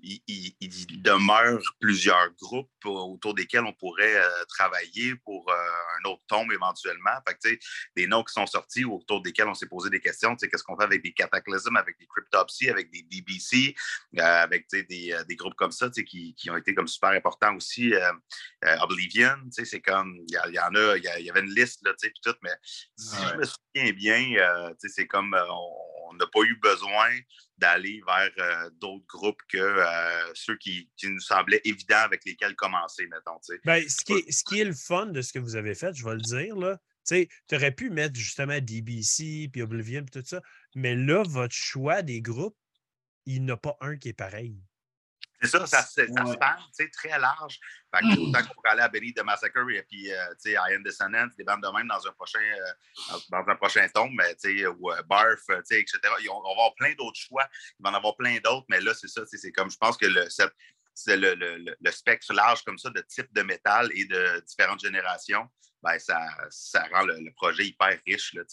il, 0.04 1.02
demeure 1.02 1.62
plusieurs 1.80 2.30
groupes 2.41 2.70
autour 2.86 3.34
desquels 3.34 3.64
on 3.64 3.74
pourrait 3.74 4.16
euh, 4.16 4.45
travailler 4.47 5.16
pour 5.16 5.49
euh, 5.49 5.54
un 5.54 6.10
autre 6.10 6.22
tome 6.28 6.52
éventuellement. 6.52 7.12
Fait 7.28 7.60
des 7.95 8.08
noms 8.08 8.24
qui 8.24 8.34
sont 8.34 8.45
sortis 8.45 8.86
autour 8.86 9.22
desquels 9.22 9.47
on 9.47 9.54
s'est 9.54 9.68
posé 9.68 9.89
des 9.89 9.99
questions. 9.99 10.36
Qu'est-ce 10.36 10.64
qu'on 10.64 10.78
fait 10.78 10.84
avec 10.84 11.04
des 11.04 11.14
cataclysmes, 11.14 11.76
avec 11.76 11.97
des 11.99 12.08
cryptopsies, 12.08 12.70
avec 12.70 12.91
des 12.91 13.04
DBC, 13.04 13.76
euh, 14.18 14.22
avec 14.22 14.68
des, 14.70 14.84
des, 14.84 15.36
groupes 15.36 15.56
comme 15.56 15.72
ça 15.72 15.89
qui, 15.89 16.34
qui, 16.36 16.49
ont 16.49 16.58
été 16.58 16.74
comme 16.74 16.88
super 16.88 17.10
importants 17.10 17.56
aussi. 17.56 17.93
Oblivion, 18.82 19.36
c'est 19.52 19.82
comme, 19.82 20.18
il 20.28 20.34
y, 20.34 20.60
en 20.60 20.76
a, 20.76 20.97
il 20.97 21.04
y, 21.04 21.30
avait 21.30 21.41
une 21.41 21.54
liste, 21.54 21.82
là, 21.84 21.93
tout, 22.24 22.36
mais 22.43 22.52
si 22.95 23.16
je 23.16 23.36
me 23.36 23.43
souviens 23.43 23.93
bien, 23.93 24.74
c'est 24.78 25.08
comme, 25.08 25.36
on 26.10 26.14
n'a 26.14 26.28
pas 26.28 26.41
eu 26.41 26.56
besoin 26.58 27.10
d'aller 27.62 28.01
vers 28.05 28.32
euh, 28.39 28.70
d'autres 28.82 29.05
groupes 29.07 29.41
que 29.47 29.57
euh, 29.57 30.34
ceux 30.34 30.57
qui, 30.57 30.89
nous 31.03 31.20
semblaient 31.20 31.62
évidents 31.64 32.03
avec 32.03 32.26
lesquels 32.26 32.55
commencer, 32.55 33.07
mettons. 33.07 33.39
Ben, 33.64 33.88
ce, 33.88 34.03
qui 34.03 34.14
est, 34.14 34.32
ce 34.32 34.43
qui 34.43 34.59
est 34.59 34.66
le 34.66 34.74
fun 34.74 35.05
de 35.05 35.22
ce 35.22 35.32
que 35.32 35.39
vous 35.39 35.55
avez 35.55 35.76
fait, 35.76 35.93
je 35.93 36.03
vais 36.03 36.16
le 36.16 36.22
dire, 36.22 36.55
là, 36.55 36.80
tu 37.07 37.28
aurais 37.53 37.72
pu 37.72 37.89
mettre 37.89 38.16
justement 38.16 38.59
DBC, 38.59 39.49
puis 39.53 39.62
Oblivion, 39.62 40.03
puis 40.03 40.22
tout 40.22 40.28
ça, 40.28 40.41
mais 40.76 40.95
là, 40.95 41.24
votre 41.24 41.53
choix 41.53 42.01
des 42.01 42.22
groupes, 42.22 42.57
il 43.26 43.43
n'y 43.43 43.51
en 43.51 43.53
a 43.53 43.57
pas 43.57 43.78
un 43.82 43.95
qui 43.95 44.09
est 44.09 44.14
pareil. 44.14 44.57
C'est 45.42 45.48
ça, 45.48 45.66
ça, 45.66 45.82
ça 45.82 46.04
ouais. 46.04 46.08
se 46.08 46.92
très 46.92 47.18
large. 47.18 47.60
Fait 47.94 48.02
que, 48.02 48.20
autant 48.20 48.44
qu'on 48.44 48.54
pourrait 48.54 48.70
aller 48.72 48.82
à 48.82 48.89
Benny 48.89 49.12
de 49.12 49.22
Massacre 49.24 49.60
et 49.72 49.84
puis 49.84 50.12
euh, 50.14 50.36
Iron 50.46 50.82
Descendants, 50.84 51.28
des 51.36 51.44
bandes 51.44 51.64
de 51.64 51.76
même 51.76 51.88
dans 51.88 52.08
un 52.08 52.12
prochain, 52.12 52.39
euh, 52.39 53.18
dans 53.30 53.44
un 53.48 53.56
prochain 53.56 53.88
tome, 53.89 54.12
mais, 54.14 54.36
ou 54.68 54.92
euh, 54.92 55.02
Barf, 55.04 55.42
etc. 55.72 56.00
on, 56.30 56.42
va 56.44 56.52
avoir 56.52 56.76
plein 56.76 56.94
d'autres 56.94 57.20
choix. 57.20 57.48
Il 57.80 57.84
va 57.84 57.89
en 57.89 57.96
avoir 57.96 58.16
plein 58.18 58.38
d'autres, 58.44 58.68
mais 58.70 58.82
là, 58.82 58.94
c'est 58.94 59.08
ça. 59.08 59.24
C'est 59.26 59.52
comme 59.52 59.72
je 59.72 59.78
pense 59.78 59.98
que 59.98 60.06
le, 60.06 60.28
le, 61.08 61.34
le, 61.34 61.76
le, 61.80 61.92
spectre 61.92 62.32
large 62.34 62.62
comme 62.64 62.78
ça 62.78 62.92
de 62.92 63.02
type 63.02 63.34
de 63.34 63.42
métal 63.42 63.89
et 63.96 64.06
de 64.06 64.42
différentes 64.46 64.82
générations, 64.82 65.48
ben, 65.82 65.98
ça, 65.98 66.20
ça 66.52 66.86
rend 66.94 67.04
le, 67.04 67.34
projet 67.34 67.66
hyper 67.66 67.98
riche. 68.06 68.36
Là, 68.36 68.44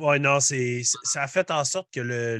oui, 0.00 0.18
non, 0.18 0.40
c'est, 0.40 0.82
ça 1.04 1.22
a 1.22 1.28
fait 1.28 1.50
en 1.52 1.64
sorte 1.64 1.88
que 1.92 2.00
le, 2.00 2.36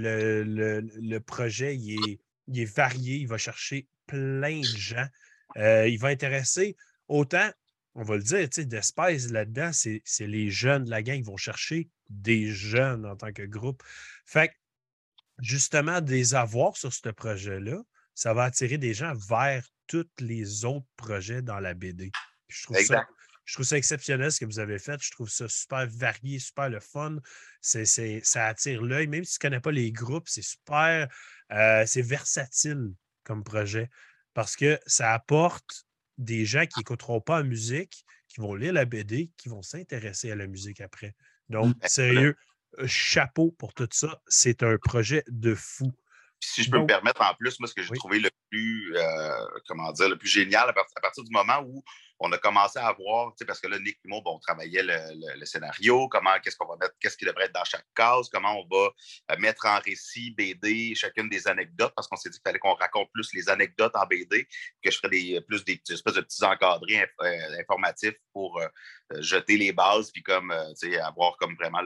le 0.82 1.20
projet 1.20 1.76
il 1.76 2.10
est, 2.10 2.20
il 2.48 2.60
est 2.60 2.76
varié, 2.76 3.16
il 3.16 3.28
va 3.28 3.38
chercher 3.38 3.86
plein 4.06 4.60
de 4.60 4.76
gens. 4.76 5.06
Euh, 5.56 5.88
il 5.88 5.98
va 5.98 6.08
intéresser 6.08 6.76
autant, 7.08 7.50
on 7.94 8.02
va 8.02 8.16
le 8.16 8.22
dire, 8.22 8.48
d'espèces 8.48 9.30
là-dedans, 9.30 9.70
c'est, 9.72 10.02
les 10.20 10.50
jeunes 10.50 10.84
de 10.84 10.90
la 10.90 11.02
gang, 11.02 11.18
ils 11.18 11.24
vont 11.24 11.36
chercher 11.36 11.88
des 12.08 12.50
jeunes 12.50 13.06
en 13.06 13.16
tant 13.16 13.32
que 13.32 13.42
groupe. 13.42 13.82
Fait 14.26 14.48
que, 14.48 14.54
justement, 15.40 16.00
des 16.00 16.34
avoirs 16.34 16.76
sur 16.76 16.92
ce 16.92 17.08
projet-là, 17.08 17.82
ça 18.14 18.34
va 18.34 18.44
attirer 18.44 18.78
des 18.78 18.94
gens 18.94 19.14
vers 19.14 19.64
tous 19.86 20.08
les 20.18 20.64
autres 20.64 20.86
projets 20.96 21.42
dans 21.42 21.60
la 21.60 21.74
BD. 21.74 22.10
Je 22.48 22.64
trouve, 22.64 22.78
ça, 22.78 23.06
je 23.44 23.54
trouve 23.54 23.66
ça 23.66 23.78
exceptionnel 23.78 24.32
ce 24.32 24.40
que 24.40 24.44
vous 24.44 24.58
avez 24.58 24.78
fait. 24.78 25.02
Je 25.02 25.10
trouve 25.10 25.30
ça 25.30 25.48
super 25.48 25.86
varié, 25.86 26.38
super 26.38 26.68
le 26.68 26.80
fun. 26.80 27.16
Ça 27.60 28.46
attire 28.46 28.82
l'œil. 28.82 29.06
Même 29.06 29.24
si 29.24 29.38
tu 29.38 29.46
ne 29.46 29.50
connais 29.50 29.60
pas 29.60 29.70
les 29.70 29.92
groupes, 29.92 30.28
c'est 30.28 30.42
super 30.42 31.08
euh, 31.52 31.84
c'est 31.86 32.02
versatile 32.02 32.94
comme 33.24 33.44
projet 33.44 33.90
parce 34.34 34.56
que 34.56 34.78
ça 34.86 35.12
apporte 35.12 35.86
des 36.16 36.44
gens 36.44 36.66
qui 36.66 36.78
n'écouteront 36.78 37.20
pas 37.20 37.38
la 37.38 37.44
musique, 37.44 38.04
qui 38.28 38.40
vont 38.40 38.54
lire 38.54 38.72
la 38.72 38.84
BD, 38.84 39.30
qui 39.36 39.48
vont 39.48 39.62
s'intéresser 39.62 40.30
à 40.30 40.36
la 40.36 40.46
musique 40.46 40.80
après. 40.80 41.14
Donc, 41.48 41.76
mmh, 41.76 41.86
sérieux, 41.86 42.36
euh, 42.78 42.86
chapeau 42.86 43.52
pour 43.52 43.72
tout 43.72 43.88
ça. 43.90 44.20
C'est 44.26 44.62
un 44.62 44.76
projet 44.78 45.24
de 45.28 45.54
fou. 45.54 45.92
si 46.40 46.62
je 46.62 46.70
peux 46.70 46.78
me 46.78 46.86
permettre, 46.86 47.22
en 47.22 47.34
plus, 47.34 47.58
moi, 47.58 47.68
ce 47.68 47.74
que 47.74 47.82
j'ai 47.82 47.94
trouvé 47.94 48.20
le 48.20 48.30
plus, 48.50 48.96
euh, 48.96 49.44
comment 49.66 49.90
dire, 49.92 50.08
le 50.08 50.18
plus 50.18 50.28
génial 50.28 50.68
à 50.68 51.00
partir 51.00 51.24
du 51.24 51.30
moment 51.30 51.62
où 51.66 51.82
on 52.20 52.32
a 52.32 52.38
commencé 52.38 52.78
à 52.78 52.92
voir, 52.92 53.32
parce 53.46 53.60
que 53.60 53.68
là, 53.68 53.78
Nick 53.78 53.98
et 54.04 54.08
moi, 54.08 54.20
on 54.24 54.38
travaillait 54.38 54.82
le, 54.82 55.44
scénario, 55.44 56.08
comment, 56.08 56.38
qu'est-ce 56.42 56.56
qu'on 56.56 56.66
va 56.66 56.76
mettre, 56.76 56.94
qu'est-ce 57.00 57.16
qui 57.16 57.24
devrait 57.24 57.44
être 57.44 57.54
dans 57.54 57.64
chaque 57.64 57.86
case, 57.94 58.28
comment 58.28 58.60
on 58.60 58.66
va 58.68 58.90
euh, 59.30 59.38
mettre 59.38 59.66
en 59.66 59.78
récit, 59.78 60.32
BD, 60.32 60.94
chacune 60.94 61.28
des 61.28 61.46
anecdotes, 61.46 61.92
parce 61.94 62.08
qu'on 62.08 62.16
s'est 62.16 62.30
dit 62.30 62.38
qu'il 62.38 62.48
fallait 62.48 62.58
qu'on 62.58 62.74
raconte 62.74 63.08
plus 63.12 63.32
les 63.34 63.48
anecdotes 63.48 63.94
en 63.94 64.06
BD, 64.06 64.46
que 64.82 64.90
je 64.90 64.96
ferais 64.96 65.10
des, 65.10 65.40
plus 65.42 65.64
des, 65.64 65.80
espèces 65.90 66.14
de 66.14 66.20
petits 66.20 66.44
encadrés 66.44 67.08
euh, 67.20 67.60
informatifs 67.60 68.16
pour 68.32 68.60
euh, 68.60 68.68
jeter 69.20 69.56
les 69.56 69.72
bases, 69.72 70.10
puis 70.10 70.22
comme, 70.22 70.50
avoir 71.02 71.36
comme 71.36 71.54
vraiment 71.54 71.80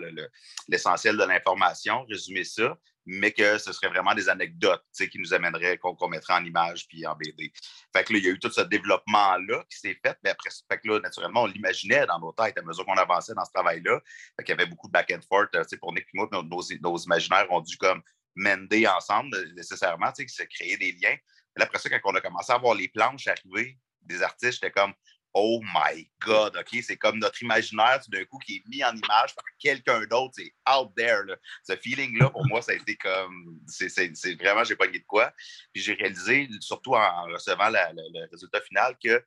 l'essentiel 0.69 1.17
de 1.17 1.25
l'information, 1.25 2.05
résumer 2.09 2.45
ça 2.45 2.77
mais 3.07 3.33
que 3.33 3.59
ce 3.59 3.73
serait 3.73 3.89
vraiment 3.89 4.15
des 4.15 4.29
anecdotes 4.29 4.85
qui 4.93 5.19
nous 5.19 5.35
amèneraient, 5.35 5.79
qu'on 5.79 6.09
mettrait 6.09 6.35
en 6.35 6.45
image 6.45 6.87
puis 6.89 7.07
en 7.07 7.15
BD. 7.17 7.53
Fait 7.93 8.05
que 8.05 8.13
là, 8.13 8.19
il 8.19 8.25
y 8.25 8.29
a 8.29 8.31
eu 8.31 8.39
tout 8.39 8.51
ce 8.51 8.61
développement-là 8.61 9.65
qui 9.71 9.79
s'est 9.79 9.99
fait, 10.05 10.17
mais 10.23 10.31
après, 10.31 10.51
là, 10.85 11.01
naturellement, 11.01 11.43
on 11.43 11.47
l'imaginait 11.47 12.07
dans 12.07 12.21
nos 12.21 12.33
têtes 12.33 12.59
à 12.59 12.63
mesure 12.63 12.85
qu'on 12.85 12.95
avançait 12.95 13.35
dans 13.35 13.45
ce 13.45 13.53
travail-là. 13.53 14.01
Fait 14.37 14.45
qu'il 14.45 14.53
y 14.57 14.61
avait 14.61 14.67
beaucoup 14.67 14.87
de 14.87 14.93
back 14.93 15.13
and 15.13 15.23
forth. 15.29 15.51
Pour 15.81 15.93
Nick 15.93 16.07
et 16.15 16.19
nos, 16.19 16.43
nos, 16.43 16.99
imaginaires 16.99 17.51
ont 17.51 17.61
dû 17.61 17.77
comme 17.77 18.03
mender 18.35 18.87
ensemble 18.87 19.37
nécessairement, 19.55 20.13
qui 20.13 20.29
se 20.29 20.43
créer 20.45 20.77
des 20.77 20.93
liens. 20.93 21.17
Mais 21.57 21.65
après 21.65 21.79
ça, 21.79 21.91
quand 21.91 22.13
on 22.13 22.15
a 22.15 22.21
commencé 22.21 22.53
à 22.53 22.59
voir 22.59 22.75
les 22.75 22.89
planches 22.89 23.27
arriver 23.27 23.79
des 24.03 24.23
artistes, 24.23 24.55
j'étais 24.55 24.71
comme 24.71 24.93
oh 25.35 25.61
my 25.63 26.09
God, 26.21 26.57
OK? 26.57 26.83
C'est 26.83 26.97
comme 26.97 27.19
notre 27.19 27.43
imaginaire 27.43 28.01
tout 28.05 28.11
d'un 28.11 28.25
coup 28.25 28.39
qui 28.39 28.57
est 28.57 28.69
mis 28.69 28.85
en 28.85 28.95
image 28.95 29.35
par 29.35 29.45
quelqu'un 29.59 30.05
d'autre. 30.07 30.35
C'est 30.37 30.53
out 30.69 30.93
there. 30.97 31.25
Là. 31.27 31.37
Ce 31.67 31.77
feeling-là, 31.77 32.31
pour 32.31 32.47
moi, 32.47 32.63
ça 32.63 32.73
a 32.73 32.75
été 32.75 32.97
comme. 32.97 33.61
C'est 33.67 34.35
vraiment, 34.35 34.65
j'ai 34.65 34.77
pogné 34.77 34.99
de 34.99 35.05
quoi. 35.05 35.33
Puis 35.73 35.83
j'ai 35.83 35.95
réalisé, 35.95 36.49
surtout 36.61 36.95
en 36.95 37.25
recevant 37.25 37.71
le 37.71 38.31
résultat 38.31 38.61
final, 38.61 38.97
que 39.03 39.25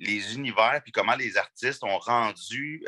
les 0.00 0.34
univers, 0.34 0.80
puis 0.82 0.92
comment 0.92 1.16
les 1.16 1.36
artistes 1.36 1.82
ont 1.82 1.98
rendu 1.98 2.84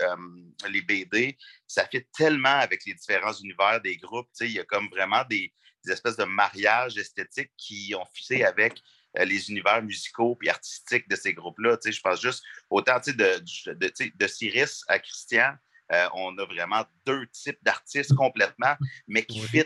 les 0.68 0.82
BD, 0.82 1.36
ça 1.66 1.86
fait 1.86 2.08
tellement 2.16 2.60
avec 2.60 2.84
les 2.86 2.94
différents 2.94 3.32
univers 3.32 3.80
des 3.80 3.96
groupes. 3.96 4.28
Il 4.40 4.52
y 4.52 4.60
a 4.60 4.64
comme 4.64 4.88
vraiment 4.88 5.24
des, 5.28 5.52
des 5.84 5.92
espèces 5.92 6.16
de 6.16 6.24
mariages 6.24 6.96
esthétiques 6.96 7.52
qui 7.56 7.94
ont 7.96 8.06
fixé 8.12 8.44
avec 8.44 8.80
les 9.14 9.50
univers 9.50 9.82
musicaux 9.82 10.38
et 10.42 10.50
artistiques 10.50 11.08
de 11.08 11.16
ces 11.16 11.34
groupes-là. 11.34 11.78
Je 11.84 12.00
pense 12.00 12.20
juste 12.20 12.42
autant 12.68 12.98
de, 13.06 13.12
de, 13.12 14.10
de, 14.16 14.26
Cyrus 14.26 14.84
à 14.88 14.98
Christian, 14.98 15.54
euh, 15.92 16.08
on 16.14 16.36
a 16.38 16.44
vraiment 16.44 16.84
deux 17.04 17.26
types 17.28 17.58
d'artistes 17.62 18.14
complètement, 18.14 18.76
mais 19.08 19.24
qui 19.24 19.40
fit 19.40 19.64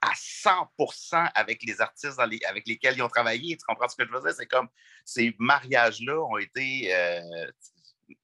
à 0.00 0.12
100% 0.12 1.30
avec 1.34 1.62
les 1.62 1.80
artistes 1.80 2.18
avec 2.18 2.66
lesquels 2.66 2.96
ils 2.96 3.02
ont 3.02 3.08
travaillé. 3.08 3.56
Tu 3.56 3.64
comprends 3.66 3.88
ce 3.88 3.96
que 3.96 4.04
je 4.04 4.12
veux 4.12 4.20
dire? 4.20 4.34
C'est 4.34 4.46
comme 4.46 4.68
ces 5.04 5.34
mariages-là 5.38 6.20
ont 6.20 6.38
été 6.38 6.94
euh, 6.94 7.20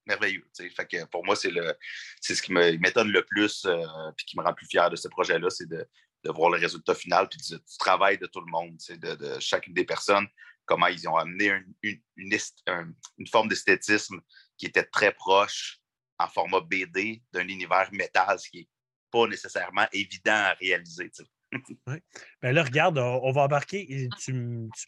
merveilleux. 0.05 0.45
Fait 0.75 0.85
que 0.85 1.05
pour 1.05 1.25
moi, 1.25 1.35
c'est 1.35 2.35
ce 2.35 2.41
qui 2.41 2.51
m'étonne 2.51 3.11
le 3.11 3.25
plus 3.25 3.65
et 3.65 4.23
qui 4.25 4.37
me 4.37 4.43
rend 4.43 4.53
plus 4.53 4.67
fier 4.67 4.89
de 4.89 4.95
ce 4.95 5.07
projet-là, 5.07 5.49
c'est 5.49 5.69
de, 5.69 5.87
voir 6.25 6.51
le 6.51 6.59
résultat 6.59 6.93
final 6.93 7.29
puis 7.29 7.39
du, 7.39 7.55
travail 7.79 8.17
de 8.17 8.27
tout 8.27 8.41
le 8.41 8.51
monde, 8.51 8.77
de, 8.89 9.15
de 9.15 9.39
chacune 9.39 9.73
des 9.73 9.85
personnes 9.85 10.27
comment 10.69 10.87
ils 10.87 11.09
ont 11.09 11.17
amené 11.17 11.51
une, 12.15 13.27
forme 13.31 13.49
d'esthétisme 13.49 14.21
qui 14.55 14.67
était 14.67 14.83
très 14.83 15.11
proche 15.11 15.79
en 16.19 16.27
format 16.27 16.61
BD 16.61 17.23
d'un 17.33 17.47
univers 17.47 17.89
métal, 17.91 18.37
ce 18.39 18.47
qui 18.49 18.57
n'est 18.59 18.69
pas 19.09 19.27
nécessairement 19.27 19.87
évident 19.91 20.31
à 20.31 20.53
réaliser. 20.53 21.11
Ben 22.43 22.53
là, 22.53 22.63
regarde, 22.63 22.99
on, 22.99 23.31
va 23.31 23.41
embarquer 23.41 23.91
et 23.91 24.07
tu, 24.19 24.33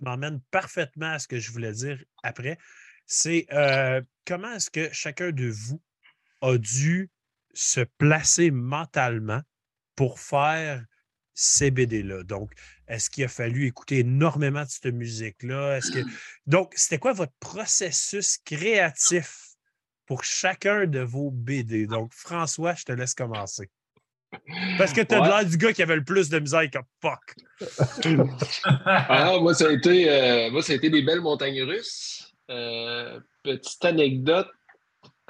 m'emmènes 0.02 0.42
parfaitement 0.52 1.14
à 1.14 1.18
ce 1.18 1.28
que 1.28 1.40
je 1.40 1.52
voulais 1.52 1.72
dire 1.72 2.04
après. 2.22 2.60
C'est 3.08 3.48
euh, 3.52 4.00
comment 4.28 4.54
est-ce 4.54 4.70
que 4.70 4.94
chacun 4.94 5.32
de 5.32 5.48
vous 5.48 5.82
a 6.42 6.60
dû 6.60 7.10
se 7.56 7.82
placer 7.82 8.52
mentalement 8.52 9.42
pour 9.96 10.20
faire 10.20 10.86
ces 11.34 11.72
BD-là. 11.72 12.24
Donc, 12.24 12.52
est-ce 12.88 13.10
qu'il 13.10 13.24
a 13.24 13.28
fallu 13.28 13.66
écouter 13.68 14.00
énormément 14.00 14.64
de 14.64 14.70
cette 14.70 14.94
musique-là? 14.94 15.78
Est-ce 15.78 15.92
que... 15.92 16.00
Donc, 16.46 16.74
c'était 16.76 16.98
quoi 17.00 17.14
votre 17.14 17.34
processus 17.40 18.38
créatif 18.44 19.56
pour 20.06 20.24
chacun 20.24 20.86
de 20.86 21.00
vos 21.00 21.32
BD? 21.32 21.88
Donc, 21.88 22.14
François, 22.14 22.74
je 22.74 22.84
te 22.84 22.92
laisse 22.92 23.14
commencer. 23.14 23.70
Parce 24.78 24.94
que 24.94 25.02
tu 25.02 25.14
as 25.14 25.20
l'air 25.20 25.46
du 25.46 25.58
gars 25.58 25.74
qui 25.74 25.82
avait 25.82 25.96
le 25.96 26.04
plus 26.04 26.30
de 26.30 26.40
misère 26.40 26.70
comme 26.72 26.86
fuck. 27.02 27.36
Alors, 28.86 29.42
moi, 29.42 29.54
ça 29.54 29.68
a 29.68 29.72
été, 29.72 30.10
euh, 30.10 30.50
moi, 30.52 30.62
ça 30.62 30.74
a 30.74 30.76
été 30.76 30.90
des 30.90 31.02
belles 31.02 31.22
montagnes 31.22 31.64
russes. 31.64 32.34
Euh, 32.50 33.20
petite 33.44 33.84
anecdote, 33.86 34.50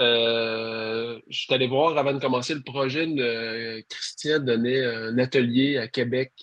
euh, 0.02 1.20
je 1.30 1.40
suis 1.42 1.54
allé 1.54 1.68
voir 1.68 1.98
avant 1.98 2.14
de 2.14 2.20
commencer 2.20 2.54
le 2.54 2.62
projet, 2.62 3.08
euh, 3.08 3.82
Christian 3.90 4.40
donnait 4.40 4.84
un 4.84 5.18
atelier 5.18 5.78
à 5.78 5.88
Québec 5.88 6.34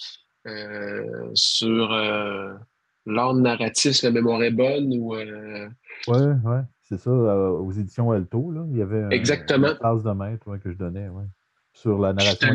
euh, 0.47 1.31
sur 1.35 1.89
l'art 3.07 3.35
narratif, 3.35 3.93
si 3.93 4.05
la 4.05 4.13
mémoire 4.13 4.43
est 4.43 4.51
bonne. 4.51 4.95
Ou, 4.95 5.15
Oui, 5.17 5.27
ouais, 6.07 6.61
c'est 6.83 6.99
ça, 6.99 7.11
aux 7.11 7.73
éditions 7.73 8.11
Alto. 8.11 8.51
Là, 8.51 8.65
il 8.71 8.79
y 8.79 8.83
avait 8.83 9.15
Exactement. 9.15 9.69
une 9.69 9.79
classe 9.79 10.03
de 10.03 10.13
maître 10.13 10.57
que 10.59 10.71
je 10.71 10.77
donnais 10.77 11.09
sur 11.73 11.99
la 11.99 12.13
narration. 12.13 12.49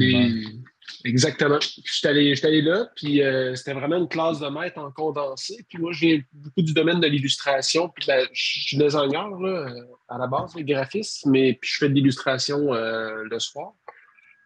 Exactement. 1.05 1.59
Je 1.59 1.91
suis 1.91 2.07
allé, 2.07 2.61
là, 2.61 2.87
puis 2.95 3.21
euh, 3.21 3.55
c'était 3.55 3.73
vraiment 3.73 3.97
une 3.97 4.07
classe 4.07 4.39
de 4.39 4.47
maître 4.47 4.79
en 4.79 4.91
condensé. 4.91 5.65
Puis 5.67 5.77
moi, 5.77 5.91
j'ai 5.91 6.25
beaucoup 6.31 6.61
du 6.61 6.73
domaine 6.73 6.99
de 6.99 7.07
l'illustration. 7.07 7.89
Puis 7.89 8.07
je 8.31 8.67
suis 8.67 8.77
designer 8.77 9.29
là, 9.39 9.69
à 10.07 10.17
la 10.17 10.27
base, 10.27 10.55
le 10.55 10.63
graphiste, 10.63 11.25
mais 11.25 11.57
puis 11.59 11.69
je 11.71 11.77
fais 11.77 11.89
de 11.89 11.93
l'illustration 11.93 12.73
euh, 12.73 13.23
le 13.29 13.39
soir, 13.39 13.73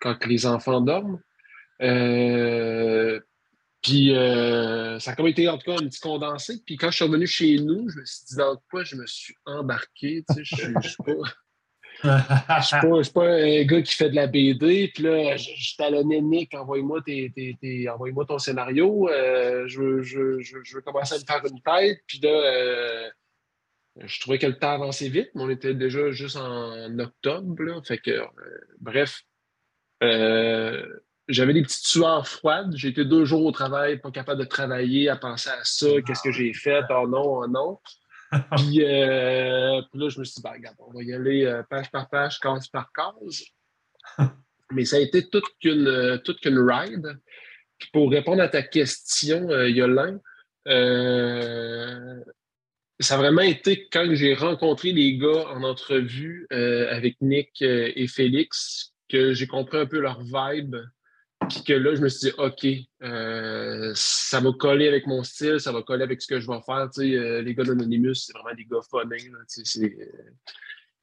quand 0.01 0.25
les 0.25 0.45
enfants 0.45 0.81
dorment. 0.81 1.19
Euh, 1.81 3.19
puis 3.83 4.11
ça 4.99 5.11
a 5.11 5.15
comme 5.15 5.27
été 5.27 5.47
en 5.47 5.57
tout 5.57 5.71
cas 5.71 5.77
un 5.77 5.87
petit 5.87 5.99
condensé. 5.99 6.61
Puis 6.65 6.75
quand 6.75 6.89
je 6.89 6.95
suis 6.95 7.05
revenu 7.05 7.27
chez 7.27 7.57
nous, 7.59 7.87
je 7.89 7.99
me 7.99 8.05
suis 8.05 8.25
dit 8.29 8.35
dans 8.35 8.59
quoi 8.69 8.83
je 8.83 8.95
me 8.95 9.05
suis 9.05 9.35
embarqué. 9.45 10.25
Tu 10.29 10.43
sais, 10.43 10.43
je, 10.43 10.89
je 10.89 10.95
Je 12.03 12.87
pas, 12.87 13.03
suis 13.03 13.13
pas 13.13 13.27
un 13.27 13.63
gars 13.63 13.81
qui 13.81 13.93
fait 13.93 14.09
de 14.09 14.15
la 14.15 14.27
BD. 14.27 14.91
Puis 14.93 15.03
là, 15.03 15.35
je, 15.35 15.49
je 15.55 15.75
talonnais 15.75 16.21
Nick, 16.21 16.53
envoie-moi 16.53 16.99
envoie 17.91 18.25
ton 18.25 18.37
scénario. 18.37 19.09
Euh, 19.09 19.67
je, 19.67 19.81
veux, 19.81 20.01
je, 20.01 20.39
je, 20.41 20.75
veux 20.75 20.81
commencer 20.81 21.15
à 21.15 21.17
me 21.17 21.23
faire 21.25 21.51
une 21.51 21.61
tête. 21.61 21.99
Puis 22.07 22.19
là, 22.21 22.29
euh, 22.29 23.09
je 24.03 24.19
trouvais 24.19 24.37
que 24.37 24.47
le 24.47 24.57
temps 24.57 24.73
avançait 24.73 25.09
vite, 25.09 25.29
mais 25.33 25.43
on 25.43 25.49
était 25.49 25.73
déjà 25.73 26.11
juste 26.11 26.37
en 26.37 26.99
octobre. 26.99 27.63
Là. 27.63 27.81
Fait 27.83 27.97
que, 27.97 28.11
euh, 28.11 28.25
bref, 28.79 29.23
j'avais 31.27 31.53
des 31.53 31.63
petites 31.63 31.87
sueurs 31.87 32.27
froides. 32.27 32.73
J'ai 32.75 32.89
été 32.89 33.05
deux 33.05 33.25
jours 33.25 33.45
au 33.45 33.51
travail, 33.51 33.97
pas 33.99 34.11
capable 34.11 34.39
de 34.39 34.45
travailler, 34.45 35.09
à 35.09 35.15
penser 35.15 35.49
à 35.49 35.63
ça. 35.63 35.87
Qu'est-ce 36.05 36.21
que 36.21 36.31
j'ai 36.31 36.53
fait? 36.53 36.83
Oh 36.89 37.07
non, 37.07 37.23
oh 37.23 37.47
non. 37.47 37.79
puis, 38.57 38.83
euh, 38.83 39.81
puis, 39.89 39.99
là, 39.99 40.09
je 40.09 40.19
me 40.19 40.25
suis 40.25 40.35
dit, 40.35 40.41
ben, 40.41 40.51
regarde, 40.51 40.75
on 40.79 40.91
va 40.91 41.03
y 41.03 41.13
aller 41.13 41.45
euh, 41.45 41.63
page 41.69 41.89
par 41.91 42.09
page, 42.09 42.39
case 42.39 42.67
par 42.67 42.91
case. 42.91 43.43
Mais 44.71 44.85
ça 44.85 44.97
a 44.97 44.99
été 44.99 45.29
toute 45.29 45.45
qu'une 45.61 45.87
euh, 45.87 46.17
toute 46.17 46.41
qu'une 46.41 46.59
ride. 46.59 47.17
Puis 47.79 47.89
pour 47.93 48.11
répondre 48.11 48.41
à 48.41 48.49
ta 48.49 48.63
question, 48.63 49.49
euh, 49.49 49.69
Yolin, 49.69 50.19
ça 52.99 53.13
a 53.13 53.17
vraiment 53.17 53.43
été 53.43 53.87
quand 53.89 54.07
j'ai 54.13 54.33
rencontré 54.33 54.91
les 54.91 55.17
gars 55.17 55.47
en 55.49 55.63
entrevue 55.63 56.47
avec 56.49 57.15
Nick 57.21 57.61
et 57.61 58.07
Félix 58.07 58.91
que 59.07 59.33
j'ai 59.33 59.47
compris 59.47 59.77
un 59.77 59.85
peu 59.85 59.99
leur 59.99 60.19
vibe 60.21 60.75
puis 61.49 61.63
que 61.63 61.73
là, 61.73 61.95
je 61.95 62.01
me 62.01 62.09
suis 62.09 62.29
dit, 62.29 62.35
OK, 62.37 62.65
euh, 63.03 63.91
ça 63.95 64.39
va 64.39 64.51
coller 64.53 64.87
avec 64.87 65.07
mon 65.07 65.23
style, 65.23 65.59
ça 65.59 65.71
va 65.71 65.81
coller 65.81 66.03
avec 66.03 66.21
ce 66.21 66.27
que 66.27 66.39
je 66.39 66.47
vais 66.47 66.59
faire. 66.65 66.89
Tu 66.93 67.01
sais, 67.01 67.15
euh, 67.15 67.41
les 67.41 67.53
gars 67.53 67.63
d'Anonymous, 67.63 68.15
c'est 68.15 68.33
vraiment 68.33 68.55
des 68.55 68.65
gars 68.65 68.79
phonés. 68.89 69.17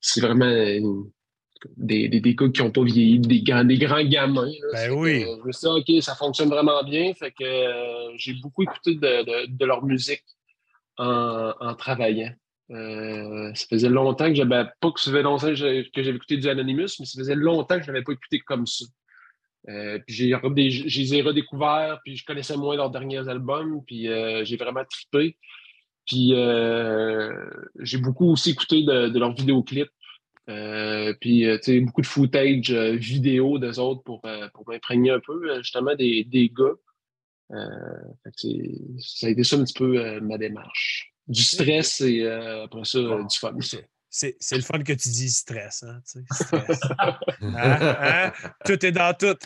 C'est 0.01 0.21
vraiment 0.21 0.51
des, 1.77 2.09
des, 2.09 2.21
des, 2.21 2.35
gars 2.35 2.49
qui 2.49 2.63
n'ont 2.63 2.71
pas 2.71 2.85
vieilli, 2.85 3.19
des, 3.19 3.43
grands, 3.43 3.65
des 3.65 3.79
grands 3.79 4.05
gamins. 4.05 4.51
ben 4.73 4.91
oui. 4.93 5.23
je 5.23 5.47
me 5.47 5.53
suis 5.53 5.69
dit, 5.69 5.95
OK, 5.97 6.03
ça 6.03 6.15
fonctionne 6.15 6.49
vraiment 6.49 6.83
bien. 6.85 7.15
Fait 7.15 7.31
que 7.31 7.45
euh, 7.45 8.13
j'ai 8.17 8.35
beaucoup 8.35 8.63
écouté 8.63 8.97
de, 8.97 9.47
de, 9.47 9.65
leur 9.65 9.85
musique 9.85 10.25
en, 10.99 11.53
en 11.61 11.75
travaillant. 11.75 12.33
ça 12.69 13.67
faisait 13.71 13.89
longtemps 13.89 14.29
que 14.29 14.35
j'avais 14.35 14.65
pas 14.81 14.93
que 14.93 15.01
ça 15.01 15.11
faisait 15.11 15.23
longtemps 15.23 15.49
que 15.49 15.55
j'avais 15.55 16.17
écouté 16.17 16.37
du 16.37 16.49
Anonymous, 16.49 16.97
mais 17.01 17.07
ça 17.07 17.19
faisait 17.19 17.35
longtemps 17.35 17.79
que 17.79 17.85
je 17.85 17.91
n'avais 17.91 18.05
pas 18.05 18.13
écouté 18.13 18.41
comme 18.41 18.67
ça. 18.67 18.85
Euh, 19.69 19.99
puis 20.07 20.15
j'ai, 20.15 20.31
je 20.31 21.01
les 21.01 21.15
ai 21.15 21.23
redécouverts, 21.23 22.01
puis 22.05 22.17
je 22.17 22.25
connaissais 22.25 22.57
moins 22.57 22.77
leurs 22.77 22.91
derniers 22.91 23.29
albums, 23.29 23.83
puis 23.87 24.09
euh, 24.09 24.45
j'ai 24.45 24.57
vraiment 24.57 24.85
trippé. 24.85 25.37
Puis 26.07 26.35
euh, 26.35 27.33
j'ai 27.81 27.99
beaucoup 27.99 28.31
aussi 28.31 28.51
écouté 28.51 28.83
de, 28.83 29.19
leurs 29.19 29.35
vidéoclips. 29.35 29.91
puis 31.21 31.47
tu 31.47 31.59
sais, 31.63 31.81
beaucoup 31.81 32.03
de 32.03 32.07
footage 32.07 32.71
vidéo 32.73 33.59
des 33.59 33.79
autres 33.79 34.03
pour, 34.03 34.21
pour 34.53 34.69
m'imprégner 34.69 35.11
un 35.13 35.21
peu 35.21 35.63
justement 35.63 35.95
des, 35.95 36.25
des 36.25 36.51
gars. 36.51 36.75
ça 37.49 39.27
a 39.27 39.31
été 39.31 39.45
ça 39.45 39.57
un 39.57 39.65
petit 39.65 39.79
peu 39.79 40.21
ma 40.21 40.37
démarche. 40.37 41.15
Du 41.27 41.43
stress 41.43 42.03
et 42.03 42.27
après 42.27 42.85
ça, 42.85 42.99
du 43.01 43.39
fun 43.39 43.57
c'est, 44.15 44.53
le 44.53 44.63
fun 44.63 44.79
que 44.79 44.93
tu 44.93 45.09
dis 45.09 45.31
stress. 45.31 45.83
Hein, 45.83 46.01
stress. 46.05 46.81
Hein, 47.41 47.97
hein? 48.01 48.33
Tout 48.65 48.87
est 48.87 48.93
dans 48.93 49.13
tout. 49.15 49.37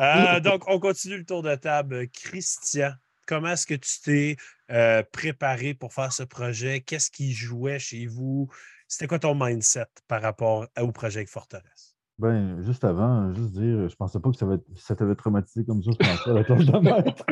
Euh, 0.00 0.40
donc, 0.40 0.64
on 0.66 0.80
continue 0.80 1.18
le 1.18 1.24
tour 1.24 1.42
de 1.42 1.54
table. 1.54 2.08
Christian, 2.08 2.90
comment 3.26 3.50
est-ce 3.50 3.66
que 3.66 3.74
tu 3.74 4.00
t'es 4.02 4.36
euh, 4.70 5.02
préparé 5.12 5.74
pour 5.74 5.92
faire 5.92 6.12
ce 6.12 6.24
projet? 6.24 6.80
Qu'est-ce 6.80 7.10
qui 7.10 7.32
jouait 7.32 7.78
chez 7.78 8.06
vous? 8.06 8.48
C'était 8.88 9.06
quoi 9.06 9.20
ton 9.20 9.34
mindset 9.34 9.86
par 10.08 10.22
rapport 10.22 10.66
au 10.80 10.90
projet 10.90 11.20
avec 11.20 11.28
Forteresse? 11.28 11.96
Ben, 12.18 12.62
juste 12.62 12.82
avant, 12.82 13.32
juste 13.34 13.52
dire, 13.52 13.88
je 13.88 13.94
pensais 13.94 14.18
pas 14.18 14.30
que 14.30 14.36
ça, 14.36 14.46
va 14.46 14.56
ça 14.74 14.96
t'avait 14.96 15.14
traumatisé 15.14 15.66
comme 15.66 15.82
ça, 15.82 15.90
je 15.92 15.98
pensais 15.98 16.30
à 16.30 16.32
la 16.32 16.44
cloche 16.44 16.64
de 16.64 16.78
maître. 16.78 17.24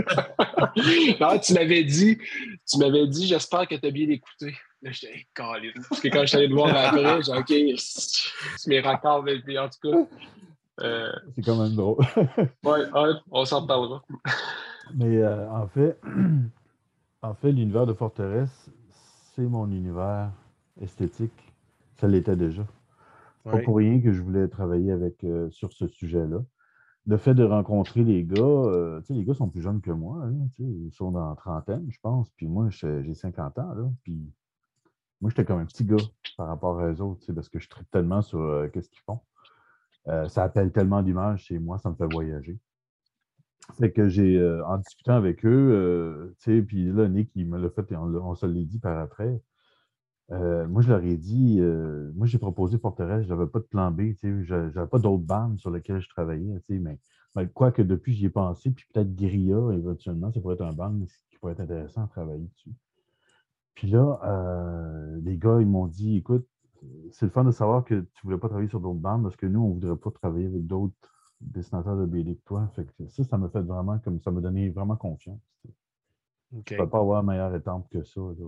non, 1.21 1.39
tu 1.39 1.55
m'avais 1.55 1.85
dit, 1.85 2.19
tu 2.71 2.79
m'avais 2.79 3.07
dit, 3.07 3.27
j'espère 3.27 3.67
que 3.67 3.77
tu 3.77 3.87
as 3.87 3.91
bien 3.91 4.11
écouté. 4.11 4.55
Là, 4.85 4.91
j'étais 4.93 5.27
calé. 5.35 5.73
Parce 5.89 6.03
que 6.03 6.09
quand 6.09 6.21
je 6.21 6.27
suis 6.27 6.37
allé 6.37 6.47
le 6.49 6.55
voir 6.55 6.69
après, 6.77 7.23
j'ai 7.23 7.33
OK, 7.33 7.53
c'est 7.79 8.69
mes 8.69 8.81
raccords, 8.81 9.25
mais 9.25 9.59
en 9.59 9.69
tout 9.71 9.91
cas. 9.91 9.99
Euh, 10.81 11.11
c'est 11.35 11.43
quand 11.43 11.57
même 11.57 11.75
drôle. 11.75 12.05
oui, 12.65 12.81
on 13.31 13.45
s'en 13.47 13.67
parlera. 13.67 14.03
mais 14.95 15.23
euh, 15.23 15.51
en 15.51 15.67
fait, 15.69 15.99
en 17.23 17.35
fait, 17.35 17.53
l'univers 17.53 17.87
de 17.87 17.95
Forteresse, 17.95 18.71
c'est 19.35 19.47
mon 19.47 19.71
univers 19.71 20.31
esthétique. 20.79 21.55
Ça 21.97 22.07
l'était 22.07 22.37
déjà. 22.37 22.67
Pas 23.45 23.59
pour 23.59 23.77
rien 23.79 24.01
que 24.01 24.13
je 24.13 24.21
voulais 24.21 24.49
travailler 24.49 24.93
avec, 24.93 25.25
euh, 25.25 25.49
sur 25.51 25.73
ce 25.73 25.87
sujet-là. 25.87 26.43
Le 27.07 27.17
fait 27.17 27.35
de 27.35 27.45
rencontrer 27.45 28.03
les 28.03 28.25
gars, 28.25 28.43
euh, 28.43 29.01
tu 29.01 29.07
sais, 29.07 29.15
les 29.15 29.25
gars 29.25 29.35
sont 29.35 29.49
plus 29.49 29.63
jeunes 29.63 29.81
que 29.81 29.91
moi, 29.91 30.29
ils 30.59 30.93
sont 30.93 31.11
dans 31.11 31.29
la 31.29 31.37
trentaine, 31.37 31.87
je 31.91 31.99
pense, 32.03 32.31
puis 32.31 32.49
moi, 32.49 32.69
j'ai 32.71 33.15
50 33.15 33.59
ans, 33.59 33.75
là, 33.75 33.91
puis 34.03 34.33
moi, 35.25 35.31
j'étais 35.31 35.47
comme 35.47 35.61
un 35.61 35.65
petit 35.65 35.85
gars 35.85 35.97
par 36.37 36.49
rapport 36.49 36.79
à 36.81 36.93
eux 36.93 37.01
autres, 37.01 37.33
parce 37.33 37.49
que 37.49 37.59
je 37.59 37.69
traite 37.69 37.91
tellement 37.91 38.21
sur 38.21 38.41
euh, 38.41 38.69
qu'est-ce 38.69 38.91
qu'ils 38.91 39.03
font. 39.07 39.21
ça 40.29 40.45
appelle 40.45 40.71
tellement 40.71 41.03
d'images 41.03 41.45
chez 41.45 41.59
moi, 41.59 41.79
ça 41.79 41.89
me 41.89 41.95
fait 41.95 42.13
voyager. 42.13 42.59
C'est 43.79 43.91
que 43.91 44.09
j'ai, 44.09 44.39
en 44.67 44.77
discutant 44.77 45.15
avec 45.15 45.47
eux, 45.47 46.35
tu 46.41 46.45
sais, 46.45 46.63
puis 46.63 46.93
là, 46.93 47.09
Nick, 47.09 47.31
il 47.35 47.49
me 47.49 47.59
l'a 47.59 47.71
fait, 47.71 47.91
et 47.91 47.97
on, 47.97 48.35
se 48.35 48.45
l'est 48.45 48.67
dit 48.67 48.79
par 48.79 48.99
après, 48.99 49.41
euh, 50.31 50.67
moi, 50.69 50.83
je 50.83 50.89
leur 50.89 51.03
ai 51.05 51.17
dit, 51.17 51.59
euh, 51.61 52.11
moi, 52.15 52.27
j'ai 52.27 52.39
proposé 52.39 52.79
Forteresse, 52.79 53.25
je 53.25 53.29
n'avais 53.29 53.47
pas 53.47 53.59
de 53.61 53.65
plan 53.65 53.91
B, 53.91 54.13
je 54.23 54.55
n'avais 54.55 54.87
pas 54.89 54.99
d'autres 54.99 55.25
bandes 55.25 55.59
sur 55.59 55.71
lesquelles 55.71 56.01
je 56.01 56.09
travaillais, 56.09 56.61
mais, 56.69 56.99
mais 57.35 57.49
quoi 57.49 57.73
que 57.73 57.83
depuis, 57.83 58.15
j'y 58.15 58.27
ai 58.27 58.31
pensé, 58.31 58.71
puis 58.71 58.87
peut-être 58.93 59.15
Guerilla, 59.15 59.73
éventuellement, 59.73 60.33
ça 60.33 60.41
pourrait 60.41 60.55
être 60.55 60.63
un 60.63 60.73
band 60.73 60.99
qui 61.31 61.39
pourrait 61.39 61.53
être 61.53 61.61
intéressant 61.61 62.05
à 62.05 62.09
travailler 62.09 62.47
dessus. 62.47 62.73
Puis 63.75 63.89
là, 63.89 64.21
euh, 64.25 65.21
les 65.23 65.37
gars, 65.37 65.61
ils 65.61 65.67
m'ont 65.67 65.87
dit, 65.87 66.17
écoute, 66.17 66.47
c'est 67.11 67.27
le 67.27 67.31
fun 67.31 67.45
de 67.45 67.51
savoir 67.51 67.85
que 67.85 67.95
tu 67.95 68.01
ne 68.01 68.23
voulais 68.25 68.39
pas 68.39 68.49
travailler 68.49 68.69
sur 68.69 68.81
d'autres 68.81 69.01
bandes 69.01 69.23
parce 69.23 69.37
que 69.37 69.47
nous, 69.47 69.61
on 69.61 69.69
ne 69.69 69.75
voudrait 69.75 69.97
pas 69.97 70.11
travailler 70.11 70.47
avec 70.47 70.67
d'autres 70.67 70.95
dessinateurs 71.41 71.97
de 71.97 72.07
BD 72.07 72.37
que 72.37 72.45
toi. 72.45 72.71
Fait 72.75 72.85
que 72.85 73.09
ça, 73.09 73.25
ça 73.25 73.39
m'a 73.39 73.49
fait 73.49 73.63
vraiment 73.63 73.99
comme 73.99 74.21
ça 74.21 74.31
m'a 74.31 74.41
donné 74.41 74.71
vraiment 74.71 74.97
confiance. 74.97 75.41
Tu 76.65 76.75
ne 76.75 76.79
peux 76.79 76.89
pas 76.89 77.01
avoir 77.01 77.23
meilleure 77.23 77.55
étampe 77.55 77.89
que 77.91 78.05
ça 78.05 78.21
de 78.21 78.45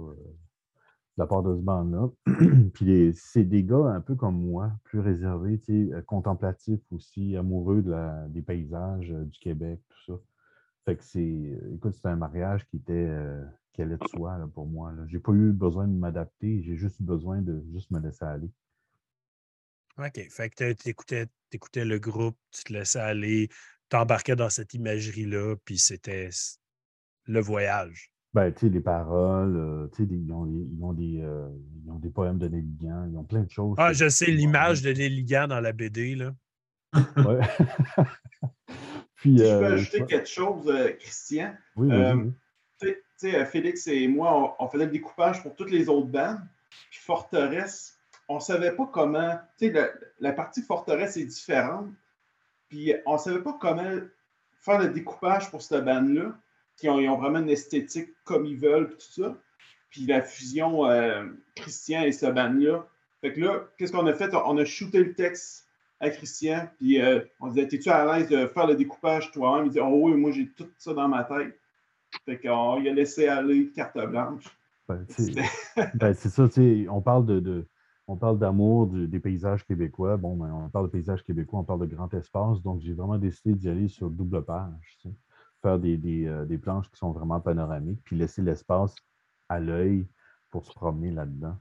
la 1.16 1.26
part 1.26 1.42
de 1.42 1.56
ce 1.56 1.62
band-là. 1.62 2.10
Puis 2.74 3.12
c'est 3.14 3.44
des 3.44 3.64
gars 3.64 3.86
un 3.86 4.00
peu 4.00 4.14
comme 4.14 4.40
moi, 4.40 4.72
plus 4.84 5.00
réservés, 5.00 5.60
euh, 5.70 6.02
contemplatifs 6.02 6.82
aussi, 6.92 7.36
amoureux 7.36 7.82
de 7.82 7.90
la, 7.90 8.26
des 8.28 8.42
paysages 8.42 9.10
euh, 9.10 9.24
du 9.24 9.38
Québec, 9.38 9.80
tout 9.88 10.12
ça. 10.12 10.20
Fait 10.84 10.96
que 10.96 11.02
c'est, 11.02 11.20
euh, 11.20 11.74
écoute, 11.74 11.94
c'était 11.94 12.08
un 12.08 12.16
mariage 12.16 12.66
qui 12.68 12.76
était, 12.76 13.10
qui 13.76 13.82
allait 13.82 13.98
de 13.98 14.08
soi 14.08 14.36
pour 14.54 14.66
moi. 14.66 14.92
J'ai 15.06 15.20
pas 15.20 15.32
eu 15.32 15.52
besoin 15.52 15.86
de 15.86 15.92
m'adapter, 15.92 16.62
j'ai 16.62 16.76
juste 16.76 16.98
eu 16.98 17.04
besoin 17.04 17.42
de 17.42 17.62
juste 17.72 17.90
me 17.90 18.00
laisser 18.00 18.24
aller. 18.24 18.50
OK. 19.98 20.20
Fait 20.30 20.50
que 20.50 20.72
tu 20.72 20.88
écoutais, 20.88 21.84
le 21.84 21.98
groupe, 21.98 22.36
tu 22.50 22.64
te 22.64 22.72
laissais 22.72 22.98
aller, 22.98 23.48
t'embarquais 23.88 24.34
dans 24.34 24.50
cette 24.50 24.74
imagerie-là, 24.74 25.56
puis 25.64 25.78
c'était 25.78 26.30
le 27.26 27.40
voyage. 27.40 28.10
Ben, 28.34 28.52
tu 28.52 28.66
sais, 28.66 28.68
les 28.68 28.80
paroles, 28.80 29.56
euh, 29.56 29.88
tu 29.94 30.04
sais, 30.04 30.08
ils, 30.10 30.32
ont, 30.32 30.46
ils, 30.46 30.82
ont 30.82 30.92
des, 30.92 31.20
euh, 31.22 31.48
ils 31.82 31.90
ont 31.90 31.98
des 31.98 32.10
poèmes 32.10 32.38
de 32.38 32.48
Néligan, 32.48 33.08
ils 33.10 33.16
ont 33.16 33.24
plein 33.24 33.42
de 33.42 33.50
choses. 33.50 33.76
Ah, 33.78 33.92
je 33.94 34.08
sais 34.08 34.30
l'image 34.30 34.82
de 34.82 34.92
Néligan 34.92 35.48
dans 35.48 35.60
la 35.60 35.72
BD, 35.72 36.14
là. 36.14 36.34
Ouais. 37.16 37.40
Puis, 39.14 39.38
je 39.38 39.42
peux 39.42 39.64
euh, 39.64 39.74
ajouter 39.74 40.04
quelque 40.04 40.28
chose, 40.28 40.70
Christian. 40.98 41.54
Oui, 41.76 41.88
Tu 43.18 43.30
sais, 43.30 43.46
Félix 43.46 43.86
et 43.86 44.08
moi, 44.08 44.56
on, 44.58 44.68
faisait 44.68 44.84
le 44.84 44.90
découpage 44.90 45.42
pour 45.42 45.54
toutes 45.54 45.70
les 45.70 45.88
autres 45.88 46.08
bandes. 46.08 46.40
Puis 46.90 47.00
Forteresse, 47.00 47.98
on 48.28 48.36
ne 48.36 48.40
savait 48.40 48.72
pas 48.72 48.88
comment. 48.92 49.38
Tu 49.58 49.72
sais, 49.72 49.90
la, 50.20 50.32
partie 50.32 50.62
Forteresse 50.62 51.16
est 51.16 51.24
différente. 51.24 51.88
Puis 52.68 52.92
on 53.06 53.14
ne 53.14 53.18
savait 53.18 53.42
pas 53.42 53.56
comment 53.60 53.98
faire 54.60 54.78
le 54.78 54.88
découpage 54.88 55.50
pour 55.50 55.62
cette 55.62 55.84
bande-là 55.84 56.36
qui 56.76 56.88
ont, 56.88 57.16
vraiment 57.16 57.38
une 57.38 57.48
esthétique 57.48 58.10
comme 58.24 58.44
ils 58.44 58.58
veulent, 58.58 58.90
tout 58.90 59.22
ça. 59.22 59.36
Puis 59.90 60.04
la 60.06 60.22
fusion 60.22 60.84
euh, 60.84 61.24
Christian 61.54 62.02
et 62.02 62.12
ce 62.12 62.26
band-là. 62.26 62.86
Fait 63.22 63.32
que 63.32 63.40
là, 63.40 63.64
qu'est-ce 63.78 63.92
qu'on 63.92 64.06
a 64.06 64.12
fait? 64.12 64.34
On 64.34 64.58
a 64.58 64.64
shooté 64.64 64.98
le 64.98 65.14
texte 65.14 65.66
à 66.00 66.10
Christian, 66.10 66.68
puis 66.78 67.00
euh, 67.00 67.20
on 67.40 67.48
disait 67.48 67.66
T'es-tu 67.68 67.88
à 67.88 68.04
l'aise 68.04 68.28
de 68.28 68.46
faire 68.46 68.66
le 68.66 68.74
découpage 68.74 69.30
toi-même? 69.32 69.66
Il 69.66 69.72
dit 69.72 69.80
Oh 69.80 69.88
oui, 69.90 70.12
moi 70.12 70.30
j'ai 70.32 70.48
tout 70.50 70.68
ça 70.76 70.92
dans 70.92 71.08
ma 71.08 71.24
tête. 71.24 71.58
Fait 72.24 72.38
qu'on 72.38 72.74
a 72.74 72.80
laissé 72.80 73.28
aller 73.28 73.70
carte 73.70 73.98
blanche. 74.08 74.44
Ben, 74.88 75.04
ben, 75.94 76.14
c'est 76.14 76.28
ça, 76.28 76.48
tu 76.48 76.54
sais, 76.54 76.88
on 76.88 77.00
parle 77.00 77.26
de, 77.26 77.66
on 78.06 78.16
parle 78.16 78.38
d'amour 78.38 78.86
des 78.86 79.18
paysages 79.18 79.64
québécois. 79.64 80.16
Bon, 80.16 80.36
ben, 80.36 80.52
on 80.52 80.68
parle 80.68 80.86
de 80.86 80.92
paysages 80.92 81.24
québécois, 81.24 81.60
on 81.60 81.64
parle 81.64 81.80
de 81.80 81.94
grand 81.94 82.12
espace. 82.14 82.62
Donc, 82.62 82.80
j'ai 82.80 82.92
vraiment 82.92 83.18
décidé 83.18 83.54
d'y 83.54 83.68
aller 83.68 83.88
sur 83.88 84.10
double 84.10 84.44
page 84.44 84.96
faire 85.62 85.80
euh, 85.84 86.44
des, 86.44 86.58
planches 86.58 86.90
qui 86.90 86.98
sont 86.98 87.12
vraiment 87.12 87.40
panoramiques, 87.40 88.02
puis 88.04 88.16
laisser 88.16 88.42
l'espace 88.42 88.94
à 89.48 89.60
l'œil 89.60 90.06
pour 90.50 90.64
se 90.64 90.72
promener 90.72 91.10
là-dedans. 91.10 91.56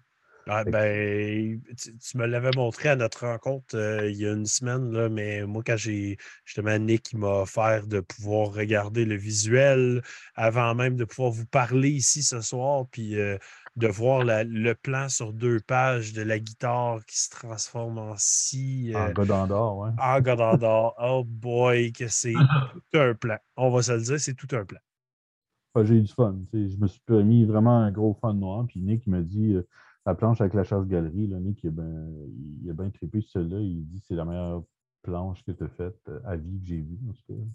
Ah, 0.47 0.63
ben, 0.63 1.59
tu, 1.75 2.17
me 2.17 2.25
l'avais 2.27 2.51
montré 2.55 2.89
à 2.89 2.95
notre 2.95 3.25
rencontre 3.25 3.75
euh, 3.75 4.09
il 4.09 4.17
y 4.17 4.27
a 4.27 4.31
une 4.31 4.45
semaine, 4.45 4.91
là, 4.91 5.09
mais 5.09 5.43
moi, 5.45 5.63
quand 5.65 5.75
j'ai 5.75 6.17
justement 6.43 6.77
Nick 6.77 7.01
qui 7.01 7.17
m'a 7.17 7.41
offert 7.41 7.87
de 7.87 7.99
pouvoir 7.99 8.53
regarder 8.53 9.05
le 9.05 9.15
visuel 9.15 10.03
avant 10.35 10.75
même 10.75 10.97
de 10.97 11.03
pouvoir 11.03 11.31
vous 11.31 11.47
parler 11.47 11.89
ici 11.89 12.21
ce 12.21 12.41
soir, 12.41 12.85
puis 12.91 13.19
euh, 13.19 13.39
de 13.75 13.87
voir 13.87 14.23
le 14.23 14.73
plan 14.73 15.09
sur 15.09 15.33
deux 15.33 15.59
pages 15.61 16.13
de 16.13 16.21
la 16.21 16.37
guitare 16.37 17.03
qui 17.05 17.19
se 17.19 17.29
transforme 17.31 17.97
en 17.97 18.13
si. 18.15 18.93
en 18.95 19.11
Godandor, 19.13 19.77
ouais. 19.79 19.89
En 19.99 20.21
Godandor. 20.21 20.95
Oh 21.01 21.23
boy, 21.25 21.91
que 21.91 22.07
c'est 22.07 22.33
tout 22.93 22.99
un 22.99 23.15
plan. 23.15 23.37
On 23.57 23.71
va 23.71 23.81
se 23.81 23.93
le 23.93 24.01
dire, 24.01 24.19
c'est 24.19 24.35
tout 24.35 24.55
un 24.55 24.63
plan. 24.63 24.79
j'ai 25.83 25.95
eu 25.95 26.01
du 26.01 26.13
fun. 26.13 26.37
Je 26.53 26.77
me 26.77 26.87
suis 26.87 27.01
mis 27.09 27.45
vraiment 27.45 27.79
un 27.79 27.91
gros 27.91 28.13
fan 28.13 28.39
noir, 28.39 28.65
puis 28.67 28.79
Nick 28.79 29.07
m'a 29.07 29.21
dit 29.21 29.57
la 30.05 30.15
planche 30.15 30.41
avec 30.41 30.53
la 30.53 30.63
chasse-galerie, 30.63 31.27
là, 31.27 31.39
Nick, 31.39 31.63
il 31.63 31.69
a 31.69 31.71
bien, 31.71 32.07
il 32.63 32.69
a 32.69 32.89
trippé 32.91 33.21
celle-là. 33.21 33.59
Il 33.59 33.87
dit 33.87 34.01
que 34.01 34.07
c'est 34.07 34.15
la 34.15 34.25
meilleure 34.25 34.63
planche 35.01 35.43
que 35.43 35.51
tu 35.51 35.63
as 35.63 35.69
faite 35.69 35.99
euh, 36.09 36.19
à 36.25 36.35
vie 36.35 36.59
que 36.59 36.67
j'ai 36.67 36.81
vue, 36.81 36.99
en 37.09 37.13
tout 37.13 37.47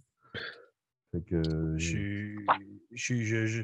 Fait 1.12 1.22
que, 1.22 1.76
je, 1.78 3.44
je, 3.46 3.62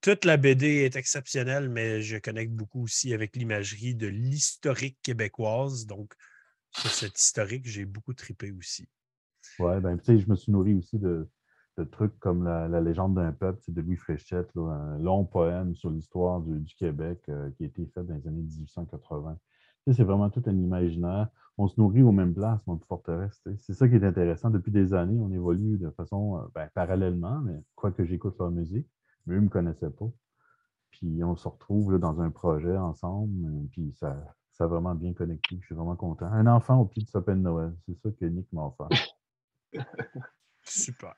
toute 0.00 0.24
la 0.24 0.36
BD 0.36 0.66
est 0.84 0.96
exceptionnelle, 0.96 1.68
mais 1.68 2.00
je 2.02 2.16
connecte 2.16 2.52
beaucoup 2.52 2.82
aussi 2.82 3.12
avec 3.12 3.36
l'imagerie 3.36 3.94
de 3.94 4.06
l'historique 4.06 4.98
québécoise. 5.02 5.86
Donc, 5.86 6.14
sur 6.70 6.90
cet 6.90 7.18
historique, 7.18 7.66
j'ai 7.66 7.84
beaucoup 7.84 8.14
trippé 8.14 8.52
aussi. 8.52 8.88
Ouais, 9.58 9.80
ben, 9.80 9.98
tu 9.98 10.04
sais, 10.04 10.18
je 10.18 10.28
me 10.28 10.36
suis 10.36 10.52
nourri 10.52 10.74
aussi 10.74 10.98
de, 10.98 11.28
de 11.78 11.84
trucs 11.84 12.18
comme 12.18 12.44
la, 12.44 12.80
légende 12.80 13.14
d'un 13.14 13.32
peuple 13.32 13.60
de 13.68 13.80
Louis 13.80 13.96
Fréchette, 13.96 14.50
un 14.56 14.98
long 14.98 15.24
poème 15.24 15.74
sur 15.74 15.90
l'histoire 15.90 16.40
du, 16.40 16.74
Québec 16.74 17.22
euh, 17.28 17.50
qui 17.52 17.64
a 17.64 17.66
été 17.66 17.86
fait 17.86 18.02
dans 18.02 18.14
les 18.14 18.26
années 18.26 18.42
1880. 18.42 19.38
c'est 19.90 20.02
vraiment 20.02 20.28
tout 20.28 20.42
un 20.46 20.56
imaginaire. 20.56 21.28
On 21.58 21.68
se 21.68 21.80
nourrit 21.80 22.02
aux 22.02 22.12
mêmes 22.12 22.34
places, 22.34 22.66
notre 22.66 22.86
forteresse. 22.86 23.42
C'est 23.58 23.74
ça 23.74 23.88
qui 23.88 23.94
est 23.94 24.04
intéressant. 24.04 24.50
Depuis 24.50 24.72
des 24.72 24.94
années, 24.94 25.18
on 25.18 25.30
évolue 25.30 25.78
de 25.78 25.90
façon 25.90 26.38
euh, 26.38 26.42
ben, 26.54 26.68
parallèlement, 26.74 27.40
mais 27.40 27.62
quoi 27.74 27.90
que 27.90 28.04
j'écoute 28.04 28.36
leur 28.38 28.50
musique, 28.50 28.88
mais 29.26 29.34
eux 29.34 29.38
ne 29.38 29.44
me 29.44 29.50
connaissaient 29.50 29.90
pas. 29.90 30.10
Puis 30.90 31.24
on 31.24 31.36
se 31.36 31.48
retrouve 31.48 31.98
dans 31.98 32.20
un 32.20 32.30
projet 32.30 32.76
ensemble, 32.76 33.46
euh, 33.46 33.66
puis 33.70 33.94
ça, 33.98 34.22
ça 34.50 34.64
a 34.64 34.66
vraiment 34.66 34.94
bien 34.94 35.14
connecté. 35.14 35.56
Je 35.58 35.66
suis 35.66 35.74
vraiment 35.74 35.96
content. 35.96 36.26
Un 36.26 36.46
enfant 36.46 36.80
au 36.80 36.84
pied 36.84 37.02
de 37.02 37.08
sapin 37.08 37.34
de 37.34 37.40
Noël, 37.40 37.74
c'est 37.86 37.96
ça 37.96 38.10
que 38.10 38.26
Nick 38.26 38.52
m'a 38.52 38.66
offert. 38.66 38.88
Super 40.64 41.14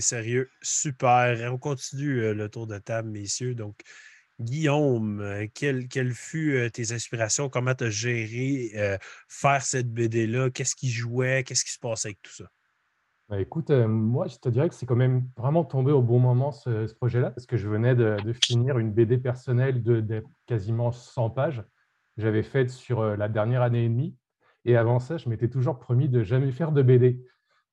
sérieux, 0.00 0.50
super. 0.62 1.52
On 1.52 1.58
continue 1.58 2.20
euh, 2.20 2.34
le 2.34 2.48
tour 2.48 2.66
de 2.66 2.78
table, 2.78 3.08
messieurs. 3.08 3.54
Donc, 3.54 3.80
Guillaume, 4.40 5.20
euh, 5.20 5.46
quelles 5.54 5.88
quelle 5.88 6.12
fut 6.12 6.56
euh, 6.56 6.68
tes 6.68 6.92
inspirations? 6.92 7.48
Comment 7.48 7.74
tu 7.74 7.84
as 7.84 7.90
géré 7.90 8.98
faire 9.28 9.62
cette 9.62 9.92
BD-là? 9.92 10.50
Qu'est-ce 10.50 10.76
qui 10.76 10.90
jouait? 10.90 11.44
Qu'est-ce 11.44 11.64
qui 11.64 11.72
se 11.72 11.78
passait 11.78 12.08
avec 12.08 12.22
tout 12.22 12.32
ça? 12.32 12.44
Bah, 13.28 13.40
écoute, 13.40 13.70
moi, 13.70 14.26
je 14.28 14.36
te 14.36 14.48
dirais 14.48 14.68
que 14.68 14.74
c'est 14.74 14.86
quand 14.86 14.96
même 14.96 15.28
vraiment 15.36 15.64
tombé 15.64 15.90
au 15.90 16.02
bon 16.02 16.20
moment 16.20 16.52
ce, 16.52 16.92
projet-là, 16.94 17.30
parce 17.30 17.46
que 17.46 17.56
je 17.56 17.68
venais 17.68 17.94
de, 17.96 18.16
finir 18.44 18.78
une 18.78 18.92
BD 18.92 19.18
personnelle 19.18 19.82
de, 19.82 20.24
quasiment 20.46 20.92
100 20.92 21.30
pages. 21.30 21.64
J'avais 22.18 22.44
faite 22.44 22.70
sur 22.70 23.16
la 23.16 23.28
dernière 23.28 23.62
année 23.62 23.84
et 23.84 23.88
demie. 23.88 24.16
Et 24.64 24.76
avant 24.76 24.98
ça, 25.00 25.16
je 25.16 25.28
m'étais 25.28 25.48
toujours 25.48 25.78
promis 25.78 26.08
de 26.08 26.22
jamais 26.22 26.52
faire 26.52 26.72
de 26.72 26.82
BD 26.82 27.20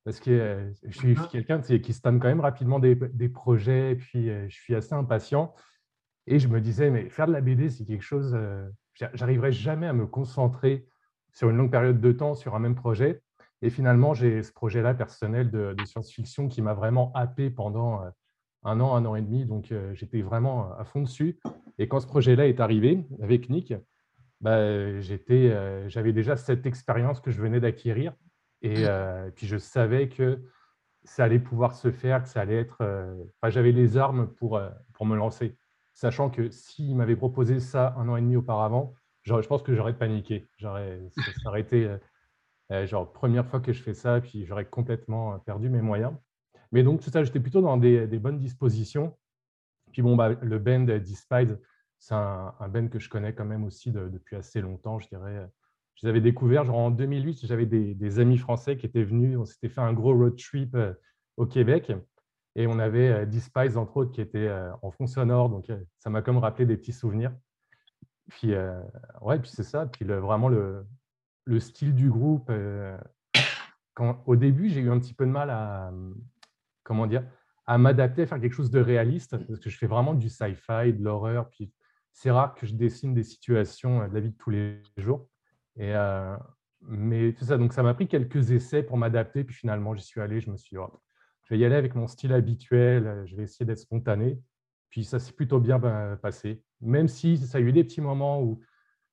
parce 0.05 0.19
que 0.19 0.71
je 0.83 0.97
suis, 0.97 1.15
quelqu'un 1.31 1.61
qui 1.61 1.93
se 1.93 2.01
donne 2.01 2.19
quand 2.19 2.27
même 2.27 2.41
rapidement 2.41 2.79
des, 2.79 3.29
projets, 3.29 3.91
et 3.91 3.95
puis 3.95 4.27
je 4.27 4.53
suis 4.53 4.75
assez 4.75 4.93
impatient. 4.93 5.53
Et 6.27 6.39
je 6.39 6.47
me 6.47 6.61
disais, 6.61 6.89
mais 6.89 7.09
faire 7.09 7.27
de 7.27 7.33
la 7.33 7.41
BD, 7.41 7.69
c'est 7.69 7.85
quelque 7.85 8.03
chose, 8.03 8.33
euh, 8.33 8.67
j'arriverai 9.13 9.51
jamais 9.51 9.87
à 9.87 9.93
me 9.93 10.07
concentrer 10.07 10.87
sur 11.33 11.49
une 11.49 11.57
longue 11.57 11.71
période 11.71 11.99
de 11.99 12.11
temps 12.11 12.35
sur 12.35 12.55
un 12.55 12.59
même 12.59 12.75
projet. 12.75 13.21
Et 13.61 13.69
finalement, 13.69 14.13
j'ai 14.13 14.43
ce 14.43 14.51
projet-là 14.53 14.93
personnel 14.93 15.49
de, 15.49 15.75
science-fiction 15.85 16.47
qui 16.47 16.61
m'a 16.61 16.73
vraiment 16.73 17.11
happé 17.13 17.49
pendant 17.49 18.01
un 18.63 18.79
an, 18.79 18.95
un 18.95 19.05
an 19.05 19.15
et 19.15 19.21
demi. 19.21 19.45
Donc, 19.45 19.73
j'étais 19.93 20.21
vraiment 20.21 20.71
à 20.77 20.83
fond 20.83 21.01
dessus. 21.01 21.39
Et 21.77 21.87
quand 21.87 21.99
ce 21.99 22.07
projet-là 22.07 22.47
est 22.47 22.59
arrivé 22.59 23.05
avec 23.21 23.49
Nick, 23.49 23.73
bah, 24.41 24.99
j'avais 24.99 26.13
déjà 26.13 26.35
cette 26.35 26.65
expérience 26.65 27.21
que 27.21 27.31
je 27.31 27.41
venais 27.41 27.61
d'acquérir 27.61 28.13
et 28.63 28.85
euh, 28.87 29.29
puis 29.35 29.45
je 29.45 29.57
savais 29.57 30.07
que 30.07 30.41
ça 31.03 31.25
allait 31.25 31.39
pouvoir 31.39 31.75
se 31.75 31.91
faire, 31.91 32.23
que 32.23 32.29
ça 32.29 32.41
allait 32.41 32.61
être. 32.61 32.77
Euh, 32.81 33.13
j'avais 33.49 33.73
les 33.73 33.97
armes 33.97 34.33
pour, 34.35 34.55
euh, 34.55 34.69
pour 34.93 35.05
me 35.05 35.17
lancer, 35.17 35.57
sachant 35.93 36.29
que 36.29 36.49
s'il 36.49 36.95
m'avait 36.95 37.17
proposé 37.17 37.59
ça 37.59 37.93
un 37.97 38.07
an 38.07 38.15
et 38.15 38.21
demi 38.21 38.37
auparavant, 38.37 38.95
je 39.23 39.33
pense 39.47 39.63
que 39.63 39.75
j'aurais 39.75 39.97
paniqué. 39.97 40.47
J'aurais, 40.57 41.01
été 41.57 41.97
genre 42.85 43.11
première 43.11 43.45
fois 43.45 43.59
que 43.59 43.73
je 43.73 43.83
fais 43.83 43.93
ça, 43.93 44.19
puis 44.19 44.45
j'aurais 44.45 44.65
complètement 44.65 45.39
perdu 45.39 45.69
mes 45.69 45.81
moyens. 45.81 46.13
Mais 46.71 46.83
donc, 46.83 47.01
tout 47.01 47.09
ça, 47.09 47.23
j'étais 47.23 47.39
plutôt 47.39 47.61
dans 47.61 47.77
des, 47.77 48.07
des, 48.07 48.19
bonnes 48.19 48.39
dispositions. 48.39 49.15
Puis 49.91 50.01
bon, 50.01 50.15
bah, 50.15 50.29
le 50.29 50.59
band 50.59 50.81
Despise, 50.81 51.57
c'est 51.99 52.15
un, 52.15 52.53
un, 52.59 52.67
band 52.67 52.87
que 52.87 52.99
je 52.99 53.09
connais 53.09 53.33
quand 53.33 53.45
même 53.45 53.63
aussi 53.63 53.91
depuis 53.91 54.35
assez 54.35 54.59
longtemps, 54.59 54.99
je 54.99 55.07
dirais 55.07 55.47
je 55.95 56.05
les 56.05 56.09
avais 56.09 56.21
découverts 56.21 56.73
en 56.73 56.91
2008. 56.91 57.45
J'avais 57.45 57.65
des, 57.65 58.19
amis 58.19 58.37
français 58.37 58.77
qui 58.77 58.85
étaient 58.85 59.03
venus. 59.03 59.37
On 59.37 59.45
s'était 59.45 59.69
fait 59.69 59.81
un 59.81 59.93
gros 59.93 60.13
road 60.13 60.37
trip 60.37 60.75
euh, 60.75 60.93
au 61.37 61.45
Québec. 61.45 61.91
Et 62.55 62.67
on 62.67 62.79
avait 62.79 63.09
euh, 63.09 63.25
Despise, 63.25 63.77
entre 63.77 63.97
autres, 63.97 64.11
qui 64.11 64.21
était 64.21 64.47
euh, 64.47 64.71
en 64.81 64.91
fond 64.91 65.07
sonore. 65.07 65.49
Donc, 65.49 65.71
ça 65.97 66.09
m'a 66.09 66.21
comme 66.21 66.37
rappelé 66.37 66.65
des 66.65 66.77
petits 66.77 66.93
souvenirs. 66.93 67.31
Puis, 68.29 68.53
ouais, 69.21 69.37
puis 69.37 69.49
c'est 69.49 69.63
ça. 69.63 69.85
Puis 69.85 70.05
vraiment, 70.05 70.47
le, 70.47 70.85
le, 71.43 71.59
style 71.59 71.93
du 71.93 72.09
groupe. 72.09 72.49
au 74.25 74.35
début, 74.37 74.69
j'ai 74.69 74.79
eu 74.79 74.89
un 74.89 74.97
petit 74.97 75.13
peu 75.13 75.25
de 75.25 75.31
mal 75.31 75.49
à, 75.49 75.91
comment 76.83 77.05
dire, 77.05 77.25
à 77.65 77.77
m'adapter, 77.77 78.21
à 78.21 78.27
faire 78.27 78.39
quelque 78.39 78.53
chose 78.53 78.71
de 78.71 78.79
réaliste, 78.79 79.35
parce 79.45 79.59
que 79.59 79.69
je 79.69 79.77
fais 79.77 79.87
vraiment 79.87 80.13
du 80.13 80.29
sci-fi, 80.29 80.93
de 80.93 81.03
l'horreur. 81.03 81.49
Puis 81.49 81.73
c'est 82.13 82.31
rare 82.31 82.55
que 82.55 82.65
je 82.65 82.75
dessine 82.75 83.13
des 83.13 83.23
situations 83.23 84.07
de 84.07 84.13
la 84.13 84.21
vie 84.21 84.31
de 84.31 84.37
tous 84.37 84.49
les 84.49 84.81
jours. 84.95 85.27
Et, 85.77 85.95
euh, 85.95 86.35
mais 86.81 87.33
tout 87.33 87.45
ça, 87.45 87.57
donc 87.57 87.73
ça 87.73 87.83
m'a 87.83 87.93
pris 87.93 88.07
quelques 88.07 88.51
essais 88.51 88.83
pour 88.83 88.97
m'adapter. 88.97 89.43
Puis 89.43 89.55
finalement, 89.55 89.95
j'y 89.95 90.03
suis 90.03 90.21
allé. 90.21 90.39
Je 90.39 90.49
me 90.49 90.57
suis 90.57 90.75
dit, 90.75 90.77
oh, 90.77 91.01
je 91.43 91.53
vais 91.53 91.59
y 91.59 91.65
aller 91.65 91.75
avec 91.75 91.95
mon 91.95 92.07
style 92.07 92.33
habituel. 92.33 93.07
Euh, 93.07 93.25
je 93.25 93.35
vais 93.35 93.43
essayer 93.43 93.65
d'être 93.65 93.79
spontané. 93.79 94.39
Puis 94.89 95.03
ça 95.03 95.19
s'est 95.19 95.33
plutôt 95.33 95.59
bien 95.59 95.79
ben, 95.79 96.17
passé. 96.17 96.63
Même 96.81 97.07
si 97.07 97.37
ça 97.37 97.57
a 97.57 97.61
eu 97.61 97.71
des 97.71 97.83
petits 97.83 98.01
moments 98.01 98.41
où 98.41 98.61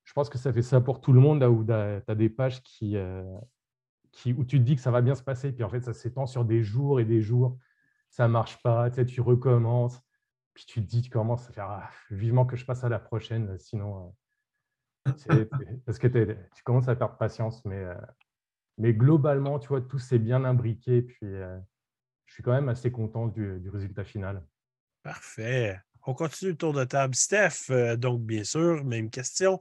je 0.04 0.12
pense 0.12 0.28
que 0.28 0.38
ça 0.38 0.52
fait 0.52 0.62
ça 0.62 0.80
pour 0.80 1.00
tout 1.00 1.12
le 1.12 1.20
monde, 1.20 1.40
là 1.40 1.50
où 1.50 1.64
tu 1.64 1.72
as 1.72 2.14
des 2.14 2.28
pages 2.28 2.62
qui, 2.62 2.96
euh, 2.96 3.22
qui, 4.12 4.32
où 4.32 4.44
tu 4.44 4.58
te 4.58 4.64
dis 4.64 4.76
que 4.76 4.82
ça 4.82 4.90
va 4.90 5.00
bien 5.00 5.14
se 5.14 5.22
passer. 5.22 5.52
Puis 5.52 5.64
en 5.64 5.70
fait, 5.70 5.80
ça 5.80 5.92
s'étend 5.92 6.26
sur 6.26 6.44
des 6.44 6.62
jours 6.62 7.00
et 7.00 7.04
des 7.04 7.22
jours. 7.22 7.58
Ça 8.10 8.26
ne 8.26 8.32
marche 8.32 8.60
pas. 8.62 8.90
Tu, 8.90 8.96
sais, 8.96 9.06
tu 9.06 9.20
recommences. 9.20 10.00
Puis 10.54 10.64
tu 10.66 10.82
te 10.82 10.86
dis, 10.86 11.02
tu 11.02 11.10
commences 11.10 11.48
à 11.48 11.52
faire 11.52 11.68
ah, 11.70 11.90
vivement 12.10 12.44
que 12.44 12.56
je 12.56 12.64
passe 12.66 12.84
à 12.84 12.88
la 12.88 12.98
prochaine. 12.98 13.56
Sinon, 13.58 14.14
parce 15.86 15.98
que 15.98 16.06
tu 16.08 16.62
commences 16.62 16.88
à 16.88 16.96
perdre 16.96 17.16
patience, 17.16 17.64
mais, 17.64 17.82
euh, 17.82 17.94
mais 18.78 18.92
globalement, 18.92 19.58
tu 19.58 19.68
vois, 19.68 19.80
tout 19.80 19.98
s'est 19.98 20.18
bien 20.18 20.44
imbriqué. 20.44 21.02
Puis 21.02 21.18
euh, 21.22 21.58
je 22.26 22.34
suis 22.34 22.42
quand 22.42 22.52
même 22.52 22.68
assez 22.68 22.90
content 22.92 23.26
du, 23.26 23.68
résultat 23.70 24.04
final. 24.04 24.44
Parfait. 25.02 25.78
On 26.06 26.14
continue 26.14 26.52
le 26.52 26.56
tour 26.56 26.72
de 26.72 26.84
table. 26.84 27.14
Steph, 27.14 27.70
euh, 27.70 27.96
donc 27.96 28.22
bien 28.22 28.44
sûr, 28.44 28.84
même 28.84 29.10
question. 29.10 29.60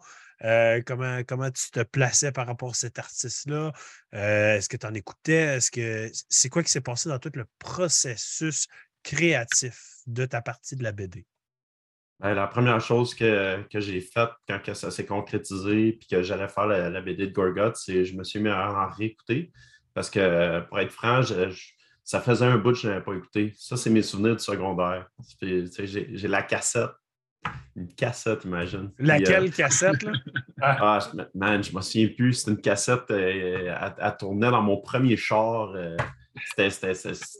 comment, 0.85 1.21
comment 1.27 1.51
tu 1.51 1.71
te 1.71 1.83
plaçais 1.83 2.31
par 2.31 2.47
rapport 2.47 2.71
à 2.71 2.73
cet 2.73 2.99
artiste-là? 2.99 3.73
Est-ce 4.11 4.69
que 4.69 4.77
tu 4.77 4.85
en 4.85 4.93
écoutais? 4.93 5.57
Est-ce 5.57 5.71
que 5.71 6.09
c'est 6.29 6.49
quoi 6.49 6.63
qui 6.63 6.71
s'est 6.71 6.81
passé 6.81 7.09
dans 7.09 7.19
tout 7.19 7.31
le 7.33 7.45
processus 7.59 8.67
créatif 9.03 9.97
de 10.07 10.25
ta 10.25 10.41
partie 10.41 10.75
de 10.75 10.83
la 10.83 10.91
BD? 10.91 11.25
Ben, 12.19 12.33
la 12.33 12.47
première 12.47 12.81
chose 12.81 13.15
que, 13.15 13.63
j'ai 13.73 14.01
faite 14.01 14.31
quand 14.47 14.61
que 14.61 14.73
ça 14.73 14.91
s'est 14.91 15.05
concrétisé 15.05 15.87
et 15.87 15.99
que 16.09 16.21
j'allais 16.21 16.49
faire 16.49 16.67
la, 16.67 17.01
BD 17.01 17.27
de 17.27 17.33
Gorgot, 17.33 17.75
c'est 17.75 17.93
que 17.93 18.03
je 18.03 18.13
me 18.13 18.23
suis 18.23 18.39
mis 18.39 18.49
à 18.49 18.71
en 18.71 18.89
réécouter. 18.89 19.51
Parce 19.93 20.09
que, 20.09 20.59
pour 20.61 20.79
être 20.79 20.91
franc, 20.91 21.21
ça 22.03 22.19
faisait 22.19 22.45
un 22.45 22.57
bout 22.57 22.73
que 22.73 22.79
je 22.79 22.87
n'avais 22.87 23.03
pas 23.03 23.13
écouté. 23.13 23.53
Ça, 23.55 23.77
c'est 23.77 23.89
mes 23.89 24.01
souvenirs 24.01 24.35
du 24.35 24.43
secondaire. 24.43 25.07
J'ai 25.41 26.27
la 26.27 26.41
cassette. 26.41 26.91
Une 27.75 27.93
cassette, 27.93 28.43
imagine. 28.43 28.91
Laquelle 28.99 29.45
euh, 29.45 29.49
cassette, 29.49 30.03
là? 30.03 30.11
ah, 30.61 30.99
man, 31.33 31.63
je 31.63 31.71
ne 31.71 31.77
me 31.77 31.81
souviens 31.81 32.09
plus. 32.09 32.33
C'était 32.33 32.51
une 32.51 32.61
cassette, 32.61 33.09
euh, 33.11 33.73
à, 33.73 34.11
tourner 34.11 34.51
dans 34.51 34.61
mon 34.61 34.81
premier 34.81 35.15
char. 35.15 35.71
Euh, 35.73 35.95
c'était 36.57 36.91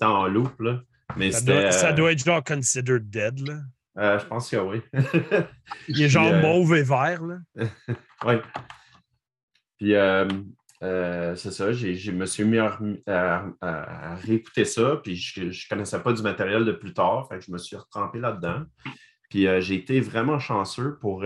en 0.02 0.28
loop, 0.28 0.58
là. 0.62 0.82
Mais 1.18 1.32
ça, 1.32 1.42
doit, 1.42 1.72
ça 1.72 1.92
doit 1.92 2.12
être 2.14 2.24
genre 2.24 2.44
considered 2.44 3.10
dead, 3.10 3.46
là. 3.46 3.58
Euh, 3.98 4.20
je 4.20 4.26
pense 4.26 4.50
que 4.50 4.58
oui. 4.58 4.82
Il 5.88 6.02
est 6.02 6.10
genre 6.10 6.32
euh, 6.32 6.42
mauve 6.42 6.76
et 6.76 6.84
vert, 6.84 7.24
là. 7.24 7.38
oui. 8.26 8.36
Puis, 9.78 9.96
euh, 9.96 10.28
c'est 11.36 11.52
ça, 11.52 11.72
je 11.72 12.12
me 12.12 12.26
suis 12.26 12.44
mis 12.44 12.58
à, 12.58 14.18
réécouter 14.24 14.66
ça, 14.66 15.00
puis 15.04 15.16
je 15.16 15.46
ne 15.46 15.70
connaissais 15.70 16.02
pas 16.02 16.14
du 16.14 16.22
matériel 16.22 16.66
de 16.66 16.72
plus 16.72 16.94
tard, 16.94 17.28
fait 17.28 17.40
que 17.40 17.46
je 17.46 17.52
me 17.52 17.58
suis 17.58 17.76
retrempé 17.76 18.20
là-dedans. 18.20 18.64
Puis 19.30 19.48
j'ai 19.62 19.76
été 19.76 20.00
vraiment 20.02 20.40
chanceux 20.40 20.98
pour, 21.00 21.24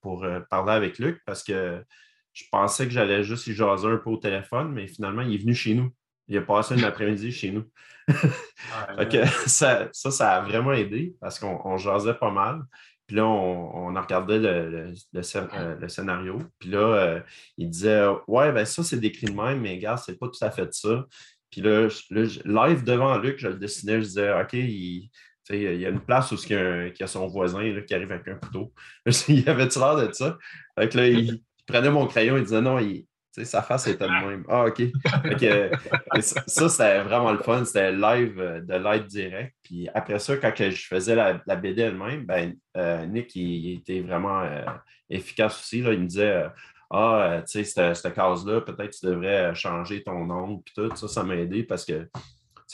pour 0.00 0.26
parler 0.48 0.72
avec 0.72 0.98
Luc 0.98 1.20
parce 1.26 1.42
que 1.42 1.84
je 2.32 2.44
pensais 2.50 2.86
que 2.86 2.92
j'allais 2.92 3.22
juste 3.22 3.46
y 3.46 3.54
jaser 3.54 3.86
un 3.86 3.96
peu 3.96 4.10
au 4.10 4.16
téléphone, 4.16 4.72
mais 4.72 4.86
finalement, 4.86 5.22
il 5.22 5.34
est 5.34 5.38
venu 5.38 5.54
chez 5.54 5.74
nous. 5.74 5.92
Il 6.28 6.36
a 6.38 6.42
passé 6.42 6.74
une 6.74 6.84
après-midi 6.84 7.32
chez 7.32 7.50
nous. 7.50 7.64
ça, 9.46 9.88
ça, 9.92 10.32
a 10.32 10.40
vraiment 10.42 10.72
aidé 10.72 11.14
parce 11.20 11.38
qu'on 11.38 11.76
jasait 11.76 12.14
pas 12.14 12.30
mal. 12.30 12.62
Puis 13.06 13.16
là, 13.16 13.26
on, 13.26 13.94
a 13.96 14.00
regardé 14.00 14.38
le, 14.38 14.92
le, 15.12 15.88
scénario. 15.88 16.38
Puis 16.58 16.70
là, 16.70 16.78
euh, 16.78 17.20
il 17.58 17.68
disait 17.68 18.06
Ouais, 18.26 18.50
ben 18.52 18.64
ça, 18.64 18.82
c'est 18.82 18.98
décrit 18.98 19.26
de 19.26 19.32
même, 19.32 19.60
mais 19.60 19.78
gars, 19.78 19.98
c'est 19.98 20.18
pas 20.18 20.28
tout 20.28 20.42
à 20.42 20.50
fait 20.50 20.72
ça. 20.72 21.04
Puis 21.50 21.60
là, 21.60 21.88
live 22.10 22.84
devant 22.84 23.18
Luc, 23.18 23.38
je 23.38 23.48
le 23.48 23.54
dessinais, 23.54 24.00
je 24.00 24.06
disais 24.06 24.32
OK, 24.32 24.54
il, 24.54 25.10
il 25.50 25.80
y 25.80 25.86
a 25.86 25.90
une 25.90 26.00
place 26.00 26.32
où 26.32 26.36
il 26.48 26.94
y 26.98 27.02
a, 27.02 27.06
son 27.06 27.26
voisin 27.26 27.80
qui 27.86 27.94
arrive 27.94 28.12
avec 28.12 28.28
un 28.28 28.36
couteau. 28.36 28.72
il 29.28 29.48
avait-tu 29.48 29.78
l'air 29.78 29.96
de 29.96 30.12
ça? 30.12 30.38
Fait 30.78 30.94
là, 30.94 31.06
il, 31.06 31.42
prenait 31.66 31.90
mon 31.90 32.06
crayon, 32.06 32.36
il 32.36 32.44
disait 32.44 32.60
non, 32.60 32.78
il, 32.78 33.06
sa 33.42 33.62
face 33.62 33.88
était 33.88 34.06
de 34.06 34.10
même. 34.10 34.44
Ah, 34.48 34.66
OK. 34.66 34.80
ça, 36.20 36.68
c'était 36.68 37.02
vraiment 37.02 37.32
le 37.32 37.38
fun. 37.38 37.64
C'était 37.64 37.90
live 37.90 38.38
euh, 38.38 38.60
de 38.60 38.74
live 38.74 39.06
direct. 39.06 39.56
Puis 39.62 39.88
après 39.92 40.18
ça, 40.20 40.36
quand 40.36 40.52
je 40.56 40.86
faisais 40.86 41.16
la, 41.16 41.56
BD 41.56 41.82
elle-même, 41.82 42.24
ben, 42.24 42.54
euh, 42.76 43.04
Nick, 43.06 43.34
il, 43.34 43.78
était 43.78 44.00
vraiment 44.00 44.42
euh, 44.42 44.64
efficace 45.10 45.58
aussi. 45.60 45.82
Là. 45.82 45.92
Il 45.92 46.00
me 46.00 46.06
disait 46.06 46.44
Ah, 46.90 47.42
tu 47.48 47.64
sais, 47.64 47.94
cette, 47.94 48.14
case-là, 48.14 48.60
peut-être 48.60 48.96
tu 48.96 49.06
devrais 49.06 49.54
changer 49.54 50.04
ton 50.04 50.24
nom. 50.24 50.58
Puis 50.58 50.74
tout 50.76 50.94
ça, 50.94 51.08
ça 51.08 51.22
m'a 51.24 51.34
aidé 51.34 51.64
parce 51.64 51.84
que 51.84 52.08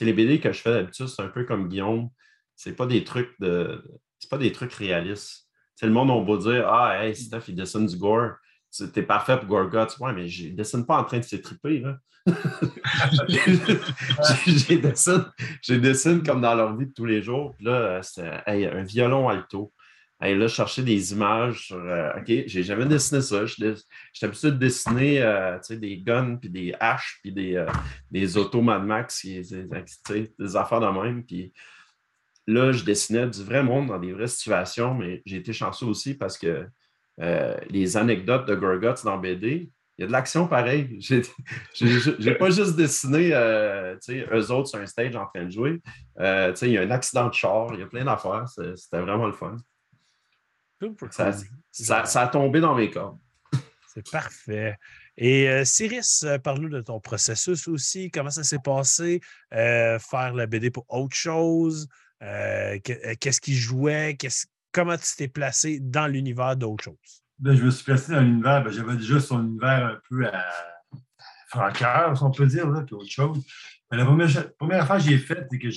les 0.00 0.12
BD 0.12 0.40
que 0.40 0.52
je 0.52 0.60
fais 0.60 0.72
d'habitude, 0.72 1.08
c'est 1.08 1.22
un 1.22 1.28
peu 1.28 1.44
comme 1.44 1.68
Guillaume. 1.68 2.10
C'est 2.54 2.76
pas 2.76 2.86
des 2.86 3.04
trucs 3.04 3.38
de. 3.40 3.82
C'est 4.18 4.30
pas 4.30 4.38
des 4.38 4.52
trucs 4.52 4.74
réalistes. 4.74 5.48
c'est 5.74 5.86
le 5.86 5.92
monde, 5.92 6.10
on 6.10 6.22
va 6.22 6.36
dire 6.36 6.68
Ah, 6.68 7.02
hey, 7.02 7.16
Steph, 7.16 7.48
il 7.48 7.54
dessine 7.54 7.86
du 7.86 7.96
gore 7.96 8.32
c'était 8.70 9.02
parfait 9.02 9.38
pour 9.38 9.48
Gorguts. 9.48 9.98
Ouais, 10.00 10.12
mais 10.12 10.28
je 10.28 10.48
dessine 10.48 10.86
pas 10.86 10.98
en 10.98 11.04
train 11.04 11.18
de 11.18 11.24
s'étriper. 11.24 11.82
je 15.62 15.74
dessine, 15.74 16.22
comme 16.22 16.40
dans 16.40 16.54
leur 16.54 16.76
vie 16.76 16.86
de 16.86 16.92
tous 16.92 17.06
les 17.06 17.22
jours. 17.22 17.54
Puis 17.56 17.66
là, 17.66 18.00
c'est 18.02 18.22
un 18.46 18.82
violon 18.82 19.28
alto. 19.28 19.72
Hey, 20.22 20.36
là, 20.36 20.48
je 20.48 20.54
cherchais 20.54 20.82
des 20.82 21.12
images 21.12 21.68
sur. 21.68 21.78
Euh, 21.78 22.12
OK, 22.18 22.26
j'ai 22.26 22.62
jamais 22.62 22.84
dessiné 22.84 23.22
ça. 23.22 23.46
J'étais 23.46 23.72
habitué 24.22 24.50
de 24.50 24.56
dessiner 24.58 25.22
euh, 25.22 25.58
des 25.70 25.96
guns, 25.96 26.36
puis 26.36 26.50
des 26.50 26.74
haches, 26.78 27.20
puis 27.22 27.32
des, 27.32 27.56
euh, 27.56 27.66
des 28.10 28.36
autos 28.36 28.60
Mad 28.60 28.84
Max, 28.84 29.24
des, 29.24 29.42
des 30.38 30.56
affaires 30.56 30.80
de 30.80 31.00
même. 31.00 31.24
Puis 31.24 31.54
là, 32.46 32.70
je 32.70 32.84
dessinais 32.84 33.28
du 33.28 33.42
vrai 33.42 33.62
monde 33.62 33.86
dans 33.86 33.98
des 33.98 34.12
vraies 34.12 34.28
situations, 34.28 34.94
mais 34.94 35.22
j'ai 35.24 35.36
été 35.36 35.54
chanceux 35.54 35.86
aussi 35.86 36.12
parce 36.12 36.36
que 36.36 36.66
euh, 37.20 37.56
les 37.68 37.96
anecdotes 37.96 38.46
de 38.46 38.54
Gorguts 38.54 39.04
dans 39.04 39.18
BD, 39.18 39.70
il 39.98 40.02
y 40.02 40.04
a 40.04 40.06
de 40.06 40.12
l'action 40.12 40.46
pareil. 40.46 40.98
J'ai 41.74 42.34
pas 42.34 42.50
juste 42.50 42.76
dessiné 42.76 43.30
euh, 43.34 43.96
eux 44.10 44.50
autres 44.50 44.68
sur 44.68 44.78
un 44.78 44.86
stage 44.86 45.14
en 45.16 45.26
train 45.26 45.44
de 45.44 45.50
jouer. 45.50 45.82
Euh, 46.18 46.54
il 46.62 46.70
y 46.70 46.78
a 46.78 46.82
un 46.82 46.90
accident 46.90 47.28
de 47.28 47.34
char, 47.34 47.68
il 47.74 47.80
y 47.80 47.82
a 47.82 47.86
plein 47.86 48.04
d'affaires. 48.04 48.46
C'était 48.48 49.00
vraiment 49.00 49.26
le 49.26 49.34
fun. 49.34 49.56
Ça, 51.10 52.02
a 52.14 52.28
tombé 52.28 52.60
dans 52.60 52.74
mes 52.74 52.90
corps. 52.90 53.18
C'est 53.92 54.08
parfait. 54.10 54.76
Et 55.18 55.64
Cyrus, 55.66 56.24
parle-nous 56.42 56.70
de 56.70 56.80
ton 56.80 57.00
processus 57.00 57.68
aussi. 57.68 58.10
Comment 58.10 58.30
ça 58.30 58.44
s'est 58.44 58.60
passé? 58.60 59.20
faire 59.50 60.32
la 60.34 60.46
BD 60.46 60.70
pour 60.70 60.86
autre 60.88 61.14
chose? 61.14 61.86
Qu'est-ce 62.20 63.40
qui 63.42 63.54
jouait? 63.54 64.16
Qu'est-ce 64.18 64.46
comment 64.72 64.96
tu 64.96 65.16
t'es 65.16 65.28
placé 65.28 65.80
dans 65.80 66.06
l'univers 66.06 66.56
d'autre 66.56 66.84
chose? 66.84 67.24
Ben, 67.38 67.54
je 67.56 67.64
me 67.64 67.70
suis 67.70 67.84
placé 67.84 68.12
dans 68.12 68.20
l'univers, 68.20 68.62
ben, 68.62 68.70
j'avais 68.70 68.96
déjà 68.96 69.20
son 69.20 69.44
univers 69.44 69.86
un 69.86 69.98
peu 70.08 70.26
à 70.26 70.44
franqueur, 71.48 72.16
si 72.16 72.22
on 72.22 72.30
peut 72.30 72.46
dire, 72.46 72.70
puis 72.86 72.94
autre 72.94 73.10
chose. 73.10 73.44
La 73.90 74.04
première, 74.04 74.54
première 74.56 74.82
affaire 74.82 74.96
que 74.96 75.02
j'ai 75.10 75.18
faite, 75.18 75.48
c'est 75.50 75.58
que 75.58 75.68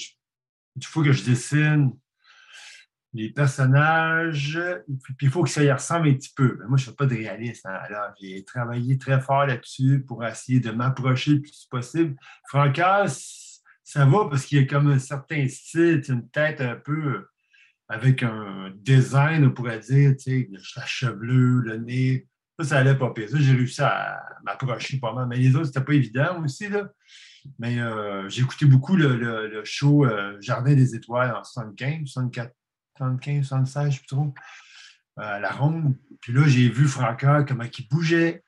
il 0.75 0.85
faut 0.85 1.03
que 1.03 1.11
je 1.11 1.23
dessine 1.23 1.91
les 3.13 3.29
personnages, 3.29 4.59
puis 5.17 5.27
il 5.27 5.29
faut 5.29 5.43
que 5.43 5.49
ça 5.49 5.63
y 5.63 5.71
ressemble 5.71 6.09
un 6.09 6.13
petit 6.13 6.33
peu. 6.35 6.57
moi, 6.67 6.77
je 6.77 6.85
ne 6.85 6.89
fais 6.89 6.95
pas 6.95 7.05
de 7.05 7.15
réalisme. 7.15 7.67
Hein. 7.67 7.77
Alors, 7.83 8.11
j'ai 8.19 8.43
travaillé 8.43 8.97
très 8.97 9.21
fort 9.21 9.45
là-dessus 9.45 10.03
pour 10.07 10.25
essayer 10.25 10.59
de 10.59 10.71
m'approcher 10.71 11.31
le 11.31 11.41
plus 11.41 11.67
possible. 11.69 12.15
Francaire, 12.47 13.05
ça 13.83 14.05
va 14.05 14.27
parce 14.29 14.45
qu'il 14.45 14.59
y 14.59 14.61
a 14.61 14.65
comme 14.65 14.87
un 14.87 14.99
certain 14.99 15.47
style, 15.47 16.01
une 16.07 16.27
tête 16.29 16.59
un 16.59 16.75
peu 16.75 17.27
avec 17.93 18.23
un 18.23 18.71
design, 18.75 19.45
on 19.45 19.51
pourrait 19.51 19.79
dire, 19.79 20.15
tu 20.17 20.23
sais, 20.23 20.49
la 20.75 20.85
chevelure, 20.85 21.61
le 21.61 21.77
nez. 21.77 22.27
Ça, 22.57 22.65
ça 22.65 22.77
allait 22.79 22.97
pas 22.97 23.11
pire. 23.11 23.29
Ça, 23.29 23.37
j'ai 23.39 23.53
réussi 23.53 23.83
à 23.83 24.19
m'approcher 24.43 24.99
pas 24.99 25.13
mal. 25.13 25.27
Mais 25.27 25.37
les 25.37 25.55
autres, 25.55 25.67
c'était 25.67 25.83
pas 25.83 25.93
évident 25.93 26.43
aussi, 26.43 26.69
là. 26.69 26.89
Mais 27.59 27.79
euh, 27.79 28.27
j'ai 28.29 28.41
écouté 28.41 28.65
beaucoup 28.65 28.95
le, 28.95 29.61
show 29.63 30.05
euh, 30.05 30.37
Jardin 30.41 30.73
des 30.73 30.95
étoiles 30.95 31.35
en 31.35 31.43
75, 31.43 32.07
74, 32.09 32.49
75, 32.97 33.45
76, 33.45 33.85
je 33.85 33.91
sais 33.91 33.99
plus 33.99 34.07
trop, 34.07 34.33
euh, 35.19 35.21
à 35.21 35.39
la 35.39 35.51
ronde. 35.51 35.95
Puis 36.19 36.33
là, 36.33 36.47
j'ai 36.47 36.69
vu 36.69 36.87
Franca, 36.87 37.43
comment 37.43 37.65
il 37.65 37.87
bougeait. 37.89 38.43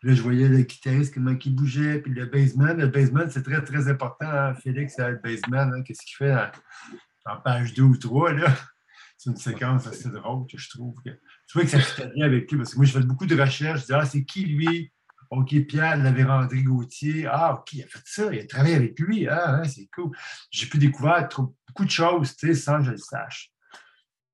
Puis 0.00 0.10
là, 0.10 0.14
je 0.14 0.22
voyais 0.22 0.48
le 0.48 0.58
guitariste, 0.62 1.14
comment 1.14 1.34
il 1.42 1.54
bougeait. 1.54 2.00
Puis 2.00 2.12
le 2.12 2.26
baseman. 2.26 2.78
Le 2.78 2.88
baseman, 2.88 3.30
c'est 3.30 3.42
très, 3.42 3.62
très 3.62 3.88
important. 3.88 4.28
Hein, 4.28 4.54
Félix, 4.54 4.98
le 4.98 5.16
baseman, 5.16 5.72
hein, 5.72 5.82
qu'est-ce 5.82 6.02
qu'il 6.02 6.16
fait 6.16 6.34
en 7.26 7.36
page 7.36 7.74
2 7.74 7.82
ou 7.82 7.96
3, 7.96 8.32
là. 8.32 8.56
C'est 9.16 9.28
une 9.28 9.36
séquence 9.36 9.86
assez 9.86 10.08
drôle 10.08 10.46
que 10.46 10.56
je 10.56 10.70
trouve. 10.70 10.94
Que, 11.04 11.10
je 11.10 11.48
trouvais 11.48 11.66
que 11.66 11.70
ça 11.70 11.80
fitait 11.80 12.08
bien 12.14 12.24
avec 12.24 12.50
lui 12.50 12.56
parce 12.56 12.72
que 12.72 12.76
moi, 12.76 12.86
je 12.86 12.92
fais 12.92 13.00
beaucoup 13.00 13.26
de 13.26 13.38
recherches. 13.38 13.80
Je 13.82 13.86
dis, 13.86 13.92
ah, 13.92 14.06
c'est 14.06 14.24
qui 14.24 14.46
lui? 14.46 14.90
OK, 15.30 15.54
Pierre 15.66 15.98
la 15.98 16.10
Vérandrie 16.10 16.62
Gauthier. 16.62 17.26
Ah, 17.26 17.54
OK, 17.54 17.72
il 17.74 17.82
a 17.82 17.86
fait 17.86 18.02
ça, 18.04 18.32
il 18.32 18.40
a 18.40 18.46
travaillé 18.46 18.74
avec 18.74 18.98
lui. 18.98 19.28
Ah, 19.28 19.56
hein, 19.56 19.64
c'est 19.64 19.88
cool. 19.94 20.16
J'ai 20.50 20.66
pu 20.66 20.78
découvrir 20.78 21.28
beaucoup 21.28 21.84
de 21.84 21.90
choses, 21.90 22.34
tu 22.34 22.48
sais, 22.48 22.54
sans 22.54 22.78
que 22.78 22.86
je 22.86 22.90
le 22.92 22.96
sache. 22.96 23.52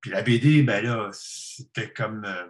Puis 0.00 0.12
la 0.12 0.22
BD, 0.22 0.62
ben 0.62 0.84
là, 0.84 1.10
c'était 1.12 1.92
comme 1.92 2.24
euh, 2.24 2.46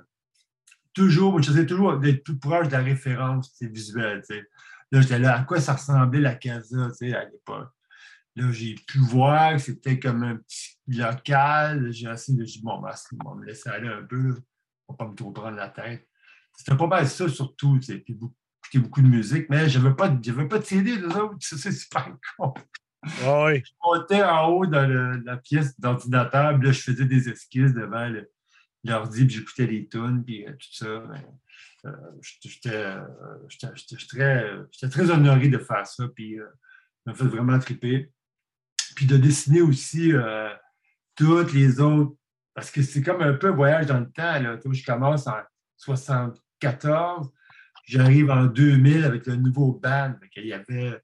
toujours, 0.92 1.40
je 1.42 1.48
faisais 1.48 1.66
toujours 1.66 1.96
d'être 1.96 2.22
plus 2.22 2.38
proche 2.38 2.68
de 2.68 2.72
la 2.72 2.82
référence 2.82 3.56
visuelle. 3.60 4.22
Tu 4.28 4.34
sais. 4.34 4.44
Là, 4.92 5.00
j'étais 5.00 5.18
là, 5.18 5.38
à 5.38 5.42
quoi 5.42 5.60
ça 5.60 5.72
ressemblait 5.72 6.20
la 6.20 6.34
casa, 6.34 6.88
tu 6.88 7.08
sais, 7.08 7.14
à 7.14 7.24
l'époque? 7.24 7.70
Là, 8.36 8.52
j'ai 8.52 8.74
pu 8.74 8.98
voir 8.98 9.54
que 9.54 9.58
c'était 9.58 9.98
comme 9.98 10.22
un 10.22 10.36
petit 10.36 10.78
local. 10.88 11.90
J'ai 11.90 12.08
essayé 12.10 12.36
de 12.36 12.44
dire, 12.44 12.60
bon, 12.62 12.80
ben, 12.80 12.92
on 13.24 13.30
va 13.30 13.34
me 13.34 13.46
laisser 13.46 13.70
aller 13.70 13.88
un 13.88 14.02
peu, 14.02 14.34
pour 14.86 14.94
ne 14.94 14.98
pas 14.98 15.08
me 15.08 15.14
trop 15.14 15.32
prendre 15.32 15.56
la 15.56 15.70
tête. 15.70 16.06
C'était 16.54 16.76
pas 16.76 16.86
mal 16.86 17.08
ça, 17.08 17.28
surtout. 17.28 17.80
Puis 17.80 18.04
beaucoup, 18.12 18.34
beaucoup 18.74 19.02
de 19.02 19.08
musique, 19.08 19.48
mais 19.48 19.70
je 19.70 19.78
n'avais 19.78 19.94
pas, 19.94 20.10
pas 20.10 20.58
de 20.58 20.64
CD, 20.64 20.96
les 20.96 21.16
autres. 21.16 21.36
C'est 21.40 21.72
super 21.72 22.14
con. 22.36 22.52
Oui. 23.04 23.62
Je 23.64 23.72
montais 23.82 24.22
en 24.22 24.48
haut 24.48 24.66
dans 24.66 25.22
la 25.24 25.36
pièce 25.36 25.78
d'ordinateur, 25.78 26.58
là, 26.58 26.72
je 26.72 26.80
faisais 26.80 27.04
des 27.04 27.28
esquisses 27.28 27.72
devant 27.72 28.10
l'ordi, 28.84 29.24
puis 29.24 29.36
j'écoutais 29.36 29.66
les 29.66 29.88
tunes, 29.88 30.24
puis 30.24 30.46
euh, 30.46 30.52
tout 30.52 30.72
ça. 30.72 30.86
Euh, 30.86 31.06
euh, 31.84 31.92
J'étais 33.48 34.88
très, 34.88 35.10
honoré 35.10 35.48
de 35.48 35.58
faire 35.58 35.86
ça, 35.86 36.08
puis 36.08 36.36
ça 36.36 37.10
m'a 37.12 37.14
fait 37.14 37.24
vraiment 37.24 37.58
triper 37.60 38.10
puis 38.96 39.06
de 39.06 39.16
dessiner 39.18 39.60
aussi 39.60 40.12
euh, 40.12 40.48
toutes 41.14 41.52
les 41.52 41.78
autres, 41.80 42.16
parce 42.54 42.70
que 42.70 42.82
c'est 42.82 43.02
comme 43.02 43.20
un 43.20 43.34
peu 43.34 43.48
un 43.48 43.54
voyage 43.54 43.86
dans 43.86 44.00
le 44.00 44.10
temps. 44.10 44.40
Là. 44.40 44.58
Je 44.58 44.84
commence 44.84 45.26
en 45.28 45.36
74, 45.76 47.30
j'arrive 47.84 48.30
en 48.30 48.46
2000 48.46 49.04
avec 49.04 49.26
le 49.26 49.36
nouveau 49.36 49.72
band. 49.72 50.14
Il 50.34 50.46
y 50.46 50.54
avait, 50.54 51.00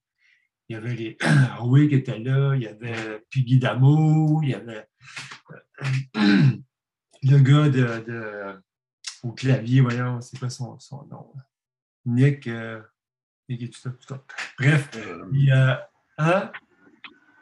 il 0.69 0.75
y 0.75 0.77
avait 0.77 0.95
les 0.95 1.19
Roué 1.59 1.89
qui 1.89 1.97
étaient 1.97 2.19
là, 2.19 2.55
il 2.55 2.63
y 2.63 2.67
avait 2.67 3.23
Piggy 3.31 3.59
Damo, 3.59 4.41
il 4.43 4.49
y 4.49 4.55
avait 4.55 4.89
euh, 5.53 6.51
le 7.23 7.39
gars 7.39 7.69
de, 7.69 8.59
au 9.23 9.33
clavier, 9.33 9.83
voyons, 9.83 10.23
c'est 10.23 10.39
quoi 10.39 10.49
son, 10.49 10.79
son 10.79 11.05
nom? 11.07 11.33
Nick, 12.07 12.47
euh, 12.47 12.81
Nick 13.49 13.63
et 13.63 13.71
tout 13.71 13.79
ça, 13.79 13.91
tout 13.91 14.09
ça. 14.09 14.25
Bref, 14.59 14.91
il 15.33 15.45
y 15.45 15.51
a. 15.51 15.89
Hein? 16.19 16.51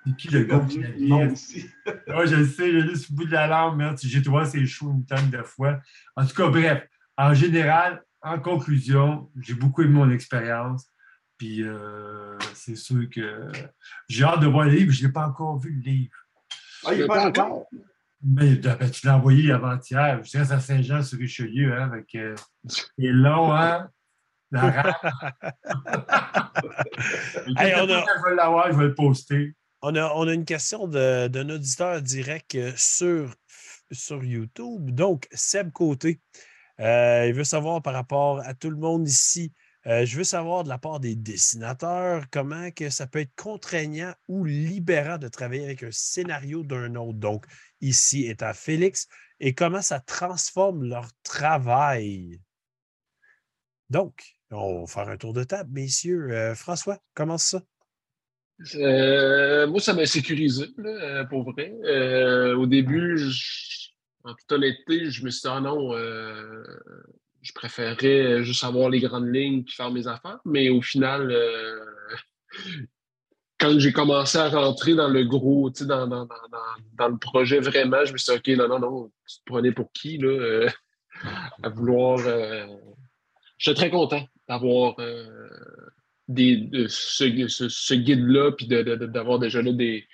C'est 0.07 0.17
qui 0.17 0.29
le 0.29 0.45
gars 0.45 0.61
qui 0.61 1.13
aussi? 1.13 1.69
Oui, 1.87 2.27
je 2.27 2.37
le 2.37 2.47
sais, 2.47 2.73
j'ai 2.73 2.89
juste 2.89 3.11
au 3.11 3.15
bout 3.15 3.25
de 3.27 3.33
la 3.33 3.47
langue. 3.47 3.97
J'ai 4.03 4.23
trouvé 4.23 4.45
ces 4.47 4.67
shows 4.67 4.91
une 4.91 5.05
tonne 5.05 5.31
de 5.31 5.43
fois. 5.43 5.79
En 6.17 6.27
tout 6.27 6.35
cas, 6.35 6.49
bref, 6.49 6.87
en 7.17 7.35
général, 7.35 8.03
en 8.23 8.39
conclusion, 8.39 9.31
j'ai 9.41 9.55
beaucoup 9.55 9.83
aimé 9.83 9.93
mon 9.93 10.11
expérience. 10.11 10.87
Puis 11.37 11.63
euh, 11.63 12.39
c'est 12.55 12.77
sûr 12.77 13.09
que 13.11 13.51
j'ai 14.09 14.25
hâte 14.25 14.41
de 14.41 14.47
voir 14.47 14.67
le 14.67 14.73
livre. 14.73 14.93
Je 14.93 15.07
n'ai 15.07 15.13
pas 15.13 15.27
encore 15.27 15.59
vu 15.59 15.73
le 15.73 15.81
livre. 15.81 16.17
Ah, 16.85 16.95
il 16.95 17.01
n'est 17.01 17.07
pas 17.07 17.27
encore? 17.27 17.67
Mais 18.23 18.57
ben, 18.57 18.91
tu 18.91 19.07
l'as 19.07 19.17
envoyé 19.17 19.51
avant-hier. 19.51 20.23
Je 20.23 20.39
reste 20.39 20.53
à 20.53 20.61
Saint-Jean-sur-Richelieu. 20.61 21.75
Hein, 21.75 21.91
avec, 21.93 22.15
euh, 22.15 22.35
c'est 22.67 22.91
long, 22.99 23.53
hein? 23.53 23.89
La 24.51 24.67
hey, 27.57 27.75
on 27.77 27.85
a... 27.85 28.05
Je 28.05 28.29
vais 28.29 28.35
l'avoir, 28.37 28.73
je 28.73 28.77
vais 28.77 28.85
le 28.85 28.95
poster. 28.95 29.55
On 29.83 29.95
a, 29.95 30.33
une 30.33 30.45
question 30.45 30.87
d'un 30.89 31.49
auditeur 31.49 32.03
direct 32.03 32.55
euh, 32.55 32.73
sur 33.91 34.25
YouTube. 34.25 34.91
Donc, 34.91 35.27
Seb 35.33 35.73
Côté, 35.73 36.21
euh, 36.81 37.25
il 37.27 37.33
veut 37.33 37.45
savoir 37.45 37.81
par 37.81 37.95
rapport 37.95 38.41
à 38.41 38.53
tout 38.53 38.69
le 38.69 38.77
monde 38.77 39.09
ici, 39.09 39.55
euh, 39.87 40.05
je 40.05 40.19
veux 40.19 40.25
savoir 40.25 40.65
de 40.65 40.69
la 40.69 40.77
part 40.77 41.01
des 41.01 41.17
dessinateurs 41.17 42.25
comment 42.31 42.71
que 42.73 42.91
ça 42.91 43.07
peut 43.07 43.21
être 43.21 43.35
contraignant 43.37 44.13
ou 44.29 44.45
libérant 44.45 45.17
de 45.17 45.29
travailler 45.29 45.65
avec 45.65 45.83
un 45.83 45.93
scénario 45.93 46.63
d'un 46.63 46.95
autre. 46.97 47.19
Donc, 47.19 47.47
ici 47.81 48.27
est 48.27 48.43
à 48.43 48.53
Félix, 48.53 49.09
et 49.39 49.55
comment 49.55 49.81
ça 49.81 49.99
transforme 49.99 50.85
leur 50.85 51.09
travail? 51.23 52.39
Donc, 53.89 54.23
on 54.51 54.85
va 54.85 54.87
faire 54.87 55.09
un 55.09 55.17
tour 55.17 55.33
de 55.33 55.45
table, 55.45 55.71
messieurs. 55.73 56.55
François, 56.55 56.99
comment 57.15 57.39
ça? 57.39 57.63
Euh, 58.75 59.67
moi, 59.67 59.81
ça 59.81 59.95
m'a 59.95 60.07
sécurisé, 60.07 60.67
pour 61.29 61.51
vrai. 61.51 61.73
au 62.55 62.67
début, 62.67 63.19
en 64.25 64.35
toute 64.35 64.53
honnêteté, 64.53 65.11
je 65.11 65.25
me 65.25 65.31
suis 65.31 65.43
dit, 65.43 65.49
ah 65.49 65.61
non, 65.61 65.93
je 67.43 67.53
préférerais 67.53 68.23
euh, 68.23 68.43
juste 68.43 68.65
avoir 68.65 68.91
les 68.91 69.01
grandes 69.01 69.33
lignes 69.35 69.65
et 69.67 69.71
faire 69.71 69.91
mes 69.91 70.07
affaires. 70.07 70.39
Mais 70.45 70.69
au 70.69 70.83
final, 70.83 71.31
euh, 71.31 71.81
quand 73.59 73.79
j'ai 73.79 73.93
commencé 73.93 74.39
à 74.39 74.49
rentrer 74.49 74.95
dans 74.95 75.09
le 75.09 75.25
gros, 75.25 75.71
dans, 75.71 76.07
dans, 76.07 76.27
dans, 76.27 77.09
le 77.09 77.19
projet 77.19 77.61
vraiment, 77.61 78.05
je 78.05 78.13
me 78.13 78.19
suis 78.19 78.33
dit, 78.33 78.39
OK, 78.39 78.59
non, 78.59 78.69
non, 78.69 78.79
non, 78.79 79.13
tu 79.27 79.39
te 79.39 79.45
prenais 79.45 79.73
pour 79.73 79.93
qui, 79.93 80.19
là, 80.19 80.29
euh, 80.29 80.69
à 81.63 81.69
vouloir. 81.69 82.19
je 82.19 82.69
suis 83.59 83.75
très 83.75 83.91
content 83.91 84.25
d'avoir 84.49 84.97
des, 86.31 86.69
ce, 86.89 87.69
ce, 87.69 87.95
guide-là, 87.95 88.53
puis 88.53 88.67
d'avoir 88.67 89.39
déjà 89.39 89.61
là 89.61 89.73
des, 89.73 90.07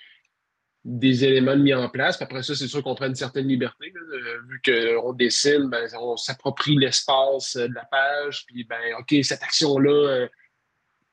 des 0.87 1.25
éléments 1.25 1.57
mis 1.57 1.73
en 1.73 1.89
place. 1.89 2.21
après 2.21 2.43
ça, 2.43 2.55
c'est 2.55 2.67
sûr 2.67 2.81
qu'on 2.81 2.95
prend 2.95 3.07
une 3.07 3.15
certaine 3.15 3.47
liberté. 3.47 3.93
vu 4.47 4.61
qu'on 4.63 5.13
dessine, 5.13 5.69
ben, 5.69 5.85
on 5.99 6.15
s'approprie 6.15 6.77
l'espace 6.77 7.57
euh, 7.57 7.67
de 7.67 7.73
la 7.73 7.85
page. 7.85 8.45
Puis, 8.47 8.63
ben, 8.63 8.95
OK, 8.97 9.13
cette 9.21 9.43
action-là, 9.43 9.91
euh, 9.91 10.27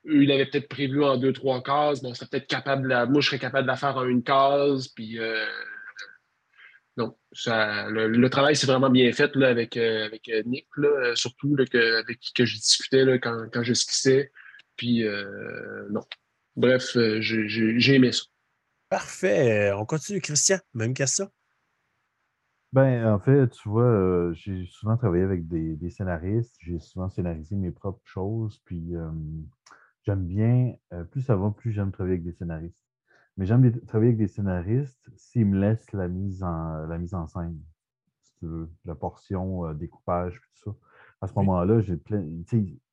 il 0.05 0.31
avait 0.31 0.45
peut-être 0.45 0.69
prévu 0.69 1.03
en 1.03 1.17
deux, 1.17 1.33
trois 1.33 1.61
cases. 1.61 2.01
mais 2.01 2.09
on 2.09 2.13
serait 2.13 2.27
peut-être 2.31 2.47
capable 2.47 2.87
de 2.87 3.11
moi, 3.11 3.19
je 3.19 3.27
serais 3.27 3.39
capable 3.39 3.63
de 3.63 3.71
la 3.71 3.75
faire 3.75 3.97
en 3.97 4.05
une 4.05 4.23
case. 4.23 4.87
Puis, 4.87 5.19
euh, 5.19 5.45
ça, 7.33 7.89
le, 7.89 8.29
travail, 8.29 8.55
c'est 8.55 8.67
vraiment 8.67 8.89
bien 8.89 9.11
fait 9.11 9.35
là, 9.35 9.49
avec, 9.49 9.75
avec 9.75 10.31
Nick, 10.45 10.67
surtout 11.15 11.57
que, 11.69 11.99
avec 11.99 12.19
qui 12.21 12.31
que 12.31 12.45
je 12.45 12.55
discutais 12.55 13.03
là, 13.03 13.17
quand, 13.17 13.49
quand 13.51 13.63
je 13.63 13.73
skissais. 13.73 14.31
Puis, 14.77 15.03
non. 15.89 16.01
Bref, 16.55 16.97
j'ai 17.19 17.95
aimé 17.95 18.11
ça. 18.11 18.23
Parfait. 18.89 19.71
On 19.73 19.85
continue. 19.85 20.21
Christian, 20.21 20.57
même 20.73 20.93
question? 20.93 21.29
Ben, 22.71 23.07
en 23.07 23.19
fait, 23.19 23.49
tu 23.49 23.69
vois, 23.69 23.83
euh, 23.83 24.33
j'ai 24.33 24.65
souvent 24.65 24.97
travaillé 24.97 25.23
avec 25.23 25.47
des, 25.47 25.89
scénaristes. 25.89 26.55
J'ai 26.59 26.79
souvent 26.79 27.09
scénarisé 27.09 27.55
mes 27.55 27.71
propres 27.71 28.05
choses. 28.05 28.61
Puis, 28.65 28.93
j'aime 30.05 30.25
bien, 30.25 30.75
euh, 30.93 31.03
plus 31.03 31.21
ça 31.21 31.35
va, 31.35 31.51
plus 31.51 31.71
j'aime 31.71 31.91
travailler 31.91 32.15
avec 32.15 32.25
des 32.25 32.33
scénaristes. 32.33 32.85
Mais 33.37 33.45
j'aime 33.45 33.69
travailler 33.85 34.09
avec 34.09 34.17
des 34.17 34.27
scénaristes 34.27 35.09
s'ils 35.17 35.45
me 35.45 35.59
laissent 35.59 35.91
la 35.91 36.07
mise 36.07 36.43
en, 36.43 36.85
la 36.85 36.97
mise 36.97 37.13
en 37.13 37.27
scène, 37.27 37.59
si 38.21 38.33
tu 38.39 38.45
veux, 38.45 38.69
la 38.85 38.95
portion, 38.95 39.67
euh, 39.67 39.73
découpage, 39.73 40.41
tout 40.41 40.71
ça. 40.71 40.77
À 41.25 41.27
ce 41.27 41.33
moment-là, 41.33 41.81
j'ai 41.81 41.97
plein. 41.97 42.23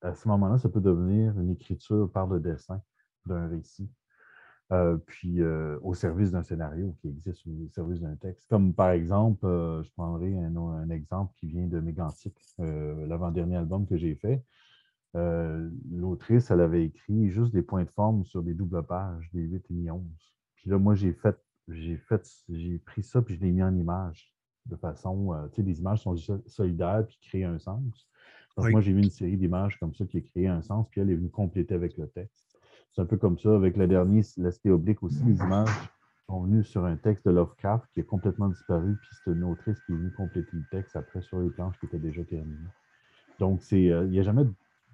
À 0.01 0.15
ce 0.15 0.27
moment-là, 0.27 0.57
ça 0.57 0.71
peut 0.71 0.81
devenir 0.81 1.39
une 1.39 1.51
écriture 1.51 2.11
par 2.11 2.27
le 2.27 2.41
dessin 2.41 2.81
d'un 3.27 3.47
récit. 3.47 3.91
Euh, 4.73 4.97
puis 4.97 5.43
euh, 5.43 5.79
au 5.83 5.93
service 5.93 6.31
d'un 6.31 6.43
scénario 6.43 6.97
qui 7.03 7.09
existe, 7.09 7.47
au 7.47 7.69
service 7.69 8.01
d'un 8.01 8.17
texte. 8.17 8.49
Comme 8.49 8.73
par 8.73 8.93
exemple, 8.93 9.45
euh, 9.45 9.83
je 9.83 9.91
prendrai 9.93 10.35
un, 10.35 10.89
exemple 10.89 11.35
qui 11.37 11.47
vient 11.47 11.67
de 11.67 11.79
Mégantic, 11.79 12.35
l'avant-dernier 12.59 13.57
album 13.57 13.87
que 13.87 13.99
j'ai 13.99 14.15
fait. 14.15 14.43
L'autrice, 15.13 16.51
elle 16.51 16.63
avait 16.63 16.87
écrit 16.87 17.29
juste 17.29 17.53
des 17.53 17.61
points 17.61 17.85
de 17.85 17.91
forme 17.91 18.25
sur 18.25 18.43
des 18.43 18.55
doubles 18.55 18.83
pages, 18.83 19.29
des 19.35 19.43
8 19.43 19.67
et 19.73 19.91
11. 19.91 20.03
Puis 20.55 20.71
là, 20.71 20.79
moi, 20.79 20.95
j'ai 20.95 21.13
fait, 21.13 21.37
j'ai 21.69 21.99
fait, 21.99 22.27
j'ai 22.49 22.79
pris 22.79 23.03
ça, 23.03 23.21
puis 23.21 23.35
je 23.35 23.41
l'ai 23.43 23.53
mis 23.53 23.63
en 23.63 23.77
image 23.77 24.35
de 24.65 24.77
façon, 24.77 25.37
tu 25.53 25.57
sais, 25.57 25.63
les 25.63 25.81
images 25.81 26.01
sont 26.01 26.17
solidaires, 26.47 27.05
puis 27.07 27.19
créent 27.21 27.45
un 27.45 27.59
sens. 27.59 28.09
Donc, 28.57 28.71
moi, 28.71 28.81
j'ai 28.81 28.93
mis 28.93 29.05
une 29.05 29.11
série 29.11 29.37
d'images 29.37 29.79
comme 29.79 29.95
ça 29.95 30.05
qui 30.05 30.19
a 30.19 30.21
créé 30.21 30.47
un 30.47 30.63
sens, 30.63 30.87
puis 30.91 31.01
elle 31.01 31.11
est 31.11 31.15
venue 31.15 31.31
compléter 31.31 31.75
avec 31.75 31.97
le 31.97 32.09
texte. 32.09 32.59
C'est 32.93 33.01
un 33.01 33.07
peu 33.07 33.17
comme 33.17 33.39
ça 33.39 33.55
avec 33.55 33.77
le 33.77 33.87
dernier, 33.87 34.23
l'aspect 34.37 34.71
oblique 34.71 35.03
aussi. 35.03 35.23
Les 35.25 35.37
images 35.37 35.71
sont 36.29 36.43
venues 36.43 36.65
sur 36.65 36.85
un 36.85 36.97
texte 36.97 37.25
de 37.27 37.31
Lovecraft 37.31 37.87
qui 37.95 38.01
a 38.01 38.03
complètement 38.03 38.49
disparu, 38.49 38.97
puis 39.01 39.11
c'est 39.25 39.31
une 39.31 39.45
autrice 39.45 39.79
qui 39.87 39.93
est 39.93 39.95
venue 39.95 40.13
compléter 40.13 40.51
le 40.53 40.65
texte 40.71 40.97
après 40.97 41.23
sur 41.23 41.41
les 41.41 41.51
planches 41.51 41.79
qui 41.81 41.87
étaient 41.87 41.99
déjà 41.99 42.23
terminées. 42.25 42.69
Donc, 43.39 43.63
c'est, 43.63 43.91
euh, 43.91 44.05
il 44.05 44.11
n'y 44.11 44.21
a 44.21 44.23
jamais 44.23 44.45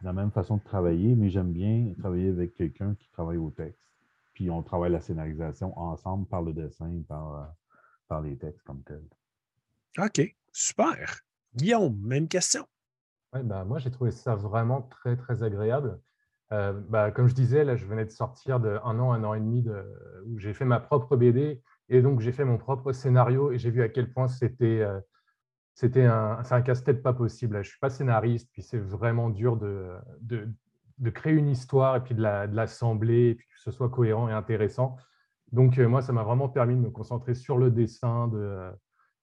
la 0.02 0.12
même 0.12 0.30
façon 0.30 0.58
de 0.58 0.62
travailler, 0.62 1.16
mais 1.16 1.28
j'aime 1.28 1.52
bien 1.52 1.92
travailler 1.98 2.28
avec 2.28 2.54
quelqu'un 2.54 2.94
qui 2.94 3.10
travaille 3.10 3.38
au 3.38 3.50
texte. 3.50 3.82
Puis 4.34 4.50
on 4.50 4.62
travaille 4.62 4.92
la 4.92 5.00
scénarisation 5.00 5.76
ensemble 5.76 6.26
par 6.28 6.42
le 6.42 6.52
dessin, 6.52 7.02
par, 7.08 7.34
euh, 7.34 7.44
par 8.06 8.20
les 8.22 8.36
textes 8.36 8.62
comme 8.62 8.82
tel. 8.84 9.02
OK, 9.98 10.34
super. 10.52 11.20
Guillaume, 11.56 11.98
même 12.00 12.28
question? 12.28 12.64
Ouais, 13.34 13.42
ben, 13.42 13.64
moi, 13.64 13.78
j'ai 13.78 13.90
trouvé 13.90 14.10
ça 14.10 14.34
vraiment 14.34 14.82
très, 14.82 15.16
très 15.16 15.42
agréable. 15.42 16.00
Euh, 16.52 16.72
bah, 16.88 17.10
comme 17.10 17.28
je 17.28 17.34
disais, 17.34 17.64
là, 17.64 17.76
je 17.76 17.84
venais 17.84 18.06
de 18.06 18.10
sortir 18.10 18.58
de 18.58 18.78
un 18.84 18.98
an, 18.98 19.12
un 19.12 19.22
an 19.24 19.34
et 19.34 19.40
demi 19.40 19.62
de, 19.62 19.84
où 20.26 20.38
j'ai 20.38 20.54
fait 20.54 20.64
ma 20.64 20.80
propre 20.80 21.16
BD 21.16 21.62
et 21.90 22.02
donc 22.02 22.20
j'ai 22.20 22.32
fait 22.32 22.44
mon 22.44 22.56
propre 22.58 22.92
scénario 22.92 23.52
et 23.52 23.58
j'ai 23.58 23.70
vu 23.70 23.82
à 23.82 23.88
quel 23.88 24.10
point 24.12 24.28
c'était 24.28 24.80
euh, 24.80 25.00
un, 25.82 26.42
un 26.50 26.62
casse-tête 26.62 27.02
pas 27.02 27.12
possible. 27.12 27.56
Je 27.56 27.58
ne 27.58 27.64
suis 27.64 27.78
pas 27.78 27.90
scénariste, 27.90 28.48
puis 28.52 28.62
c'est 28.62 28.78
vraiment 28.78 29.28
dur 29.28 29.56
de, 29.58 29.94
de, 30.20 31.10
créer 31.10 31.34
une 31.34 31.48
histoire 31.48 31.96
et 31.96 32.00
puis 32.02 32.14
de 32.14 32.22
l'assembler, 32.22 33.30
la, 33.30 33.34
puis 33.34 33.46
que 33.46 33.60
ce 33.60 33.70
soit 33.70 33.90
cohérent 33.90 34.28
et 34.28 34.32
intéressant. 34.32 34.96
Donc, 35.52 35.78
euh, 35.78 35.86
moi, 35.86 36.00
ça 36.02 36.12
m'a 36.12 36.22
vraiment 36.22 36.48
permis 36.48 36.74
de 36.74 36.80
me 36.80 36.90
concentrer 36.90 37.34
sur 37.34 37.58
le 37.58 37.70
dessin. 37.70 38.28
De, 38.28 38.70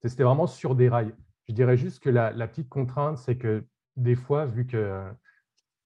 c'était 0.04 0.24
vraiment 0.24 0.48
sur 0.48 0.76
des 0.76 0.90
rails. 0.90 1.16
Je 1.48 1.54
dirais 1.54 1.78
juste 1.78 2.04
que 2.04 2.10
la 2.10 2.48
petite 2.48 2.70
contrainte, 2.70 3.18
c'est 3.18 3.38
que 3.38 3.64
des 3.96 4.16
fois, 4.16 4.46
vu 4.46 4.66
que 4.66 5.12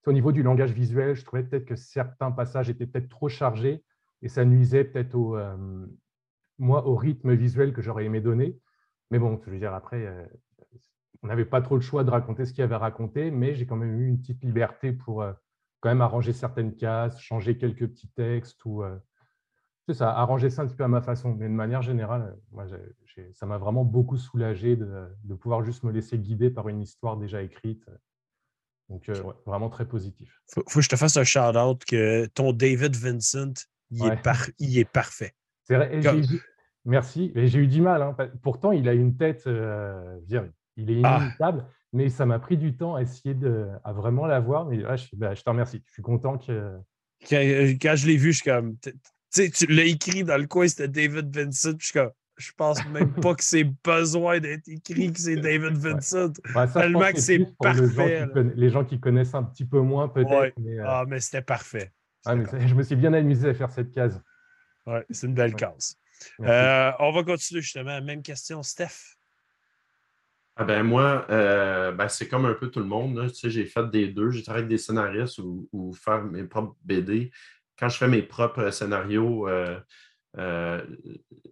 au 0.09 0.11
niveau 0.11 0.31
du 0.31 0.43
langage 0.43 0.71
visuel, 0.71 1.15
je 1.15 1.23
trouvais 1.23 1.43
peut-être 1.43 1.65
que 1.65 1.75
certains 1.75 2.31
passages 2.31 2.69
étaient 2.69 2.87
peut-être 2.87 3.09
trop 3.09 3.29
chargés 3.29 3.83
et 4.21 4.27
ça 4.27 4.43
nuisait 4.43 4.83
peut-être 4.83 5.15
au, 5.15 5.37
euh, 5.37 5.85
moi, 6.57 6.85
au 6.87 6.95
rythme 6.95 7.33
visuel 7.33 7.73
que 7.73 7.81
j'aurais 7.81 8.05
aimé 8.05 8.19
donner. 8.19 8.57
Mais 9.11 9.19
bon, 9.19 9.39
je 9.45 9.51
veux 9.51 9.59
dire, 9.59 9.73
après, 9.73 10.05
euh, 10.05 10.25
on 11.21 11.27
n'avait 11.27 11.45
pas 11.45 11.61
trop 11.61 11.75
le 11.75 11.81
choix 11.81 12.03
de 12.03 12.09
raconter 12.09 12.45
ce 12.45 12.51
qu'il 12.51 12.61
y 12.61 12.63
avait 12.63 12.75
à 12.75 12.79
raconter, 12.79 13.31
mais 13.31 13.55
j'ai 13.55 13.65
quand 13.65 13.75
même 13.75 13.99
eu 13.99 14.07
une 14.07 14.19
petite 14.19 14.43
liberté 14.43 14.93
pour 14.93 15.21
euh, 15.21 15.33
quand 15.79 15.89
même 15.89 16.01
arranger 16.01 16.33
certaines 16.33 16.75
cases, 16.75 17.19
changer 17.21 17.57
quelques 17.57 17.87
petits 17.87 18.09
textes 18.09 18.65
ou 18.65 18.83
ça, 19.93 20.11
arranger 20.11 20.49
ça 20.49 20.61
un 20.61 20.67
petit 20.67 20.75
peu 20.75 20.83
à 20.83 20.87
ma 20.87 21.01
façon. 21.01 21.35
Mais 21.35 21.47
de 21.47 21.53
manière 21.53 21.81
générale, 21.81 22.37
moi, 22.51 22.65
ça 23.33 23.45
m'a 23.45 23.57
vraiment 23.57 23.83
beaucoup 23.83 24.17
soulagé 24.17 24.75
de, 24.75 25.07
de, 25.23 25.33
pouvoir 25.35 25.63
juste 25.63 25.83
me 25.83 25.91
laisser 25.91 26.17
guider 26.17 26.49
par 26.49 26.69
une 26.69 26.81
histoire 26.81 27.17
déjà 27.17 27.41
écrite. 27.41 27.85
Donc, 28.89 29.07
euh, 29.09 29.21
vraiment 29.45 29.69
très 29.69 29.87
positif. 29.87 30.41
Faut, 30.47 30.63
faut 30.67 30.79
que 30.79 30.83
je 30.83 30.89
te 30.89 30.95
fasse 30.95 31.15
un 31.15 31.23
shout-out 31.23 31.85
que 31.85 32.25
ton 32.27 32.53
David 32.53 32.95
Vincent, 32.95 33.53
il, 33.91 34.05
est, 34.05 34.53
il 34.57 34.79
est, 34.79 34.85
parfait. 34.85 35.33
C'est 35.63 35.75
vrai. 35.75 35.99
Merci. 36.85 37.31
J'ai 37.35 37.59
eu 37.59 37.67
du 37.67 37.81
mal. 37.81 38.01
Hein. 38.01 38.15
Pourtant, 38.41 38.71
il 38.71 38.87
a 38.89 38.93
une 38.93 39.15
tête, 39.15 39.43
euh, 39.45 40.19
il 40.75 40.89
est 40.91 41.01
ah. 41.03 41.17
inimitable, 41.19 41.65
mais 41.93 42.09
ça 42.09 42.25
m'a 42.25 42.39
pris 42.39 42.57
du 42.57 42.75
temps 42.75 42.95
à 42.95 43.01
essayer 43.01 43.35
de 43.35 43.67
à 43.83 43.93
vraiment 43.93 44.25
la 44.25 44.39
voir. 44.39 44.65
Mais 44.65 44.79
je, 44.79 45.15
bah, 45.15 45.35
je 45.35 45.43
te 45.43 45.49
remercie. 45.49 45.83
Je 45.85 45.93
suis 45.93 46.01
content 46.01 46.37
que. 46.37 46.77
Quand, 47.29 47.35
euh, 47.35 47.73
quand 47.79 47.95
je 47.95 48.07
l'ai 48.07 48.17
vu, 48.17 48.31
je 48.31 48.41
suis 48.41 48.49
comme. 48.49 48.77
Tu 49.33 49.43
sais, 49.43 49.49
tu 49.49 49.65
l'as 49.67 49.83
écrit 49.83 50.23
dans 50.23 50.37
le 50.37 50.47
coin, 50.47 50.67
c'était 50.67 50.87
David 50.87 51.35
Vincent. 51.35 51.73
Puis 51.73 51.79
je 51.79 51.85
suis 51.85 51.93
comme 51.93 52.11
je 52.39 52.51
pense 52.53 52.83
même 52.87 53.13
pas 53.13 53.35
que 53.35 53.43
c'est 53.43 53.65
besoin 53.83 54.39
d'être 54.39 54.67
écrit 54.67 55.11
que 55.11 55.19
c'est 55.19 55.35
David 55.35 55.73
Vincent. 55.73 56.31
Tellement 56.73 57.11
que 57.11 57.19
c'est 57.19 57.45
parfait. 57.59 58.25
Les 58.55 58.69
gens, 58.69 58.85
qui 58.85 58.99
connaissent 58.99 59.35
un 59.35 59.43
petit 59.43 59.65
peu 59.65 59.81
moins, 59.81 60.07
peut-être. 60.07 60.57
Euh, 60.59 60.83
ah, 60.85 61.03
mais 61.07 61.19
c'était 61.19 61.41
parfait. 61.41 61.91
Ah, 62.25 62.35
je 62.65 62.73
me 62.73 62.83
suis 62.83 62.95
bien 62.95 63.13
amusé 63.13 63.49
à 63.49 63.53
faire 63.53 63.69
cette 63.69 63.91
case. 63.91 64.21
Oui, 64.87 64.99
c'est 65.09 65.27
une 65.27 65.33
belle 65.33 65.53
case. 65.53 65.97
Euh, 66.39 66.91
on 66.99 67.11
va 67.11 67.23
continuer 67.23 67.61
justement. 67.61 68.01
Même 68.01 68.23
question, 68.23 68.63
Steph? 68.63 69.17
Ah 70.55 70.65
ben 70.65 70.83
moi, 70.83 71.25
euh, 71.29 71.93
ben 71.93 72.09
c'est 72.09 72.27
comme 72.27 72.45
un 72.45 72.53
peu 72.53 72.69
tout 72.69 72.79
le 72.79 72.85
monde. 72.85 73.29
Tu 73.29 73.35
sais, 73.35 73.49
j'ai 73.49 73.65
fait 73.65 73.89
des 73.89 74.07
deux. 74.07 74.31
J'ai 74.31 74.43
travaillé 74.43 74.63
avec 74.63 74.69
des 74.69 74.77
scénaristes 74.77 75.37
ou, 75.39 75.69
ou, 75.71 75.93
faire 75.93 76.23
mes 76.23 76.43
propres 76.43 76.75
BD. 76.83 77.31
Quand 77.79 77.89
je 77.89 77.97
fais 77.97 78.07
mes 78.07 78.21
propres 78.21 78.69
scénarios, 78.71 79.47
euh, 79.47 80.81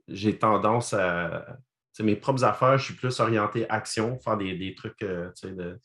j'ai 0.07 0.37
tendance 0.37 0.93
à. 0.93 1.57
Mes 1.99 2.15
propres 2.15 2.43
affaires, 2.43 2.77
je 2.77 2.85
suis 2.85 2.93
plus 2.93 3.19
orienté 3.19 3.67
action, 3.69 4.19
faire 4.19 4.37
des, 4.37 4.75
trucs. 4.75 5.01
Euh, 5.01 5.31
de, 5.43 5.79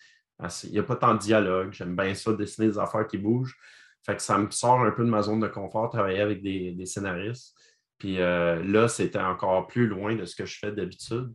il 0.64 0.72
n'y 0.72 0.78
a 0.78 0.82
pas 0.82 0.96
tant 0.96 1.14
de 1.14 1.18
dialogue. 1.18 1.72
J'aime 1.72 1.96
bien 1.96 2.14
ça, 2.14 2.34
dessiner 2.34 2.66
des 2.66 2.78
affaires 2.78 3.06
qui 3.06 3.16
bougent. 3.16 3.56
Fait 4.04 4.16
que 4.16 4.22
ça 4.22 4.36
me 4.38 4.50
sort 4.50 4.80
un 4.80 4.90
peu 4.90 5.04
de 5.04 5.08
ma 5.08 5.22
zone 5.22 5.40
de 5.40 5.46
confort, 5.46 5.90
travailler 5.90 6.20
avec 6.20 6.42
des, 6.42 6.86
scénaristes. 6.86 7.56
Puis 7.98 8.20
euh, 8.20 8.62
là, 8.64 8.88
c'était 8.88 9.20
encore 9.20 9.68
plus 9.68 9.86
loin 9.86 10.16
de 10.16 10.24
ce 10.24 10.34
que 10.34 10.44
je 10.44 10.58
fais 10.58 10.72
d'habitude. 10.72 11.32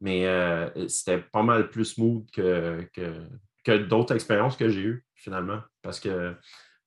Mais 0.00 0.26
euh, 0.26 0.88
c'était 0.88 1.18
pas 1.18 1.42
mal 1.42 1.70
plus 1.70 1.84
smooth 1.84 2.28
que, 2.32 2.88
que, 3.64 3.76
d'autres 3.76 4.14
expériences 4.14 4.56
que 4.56 4.68
j'ai 4.68 4.80
eues, 4.80 5.04
finalement. 5.14 5.60
Parce 5.82 6.00
que, 6.00 6.08
euh, 6.08 6.32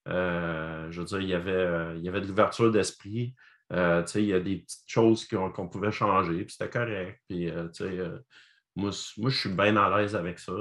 je 0.06 1.00
veux 1.00 1.06
dire, 1.06 1.22
il 1.22 1.30
y 1.30 1.34
avait, 1.34 1.98
il 1.98 2.04
y 2.04 2.10
avait 2.10 2.22
de 2.22 2.28
l'ouverture 2.28 2.72
d'esprit. 2.72 3.36
il 3.72 4.26
y 4.26 4.34
a 4.34 4.40
des 4.40 4.58
petites 4.58 4.84
choses 4.88 5.28
qu'on 5.28 5.68
pouvait 5.68 5.92
changer, 5.92 6.44
puis 6.44 6.56
c'était 6.58 6.70
correct. 6.70 7.22
Puis, 7.28 7.52
moi, 8.76 8.92
moi, 9.18 9.30
je 9.30 9.38
suis 9.38 9.50
bien 9.50 9.76
à 9.78 9.98
l'aise 9.98 10.16
avec 10.16 10.40
ça. 10.40 10.54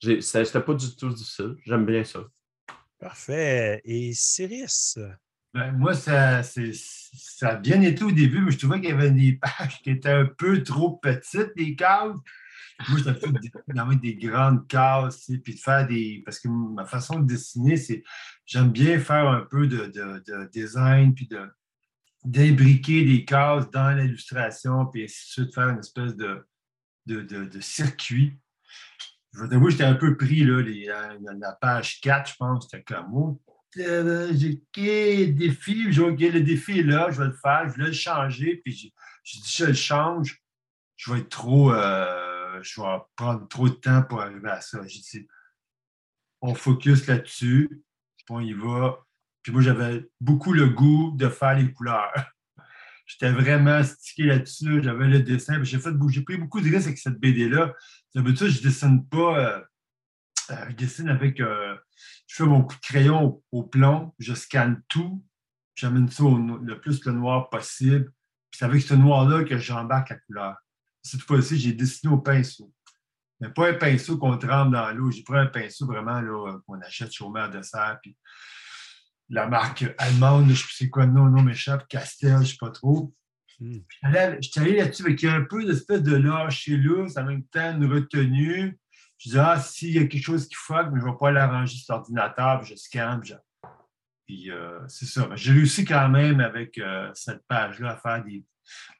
C'était 0.20 0.60
pas 0.60 0.74
du 0.74 0.96
tout 0.96 1.08
difficile. 1.08 1.56
J'aime 1.64 1.86
bien 1.86 2.04
ça. 2.04 2.20
Parfait. 2.98 3.80
Et 3.84 4.12
Cyrus? 4.14 4.98
Ben, 5.54 5.72
moi, 5.72 5.94
ça, 5.94 6.42
ça 6.42 7.48
a 7.48 7.54
bien 7.56 7.80
été 7.80 8.04
au 8.04 8.10
début, 8.10 8.40
mais 8.40 8.50
je 8.50 8.58
trouvais 8.58 8.80
qu'il 8.80 8.90
y 8.90 8.92
avait 8.92 9.10
des 9.10 9.32
pages 9.40 9.80
qui 9.82 9.90
étaient 9.90 10.10
un 10.10 10.26
peu 10.26 10.62
trop 10.62 10.96
petites, 10.96 11.56
des 11.56 11.74
cases. 11.74 12.16
Moi, 12.88 12.98
fait 12.98 13.74
d'enlever 13.74 13.96
des 13.96 14.16
grandes 14.16 14.66
cases, 14.68 15.30
puis 15.42 15.54
de 15.54 15.60
faire 15.60 15.86
des. 15.86 16.22
Parce 16.24 16.38
que 16.38 16.48
ma 16.48 16.84
façon 16.84 17.20
de 17.20 17.26
dessiner, 17.26 17.76
c'est. 17.76 18.02
J'aime 18.44 18.70
bien 18.70 18.98
faire 19.00 19.28
un 19.28 19.42
peu 19.42 19.66
de, 19.66 20.48
design, 20.52 21.14
puis 21.14 21.26
de 21.26 21.48
d'imbriquer 22.24 23.04
des 23.04 23.24
cases 23.24 23.70
dans 23.70 23.96
l'illustration, 23.96 24.86
puis 24.86 25.04
ainsi 25.04 25.26
de 25.26 25.44
suite, 25.44 25.54
faire 25.54 25.68
une 25.68 25.78
espèce 25.78 26.16
de, 26.16 26.44
de, 27.06 27.60
circuit. 27.60 28.36
Je 29.32 29.42
vais 29.42 29.48
t'avouer, 29.48 29.70
j'étais 29.70 29.84
un 29.84 29.94
peu 29.94 30.16
pris, 30.16 30.44
là, 30.44 30.60
la, 31.38 31.52
page 31.52 32.00
4, 32.00 32.30
je 32.30 32.34
pense, 32.36 32.64
c'était 32.64 32.82
comme, 32.82 33.06
oh, 33.12 33.40
euh, 33.78 34.32
j'ai 34.34 34.54
OK, 34.54 35.34
défi, 35.34 35.92
j'ai 35.92 36.02
OK, 36.02 36.18
le 36.18 36.40
défi 36.40 36.80
est 36.80 36.82
là, 36.82 37.10
je 37.12 37.20
vais 37.20 37.28
le 37.28 37.36
faire, 37.40 37.68
je 37.68 37.78
vais 37.78 37.88
le 37.88 37.92
changer, 37.92 38.60
puis 38.64 38.72
j'ai 38.72 38.88
dit, 38.88 39.48
si 39.48 39.62
je 39.62 39.66
le 39.66 39.74
change, 39.74 40.42
je 40.96 41.12
vais 41.12 41.20
être 41.20 41.28
trop, 41.28 41.72
euh, 41.72 42.25
je 42.62 42.80
vais 42.80 42.98
prendre 43.16 43.46
trop 43.48 43.68
de 43.68 43.74
temps 43.74 44.02
pour 44.02 44.22
arriver 44.22 44.50
à 44.50 44.60
ça. 44.60 44.80
J'ai 44.86 45.00
dit, 45.00 45.28
on 46.40 46.54
focus 46.54 47.06
là-dessus, 47.06 47.82
on 48.28 48.40
y 48.40 48.52
va. 48.52 48.98
Puis 49.42 49.52
moi, 49.52 49.62
j'avais 49.62 50.08
beaucoup 50.20 50.52
le 50.52 50.68
goût 50.68 51.12
de 51.16 51.28
faire 51.28 51.54
les 51.56 51.72
couleurs. 51.72 52.12
J'étais 53.06 53.30
vraiment 53.30 53.82
stické 53.84 54.24
là-dessus, 54.24 54.82
j'avais 54.82 55.06
le 55.06 55.20
dessin. 55.20 55.62
J'ai 55.62 55.78
fait 55.78 55.90
j'ai 56.08 56.22
pris 56.22 56.36
beaucoup 56.36 56.60
de 56.60 56.68
risques 56.68 56.86
avec 56.86 56.98
cette 56.98 57.20
BD-là. 57.20 57.72
D'habitude, 58.14 58.48
je 58.48 58.58
ne 58.58 58.64
dessine 58.64 59.06
pas. 59.06 59.38
Euh, 59.38 59.60
euh, 60.50 60.66
je 60.70 60.74
dessine 60.74 61.08
avec. 61.08 61.40
Euh, 61.40 61.76
je 62.26 62.36
fais 62.36 62.44
mon 62.44 62.62
coup 62.62 62.74
de 62.74 62.80
crayon 62.80 63.42
au, 63.52 63.62
plomb, 63.62 64.14
je 64.18 64.34
scanne 64.34 64.82
tout, 64.88 65.24
j'amène 65.74 66.10
ça 66.10 66.24
le 66.24 66.80
plus 66.80 67.04
le 67.04 67.12
noir 67.12 67.48
possible. 67.48 68.12
Puis 68.50 68.58
c'est 68.58 68.64
avec 68.64 68.82
ce 68.82 68.94
noir-là 68.94 69.44
que 69.44 69.56
j'embarque 69.58 70.10
la 70.10 70.16
couleur. 70.16 70.56
Cette 71.06 71.22
fois-ci, 71.22 71.58
j'ai 71.58 71.72
dessiné 71.72 72.12
au 72.12 72.18
pinceau. 72.18 72.72
Mais 73.40 73.50
pas 73.50 73.70
un 73.70 73.74
pinceau 73.74 74.18
qu'on 74.18 74.36
trempe 74.38 74.72
dans 74.72 74.90
l'eau. 74.92 75.10
J'ai 75.10 75.22
pris 75.22 75.38
un 75.38 75.46
pinceau 75.46 75.86
vraiment 75.86 76.20
qu'on 76.66 76.80
achète 76.80 77.12
chez 77.12 77.24
Omer 77.24 77.50
de 77.50 77.62
Serre. 77.62 77.98
Puis 78.02 78.16
la 79.28 79.46
marque 79.46 79.84
allemande, 79.98 80.46
je 80.46 80.64
ne 80.64 80.68
sais 80.70 80.88
quoi, 80.88 81.06
non, 81.06 81.26
non, 81.26 81.42
m'échappe, 81.42 81.86
Castel, 81.88 82.30
je 82.30 82.36
ne 82.38 82.44
sais 82.44 82.56
pas 82.58 82.70
trop. 82.70 83.14
Je 83.60 83.78
suis 84.40 84.60
allé 84.60 84.76
là-dessus 84.76 85.02
avec 85.02 85.24
un 85.24 85.42
peu 85.42 85.64
d'espèce 85.64 86.02
de 86.02 86.16
lâcher 86.16 86.76
là, 86.76 87.06
en 87.16 87.24
même 87.24 87.44
temps 87.44 87.76
une 87.76 87.90
retenue. 87.92 88.78
Je 89.18 89.30
dis, 89.30 89.38
ah, 89.38 89.58
s'il 89.58 89.94
y 89.94 89.98
a 89.98 90.06
quelque 90.06 90.22
chose 90.22 90.46
qui 90.46 90.54
fuck, 90.54 90.88
mais 90.92 91.00
je 91.00 91.06
ne 91.06 91.10
vais 91.10 91.16
pas 91.18 91.30
l'arranger 91.30 91.76
sur 91.78 91.94
l'ordinateur, 91.94 92.60
puis 92.60 92.70
je 92.70 92.76
scanne. 92.76 93.22
Puis, 94.26 94.50
euh, 94.50 94.80
c'est 94.88 95.06
ça. 95.06 95.28
J'ai 95.34 95.52
réussi 95.52 95.84
quand 95.84 96.08
même 96.08 96.40
avec 96.40 96.76
euh, 96.78 97.10
cette 97.14 97.46
page-là 97.46 97.92
à 97.92 97.96
faire 97.96 98.24
des. 98.24 98.44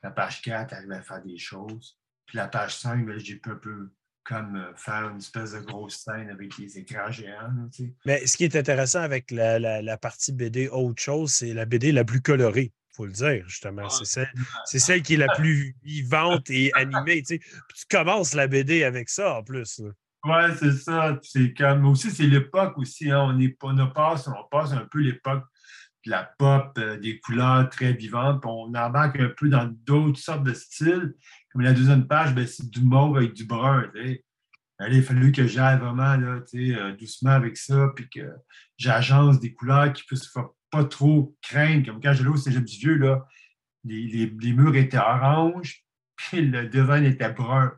La 0.02 0.10
page 0.10 0.43
4, 0.43 0.74
à 0.74 1.02
faire 1.02 1.22
des 1.22 1.38
choses. 1.38 1.98
Puis 2.26 2.36
la 2.36 2.48
page 2.48 2.76
5, 2.76 3.06
ben, 3.06 3.18
j'ai 3.18 3.36
pu 3.36 3.51
un 3.51 3.56
peu 3.56 3.90
comme 4.24 4.56
euh, 4.56 4.74
faire 4.74 5.09
une 5.09 5.18
espèce 5.18 5.52
de 5.52 5.60
grosse 5.60 5.98
scène 5.98 6.30
avec 6.30 6.59
les 6.59 6.78
écrans 6.78 7.10
géants. 7.10 7.52
Mais 8.05 8.26
ce 8.26 8.36
qui 8.36 8.44
est 8.44 8.56
intéressant 8.56 9.01
avec 9.01 9.30
la, 9.30 9.97
partie 9.98 10.32
BD 10.32 10.68
autre 10.68 11.01
chose, 11.01 11.32
c'est 11.32 11.55
la 11.55 11.64
BD 11.64 11.93
la 11.93 12.05
plus 12.05 12.20
colorée, 12.20 12.72
il 12.72 12.97
faut 12.97 13.06
le 13.06 13.12
dire, 13.12 13.44
justement. 13.47 13.88
c'est 13.88 14.05
celle, 14.05 14.32
celle, 14.64 15.02
qui 15.02 15.14
est 15.14 15.18
la 15.18 15.32
plus 15.34 15.76
vivante 15.82 16.51
et 16.51 16.72
animée. 16.74 17.22
Tu, 17.22 17.38
tu 17.38 17.84
commences 17.88 18.34
la 18.34 18.48
BD 18.48 18.82
avec 18.82 19.09
ça 19.09 19.38
en 19.38 19.44
plus. 19.44 19.80
Oui, 20.24 20.43
c'est 20.59 20.72
ça. 20.72 21.18
C'est 21.22 21.55
comme 21.55 21.86
aussi, 21.86 22.10
c'est 22.10 22.26
l'époque 22.26 22.76
aussi. 22.78 23.10
Hein. 23.10 23.20
On, 23.20 23.38
est, 23.38 23.56
on, 23.62 23.90
passe, 23.90 24.26
on 24.26 24.48
passe 24.51 24.72
un 24.72 24.86
peu 24.90 24.98
l'époque 24.98 25.44
la 26.06 26.24
pop, 26.38 26.76
euh, 26.78 26.98
des 26.98 27.18
couleurs 27.18 27.68
très 27.68 27.92
vivantes. 27.92 28.44
on 28.44 28.74
embarque 28.74 29.18
un 29.18 29.30
peu 29.36 29.48
dans 29.48 29.66
d'autres 29.84 30.18
sortes 30.18 30.44
de 30.44 30.54
styles. 30.54 31.14
Comme 31.52 31.62
la 31.62 31.72
deuxième 31.72 32.06
page, 32.06 32.34
ben, 32.34 32.46
c'est 32.46 32.70
du 32.70 32.80
mauve 32.80 33.16
avec 33.16 33.32
du 33.32 33.44
brun. 33.44 33.90
il 33.94 34.18
a 34.80 35.02
fallu 35.02 35.32
que 35.32 35.46
j'aille 35.46 35.78
vraiment 35.78 36.16
là, 36.16 36.40
euh, 36.54 36.96
doucement 36.96 37.30
avec 37.30 37.56
ça, 37.56 37.92
puis 37.94 38.08
que 38.08 38.30
j'agence 38.76 39.40
des 39.40 39.52
couleurs 39.52 39.92
qui 39.92 40.02
ne 40.02 40.06
puissent 40.06 40.32
pas 40.70 40.84
trop 40.84 41.36
craindre. 41.42 41.86
Comme 41.86 42.00
quand 42.00 42.12
j'allais 42.12 42.30
au 42.30 42.36
Cégep 42.36 42.64
du 42.64 42.78
Vieux, 42.78 42.96
là, 42.96 43.26
les, 43.84 44.32
les, 44.40 44.52
murs 44.52 44.76
étaient 44.76 44.98
orange, 44.98 45.84
puis 46.16 46.42
le 46.42 46.68
devant 46.68 46.96
était 46.96 47.32
brun. 47.32 47.72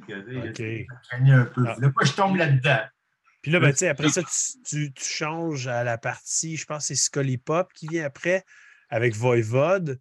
OK. 0.00 0.10
un 0.10 1.44
peu. 1.44 1.64
Ah. 1.66 1.76
Là, 1.80 1.92
je 2.02 2.12
tombe 2.12 2.36
là-dedans. 2.36 2.84
Puis 3.48 3.54
là, 3.54 3.60
ben, 3.60 3.88
après 3.88 4.10
ça, 4.10 4.20
tu, 4.68 4.92
tu, 4.92 5.04
changes 5.04 5.68
à 5.68 5.82
la 5.82 5.96
partie, 5.96 6.58
je 6.58 6.66
pense 6.66 6.82
que 6.82 6.86
c'est 6.88 7.02
Scully 7.02 7.38
Pop 7.38 7.72
qui 7.72 7.88
vient 7.88 8.04
après, 8.04 8.44
avec 8.90 9.14
Voivode 9.14 9.98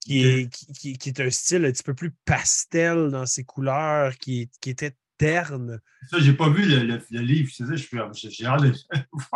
qui 0.00 0.26
est, 0.26 0.52
qui, 0.52 0.98
qui, 0.98 1.08
est 1.08 1.20
un 1.20 1.30
style 1.30 1.64
un 1.64 1.72
petit 1.72 1.82
peu 1.82 1.94
plus 1.94 2.10
pastel 2.26 3.08
dans 3.08 3.24
ses 3.24 3.42
couleurs, 3.44 4.18
qui, 4.18 4.50
qui 4.60 4.68
était 4.68 4.94
terne. 5.16 5.80
Ça, 6.10 6.18
j'ai 6.20 6.34
pas 6.34 6.50
vu 6.50 6.66
le, 6.66 7.00
le, 7.10 7.20
livre, 7.20 7.50
c'est 7.56 7.64
ça, 7.64 7.74
j'ai 7.74 8.44
hâte 8.44 8.60
de 8.64 8.74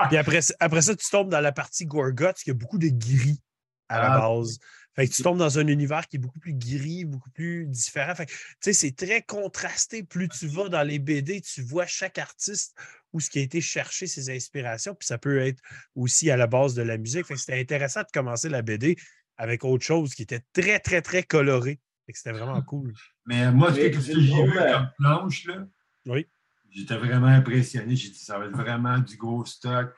Puis 0.09 0.17
après, 0.19 0.41
après 0.61 0.83
ça, 0.83 0.95
tu 0.95 1.09
tombes 1.09 1.31
dans 1.31 1.41
la 1.41 1.53
partie 1.53 1.87
Gorgot, 1.87 2.35
qui 2.35 2.51
a 2.51 2.55
beaucoup 2.55 2.77
de 2.77 2.89
gris 2.89 3.41
à 3.89 3.99
la 3.99 4.13
ah, 4.13 4.19
base. 4.19 4.59
Fait 4.95 5.09
que 5.09 5.13
tu 5.15 5.23
tombes 5.23 5.39
dans 5.39 5.59
un 5.59 5.67
univers 5.67 6.07
qui 6.07 6.17
est 6.17 6.21
beaucoup 6.21 6.39
plus 6.39 6.55
gris, 6.55 7.07
beaucoup 7.07 7.31
plus 7.31 7.67
différent. 7.67 8.15
Fait 8.15 8.27
que, 8.27 8.33
tu 8.33 8.39
sais, 8.61 8.73
c'est 8.75 8.95
très 8.95 9.23
contrasté. 9.23 10.05
Plus 10.05 10.29
tu 10.29 10.49
vas 10.49 10.69
dans 10.69 10.83
les 10.83 10.99
BD, 10.99 11.41
tu 11.41 11.63
vois 11.63 11.87
chaque 11.87 12.19
artiste 12.19 12.77
où 13.15 13.21
ce 13.21 13.31
qui 13.31 13.39
a 13.39 13.43
été 13.43 13.63
chercher 13.63 14.07
ses 14.07 14.29
inspirations. 14.29 14.95
Puis 14.95 15.07
ça 15.07 15.17
peut 15.17 15.39
être 15.39 15.63
aussi 15.95 16.31
à 16.31 16.37
la 16.37 16.47
base 16.47 16.75
de 16.75 16.83
la 16.83 16.99
musique. 16.99 17.25
Fait 17.25 17.35
que 17.35 17.41
c'était 17.41 17.59
intéressant 17.59 18.01
de 18.01 18.11
commencer 18.13 18.49
la 18.51 18.61
BD 18.61 18.97
avec 19.39 19.65
autre 19.65 19.85
chose 19.85 20.15
qui 20.15 20.23
était 20.23 20.43
très, 20.53 20.81
très, 20.81 21.01
très 21.01 21.23
coloré. 21.23 21.81
C'était 22.13 22.33
vraiment 22.33 22.61
cool. 22.67 22.93
Mais 23.25 23.51
moi, 23.53 23.73
ce 23.73 23.79
que, 23.79 24.01
j'ai 24.01 24.15
vu 24.15 24.53
comme 24.53 24.91
planche, 24.99 25.47
là, 25.47 25.65
oui. 26.07 26.27
j'étais 26.71 26.97
vraiment 26.97 27.29
impressionné. 27.29 27.95
J'ai 27.97 28.11
dit, 28.11 28.19
ça 28.19 28.39
va 28.39 28.47
être 28.47 28.57
vraiment 28.57 28.99
du 28.99 29.17
gros 29.17 29.45
stock. 29.47 29.95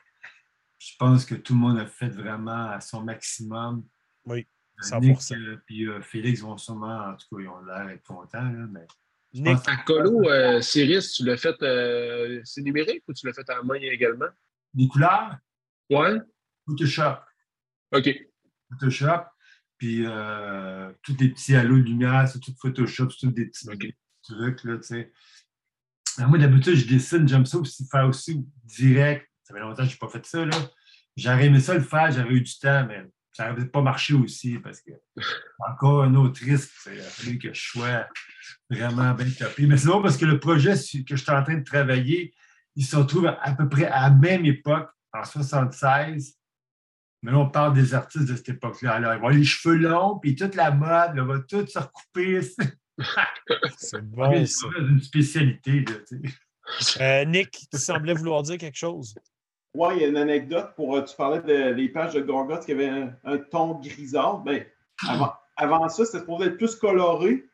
Je 0.77 0.93
pense 0.99 1.25
que 1.25 1.33
tout 1.33 1.53
le 1.53 1.59
monde 1.59 1.79
a 1.79 1.87
fait 1.87 2.09
vraiment 2.09 2.69
à 2.69 2.79
son 2.79 3.01
maximum. 3.01 3.83
Oui, 4.25 4.47
100%. 4.83 5.01
Nick, 5.01 5.31
euh, 5.31 5.57
puis 5.65 5.87
euh, 5.87 6.01
Félix 6.01 6.41
vont 6.41 6.57
sûrement, 6.57 7.09
en 7.09 7.15
tout 7.15 7.35
cas, 7.35 7.41
ils 7.41 7.47
ont 7.47 7.65
l'air 7.65 7.87
d'être 7.87 8.03
contents. 8.03 8.43
Là, 8.43 8.67
mais 8.71 8.85
Nick, 9.41 9.59
à 9.67 9.77
Colo, 9.77 10.29
euh, 10.29 10.61
Cyrus, 10.61 11.13
tu 11.13 11.25
l'as 11.25 11.37
fait, 11.37 11.55
c'est 12.43 12.61
numérique 12.61 13.03
ou 13.07 13.13
tu 13.13 13.25
l'as 13.25 13.33
fait 13.33 13.49
en 13.49 13.63
main 13.63 13.75
également? 13.75 14.29
Des 14.73 14.87
couleurs? 14.87 15.37
Ouais. 15.89 16.17
Photoshop. 16.67 17.17
OK. 17.93 18.09
Photoshop. 18.69 19.23
Puis 19.77 20.03
euh, 20.05 20.91
tous 21.03 21.15
les 21.19 21.29
petits 21.29 21.55
halos 21.55 21.77
de 21.77 21.83
lumière, 21.83 22.27
c'est 22.27 22.39
tout 22.39 22.53
Photoshop, 22.59 23.09
c'est 23.11 23.27
tout 23.27 23.31
des 23.31 23.45
petits 23.45 23.67
trucs, 24.23 24.63
là, 24.63 24.77
tu 24.77 24.83
sais. 24.83 25.11
Moi, 26.19 26.39
d'habitude, 26.39 26.75
je 26.75 26.87
dessine, 26.87 27.27
j'aime 27.27 27.45
ça 27.45 27.59
aussi 27.59 27.87
faire 27.91 28.07
aussi 28.07 28.43
direct. 28.63 29.29
Ça 29.43 29.53
fait 29.53 29.59
longtemps 29.59 29.83
que 29.83 29.89
je 29.89 29.93
n'ai 29.93 29.99
pas 29.99 30.09
fait 30.09 30.25
ça, 30.25 30.45
là. 30.45 30.57
J'aurais 31.15 31.45
aimé 31.45 31.59
ça 31.59 31.75
le 31.75 31.81
faire, 31.81 32.11
j'aurais 32.11 32.33
eu 32.33 32.41
du 32.41 32.57
temps, 32.57 32.85
mais 32.87 33.05
ça 33.37 33.51
n'aurait 33.51 33.67
pas 33.67 33.83
marché 33.83 34.15
aussi 34.15 34.57
parce 34.57 34.81
que 34.81 34.91
encore 35.59 36.03
un 36.03 36.15
autre 36.15 36.43
risque, 36.43 36.71
il 36.87 36.99
a 36.99 37.03
fallu 37.03 37.37
que 37.37 37.53
je 37.53 37.61
sois 37.61 38.07
vraiment 38.67 39.13
bien 39.13 39.29
tapé. 39.29 39.67
Mais 39.67 39.77
c'est 39.77 39.89
bon 39.89 40.01
parce 40.01 40.17
que 40.17 40.25
le 40.25 40.39
projet 40.39 40.73
que 40.73 41.15
je 41.15 41.15
suis 41.15 41.31
en 41.31 41.43
train 41.43 41.57
de 41.57 41.63
travailler, 41.63 42.33
il 42.75 42.83
se 42.83 42.95
retrouve 42.95 43.27
à 43.27 43.53
peu 43.53 43.69
près 43.69 43.85
à 43.85 44.09
la 44.09 44.15
même 44.15 44.43
époque, 44.45 44.89
en 45.13 45.23
76, 45.23 46.35
mais 47.21 47.31
là, 47.31 47.37
on 47.37 47.49
parle 47.49 47.75
des 47.75 47.93
artistes 47.93 48.27
de 48.27 48.35
cette 48.35 48.49
époque-là. 48.49 48.93
Alors, 48.93 49.13
ils 49.13 49.21
vont 49.21 49.29
les 49.29 49.43
cheveux 49.43 49.75
longs, 49.75 50.17
puis 50.17 50.35
toute 50.35 50.55
la 50.55 50.71
mode, 50.71 51.11
elle 51.15 51.21
va 51.21 51.39
tout 51.39 51.65
se 51.67 51.77
recouper. 51.77 52.41
C'est 53.77 54.01
bon, 54.01 54.45
C'est 54.47 54.79
une 54.79 55.01
spécialité. 55.01 55.85
Là, 55.85 55.95
euh, 57.01 57.25
Nick, 57.25 57.67
tu 57.71 57.77
semblais 57.77 58.13
vouloir 58.13 58.41
dire 58.41 58.57
quelque 58.57 58.77
chose. 58.77 59.15
Oui, 59.77 59.93
il 59.95 60.01
y 60.01 60.05
a 60.05 60.07
une 60.07 60.17
anecdote 60.17 60.71
pour. 60.75 60.95
Euh, 60.95 61.03
tu 61.03 61.15
parlais 61.15 61.39
des 61.75 61.89
pages 61.89 62.15
de 62.15 62.21
Gorgot 62.21 62.61
qui 62.61 62.71
avaient 62.71 63.11
un, 63.23 63.37
ton 63.37 63.75
grisard. 63.75 64.39
Ben, 64.39 64.65
avant, 65.55 65.87
ça, 65.87 66.03
c'était 66.03 66.17
supposé 66.17 66.45
être 66.45 66.57
plus 66.57 66.75
coloré. 66.75 67.45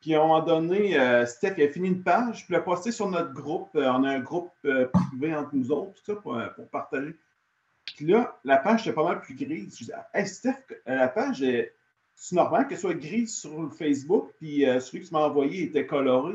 Puis 0.00 0.16
à 0.16 0.18
un 0.18 0.26
moment 0.26 0.42
donné, 0.42 0.98
euh, 0.98 1.24
Steph 1.26 1.62
a 1.62 1.68
fini 1.68 1.86
une 1.86 2.02
page, 2.02 2.46
puis 2.46 2.54
l'a 2.54 2.60
posté 2.60 2.90
sur 2.90 3.08
notre 3.08 3.32
groupe. 3.32 3.70
on 3.74 4.02
a 4.02 4.10
un 4.10 4.18
groupe 4.18 4.50
privé 4.62 5.32
entre 5.32 5.54
nous 5.54 5.70
autres, 5.70 5.92
tout 6.02 6.12
ça, 6.12 6.16
pour, 6.16 6.68
partager. 6.72 7.14
Puis 7.94 8.06
là, 8.06 8.40
la 8.42 8.56
page 8.56 8.80
était 8.80 8.92
pas 8.92 9.04
mal 9.04 9.20
plus 9.20 9.36
grise. 9.36 9.74
Je 9.74 9.84
disais, 9.84 9.94
hey 10.12 10.26
Steph, 10.26 10.74
la 10.86 11.06
page, 11.06 11.40
est... 11.40 11.72
c'est 12.16 12.34
normal 12.34 12.66
que 12.66 12.74
ce 12.74 12.80
soit 12.80 12.94
gris 12.94 13.28
sur 13.28 13.72
Facebook, 13.74 14.32
puis 14.40 14.66
euh, 14.66 14.80
celui 14.80 15.04
que 15.04 15.06
tu 15.08 15.14
m'as 15.14 15.20
envoyé 15.20 15.64
était 15.64 15.86
coloré. 15.86 16.34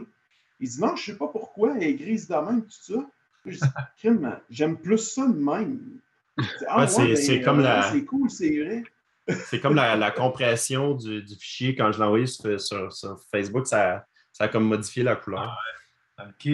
Il 0.61 0.69
dit 0.69 0.79
non, 0.79 0.95
je 0.95 1.11
sais 1.11 1.17
pas 1.17 1.27
pourquoi, 1.27 1.73
elle 1.75 1.83
est 1.83 1.95
grise 1.95 2.29
de 2.29 2.35
même, 2.35 2.61
tout 2.61 2.93
ça. 2.93 3.05
J'aime 4.49 4.77
plus 4.77 4.97
ça 4.97 5.27
de 5.27 5.33
même. 5.37 5.79
Ah, 6.67 6.81
Ouais, 6.81 6.87
c'est- 6.87 7.05
ben, 7.07 7.15
c'est 7.15 7.41
comme 7.41 7.59
euh, 7.59 7.63
la- 7.63 7.91
C'est 7.91 8.05
cool, 8.05 8.29
c'est 8.29 8.49
vrai. 8.63 8.83
C'est 9.47 9.59
comme 9.59 9.73
la, 9.75 9.95
la 9.95 10.11
compression 10.11 10.93
du, 10.93 11.23
du 11.23 11.35
fichier 11.35 11.75
quand 11.75 11.91
je 11.91 11.97
l'ai 11.97 12.03
envoyé 12.03 12.27
sur, 12.27 12.61
sur- 12.61 12.93
sur 12.93 13.19
Facebook, 13.31 13.65
ça, 13.65 14.05
ça 14.31 14.43
a 14.43 14.47
comme 14.49 14.65
modifié 14.65 15.01
la 15.01 15.15
couleur. 15.15 15.57
OK. 16.19 16.47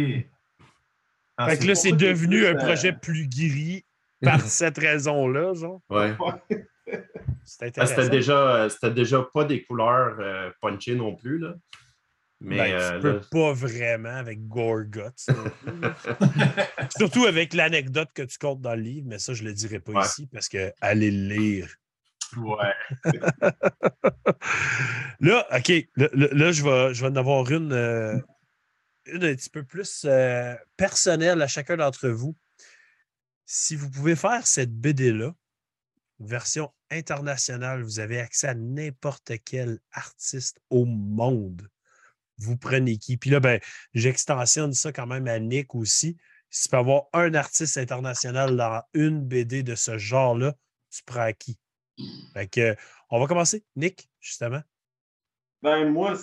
Ah, 1.38 1.50
Fait 1.50 1.58
que 1.58 1.68
là, 1.68 1.76
c'est 1.76 1.92
devenu 1.92 2.46
un 2.46 2.56
euh, 2.56 2.58
projet 2.58 2.94
plus 2.94 3.28
gris 3.28 3.84
par 4.22 4.40
cette 4.46 4.78
raison-là, 4.78 5.54
genre. 5.54 5.82
Ouais. 5.90 6.16
Ah. 7.78 7.86
C'était 7.86 8.10
déjà, 8.10 8.68
c'était 8.70 8.92
déjà 8.92 9.22
pas 9.34 9.46
des 9.46 9.64
couleurs 9.64 10.18
euh, 10.20 10.50
punchées 10.62 10.96
non 10.96 11.16
plus. 11.16 11.38
Là. 11.40 11.54
Mais 12.44 12.58
Ben, 12.58 12.72
euh, 12.74 12.96
tu 12.96 13.02
peux 13.02 13.14
là, 13.14 13.22
pas 13.32 13.54
vraiment 13.54 14.16
avec 14.16 14.48
Gorguts. 14.48 15.28
Surtout 16.98 17.26
avec 17.26 17.54
l'anecdote 17.54 18.10
que 18.16 18.24
tu 18.24 18.38
comptes 18.40 18.62
dans 18.62 18.74
le 18.76 18.82
livre, 18.82 19.06
mais 19.08 19.20
ça, 19.20 19.34
je 19.34 19.44
le 19.44 19.54
dirai 19.54 19.80
pas 19.80 19.92
Ouais. 19.92 20.06
ici 20.06 20.28
parce 20.28 20.50
que 20.50 20.74
allez 20.82 21.12
le 21.12 21.36
lire. 21.36 21.76
Ouais. 22.38 22.74
Là, 25.20 25.46
OK, 25.56 25.70
là, 25.96 26.10
là- 26.14 26.28
là, 26.32 26.52
je, 26.52 26.64
vais, 26.64 26.94
je 26.94 27.02
vais 27.02 27.12
en 27.12 27.16
avoir 27.16 27.50
une, 27.52 27.74
euh, 27.74 28.18
une 29.06 29.24
un 29.24 29.36
petit 29.36 29.50
peu 29.52 29.64
plus 29.64 30.04
euh, 30.06 30.56
personnelle 30.78 31.42
à 31.42 31.48
chacun 31.48 31.78
d'entre 31.78 32.10
vous. 32.10 32.36
Si 33.46 33.76
vous 33.76 33.90
pouvez 33.92 34.16
faire 34.16 34.48
cette 34.48 34.74
BD-là, 34.74 35.36
version 36.20 36.72
internationale, 36.90 37.84
vous 37.84 38.00
avez 38.00 38.20
accès 38.20 38.48
à 38.48 38.56
n'importe 38.56 39.32
quel 39.46 39.80
artiste 39.92 40.60
au 40.70 40.86
monde. 40.86 41.68
Vous 42.42 42.58
prenez 42.58 42.98
qui? 42.98 43.18
Puis 43.18 43.30
là, 43.30 43.40
ben, 43.40 43.60
j'extensionne 43.94 44.74
ça 44.74 44.92
quand 44.92 45.08
même 45.08 45.28
à 45.28 45.40
Nick 45.40 45.76
aussi. 45.76 46.18
Si 46.50 46.64
tu 46.64 46.70
peux 46.70 46.78
avoir 46.78 47.04
un 47.14 47.34
artiste 47.34 47.78
international 47.78 48.58
dans 48.58 48.82
une 48.94 49.22
BD 49.22 49.64
de 49.64 49.76
ce 49.76 49.98
genre-là, 49.98 50.54
tu 50.92 51.02
prends 51.06 51.22
à 51.22 51.34
qui? 51.34 51.58
Fait 52.34 52.48
que, 52.48 52.76
on 53.10 53.20
va 53.20 53.28
commencer. 53.28 53.64
Nick, 53.76 54.10
justement. 54.20 54.62
Ben, 55.62 55.90
moi, 55.90 56.16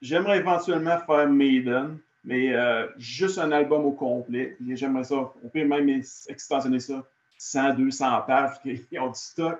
j'aimerais 0.00 0.38
éventuellement 0.38 0.98
faire 1.00 1.28
Maiden, 1.28 1.98
mais 2.24 2.54
euh, 2.54 2.86
juste 2.96 3.38
un 3.38 3.50
album 3.52 3.84
au 3.84 3.92
complet. 3.92 4.56
Et 4.66 4.76
J'aimerais 4.76 5.04
ça, 5.04 5.32
on 5.42 5.48
peut 5.48 5.64
même 5.64 5.88
extensionner 6.28 6.80
ça 6.80 7.04
100, 7.38 7.74
200 7.74 8.22
pages, 8.26 8.60
qu'ils 8.62 9.00
ont 9.00 9.08
du 9.08 9.18
stock. 9.18 9.58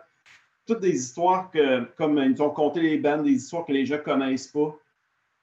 Toutes 0.66 0.80
des 0.80 0.94
histoires 0.94 1.50
que, 1.50 1.84
comme 1.96 2.18
ils 2.18 2.40
ont 2.42 2.50
conté 2.50 2.80
les 2.80 2.98
bandes, 2.98 3.24
des 3.24 3.32
histoires 3.32 3.64
que 3.64 3.72
les 3.72 3.86
gens 3.86 3.96
ne 3.96 4.02
connaissent 4.02 4.48
pas. 4.48 4.76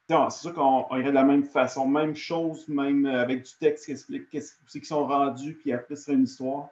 Non, 0.09 0.29
C'est 0.29 0.41
sûr 0.41 0.53
qu'on 0.53 0.85
on 0.89 0.97
irait 0.97 1.09
de 1.09 1.15
la 1.15 1.23
même 1.23 1.43
façon, 1.45 1.87
même 1.87 2.15
chose, 2.15 2.67
même 2.67 3.05
euh, 3.05 3.21
avec 3.21 3.43
du 3.43 3.51
texte 3.59 3.85
qui 3.85 3.91
explique 3.91 4.29
qu'est-ce 4.29 4.53
qu'ils 4.71 4.85
sont 4.85 5.05
rendus, 5.07 5.55
puis 5.55 5.71
après, 5.73 5.95
c'est 5.95 6.13
une 6.13 6.23
histoire. 6.23 6.69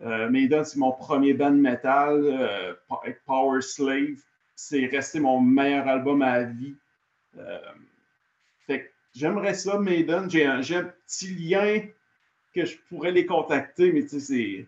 Euh, 0.00 0.28
Maiden, 0.30 0.64
c'est 0.64 0.78
mon 0.78 0.92
premier 0.92 1.34
band 1.34 1.50
metal 1.52 2.20
euh, 2.24 2.74
avec 3.02 3.22
Power 3.24 3.60
Slave 3.60 4.16
c'est 4.54 4.86
resté 4.86 5.18
mon 5.18 5.40
meilleur 5.40 5.88
album 5.88 6.22
à 6.22 6.42
vie. 6.44 6.76
Euh, 7.36 7.58
fait 8.66 8.84
que 8.84 8.88
j'aimerais 9.14 9.54
ça, 9.54 9.78
Maiden. 9.78 10.30
J'ai 10.30 10.44
un, 10.46 10.60
j'ai 10.62 10.76
un 10.76 10.84
petit 10.84 11.34
lien 11.34 11.80
que 12.54 12.64
je 12.64 12.76
pourrais 12.88 13.10
les 13.10 13.26
contacter, 13.26 13.92
mais 13.92 14.02
tu 14.02 14.20
sais, 14.20 14.20
c'est. 14.20 14.66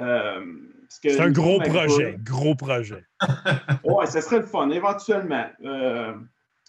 euh, 0.00 0.46
C'est 0.88 1.20
un 1.20 1.30
gros 1.30 1.58
McBrain- 1.60 1.86
projet. 1.86 2.16
Gros 2.22 2.54
projet. 2.54 3.04
Ouais, 3.84 4.06
ça 4.06 4.20
serait 4.22 4.38
le 4.40 4.46
fun, 4.46 4.70
éventuellement. 4.70 5.46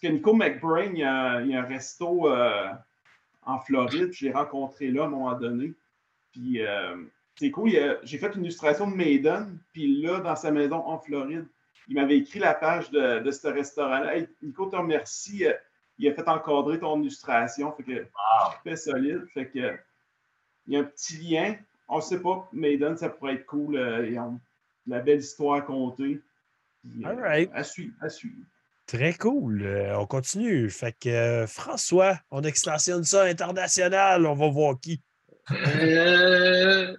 Parce 0.01 0.13
que 0.13 0.17
Nico 0.17 0.34
McBrain, 0.34 0.85
il 0.93 0.99
y 0.99 1.03
a, 1.03 1.41
il 1.41 1.51
y 1.51 1.55
a 1.55 1.61
un 1.61 1.65
resto 1.65 2.31
euh, 2.31 2.69
en 3.41 3.59
Floride, 3.59 4.13
je 4.13 4.26
l'ai 4.26 4.31
rencontré 4.31 4.91
là 4.91 5.03
à 5.03 5.05
un 5.07 5.09
moment 5.09 5.34
donné. 5.38 5.73
Puis 6.31 6.65
euh, 6.65 6.95
c'est 7.35 7.51
cool, 7.51 7.71
j'ai 8.03 8.17
fait 8.17 8.34
une 8.35 8.43
illustration 8.43 8.89
de 8.89 8.95
Maiden, 8.95 9.59
puis 9.73 10.01
là, 10.01 10.19
dans 10.19 10.35
sa 10.35 10.51
maison 10.51 10.77
en 10.77 10.99
Floride, 10.99 11.47
il 11.88 11.95
m'avait 11.95 12.17
écrit 12.17 12.39
la 12.39 12.53
page 12.53 12.91
de, 12.91 13.19
de 13.19 13.31
ce 13.31 13.47
restaurant-là. 13.47 14.15
Hey, 14.15 14.27
Nico, 14.41 14.67
te 14.67 14.76
remercie. 14.76 15.45
euh, 15.45 15.53
Il 15.97 16.07
a 16.07 16.13
fait 16.13 16.27
encadrer 16.30 16.80
ton 16.80 17.01
illustration. 17.01 17.73
Fait 17.73 17.84
que 17.84 18.07
solide. 18.76 19.26
Fait 19.34 19.49
que 19.49 19.77
il 20.67 20.73
y 20.73 20.77
a 20.77 20.81
un 20.81 20.84
petit 20.84 21.17
lien. 21.17 21.55
On 21.88 21.97
ne 21.97 22.01
sait 22.01 22.21
pas, 22.21 22.47
Maiden, 22.53 22.95
ça 22.95 23.09
pourrait 23.09 23.34
être 23.34 23.45
cool. 23.47 23.76
euh, 23.76 24.31
la 24.85 24.99
belle 24.99 25.19
histoire 25.19 25.55
à 25.57 25.61
compter. 25.61 26.21
Puis, 26.81 27.03
All 27.03 27.19
right. 27.19 27.49
À 27.53 27.63
suivre, 27.63 27.95
à 28.01 28.09
suivre. 28.09 28.45
Très 28.91 29.14
cool. 29.14 29.61
Euh, 29.64 29.95
on 29.99 30.07
continue. 30.07 30.68
Fait 30.72 30.95
que 30.99 31.10
euh, 31.10 31.48
François, 31.48 32.18
on 32.32 32.41
extensionne 32.41 33.03
ça 33.03 33.24
international. 33.24 34.26
On 34.26 34.34
va 34.34 34.48
voir 34.49 34.80
qui. 34.82 34.99
Euh, 35.52 36.95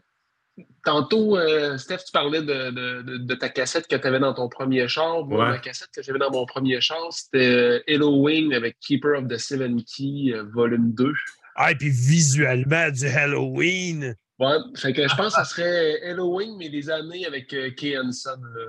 tantôt, 0.84 1.36
euh, 1.36 1.76
Steph, 1.78 1.98
tu 2.06 2.12
parlais 2.12 2.42
de, 2.42 2.70
de- 2.70 3.02
de- 3.02 3.16
de 3.18 3.34
ta 3.34 3.48
cassette 3.48 3.86
que 3.88 3.96
tu 3.96 4.06
avais 4.06 4.20
dans 4.20 4.34
ton 4.34 4.48
premier 4.48 4.86
char. 4.88 5.24
Moi, 5.26 5.44
Ouais. 5.44 5.50
ma 5.50 5.58
cassette 5.58 5.88
que 5.94 6.02
j'avais 6.02 6.18
dans 6.20 6.30
mon 6.30 6.46
premier 6.46 6.80
char, 6.80 7.12
c'était 7.12 7.82
Hello 7.86 8.22
Wing 8.22 8.54
avec 8.54 8.78
Keeper 8.80 9.18
of 9.18 9.28
the 9.28 9.36
Seven 9.38 9.82
Key, 9.82 10.32
euh, 10.32 10.44
volume 10.54 10.92
2. 10.94 11.12
Ah, 11.56 11.72
et 11.72 11.74
puis 11.74 11.90
visuellement, 11.90 12.88
du 12.90 13.06
Halloween. 13.06 14.14
Ouais, 14.38 14.56
fait 14.76 14.92
que 14.92 15.06
je 15.08 15.14
pense 15.16 15.34
que 15.34 15.40
ça 15.40 15.44
serait 15.44 15.98
Hello 16.02 16.36
Wing, 16.36 16.56
mais 16.56 16.70
des 16.70 16.88
années 16.88 17.26
avec 17.26 17.52
euh, 17.52 17.70
Kay 17.76 17.98
Hansen, 17.98 18.40
là, 18.54 18.62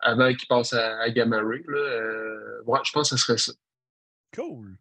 avant 0.00 0.32
qu'il 0.34 0.48
passe 0.48 0.72
à, 0.72 0.98
à 1.00 1.10
Gamma 1.10 1.38
Ray. 1.42 1.62
Là, 1.68 1.78
euh, 1.78 2.62
ouais, 2.66 2.80
je 2.84 2.92
pense 2.92 3.10
que 3.10 3.16
ce 3.16 3.24
serait 3.24 3.38
ça. 3.38 3.52
Cool. 4.34 4.76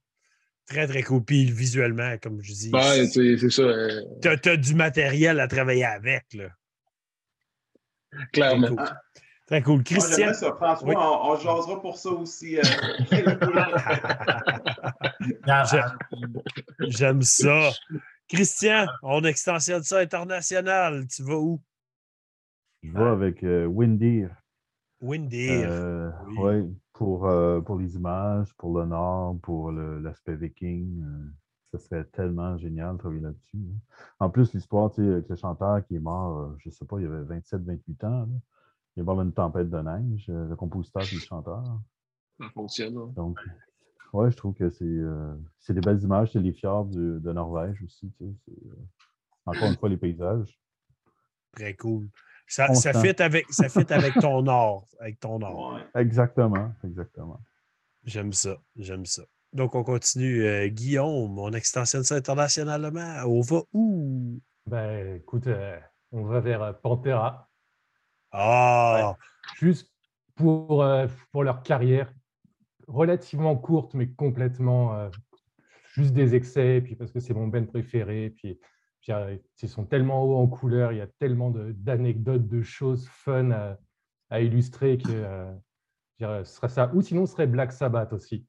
Très, 0.67 0.87
très 0.87 1.03
cool. 1.03 1.23
Puis 1.23 1.45
visuellement, 1.51 2.17
comme 2.21 2.41
je 2.41 2.51
dis, 2.53 2.71
Ouais, 2.73 3.05
c'est 3.07 3.37
c'est 3.37 3.49
ça, 3.51 3.61
euh, 3.61 4.01
t'as, 4.21 4.35
t'as 4.37 4.57
du 4.57 4.73
matériel 4.75 5.39
à 5.39 5.47
travailler 5.47 5.85
avec. 5.85 6.25
Là. 6.33 6.49
Très 8.11 8.27
clairement. 8.33 8.67
cool. 8.67 8.85
Très 9.47 9.61
cool. 9.61 9.83
Christian? 9.83 10.33
Ça, 10.33 10.55
François, 10.55 10.87
Oui. 10.87 10.95
on, 10.97 11.31
on 11.31 11.35
jasera 11.35 11.79
pour 11.79 11.97
ça 11.99 12.09
aussi. 12.09 12.57
euh, 12.57 12.63
J'aime 16.87 17.21
ça. 17.21 17.71
Christian, 18.27 18.87
on 19.03 19.23
extensionne 19.23 19.83
ça 19.83 19.99
international. 19.99 21.05
Tu 21.07 21.23
vas 21.23 21.35
où? 21.37 21.61
Je 22.81 22.91
vais 22.91 23.03
avec 23.03 23.43
euh, 23.43 23.65
Windir. 23.65 24.29
Windir. 25.05 25.69
Euh, 25.69 26.11
Oui. 26.27 26.37
ouais, 26.37 26.69
pour, 26.93 27.25
euh, 27.27 27.61
pour 27.61 27.77
les 27.77 27.95
images, 27.95 28.53
pour 28.55 28.77
le 28.79 28.85
nord, 28.85 29.37
pour 29.41 29.71
l'aspect 29.71 30.35
viking. 30.35 31.03
euh, 31.03 31.25
ça 31.71 31.79
serait 31.79 32.05
tellement 32.05 32.57
génial 32.57 32.93
de 32.93 32.99
travailler 32.99 33.21
là-dessus. 33.21 33.57
hein. 33.57 33.77
En 34.19 34.29
plus, 34.29 34.53
l'histoire, 34.53 34.91
tu 34.91 35.01
sais, 35.03 35.11
avec 35.11 35.27
le 35.27 35.35
chanteur 35.35 35.85
qui 35.85 35.95
est 35.95 35.99
mort, 35.99 36.37
euh, 36.39 36.55
je 36.59 36.69
ne 36.69 36.73
sais 36.73 36.85
pas, 36.85 36.97
il 36.99 37.03
y 37.03 37.05
avait 37.05 37.23
27-28 37.23 38.03
ans. 38.05 38.19
là. 38.21 38.27
Il 38.95 39.01
est 39.01 39.03
mort 39.03 39.17
dans 39.17 39.23
une 39.23 39.33
tempête 39.33 39.69
de 39.69 39.77
neige, 39.81 40.25
euh, 40.29 40.47
le 40.47 40.55
compositeur 40.55 41.03
et 41.03 41.15
le 41.15 41.19
chanteur. 41.19 41.63
Ça 42.39 42.49
fonctionne. 42.53 42.97
hein. 42.97 43.11
Donc, 43.15 43.37
ouais, 44.13 44.31
je 44.31 44.37
trouve 44.37 44.53
que 44.53 44.69
c'est 44.69 44.85
euh, 44.85 45.35
c'est 45.59 45.73
des 45.73 45.81
belles 45.81 46.01
images. 46.01 46.31
C'est 46.31 46.39
les 46.39 46.53
fjords 46.53 46.85
du- 46.85 47.19
de 47.19 47.33
Norvège 47.33 47.81
aussi. 47.83 48.09
Tu 48.17 48.23
sais, 48.25 48.53
euh, 48.67 48.75
encore 49.45 49.69
une 49.69 49.75
fois, 49.77 49.89
les 49.89 49.97
paysages. 49.97 50.57
Très 51.51 51.73
cool. 51.75 52.07
Ça, 52.47 52.73
ça 52.73 52.93
fit 52.93 53.21
avec, 53.21 53.45
ça 53.49 53.69
fit 53.69 53.91
avec 53.91 54.13
ton 54.15 54.45
or. 54.47 54.87
Avec 54.99 55.19
ton 55.19 55.41
or. 55.41 55.73
ouais. 55.73 56.01
Exactement, 56.01 56.71
exactement. 56.83 57.39
J'aime 58.03 58.33
ça. 58.33 58.57
J'aime 58.75 59.05
ça. 59.05 59.23
Donc, 59.53 59.73
on 59.73 59.83
continue. 59.83 60.45
Euh, 60.45 60.67
Guillaume, 60.67 61.39
on 61.39 61.51
extensionne 61.53 62.03
ça 62.03 62.15
internationalement. 62.15 63.23
On 63.25 63.41
va 63.41 63.61
où? 63.73 64.39
Ben, 64.67 65.15
écoute, 65.15 65.47
euh, 65.47 65.79
on 66.11 66.23
va 66.23 66.39
vers 66.39 66.61
euh, 66.61 66.73
Pantera. 66.73 67.49
Ah! 68.31 69.15
juste 69.59 69.91
pour, 70.35 70.83
euh, 70.83 71.07
pour 71.31 71.43
leur 71.43 71.63
carrière 71.63 72.11
relativement 72.87 73.55
courte, 73.55 73.93
mais 73.93 74.09
complètement 74.09 74.93
euh, 74.95 75.09
juste 75.93 76.13
des 76.13 76.35
excès, 76.35 76.81
puis 76.83 76.95
parce 76.95 77.11
que 77.11 77.19
c'est 77.19 77.33
mon 77.33 77.47
band 77.47 77.65
préféré, 77.65 78.31
puis, 78.31 78.59
ils 79.07 79.69
sont 79.69 79.85
tellement 79.85 80.23
hauts 80.23 80.37
en 80.37 80.47
couleur, 80.47 80.91
il 80.91 80.97
y 80.97 81.01
a 81.01 81.07
tellement 81.19 81.51
d'anecdotes, 81.51 82.47
de, 82.47 82.61
choses 82.61 83.07
fun 83.07 83.51
à, 83.51 83.77
à 84.29 84.41
illustrer 84.41 84.97
que 84.97 85.11
euh, 86.21 86.43
ce 86.43 86.55
serait 86.55 86.69
ça. 86.69 86.91
Ou 86.93 87.01
sinon, 87.01 87.25
ce 87.25 87.33
serait 87.33 87.47
Black 87.47 87.71
Sabbath 87.71 88.13
aussi. 88.13 88.45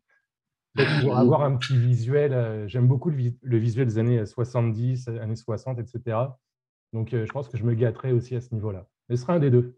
Pour 0.74 1.16
avoir 1.19 1.43
un 1.43 1.57
petit 1.57 1.78
visuel, 1.78 2.33
euh, 2.33 2.69
j'aime 2.69 2.87
beaucoup 2.87 3.11
le, 3.11 3.16
vis- 3.16 3.39
le 3.43 3.59
visuel 3.59 3.87
des 3.87 3.99
années 3.99 4.24
70, 4.24 5.09
années 5.09 5.37
60, 5.37 5.78
etc. 5.78 6.39
Donc, 6.93 7.12
euh, 7.12 7.27
je 7.27 7.33
pense 7.33 7.49
que 7.49 7.57
je 7.57 7.65
me 7.65 7.74
gâterais 7.74 8.12
aussi 8.12 8.37
à 8.37 8.41
ce 8.41 8.55
niveau-là. 8.55 8.87
Mais 9.09 9.16
ce 9.16 9.23
sera 9.23 9.35
un 9.35 9.39
des 9.39 9.51
deux. 9.51 9.77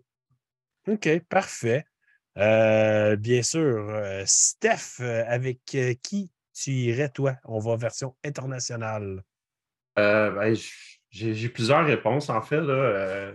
OK, 0.88 1.08
parfait. 1.28 1.84
Euh, 2.36 3.16
bien 3.16 3.42
sûr, 3.42 3.88
euh, 3.90 4.22
Steph, 4.26 5.00
euh, 5.00 5.24
avec 5.26 5.60
euh, 5.74 5.94
qui 6.02 6.30
tu 6.52 6.70
irais, 6.70 7.08
toi? 7.08 7.36
On 7.44 7.58
va 7.58 7.76
version 7.76 8.16
internationale. 8.24 9.22
Euh, 9.98 10.30
ben, 10.30 10.56
J'ai 11.10 11.48
plusieurs 11.48 11.84
réponses, 11.84 12.30
en 12.30 12.42
fait. 12.42 12.56
Euh, 12.56 13.32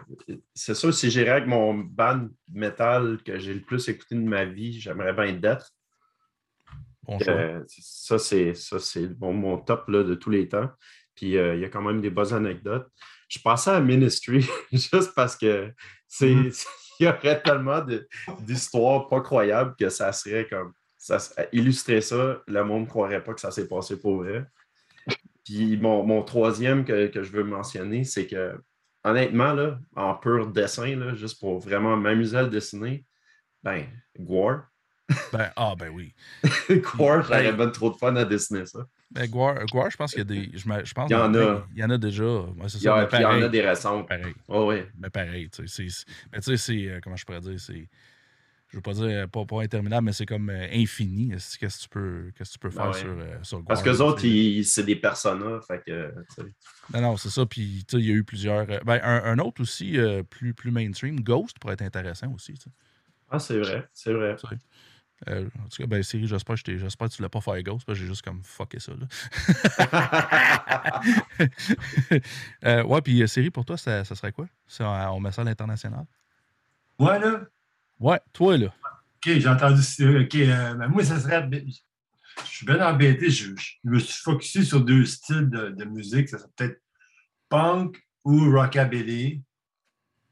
c'est 0.53 0.75
sûr, 0.75 0.93
si 0.93 1.11
j'irais 1.11 1.31
avec 1.31 1.47
mon 1.47 1.73
band 1.73 2.27
metal 2.51 3.19
que 3.23 3.37
j'ai 3.39 3.53
le 3.53 3.61
plus 3.61 3.87
écouté 3.89 4.15
de 4.15 4.21
ma 4.21 4.45
vie, 4.45 4.79
j'aimerais 4.79 5.13
bien 5.13 5.33
Death. 5.33 5.69
Bon 7.03 7.19
euh, 7.27 7.61
ça, 7.67 8.17
c'est 8.17 8.53
mon 9.19 9.57
top 9.57 9.91
de 9.91 10.15
tous 10.15 10.29
les 10.29 10.47
temps. 10.47 10.69
Puis 11.15 11.31
il 11.31 11.59
y 11.59 11.65
a 11.65 11.69
quand 11.69 11.81
même 11.81 12.01
des 12.01 12.09
bonnes 12.09 12.33
anecdotes. 12.33 12.87
Je 13.27 13.39
passais 13.39 13.71
à 13.71 13.81
Ministry 13.81 14.45
juste 14.71 15.13
parce 15.15 15.35
que 15.35 15.71
c'est. 16.07 16.33
Mm. 16.33 16.51
Il 16.99 17.07
y 17.07 17.09
aurait 17.09 17.41
tellement 17.41 17.83
d'histoires 18.41 19.09
pas 19.09 19.19
croyables 19.19 19.75
que 19.75 19.89
ça 19.89 20.13
serait 20.13 20.47
comme. 20.47 20.73
Ça, 20.95 21.17
illustrer 21.51 21.99
ça, 22.01 22.41
le 22.47 22.63
monde 22.63 22.83
ne 22.83 22.87
croirait 22.87 23.21
pas 23.21 23.33
que 23.33 23.41
ça 23.41 23.51
s'est 23.51 23.67
passé 23.67 23.99
pour 23.99 24.17
vrai. 24.17 24.45
Puis 25.45 25.77
mon, 25.77 26.23
troisième 26.23 26.85
que, 26.85 27.11
je 27.13 27.31
veux 27.31 27.43
mentionner, 27.43 28.03
c'est 28.03 28.27
que, 28.27 28.55
honnêtement, 29.03 29.53
là, 29.53 29.79
en 29.95 30.15
pur 30.15 30.47
dessin, 30.47 30.95
là, 30.95 31.13
juste 31.15 31.39
pour 31.39 31.59
vraiment 31.59 31.97
m'amuser 31.97 32.37
à 32.37 32.43
le 32.43 32.49
dessiner, 32.49 33.05
ben, 33.61 33.85
Gwar. 34.19 34.69
Ben, 35.31 35.51
ah, 35.55 35.75
ben 35.77 35.89
oui. 35.89 36.13
Gwar, 36.69 37.23
j'aurais 37.23 37.51
ben, 37.51 37.69
trop 37.71 37.91
de 37.91 37.97
fun 37.97 38.15
à 38.15 38.25
dessiner 38.25 38.65
ça. 38.65 38.85
Ben, 39.11 39.29
Gwar, 39.29 39.59
je 39.89 39.97
pense 39.97 40.11
qu'il 40.11 40.19
y 40.19 40.21
a 40.21 40.25
des. 40.25 40.49
Je, 40.53 40.59
je 40.59 40.93
pense 40.93 41.09
il 41.09 41.13
y 41.13 41.15
en 41.15 41.33
a. 41.35 41.67
Il 41.75 41.81
y 41.81 41.83
en 41.83 41.89
a 41.89 41.97
déjà. 41.97 42.23
il, 42.23 42.81
y 42.81 42.87
a, 42.87 43.09
il 43.11 43.21
y 43.21 43.25
en 43.25 43.41
a 43.41 43.49
des 43.49 43.61
récents. 43.61 44.03
Pareil. 44.03 44.33
Oh, 44.47 44.69
oui. 44.69 44.83
Mais 44.97 45.09
pareil. 45.09 45.49
Tu 45.49 45.67
sais, 45.67 45.87
c'est. 46.57 46.87
Euh, 46.87 46.99
comment 47.03 47.15
je 47.15 47.25
pourrais 47.25 47.41
dire? 47.41 47.59
C'est 47.59 47.87
je 48.73 48.77
veux 48.79 48.81
pas 48.81 48.93
dire 48.93 49.03
euh, 49.03 49.27
pas, 49.27 49.45
pas 49.45 49.61
interminable, 49.61 50.05
mais 50.05 50.13
c'est 50.13 50.25
comme 50.25 50.49
euh, 50.49 50.67
infini. 50.73 51.29
Qu'est-ce 51.29 51.59
que 51.59 51.83
tu 51.83 51.89
peux, 51.89 52.31
qu'est-ce 52.35 52.49
que 52.49 52.53
tu 52.53 52.59
peux 52.59 52.71
faire 52.71 52.87
ben 52.87 52.93
sur, 52.93 53.09
euh, 53.11 53.37
sur 53.43 53.63
Parce 53.65 53.83
que 53.83 53.89
les 53.91 54.01
autres, 54.01 54.23
c'est 54.63 54.83
des 54.83 54.95
personas. 54.95 55.61
Fait 55.61 55.83
que, 55.85 56.11
non, 56.91 57.01
non, 57.01 57.17
c'est 57.17 57.29
ça. 57.29 57.45
Puis 57.45 57.85
il 57.93 57.99
y 57.99 58.09
a 58.09 58.15
eu 58.15 58.23
plusieurs. 58.23 58.65
Ben, 58.65 58.99
un, 59.03 59.37
autre 59.37 59.61
aussi 59.61 59.95
plus, 60.31 60.55
plus 60.55 60.71
mainstream, 60.71 61.19
Ghost 61.19 61.59
pourrait 61.59 61.75
être 61.75 61.83
intéressant 61.83 62.33
aussi. 62.33 62.55
Ah, 63.29 63.37
c'est 63.37 63.59
vrai, 63.59 63.87
c'est 63.93 64.11
vrai. 64.11 64.35
en 65.27 65.43
tout 65.69 65.77
cas, 65.77 65.85
ben, 65.85 66.01
Siri, 66.01 66.25
j'espère, 66.25 66.55
j'espère 66.55 67.07
que 67.07 67.13
tu 67.13 67.21
ne 67.21 67.27
voulais 67.27 67.29
pas 67.29 67.41
faire 67.41 67.61
Ghost, 67.61 67.85
parce 67.85 67.99
que 67.99 68.03
j'ai 68.03 68.09
juste 68.09 68.23
comme 68.23 68.41
fucké 68.43 68.79
ça. 68.79 68.93
Là. 68.93 69.05
ouais, 72.85 73.01
puis 73.01 73.27
Siri, 73.29 73.51
pour 73.51 73.65
toi, 73.65 73.77
ça, 73.77 74.03
ça 74.03 74.15
serait 74.15 74.31
quoi? 74.31 74.47
on 74.79 75.19
met 75.19 75.31
ça 75.31 75.43
à 75.43 75.45
l'international? 75.45 76.05
Ouais, 76.97 77.19
là, 77.19 77.41
Ouais, 77.99 78.19
toi, 78.31 78.57
là. 78.57 78.67
OK, 78.67 79.39
j'ai 79.39 79.47
entendu. 79.47 79.81
OK, 79.81 80.35
euh, 80.35 80.73
ben, 80.73 80.87
moi, 80.87 81.03
ça 81.03 81.19
serait. 81.19 81.49
Je 81.51 82.49
suis 82.49 82.65
bien 82.65 82.85
embêté. 82.85 83.29
Je, 83.29 83.53
me 83.83 83.99
suis 83.99 84.21
focusé 84.21 84.63
sur 84.63 84.81
deux 84.81 85.05
styles 85.05 85.49
de, 85.49 85.85
musique. 85.85 86.29
Ça 86.29 86.37
serait 86.39 86.49
peut-être 86.55 86.81
punk 87.49 88.01
ou 88.23 88.51
rockabilly. 88.51 89.43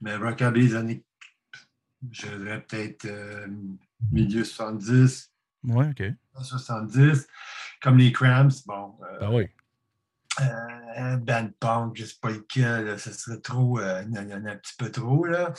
Mais 0.02 0.16
rockabilly 0.16 0.70
des 0.70 0.76
années. 0.76 1.04
Je 2.12 2.28
dirais 2.28 2.66
peut-être 2.68 3.06
euh, 3.06 3.48
milieu 4.12 4.44
70. 4.44 5.32
Ouais, 5.64 5.90
OK. 5.90 6.04
70. 6.42 7.28
Comme 7.82 7.98
les 7.98 8.12
Cramps. 8.12 8.66
Bon. 8.66 8.96
Euh, 9.04 9.20
ben 9.20 9.32
oui. 9.32 9.46
Euh, 10.40 11.18
band 11.18 11.50
punk, 11.60 11.98
je 11.98 12.04
ne 12.04 12.08
sais 12.08 12.16
pas 12.22 12.30
lequel, 12.30 12.98
ça 12.98 13.12
serait 13.12 13.40
trop, 13.40 13.80
euh, 13.80 14.04
il 14.08 14.16
y 14.16 14.34
en 14.34 14.46
a 14.46 14.52
un 14.52 14.56
petit 14.56 14.76
peu 14.78 14.90
trop, 14.90 15.26
là. 15.26 15.54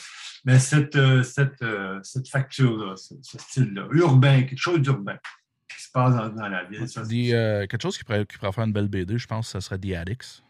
Mais 0.44 0.58
cette, 0.58 0.96
euh, 0.96 1.22
cette, 1.22 1.62
cette 2.02 2.28
facture-là, 2.28 2.96
ce, 2.96 3.14
style-là, 3.38 3.86
urbain, 3.90 4.42
quelque 4.42 4.58
chose 4.58 4.80
d'urbain 4.80 5.18
qui 5.68 5.82
se 5.82 5.90
passe 5.90 6.14
dans, 6.14 6.48
la 6.48 6.64
ville. 6.64 6.88
Ça, 6.88 7.02
quelque 7.02 7.82
chose 7.82 7.98
qui 7.98 8.04
pourrait, 8.04 8.24
qui 8.24 8.38
pourrait, 8.38 8.52
faire 8.52 8.64
une 8.64 8.72
belle 8.72 8.88
BD, 8.88 9.18
je 9.18 9.26
pense 9.26 9.46
que 9.46 9.52
ça 9.52 9.60
serait 9.60 9.78
The 9.78 9.94
Addicts. 9.94 10.42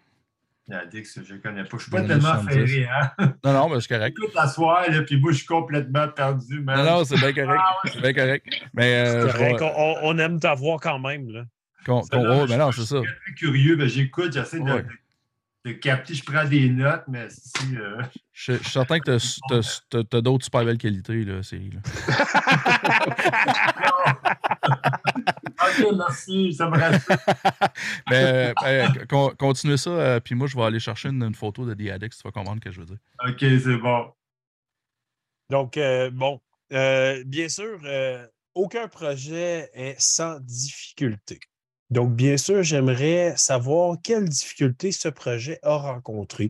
The 0.69 0.75
Addicts, 0.75 1.25
je 1.25 1.35
ne 1.35 1.39
connais 1.41 1.65
pas. 1.65 1.71
Je 1.71 1.77
ne 1.77 1.81
suis 1.81 1.91
pas 1.91 2.03
tellement 2.03 2.43
ferré, 2.45 2.87
hein? 2.87 3.11
Non, 3.45 3.53
non, 3.53 3.69
mais 3.71 3.81
c'est 3.81 3.89
correct. 3.89 4.17
Toute 4.17 4.35
la 4.35 4.47
soirée, 4.47 5.05
puis 5.05 5.21
moi, 5.21 5.33
je 5.33 5.39
suis 5.39 5.47
complètement 5.47 6.07
perdu, 6.09 6.61
man. 6.61 6.79
Non, 6.79 6.99
non, 6.99 7.05
c'est 7.05 7.17
bien 7.17 7.33
correct. 7.33 7.61
Ah, 7.61 7.77
c'est 7.87 8.01
bien 8.01 8.13
correct. 8.13 8.47
Mais, 8.73 9.25
on, 9.61 9.97
on, 10.05 10.19
aime 10.19 10.39
t'avoir 10.39 10.79
quand 10.81 11.01
même, 11.01 11.29
là. 11.29 11.45
Ben 11.87 12.59
non, 12.59 12.73
c'est 12.73 12.85
ça. 12.85 13.01
Je 13.03 13.09
suis 13.09 13.21
très 13.21 13.35
curieux, 13.37 13.77
ben, 13.77 13.89
j'écoute, 13.89 14.33
j'essaie 14.33 14.61
de, 14.61 14.85
de, 15.65 15.73
capter, 15.73 16.15
je 16.15 16.25
prends 16.25 16.45
des 16.45 16.69
notes, 16.69 17.05
mais 17.09 17.29
si. 17.29 17.77
Euh... 17.77 18.03
Je, 18.33 18.55
je, 18.55 18.59
suis 18.59 18.71
certain 18.71 18.99
que 18.99 19.19
tu 19.19 20.17
as, 20.17 20.21
d'autres 20.21 20.45
super 20.45 20.65
belles 20.65 20.79
qualités, 20.79 21.25
là, 21.25 21.43
série. 21.43 21.71
Là. 21.71 21.81
ok, 25.63 25.87
merci, 25.97 26.53
ça 26.53 26.69
me 26.69 26.77
reste. 26.77 27.09
ben, 28.11 28.55
ben, 28.61 29.35
continuez 29.39 29.77
ça, 29.77 29.91
euh, 29.91 30.21
puis 30.21 30.35
moi, 30.35 30.47
je 30.47 30.57
vais 30.57 30.63
aller 30.63 30.81
chercher 30.81 31.09
une, 31.09 31.35
photo 31.35 31.67
de 31.67 31.75
The 31.75 31.91
Addict, 31.91 32.17
tu 32.17 32.23
vas 32.25 32.31
comprendre 32.31 32.61
ce 32.63 32.69
que 32.69 32.73
je 32.73 32.81
veux 32.81 32.87
dire. 32.87 32.99
Ok, 33.27 33.39
c'est 33.39 33.77
bon. 33.77 34.13
Donc, 35.51 35.77
euh, 35.77 36.11
bon, 36.11 36.41
euh, 36.73 37.23
bien 37.27 37.49
sûr, 37.49 37.79
aucun 38.55 38.89
projet 38.89 39.71
est 39.75 39.97
sans 39.99 40.41
difficulté. 40.41 41.41
Donc, 41.93 42.15
bien 42.15 42.39
sûr, 42.39 42.63
j'aimerais 42.63 43.35
savoir 43.37 43.99
quelles 44.03 44.27
difficultés 44.27 44.93
ce 44.93 45.09
projet 45.09 45.59
a 45.63 45.77
rencontrées. 45.77 46.49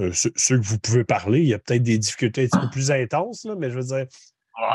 Euh, 0.00 0.12
ceux, 0.14 0.30
que 0.30 0.66
vous 0.66 0.78
pouvez 0.78 1.04
parler, 1.04 1.40
il 1.40 1.48
y 1.48 1.52
a 1.52 1.58
peut-être 1.58 1.82
des 1.82 1.98
difficultés 1.98 2.44
un 2.44 2.46
petit 2.46 2.58
peu 2.58 2.70
plus 2.70 2.90
intenses, 2.90 3.46
mais 3.58 3.68
je 3.70 3.78
veux 3.78 3.84
dire, 3.84 4.06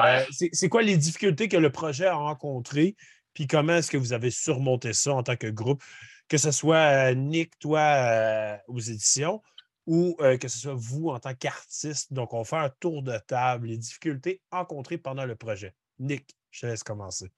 euh, 0.06 0.24
c'est 0.30 0.70
quoi 0.70 0.84
les 0.84 0.98
difficultés 0.98 1.48
que 1.48 1.58
le 1.58 1.72
projet 1.72 2.06
a 2.06 2.14
rencontrées, 2.14 2.96
puis 3.34 3.48
comment 3.48 3.74
est-ce 3.74 3.90
que 3.90 3.98
vous 3.98 4.14
avez 4.14 4.30
surmonté 4.30 4.94
ça 4.94 5.16
en 5.16 5.24
tant 5.24 5.36
que 5.36 5.48
groupe, 5.48 5.84
que 6.28 6.38
ce 6.38 6.52
soit 6.52 7.10
euh, 7.10 7.16
Nick, 7.16 7.58
toi, 7.58 8.60
aux 8.68 8.80
éditions, 8.80 9.42
ou 9.88 10.16
que 10.40 10.48
ce 10.48 10.60
soit 10.60 10.76
vous 10.76 11.10
en 11.10 11.20
tant 11.20 11.34
qu'artiste. 11.34 12.14
Donc, 12.14 12.36
on 12.36 12.44
fait 12.44 12.58
un 12.58 12.70
tour 12.80 13.02
de 13.02 13.18
table, 13.26 13.66
les 13.66 13.80
difficultés 13.80 14.42
rencontrées 14.52 15.00
pendant 15.00 15.26
le 15.26 15.36
projet. 15.36 15.74
Nick, 15.98 16.36
je 16.52 16.62
te 16.62 16.66
laisse 16.68 16.84
commencer 16.84 17.32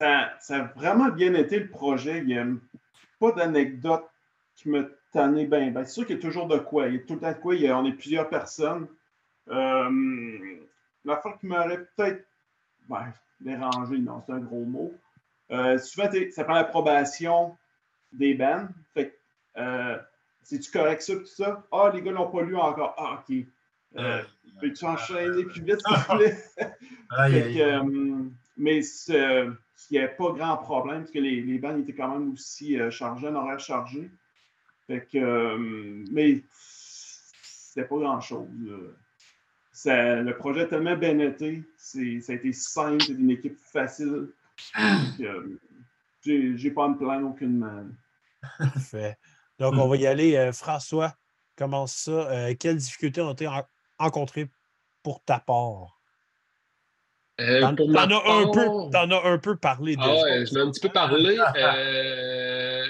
ça, 0.00 0.30
a 0.50 0.62
vraiment 0.76 1.08
bien 1.08 1.34
été 1.34 1.58
le 1.58 1.68
projet. 1.68 2.18
Il 2.18 2.26
n'y 2.26 2.38
a 2.38 2.46
pas 3.18 3.32
d'anecdote 3.32 4.08
qui 4.56 4.68
me 4.68 4.96
tannait 5.12 5.46
bien. 5.46 5.72
c'est 5.84 5.90
sûr 5.90 6.06
qu'il 6.06 6.16
y 6.16 6.18
a 6.18 6.22
toujours 6.22 6.46
de 6.46 6.58
quoi. 6.58 6.88
Il 6.88 6.94
y 6.94 6.96
a 6.98 7.00
tout 7.00 7.14
le 7.14 7.20
temps 7.20 7.32
de 7.32 7.36
quoi. 7.36 7.54
on 7.54 7.84
est 7.84 7.92
plusieurs 7.92 8.28
personnes. 8.28 8.86
Euh, 9.48 10.58
la 11.04 11.16
fois 11.16 11.36
qui 11.40 11.46
m'aurait 11.46 11.86
peut-être 11.96 12.26
ben, 12.88 13.12
dérangé, 13.40 13.98
non, 13.98 14.22
c'est 14.26 14.32
un 14.32 14.40
gros 14.40 14.64
mot. 14.64 14.92
Euh, 15.50 15.78
souvent, 15.78 16.10
ça 16.30 16.44
prend 16.44 16.54
l'approbation 16.54 17.56
des 18.12 18.34
bands. 18.34 18.68
Fait 18.94 19.18
euh, 19.56 19.98
c'est-tu 20.42 20.70
correct 20.70 21.02
ça, 21.02 21.16
tout 21.16 21.26
ça? 21.26 21.64
Ah, 21.72 21.90
les 21.92 22.02
gars 22.02 22.12
l'ont 22.12 22.30
pas 22.30 22.42
lu 22.42 22.56
encore. 22.56 22.94
Ah, 22.98 23.22
OK. 23.28 23.36
Euh, 23.96 24.22
Peux-tu 24.60 24.84
enchaîner 24.84 25.44
plus 25.44 25.62
vite, 25.62 25.80
s'il 25.80 25.96
te 25.96 26.16
plaît? 26.16 26.36
mais 28.56 28.82
il 29.90 29.94
n'y 29.94 29.98
avait 29.98 30.14
pas 30.14 30.32
grand 30.32 30.56
problème 30.56 31.00
parce 31.00 31.10
que 31.10 31.18
les, 31.18 31.40
les 31.40 31.58
bandes 31.58 31.80
étaient 31.80 31.94
quand 31.94 32.08
même 32.08 32.32
aussi 32.32 32.78
euh, 32.78 32.90
chargés, 32.90 33.28
en 33.28 33.34
horaire 33.36 33.60
chargé. 33.60 34.10
Fait 34.86 35.06
que, 35.06 35.18
euh, 35.18 36.04
mais 36.10 36.42
c'était 37.42 37.86
pas 37.86 37.96
grand-chose. 37.96 38.48
le 39.84 40.32
projet 40.32 40.62
a 40.62 40.66
tellement 40.66 40.96
bien 40.96 41.18
été, 41.18 41.62
ça 41.76 42.00
a 42.00 42.34
été 42.34 42.52
simple, 42.52 43.02
c'est 43.02 43.12
une 43.12 43.30
équipe 43.30 43.58
facile. 43.58 44.28
Euh, 45.20 45.56
j'ai 46.24 46.70
pas 46.72 46.84
à 46.84 46.88
me 46.88 46.98
plaindre 46.98 47.28
aucunement. 47.28 47.86
Parfait. 48.58 49.16
Donc, 49.58 49.74
on 49.74 49.88
va 49.88 49.96
y 49.96 50.06
aller. 50.06 50.50
François, 50.52 51.14
comment 51.56 51.86
ça? 51.86 52.52
quelles 52.54 52.76
difficultés 52.76 53.20
ont 53.20 53.32
été 53.32 53.48
rencontrées 53.98 54.50
pour 55.02 55.22
ta 55.24 55.38
part? 55.38 55.97
Euh, 57.40 57.60
T'en 57.60 57.68
as, 57.68 57.72
un 57.72 58.50
peu, 58.50 58.96
as 58.96 59.30
un 59.30 59.38
peu 59.38 59.56
parlé 59.56 59.94
ah 59.98 60.12
ouais, 60.12 60.44
je 60.44 60.54
m'en 60.54 60.60
ai 60.60 60.62
un 60.64 60.70
petit 60.70 60.80
peu 60.80 60.88
parlé. 60.88 61.38
Euh, 61.56 62.84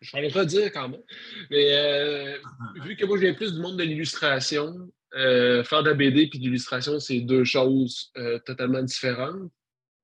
je 0.00 0.16
ne 0.16 0.32
pas 0.32 0.46
dire 0.46 0.72
quand 0.72 0.88
même. 0.88 1.02
Mais 1.50 1.76
euh, 1.76 2.38
vu 2.82 2.96
que 2.96 3.04
moi, 3.04 3.18
je 3.18 3.22
viens 3.22 3.34
plus 3.34 3.52
du 3.52 3.60
monde 3.60 3.76
de 3.76 3.82
l'illustration, 3.82 4.74
euh, 5.16 5.62
faire 5.64 5.82
de 5.82 5.90
la 5.90 5.94
BD 5.94 6.22
et 6.22 6.38
de 6.38 6.42
l'illustration, 6.42 6.98
c'est 6.98 7.20
deux 7.20 7.44
choses 7.44 8.10
totalement 8.46 8.82
différentes. 8.82 9.50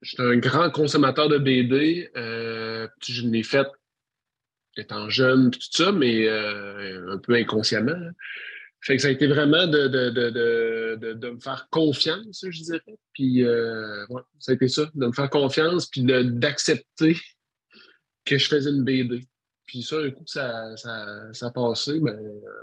Je 0.02 0.10
suis 0.10 0.22
un 0.22 0.36
grand 0.36 0.70
consommateur 0.70 1.30
de 1.30 1.38
BD. 1.38 2.10
je 2.14 3.26
l'ai 3.26 3.42
fait 3.42 3.66
étant 4.76 5.08
jeune, 5.08 5.50
tout 5.50 5.60
ça, 5.70 5.90
mais 5.90 6.28
un 6.28 7.18
peu 7.18 7.34
inconsciemment. 7.34 8.10
Fait 8.84 8.96
que 8.96 9.02
ça 9.02 9.08
a 9.08 9.12
été 9.12 9.26
vraiment 9.26 9.66
de, 9.66 9.88
de, 9.88 11.30
me 11.30 11.40
faire 11.40 11.68
confiance, 11.70 12.44
je 12.46 12.62
dirais. 12.62 12.98
Puis, 13.14 13.42
euh, 13.42 14.04
ouais, 14.10 14.20
ça 14.38 14.52
a 14.52 14.54
été 14.54 14.68
ça, 14.68 14.90
de 14.94 15.06
me 15.06 15.12
faire 15.12 15.30
confiance, 15.30 15.86
puis 15.86 16.02
d'accepter 16.02 17.16
que 18.26 18.36
je 18.36 18.46
faisais 18.46 18.68
une 18.68 18.84
BD. 18.84 19.26
Puis 19.64 19.82
ça, 19.82 19.96
un 20.00 20.10
coup 20.10 20.24
que 20.24 20.30
ça, 20.30 20.76
ça, 20.76 21.32
ça 21.32 21.46
a 21.46 21.50
passé, 21.50 21.98
ben, 21.98 22.14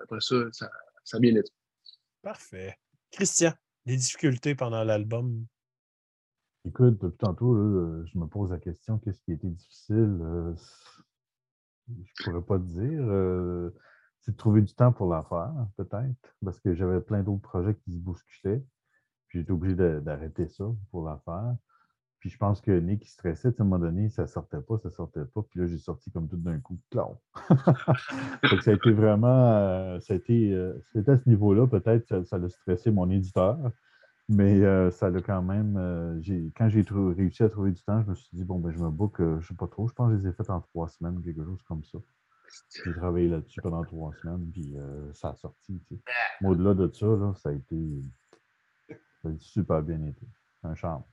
après 0.03 0.19
ça, 0.21 0.35
ça, 0.51 0.69
ça 1.03 1.17
a 1.17 1.19
bien 1.19 1.35
été. 1.35 1.49
Parfait. 2.21 2.75
Christian, 3.11 3.53
les 3.87 3.97
difficultés 3.97 4.53
pendant 4.53 4.83
l'album? 4.83 5.47
Écoute, 6.67 7.01
depuis 7.01 7.17
tantôt, 7.17 7.55
je 8.05 8.17
me 8.19 8.27
pose 8.27 8.51
la 8.51 8.59
question 8.59 8.99
qu'est-ce 8.99 9.23
qui 9.23 9.31
a 9.31 9.33
été 9.33 9.47
difficile? 9.47 10.19
Euh, 10.21 10.53
je 11.89 12.23
pourrais 12.23 12.45
pas 12.45 12.59
te 12.59 12.65
dire. 12.65 13.01
Euh, 13.09 13.71
c'est 14.21 14.31
de 14.31 14.37
trouver 14.37 14.61
du 14.61 14.73
temps 14.73 14.91
pour 14.91 15.09
la 15.11 15.23
faire, 15.23 15.51
peut-être, 15.77 16.35
parce 16.43 16.59
que 16.59 16.73
j'avais 16.73 17.01
plein 17.01 17.23
d'autres 17.23 17.41
projets 17.41 17.75
qui 17.75 17.91
se 17.93 17.97
bousculaient. 17.97 18.63
Puis 19.27 19.39
j'étais 19.39 19.51
obligé 19.51 19.75
d'arrêter 19.75 20.47
ça 20.47 20.65
pour 20.91 21.05
la 21.05 21.17
faire. 21.25 21.55
Puis 22.19 22.29
je 22.29 22.37
pense 22.37 22.61
que 22.61 22.71
Nick, 22.79 23.03
il 23.03 23.09
stressait, 23.09 23.47
à 23.47 23.51
un 23.61 23.63
moment 23.63 23.79
donné, 23.79 24.09
ça 24.09 24.27
sortait 24.27 24.61
pas, 24.61 24.77
ça 24.77 24.91
sortait 24.91 25.25
pas. 25.25 25.41
Puis 25.41 25.59
là, 25.59 25.65
j'ai 25.65 25.79
sorti 25.79 26.11
comme 26.11 26.27
tout 26.27 26.37
d'un 26.37 26.59
coup, 26.59 26.79
clown. 26.91 27.15
ça 28.61 28.71
a 28.71 28.73
été 28.73 28.91
vraiment, 28.91 29.27
euh, 29.27 29.99
ça 30.01 30.13
a 30.13 30.17
été, 30.17 30.53
euh, 30.53 30.73
c'était 30.93 31.11
à 31.11 31.17
ce 31.17 31.27
niveau-là, 31.27 31.65
peut-être, 31.65 32.07
ça, 32.07 32.23
ça 32.23 32.35
a 32.35 32.49
stressé 32.49 32.91
mon 32.91 33.09
éditeur. 33.09 33.57
Mais 34.29 34.61
euh, 34.61 34.91
ça 34.91 35.09
l'a 35.09 35.21
quand 35.21 35.41
même. 35.41 35.73
quand 36.55 36.69
j'ai 36.69 36.85
réussi 36.89 37.43
à 37.43 37.49
trouver 37.49 37.71
du 37.71 37.81
temps, 37.83 38.03
je 38.03 38.09
me 38.11 38.15
suis 38.15 38.29
dit, 38.37 38.43
bon, 38.43 38.59
ben, 38.59 38.71
je 38.71 38.77
me 38.77 38.89
book, 38.89 39.15
je 39.17 39.23
ne 39.23 39.41
sais 39.41 39.55
pas 39.55 39.67
trop, 39.67 39.87
je 39.87 39.93
pense 39.93 40.11
que 40.11 40.17
je 40.17 40.21
les 40.21 40.27
ai 40.29 40.33
faites 40.33 40.51
en 40.51 40.61
trois 40.61 40.89
semaines, 40.89 41.21
quelque 41.23 41.43
chose 41.43 41.61
comme 41.63 41.83
ça. 41.83 41.97
J'ai 42.85 42.93
travaillé 42.93 43.27
là-dessus 43.27 43.61
pendant 43.61 43.83
trois 43.83 44.13
semaines, 44.21 44.49
puis 44.51 44.75
ça 45.13 45.29
a 45.29 45.35
sorti. 45.35 45.81
Au-delà 46.43 46.73
de 46.73 46.91
ça, 46.93 47.05
ça, 47.41 47.49
a 47.49 47.53
été, 47.53 47.75
ça 49.21 49.29
a 49.29 49.31
super 49.39 49.81
bien 49.81 50.05
été. 50.05 50.25
Un 50.63 50.75
charme. 50.75 51.03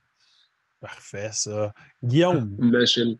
Parfait, 0.79 1.31
ça. 1.33 1.73
Guillaume? 2.03 2.55
Machine. 2.59 3.17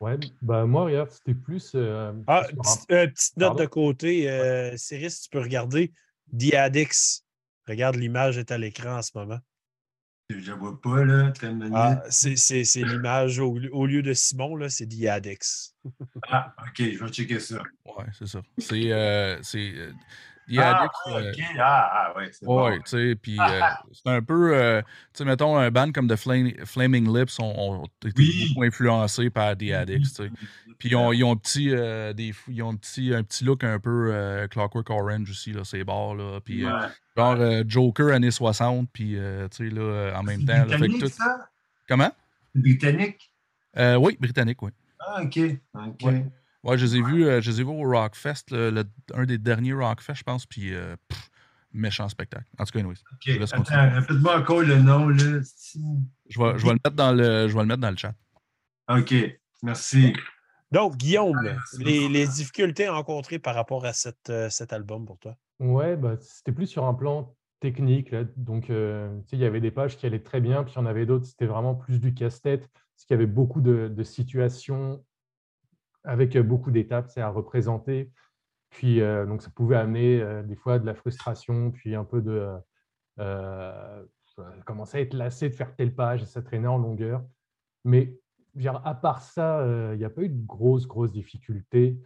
Ouais, 0.00 0.18
ben 0.42 0.66
moi, 0.66 0.84
regarde, 0.84 1.10
c'était 1.10 1.34
plus. 1.34 1.72
Euh, 1.74 2.12
ah, 2.26 2.46
euh, 2.90 3.06
petite 3.06 3.36
note 3.36 3.58
de 3.58 3.66
côté. 3.66 4.28
Euh, 4.28 4.76
Cyrus, 4.76 5.22
tu 5.22 5.30
peux 5.30 5.40
regarder 5.40 5.92
The 6.36 6.54
Addicts. 6.54 7.22
Regarde, 7.66 7.96
l'image 7.96 8.36
est 8.36 8.50
à 8.50 8.58
l'écran 8.58 8.98
en 8.98 9.02
ce 9.02 9.12
moment. 9.14 9.38
Je 10.30 10.52
ne 10.52 10.56
vois 10.56 10.80
pas, 10.80 11.04
là. 11.04 11.32
Ah, 11.74 12.02
c'est 12.08 12.34
l'image 12.76 13.38
au, 13.38 13.86
lieu 13.86 14.02
de 14.02 14.14
Simon, 14.14 14.56
là, 14.56 14.68
c'est 14.70 14.86
The 14.86 15.06
Addicts. 15.06 15.74
ah, 16.28 16.54
OK, 16.66 16.78
je 16.78 17.04
vais 17.04 17.10
checker 17.10 17.40
ça. 17.40 17.62
Ouais, 17.84 18.06
c'est 18.18 18.26
ça. 18.26 18.42
C'est 18.58 18.92
ah, 20.58 20.86
OK. 21.06 21.40
Ah, 21.58 21.90
ah, 21.92 22.16
ouais, 22.16 22.28
c'est 22.32 22.44
bon. 22.44 22.70
tu 22.76 22.80
sais, 22.84 23.14
puis 23.20 23.38
euh, 23.38 23.60
c'est 23.92 24.10
un 24.10 24.22
peu, 24.22 24.54
euh, 24.54 24.82
tu 24.82 24.88
sais, 25.14 25.24
mettons, 25.24 25.56
un 25.56 25.70
band 25.70 25.92
comme 25.92 26.08
The 26.08 26.16
Flaming 26.16 27.16
Lips 27.16 27.38
ont, 27.38 27.84
été 28.04 28.46
beaucoup 28.48 28.62
influencés 28.62 29.30
par 29.30 29.56
The 29.56 29.70
Addicts, 29.72 30.08
tu 30.08 30.14
sais. 30.14 30.30
Puis 30.78 30.90
ils 30.90 30.96
ont, 30.96 31.12
ils 31.12 31.24
ont, 31.24 31.32
un, 31.32 31.36
petit, 31.36 31.70
euh, 31.70 32.12
des, 32.12 32.34
ils 32.48 32.62
ont 32.62 32.70
un, 32.70 32.76
petit, 32.76 33.14
un 33.14 33.22
petit 33.22 33.44
look 33.44 33.64
un 33.64 33.78
peu 33.78 34.46
Clockwork 34.50 34.90
Orange 34.90 35.30
aussi, 35.30 35.52
là, 35.52 35.64
ces 35.64 35.84
bars, 35.84 36.14
là. 36.14 36.40
Puis 36.44 36.64
genre 37.16 37.38
Joker 37.66 38.12
années 38.12 38.30
60, 38.30 38.88
puis, 38.92 39.16
tu 39.50 39.56
sais, 39.56 39.74
là, 39.74 40.12
en 40.16 40.22
même 40.22 40.44
temps. 40.44 40.64
Britannique, 40.66 41.00
tout... 41.00 41.08
ça? 41.08 41.48
Comment? 41.88 42.12
Britannique? 42.54 43.30
oui, 43.76 44.16
britannique, 44.20 44.62
oui. 44.62 44.70
Ah, 45.00 45.22
OK. 45.22 45.38
OK. 45.74 46.02
Ouais, 46.02 46.24
je 46.72 46.84
les 46.84 46.96
ai 46.96 47.02
vus, 47.02 47.26
euh, 47.26 47.40
je 47.40 47.50
les 47.50 47.60
ai 47.60 47.64
vus 47.64 47.70
au 47.70 47.88
Rockfest, 47.88 48.44
le, 48.50 48.84
un 49.14 49.26
des 49.26 49.38
derniers 49.38 49.74
Rockfest, 49.74 50.14
je 50.16 50.22
pense, 50.22 50.46
puis 50.46 50.74
euh, 50.74 50.96
méchant 51.72 52.08
spectacle. 52.08 52.46
En 52.58 52.64
tout 52.64 52.72
cas, 52.72 52.78
anyways. 52.80 52.96
OK, 53.12 53.52
attends, 53.52 53.94
répète-moi 53.94 54.38
encore 54.40 54.60
le 54.62 54.80
nom, 54.80 55.08
là. 55.08 55.16
Je 55.16 56.40
vais, 56.40 56.58
je 56.58 56.64
vais, 56.64 56.72
le 56.72 56.80
mettre 56.84 56.96
dans 56.96 57.12
le, 57.12 57.48
je 57.48 57.54
vais 57.54 57.60
le 57.60 57.66
mettre 57.66 57.80
dans 57.80 57.90
le 57.90 57.96
chat. 57.96 58.14
OK, 58.88 59.14
merci. 59.62 60.14
Donc, 60.70 60.96
Guillaume, 60.96 61.38
les, 61.78 62.08
les, 62.08 62.26
difficultés 62.26 62.88
rencontrées 62.88 63.38
par 63.38 63.54
rapport 63.54 63.84
à 63.84 63.92
cette, 63.92 64.30
euh, 64.30 64.48
cet 64.50 64.72
album 64.72 65.04
pour 65.04 65.18
toi? 65.18 65.36
Ouais, 65.60 65.96
bah, 65.96 66.16
c'était 66.20 66.52
plus 66.52 66.66
sur 66.66 66.84
un 66.84 66.94
plan 66.94 67.34
technique. 67.60 68.10
Là. 68.10 68.24
Donc, 68.36 68.68
il 68.68 69.38
y 69.38 69.44
avait 69.44 69.60
des 69.60 69.70
pages 69.70 69.96
qui 69.96 70.06
allaient 70.06 70.22
très 70.22 70.40
bien, 70.40 70.64
puis 70.64 70.74
il 70.74 70.78
y 70.78 70.80
en 70.80 70.86
avait 70.86 71.06
d'autres, 71.06 71.26
c'était 71.26 71.46
vraiment 71.46 71.74
plus 71.74 72.00
du 72.00 72.12
casse-tête, 72.12 72.68
parce 72.68 73.04
qu'il 73.06 73.14
y 73.14 73.18
avait 73.18 73.26
beaucoup 73.26 73.60
de, 73.60 73.88
de 73.88 74.02
situations 74.02 75.02
avec 76.04 76.38
beaucoup 76.38 76.70
d'étapes 76.70 77.10
à 77.16 77.28
représenter. 77.28 78.12
Puis, 78.70 79.00
donc, 79.00 79.42
ça 79.42 79.50
pouvait 79.50 79.76
amener 79.76 80.42
des 80.44 80.56
fois 80.56 80.78
de 80.78 80.86
la 80.86 80.94
frustration, 80.94 81.70
puis 81.70 81.94
un 81.94 82.04
peu 82.04 82.20
de 82.20 82.50
euh, 83.20 84.04
commencer 84.66 84.98
à 84.98 85.00
être 85.00 85.14
lassé 85.14 85.48
de 85.48 85.54
faire 85.54 85.76
telle 85.76 85.94
page 85.94 86.24
ça 86.24 86.42
traînait 86.42 86.66
en 86.66 86.78
longueur. 86.78 87.24
Mais 87.84 88.18
à 88.66 88.94
part 88.94 89.22
ça, 89.22 89.64
il 89.92 89.98
n'y 89.98 90.04
a 90.04 90.10
pas 90.10 90.22
eu 90.22 90.28
de 90.28 90.46
grosses, 90.46 90.86
grosses 90.86 91.12
difficultés. 91.12 92.00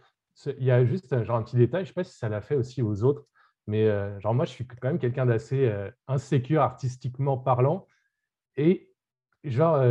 Il 0.45 0.63
y 0.63 0.71
a 0.71 0.85
juste 0.85 1.23
genre, 1.23 1.37
un 1.37 1.43
petit 1.43 1.55
détail, 1.55 1.85
je 1.85 1.85
ne 1.85 1.87
sais 1.87 1.93
pas 1.93 2.03
si 2.03 2.17
ça 2.17 2.29
l'a 2.29 2.41
fait 2.41 2.55
aussi 2.55 2.81
aux 2.81 3.03
autres, 3.03 3.25
mais 3.67 3.87
genre 4.19 4.33
moi, 4.33 4.45
je 4.45 4.51
suis 4.51 4.67
quand 4.67 4.87
même 4.87 4.99
quelqu'un 4.99 5.25
d'assez 5.25 5.71
insécure 6.07 6.61
artistiquement 6.61 7.37
parlant. 7.37 7.87
Et 8.55 8.91
genre, 9.43 9.83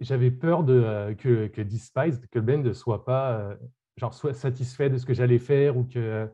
j'avais 0.00 0.30
peur 0.30 0.64
euh, 0.68 1.14
que, 1.14 1.46
que 1.48 1.60
Despise, 1.60 2.20
que 2.30 2.38
Ben 2.38 2.62
ne 2.62 2.72
soit 2.72 3.04
pas 3.04 3.38
euh, 3.38 3.56
genre, 3.96 4.14
soit 4.14 4.34
satisfait 4.34 4.90
de 4.90 4.98
ce 4.98 5.06
que 5.06 5.14
j'allais 5.14 5.38
faire 5.38 5.76
ou 5.76 5.84
que, 5.84 6.30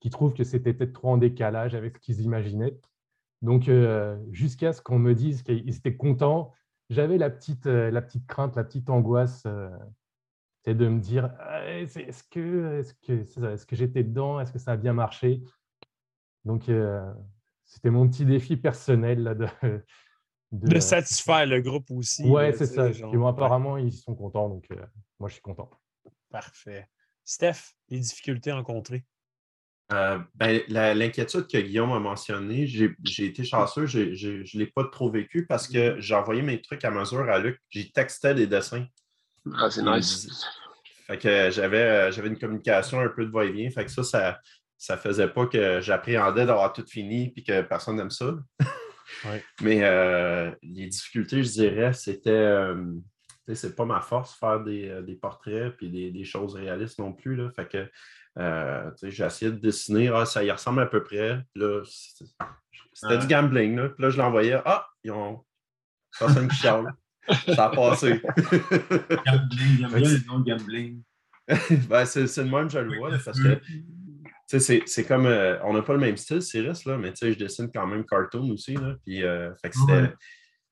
qu'ils 0.00 0.10
trouvent 0.10 0.34
que 0.34 0.44
c'était 0.44 0.72
peut-être 0.72 0.92
trop 0.92 1.12
en 1.12 1.16
décalage 1.16 1.74
avec 1.74 1.96
ce 1.96 2.00
qu'ils 2.00 2.20
imaginaient. 2.22 2.76
Donc, 3.42 3.68
euh, 3.68 4.18
jusqu'à 4.30 4.72
ce 4.72 4.82
qu'on 4.82 4.98
me 4.98 5.14
dise 5.14 5.42
qu'ils 5.42 5.76
étaient 5.76 5.96
contents, 5.96 6.52
j'avais 6.90 7.18
la 7.18 7.30
petite, 7.30 7.66
la 7.66 8.02
petite 8.02 8.26
crainte, 8.26 8.56
la 8.56 8.64
petite 8.64 8.90
angoisse 8.90 9.46
c'est 10.64 10.74
de 10.74 10.88
me 10.88 10.98
dire 10.98 11.30
est-ce 11.66 12.24
que, 12.24 12.78
est-ce 12.78 12.94
que, 12.94 13.52
est-ce 13.52 13.66
que 13.66 13.76
j'étais 13.76 14.02
dedans? 14.02 14.40
Est-ce 14.40 14.52
que 14.52 14.58
ça 14.58 14.72
a 14.72 14.76
bien 14.76 14.94
marché? 14.94 15.42
Donc, 16.44 16.70
c'était 17.64 17.90
mon 17.90 18.08
petit 18.08 18.24
défi 18.24 18.56
personnel 18.56 19.22
là, 19.22 19.34
de, 19.34 19.46
de, 20.62 20.80
satisfaire 20.80 21.46
le 21.46 21.60
groupe 21.60 21.90
aussi. 21.90 22.24
Ouais, 22.24 22.52
c'est 22.52 22.66
ça. 22.66 22.88
apparemment, 23.26 23.76
ils 23.76 23.92
sont 23.92 24.14
contents, 24.14 24.48
donc 24.48 24.64
euh, 24.72 24.76
moi, 25.18 25.28
je 25.28 25.34
suis 25.34 25.42
content. 25.42 25.70
Parfait. 26.30 26.88
Steph, 27.24 27.74
les 27.88 27.98
difficultés 27.98 28.52
rencontrées? 28.52 29.04
Euh, 29.92 30.18
ben, 30.34 30.62
L'inquiétude 30.68 31.46
que 31.46 31.58
Guillaume 31.58 31.92
a 31.92 31.98
mentionnée, 31.98 32.66
j'ai 32.66 33.24
été 33.24 33.44
chanceux, 33.44 33.86
je 33.86 33.98
ne 33.98 34.58
l'ai 34.58 34.66
pas 34.66 34.84
trop 34.84 35.10
vécu 35.10 35.46
parce 35.46 35.68
que 35.68 36.00
j'ai 36.00 36.14
envoyé 36.14 36.42
mes 36.42 36.60
trucs 36.60 36.84
à 36.84 36.90
mesure 36.90 37.28
à 37.30 37.38
Luc. 37.38 37.60
J'ai 37.68 37.90
texté 37.90 38.34
des 38.34 38.46
dessins. 38.46 38.86
Ah, 39.56 39.70
c'est 39.70 39.82
nice. 39.82 40.28
Fait 41.06 41.18
que 41.18 41.50
j'avais 41.50 41.82
euh, 41.82 42.26
une 42.26 42.38
communication 42.38 43.00
un 43.00 43.08
peu 43.08 43.26
de 43.26 43.30
va-et-vient. 43.30 43.70
Fait 43.70 43.84
que 43.84 43.90
ça, 43.90 44.02
ça, 44.02 44.40
ça 44.78 44.96
faisait 44.96 45.28
pas 45.28 45.46
que 45.46 45.80
j'appréhendais 45.82 46.46
d'avoir 46.46 46.72
tout 46.72 46.86
fini 46.86 47.32
et 47.36 47.42
que 47.42 47.60
personne 47.62 47.96
n'aime 47.96 48.10
ça. 48.10 48.34
Mais 49.62 49.80
euh, 49.82 50.50
les 50.62 50.86
difficultés, 50.86 51.42
je 51.42 51.52
dirais, 51.52 51.92
c'était. 51.92 52.30
Euh, 52.30 52.92
c'est 53.52 53.76
pas 53.76 53.84
ma 53.84 54.00
force 54.00 54.34
faire 54.38 54.64
des, 54.64 54.88
euh, 54.88 55.18
portraits 55.20 55.74
et 55.82 56.10
des, 56.10 56.24
choses 56.24 56.54
réalistes 56.54 56.98
non 56.98 57.12
plus. 57.12 57.36
Là. 57.36 57.50
Fait 57.50 57.68
que 57.68 57.90
j'ai 59.02 59.24
essayé 59.24 59.50
de 59.50 59.58
dessiner, 59.58 60.08
ah, 60.08 60.24
ça 60.24 60.42
y 60.42 60.50
ressemble 60.50 60.80
à 60.80 60.86
peu 60.86 61.02
près. 61.02 61.40
c'était 62.94 63.18
du 63.18 63.26
gambling. 63.26 63.76
Là. 63.76 63.88
Puis 63.90 64.02
là, 64.02 64.10
je 64.10 64.16
l'envoyais. 64.16 64.60
Ah, 64.64 64.86
ils 65.02 65.10
ont 65.10 65.44
personne 66.18 66.48
qui 66.48 66.56
chiale. 66.56 66.94
ça 67.54 67.66
a 67.66 67.70
passé. 67.70 68.20
gambling, 69.26 69.78
j'aime 69.78 69.92
bien 69.92 70.08
le 70.08 70.26
nom 70.26 70.40
gambling. 70.40 71.02
ben, 71.88 72.06
c'est 72.06 72.36
le 72.38 72.50
même, 72.50 72.70
je 72.70 72.78
le 72.78 72.96
vois, 72.96 73.10
parce 73.22 73.38
que 73.38 73.60
c'est 74.46 75.06
comme. 75.06 75.26
Euh, 75.26 75.58
on 75.64 75.72
n'a 75.72 75.82
pas 75.82 75.94
le 75.94 75.98
même 75.98 76.16
style, 76.16 76.42
Cyrus, 76.42 76.84
là, 76.84 76.96
mais 76.96 77.12
je 77.20 77.38
dessine 77.38 77.70
quand 77.72 77.86
même 77.86 78.04
cartoon 78.04 78.50
aussi. 78.50 78.74
Là, 78.74 78.94
puis, 79.04 79.22
euh, 79.22 79.50
fait 79.62 79.70
que 79.70 79.76
c'était. 79.76 80.12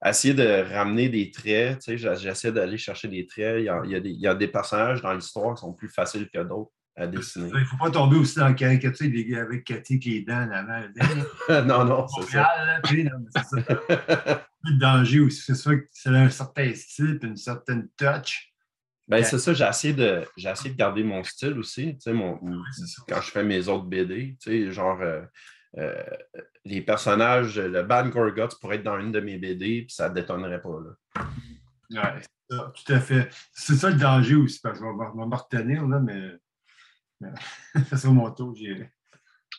Essayer 0.04 0.34
de 0.34 0.74
ramener 0.74 1.08
des 1.08 1.30
traits, 1.30 1.78
j'essaie 1.86 2.50
d'aller 2.50 2.76
chercher 2.76 3.06
des 3.06 3.24
traits. 3.24 3.60
Il 3.60 3.66
y, 3.66 3.68
a, 3.68 3.82
il, 3.84 4.20
y 4.20 4.26
a 4.26 4.34
des, 4.34 4.48
personnages 4.48 5.00
dans 5.00 5.12
l'histoire 5.12 5.54
qui 5.54 5.60
sont 5.60 5.72
plus 5.72 5.88
faciles 5.88 6.28
que 6.28 6.40
d'autres 6.40 6.72
à 6.96 7.06
dessiner. 7.06 7.48
Il 7.54 7.60
ne 7.60 7.64
faut 7.64 7.76
pas 7.76 7.90
tomber 7.90 8.16
aussi 8.16 8.36
dans 8.40 8.48
le 8.48 8.54
caricature 8.54 9.06
avec 9.38 9.62
Cathy 9.62 10.00
qui 10.00 10.16
est 10.16 10.22
dents 10.22 10.48
en 10.50 11.62
non, 11.64 11.84
non, 11.84 12.06
c'est 12.08 12.32
ça. 12.32 12.50
c'est 12.84 13.44
ça. 13.44 14.46
le 14.64 14.78
danger 14.78 15.20
aussi. 15.20 15.42
C'est 15.42 15.54
sûr 15.54 15.72
que 15.72 15.86
c'est 15.90 16.10
un 16.10 16.30
certain 16.30 16.74
style 16.74 17.18
une 17.22 17.36
certaine 17.36 17.88
touch. 17.96 18.51
Ben, 19.08 19.24
c'est 19.24 19.38
ça, 19.38 19.52
j'ai 19.52 19.64
essayé, 19.64 19.94
de, 19.94 20.24
j'ai 20.36 20.48
essayé 20.48 20.70
de 20.70 20.76
garder 20.76 21.02
mon 21.02 21.24
style 21.24 21.58
aussi. 21.58 21.98
Mon, 22.06 22.38
quand 23.08 23.20
je 23.20 23.30
fais 23.30 23.42
mes 23.42 23.68
autres 23.68 23.84
BD, 23.84 24.36
genre 24.70 25.00
euh, 25.00 25.22
euh, 25.78 26.04
les 26.64 26.82
personnages, 26.82 27.58
le 27.58 27.82
Bad 27.82 28.10
Gorguts 28.10 28.56
pourrait 28.60 28.76
être 28.76 28.84
dans 28.84 28.98
une 28.98 29.12
de 29.12 29.20
mes 29.20 29.38
BD, 29.38 29.82
puis 29.82 29.94
ça 29.94 30.08
ne 30.08 30.14
détonnerait 30.14 30.62
pas. 30.62 30.78
Là. 30.80 31.26
Ouais, 31.90 32.20
tout 32.48 32.92
à 32.92 33.00
fait. 33.00 33.28
C'est 33.52 33.74
ça 33.74 33.90
le 33.90 33.96
danger 33.96 34.36
aussi, 34.36 34.60
parce 34.60 34.78
que 34.78 34.84
je 34.84 34.90
vais, 34.90 35.26
me 35.26 35.36
retenir, 35.36 35.86
là, 35.86 36.00
mais, 36.00 36.38
ça 37.90 37.96
sera 37.96 38.12
mon 38.12 38.30
tour, 38.30 38.54
j'irai. 38.54 38.92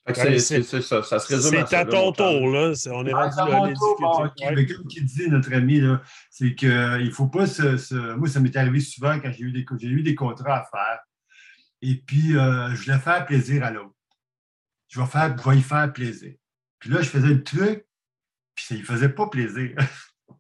C'est 0.06 0.64
ça, 0.64 1.02
ça 1.02 1.20
se 1.20 1.34
résume 1.34 1.62
à 1.62 1.66
C'est 1.66 1.78
à 1.78 1.86
ton 1.86 2.12
tour, 2.12 2.50
là. 2.50 2.74
On 2.88 3.06
est 3.06 3.14
rendu 3.14 3.38
là, 3.38 3.68
les 3.68 4.66
difficultés. 4.66 4.76
Comme 4.76 4.88
qui 4.88 5.02
dit 5.02 5.30
notre 5.30 5.54
ami, 5.54 5.82
c'est 6.30 6.56
qu'il 6.56 6.70
ne 6.70 7.10
faut 7.12 7.28
pas 7.28 7.48
se, 7.48 8.16
Moi, 8.16 8.28
ça 8.28 8.42
m'est 8.42 8.56
arrivé 8.56 8.82
souvent 8.82 9.18
quand 9.20 9.32
j'ai 9.32 9.44
eu, 9.44 9.52
des... 9.52 9.66
eu 9.86 10.04
des 10.04 10.16
contrats 10.16 10.58
à 10.58 10.66
faire. 10.66 11.00
Et 11.82 11.96
puis, 11.96 12.36
euh, 12.36 12.74
je 12.76 12.84
voulais 12.84 13.00
faire 13.00 13.26
plaisir 13.26 13.64
à 13.64 13.72
l'autre. 13.72 13.96
Je 14.90 15.00
vais, 15.00 15.08
faire... 15.08 15.36
je 15.38 15.50
vais 15.50 15.58
y 15.58 15.62
faire 15.62 15.92
plaisir. 15.92 16.34
Puis 16.80 16.90
là, 16.90 17.02
je 17.02 17.10
faisais 17.10 17.28
le 17.28 17.44
truc, 17.44 17.86
puis 18.56 18.66
ça 18.66 18.74
ne 18.74 18.80
lui 18.80 18.86
faisait 18.86 19.10
pas 19.10 19.28
plaisir. 19.28 19.76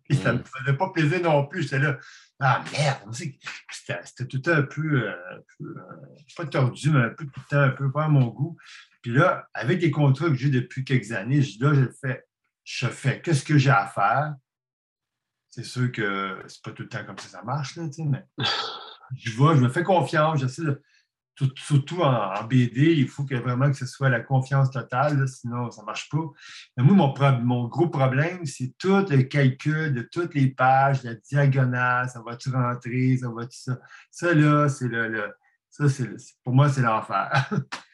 Puis 0.09 0.17
ça 0.17 0.33
ne 0.33 0.39
me 0.39 0.43
faisait 0.43 0.75
pas 0.75 0.89
plaisir 0.89 1.21
non 1.21 1.45
plus. 1.45 1.63
J'étais 1.63 1.79
là, 1.79 1.97
ah 2.39 2.61
merde, 2.73 3.13
c'était 3.71 4.27
tout 4.27 4.41
un 4.47 4.63
peu, 4.63 5.07
euh, 5.07 5.13
euh, 5.61 5.73
pas 6.35 6.45
tordu, 6.45 6.89
mais 6.89 7.03
un 7.03 7.09
peu, 7.09 7.25
un 7.51 7.69
peu 7.69 7.89
pas 7.89 8.05
à 8.05 8.09
mon 8.09 8.27
goût. 8.27 8.57
Puis 9.03 9.11
là, 9.11 9.47
avec 9.53 9.81
les 9.81 9.91
contrats 9.91 10.29
que 10.29 10.35
j'ai 10.35 10.49
depuis 10.49 10.85
quelques 10.85 11.11
années, 11.11 11.41
je, 11.41 11.63
là, 11.63 11.73
je 11.73 11.85
fais, 12.01 12.25
je 12.63 12.87
fais 12.87 13.21
qu'est-ce 13.21 13.43
que 13.43 13.57
j'ai 13.57 13.69
à 13.69 13.85
faire? 13.85 14.33
C'est 15.49 15.65
sûr 15.65 15.91
que 15.91 16.41
c'est 16.47 16.63
pas 16.63 16.71
tout 16.71 16.83
le 16.83 16.89
temps 16.89 17.05
comme 17.05 17.19
ça 17.19 17.27
ça 17.27 17.43
marche, 17.43 17.75
là, 17.75 17.83
mais 18.05 18.25
je 19.17 19.31
vais, 19.31 19.57
je 19.57 19.61
me 19.61 19.69
fais 19.69 19.83
confiance, 19.83 20.39
j'essaie 20.39 20.63
de, 20.63 20.81
surtout 21.57 22.01
en, 22.01 22.43
BD, 22.45 22.93
il 22.93 23.09
faut 23.09 23.25
que 23.25 23.35
vraiment 23.35 23.69
que 23.69 23.75
ce 23.75 23.85
soit 23.85 24.07
la 24.07 24.21
confiance 24.21 24.71
totale, 24.71 25.27
sinon 25.27 25.69
ça 25.69 25.81
ne 25.81 25.85
marche 25.85 26.09
pas. 26.09 26.23
Mais 26.77 26.83
moi, 26.83 27.13
mon, 27.43 27.67
gros 27.67 27.89
problème, 27.89 28.45
c'est 28.45 28.73
tout 28.77 29.05
le 29.09 29.23
calcul 29.23 29.93
de 29.93 30.03
toutes 30.03 30.33
les 30.33 30.47
pages, 30.47 31.03
la 31.03 31.15
diagonale, 31.15 32.09
ça 32.09 32.21
va-tu 32.25 32.51
rentrer, 32.51 33.17
ça 33.17 33.29
va-tu 33.29 33.57
ça? 33.57 33.79
Ça, 34.11 34.33
là, 34.33 34.69
c'est 34.69 34.87
le, 34.87 35.33
ça, 35.69 35.89
c'est 35.89 36.09
pour 36.41 36.53
moi, 36.53 36.69
c'est 36.69 36.81
l'enfer. 36.81 37.49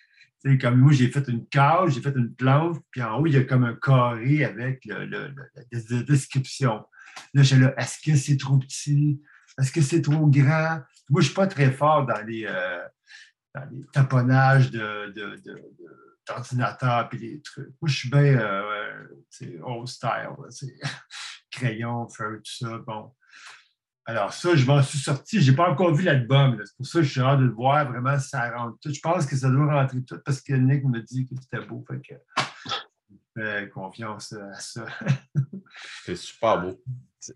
comme 0.61 0.79
moi, 0.79 0.91
j'ai 0.91 1.09
fait 1.09 1.27
une 1.27 1.47
cage, 1.47 1.93
j'ai 1.93 2.01
fait 2.01 2.15
une 2.15 2.33
planche, 2.33 2.77
puis 2.91 3.01
en 3.01 3.19
haut, 3.19 3.25
il 3.25 3.33
y 3.33 3.37
a 3.37 3.43
comme 3.43 3.63
un 3.63 3.75
carré 3.75 4.45
avec 4.45 4.85
la 4.85 6.03
description. 6.03 6.85
Là, 7.33 7.43
je 7.43 7.43
suis 7.43 7.59
là, 7.59 7.73
est-ce 7.77 7.97
que 8.03 8.15
c'est 8.15 8.37
trop 8.37 8.57
petit? 8.57 9.21
Est-ce 9.59 9.71
que 9.71 9.81
c'est 9.81 10.01
trop 10.01 10.27
grand? 10.27 10.81
Moi, 11.09 11.21
je 11.21 11.23
ne 11.23 11.23
suis 11.23 11.33
pas 11.33 11.47
très 11.47 11.71
fort 11.71 12.05
dans 12.05 12.21
les, 12.25 12.45
euh, 12.45 12.85
les 13.71 13.85
taponnages 13.91 14.71
d'ordinateur 14.71 17.09
de, 17.09 17.17
de, 17.17 17.21
les 17.21 17.41
trucs. 17.41 17.73
Moi, 17.81 17.89
je 17.89 17.97
suis 17.97 18.09
bien 18.09 18.39
euh, 18.39 19.07
old 19.63 19.87
style, 19.87 20.29
crayon, 21.51 22.07
feu, 22.07 22.41
tout 22.43 22.65
ça. 22.65 22.77
Bon. 22.85 23.11
Alors, 24.09 24.33
ça, 24.33 24.55
je 24.55 24.65
m'en 24.65 24.81
suis 24.81 24.97
sorti. 24.97 25.39
Je 25.39 25.51
n'ai 25.51 25.55
pas 25.55 25.69
encore 25.69 25.93
vu 25.93 26.03
l'album. 26.03 26.59
C'est 26.65 26.75
pour 26.75 26.87
ça 26.87 26.99
que 26.99 27.05
je 27.05 27.11
suis 27.11 27.21
hâte 27.21 27.41
de 27.41 27.45
le 27.45 27.51
voir 27.51 27.87
vraiment 27.91 28.17
si 28.17 28.29
ça 28.29 28.49
rentre 28.49 28.79
tout. 28.81 28.91
Je 28.91 28.99
pense 29.01 29.27
que 29.27 29.35
ça 29.35 29.51
doit 29.51 29.71
rentrer 29.71 30.03
tout 30.03 30.17
parce 30.25 30.41
que 30.41 30.53
Nick 30.53 30.83
me 30.83 30.99
dit 30.99 31.27
que 31.27 31.35
c'était 31.39 31.63
beau. 31.63 31.85
Fait 31.87 32.01
que 32.01 32.15
fais 33.37 33.69
confiance 33.69 34.33
à 34.33 34.59
ça. 34.59 34.87
c'est 36.05 36.15
super 36.15 36.59
beau. 36.59 36.83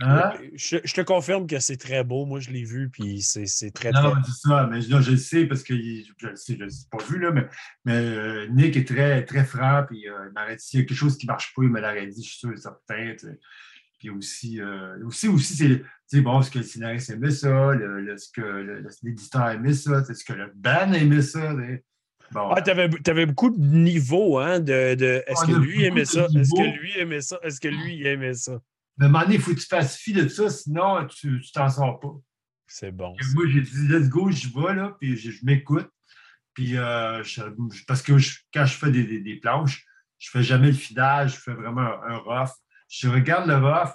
Hein? 0.01 0.33
Je, 0.55 0.79
te 0.79 1.01
confirme 1.01 1.45
que 1.45 1.59
c'est 1.59 1.77
très 1.77 2.03
beau. 2.03 2.25
Moi, 2.25 2.39
je 2.39 2.49
l'ai 2.49 2.63
vu, 2.63 2.89
puis 2.89 3.21
c'est 3.21 3.45
très, 3.71 3.91
non, 3.91 4.09
très... 4.09 4.23
c'est 4.23 4.47
ça. 4.47 4.65
Mais 4.65 4.81
je 4.81 5.11
le 5.11 5.17
sais 5.17 5.45
parce 5.45 5.61
que 5.61 5.75
je 5.75 6.27
le 6.27 6.35
sais, 6.35 6.55
je 6.55 6.63
ne 6.63 6.69
l'ai 6.69 6.75
pas 6.89 7.03
vu, 7.03 7.19
là, 7.19 7.29
mais, 7.29 7.47
mais 7.85 7.97
euh, 7.97 8.47
Nick 8.47 8.75
est 8.77 8.87
très, 8.87 9.23
très 9.25 9.45
franc, 9.45 9.83
puis 9.87 10.09
euh, 10.09 10.25
il 10.27 10.33
m'arrête. 10.33 10.59
S'il 10.59 10.79
y 10.79 10.83
a 10.83 10.85
quelque 10.87 10.97
chose 10.97 11.19
qui 11.19 11.27
ne 11.27 11.33
marche 11.33 11.53
pas, 11.55 11.61
il 11.61 11.69
me 11.69 11.79
l'aurait 11.79 12.07
dit, 12.07 12.23
je 12.23 12.29
suis 12.29 12.39
sûr, 12.39 12.57
certain. 12.57 13.13
Puis 14.03 14.09
aussi, 14.09 14.59
euh, 14.59 15.01
aussi, 15.05 15.29
aussi 15.29 15.81
c'est 16.07 16.19
bon, 16.19 16.41
est-ce 16.41 16.51
que 16.51 16.57
le 16.57 16.65
scénariste 16.65 17.09
aimait 17.09 17.31
ça, 17.31 17.71
le, 17.71 18.17
ce 18.17 18.29
que 18.33 18.83
l'éditeur 19.01 19.47
aimait 19.47 19.73
ça, 19.73 20.03
est-ce 20.09 20.25
que 20.25 20.33
le 20.33 20.51
band 20.53 20.91
aimait 20.91 21.21
ça. 21.21 21.53
Bon, 22.33 22.49
ah, 22.49 22.61
tu 22.61 22.69
avais, 22.69 23.25
beaucoup 23.25 23.49
de 23.49 23.57
niveaux, 23.57 24.39
hein, 24.39 24.59
de, 24.59 24.95
de 24.95 25.23
est-ce 25.25 25.45
que 25.45 25.53
lui 25.53 25.85
aimait 25.85 26.03
ça, 26.03 26.27
est-ce 26.35 26.49
que 26.49 26.77
lui 26.77 26.99
aimait 26.99 27.21
ça, 27.21 27.39
est-ce 27.43 27.61
que 27.61 27.69
lui 27.69 28.05
aimait 28.05 28.33
ça? 28.33 28.59
Mais 28.97 29.05
à 29.05 29.07
un 29.07 29.11
moment 29.11 29.23
donné, 29.23 29.35
il 29.35 29.41
faut 29.41 29.53
que 29.53 29.59
tu 29.61 29.67
fasses 29.67 29.95
fi 29.95 30.11
de 30.11 30.27
ça, 30.27 30.49
sinon 30.49 31.07
tu 31.07 31.39
t'en 31.53 31.69
sors 31.69 31.97
pas. 32.01 32.13
C'est 32.67 32.91
bon. 32.91 33.15
Moi, 33.35 33.45
j'ai 33.47 33.61
dit, 33.61 33.87
let's 33.87 34.09
go, 34.09 34.29
je 34.31 34.47
vais, 34.49 34.73
là, 34.75 34.97
puis 34.99 35.15
je, 35.15 35.45
m'écoute. 35.45 35.89
Puis, 36.53 36.75
euh, 36.75 37.23
parce 37.87 38.01
que 38.01 38.11
quand 38.53 38.65
je 38.65 38.73
fais 38.73 38.91
des, 38.91 39.21
des, 39.21 39.35
planches, 39.37 39.85
je 40.19 40.27
ne 40.27 40.41
fais 40.41 40.43
jamais 40.43 40.67
le 40.67 40.73
fidage, 40.73 41.35
je 41.35 41.39
fais 41.39 41.53
vraiment 41.53 42.03
un, 42.03 42.17
rough. 42.17 42.51
Je 42.87 43.09
regarde 43.09 43.47
le 43.47 43.55
rough, 43.55 43.93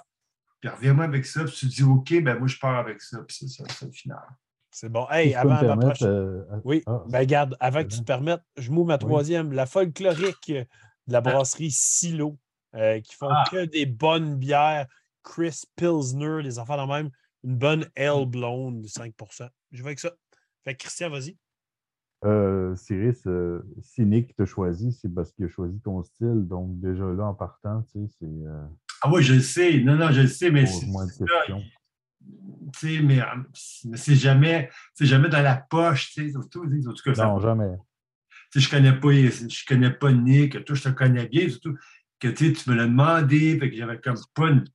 puis 0.59 0.69
reviens-moi 0.69 1.05
avec 1.05 1.25
ça, 1.25 1.43
puis 1.43 1.53
tu 1.53 1.65
dis, 1.67 1.83
OK, 1.83 2.21
ben 2.21 2.37
moi, 2.37 2.47
je 2.47 2.57
pars 2.57 2.77
avec 2.77 3.01
ça, 3.01 3.19
puis 3.27 3.37
c'est 3.39 3.47
ça, 3.47 3.63
c'est 3.69 3.85
le 3.85 3.91
final. 3.91 4.23
C'est 4.71 4.89
bon. 4.89 5.07
Hey, 5.09 5.33
avant 5.33 5.77
prochaine... 5.77 6.07
Euh, 6.07 6.43
oui, 6.63 6.83
ah, 6.85 7.03
ben 7.07 7.19
regarde, 7.19 7.57
avant 7.59 7.83
que 7.83 7.89
tu 7.89 7.99
te 7.99 8.05
permettes, 8.05 8.43
je 8.57 8.71
mouille 8.71 8.85
ma 8.85 8.97
troisième, 8.97 9.51
la 9.51 9.65
folklorique 9.65 10.51
de 10.51 10.65
la 11.07 11.21
brasserie 11.21 11.71
Silo. 11.71 12.37
Euh, 12.75 12.99
qui 13.01 13.15
font 13.15 13.29
ah. 13.29 13.45
que 13.49 13.65
des 13.65 13.85
bonnes 13.85 14.35
bières. 14.35 14.85
Chris 15.23 15.63
Pilsner, 15.75 16.43
des 16.43 16.59
enfants 16.59 16.77
dans 16.77 16.87
même. 16.87 17.09
Une 17.43 17.57
bonne 17.57 17.89
ale 17.95 18.25
mm. 18.25 18.29
blonde 18.29 18.81
de 18.81 18.87
5% 18.87 19.49
Je 19.71 19.81
vais 19.83 19.89
avec 19.89 19.99
ça. 19.99 20.11
Fait 20.63 20.75
Christian, 20.75 21.09
vas-y. 21.09 21.37
Euh, 22.25 22.75
Cyrus, 22.75 23.25
euh, 23.27 23.61
si 23.81 24.01
Nick 24.05 24.35
t'a 24.35 24.45
choisi, 24.45 24.91
c'est 24.91 25.13
parce 25.13 25.31
qu'il 25.31 25.45
a 25.45 25.47
choisi 25.47 25.79
ton 25.79 26.03
style. 26.03 26.47
Donc, 26.47 26.79
déjà 26.79 27.05
là, 27.05 27.25
en 27.25 27.33
partant, 27.33 27.81
tu 27.83 28.07
sais, 28.07 28.15
c'est. 28.19 28.25
Euh, 28.25 28.65
ah 29.01 29.09
oui, 29.11 29.23
je 29.23 29.35
le 29.35 29.41
sais. 29.41 29.79
Non, 29.81 29.95
non, 29.95 30.11
je 30.11 30.21
le 30.21 30.27
sais, 30.27 30.51
mais 30.51 30.65
c'est. 30.65 30.85
Tu 32.77 32.97
sais, 32.97 33.01
mais, 33.01 33.21
mais 33.85 33.97
c'est 33.97 34.15
jamais, 34.15 34.69
jamais 34.99 35.29
dans 35.29 35.41
la 35.41 35.55
poche, 35.55 36.11
tu 36.13 36.25
sais, 36.25 36.31
surtout, 36.31 36.65
en 36.65 36.93
tout 36.93 37.13
cas. 37.13 37.25
Non, 37.25 37.39
jamais. 37.39 37.77
Tu 38.51 38.59
sais, 38.59 38.65
je 38.65 38.69
connais 38.69 38.93
pas, 38.99 39.11
je 39.11 39.65
connais 39.65 39.91
pas 39.91 40.11
Nick, 40.11 40.65
toi, 40.65 40.75
je 40.75 40.83
te 40.83 40.89
connais 40.89 41.27
bien, 41.27 41.47
surtout 41.47 41.75
que 42.19 42.27
tu 42.27 42.53
me 42.69 42.75
l'as 42.75 42.85
demandé, 42.85 43.57
fait 43.57 43.69
que 43.69 43.77
j'avais 43.77 43.97
comme 43.99 44.17
pas 44.33 44.49
une, 44.49 44.65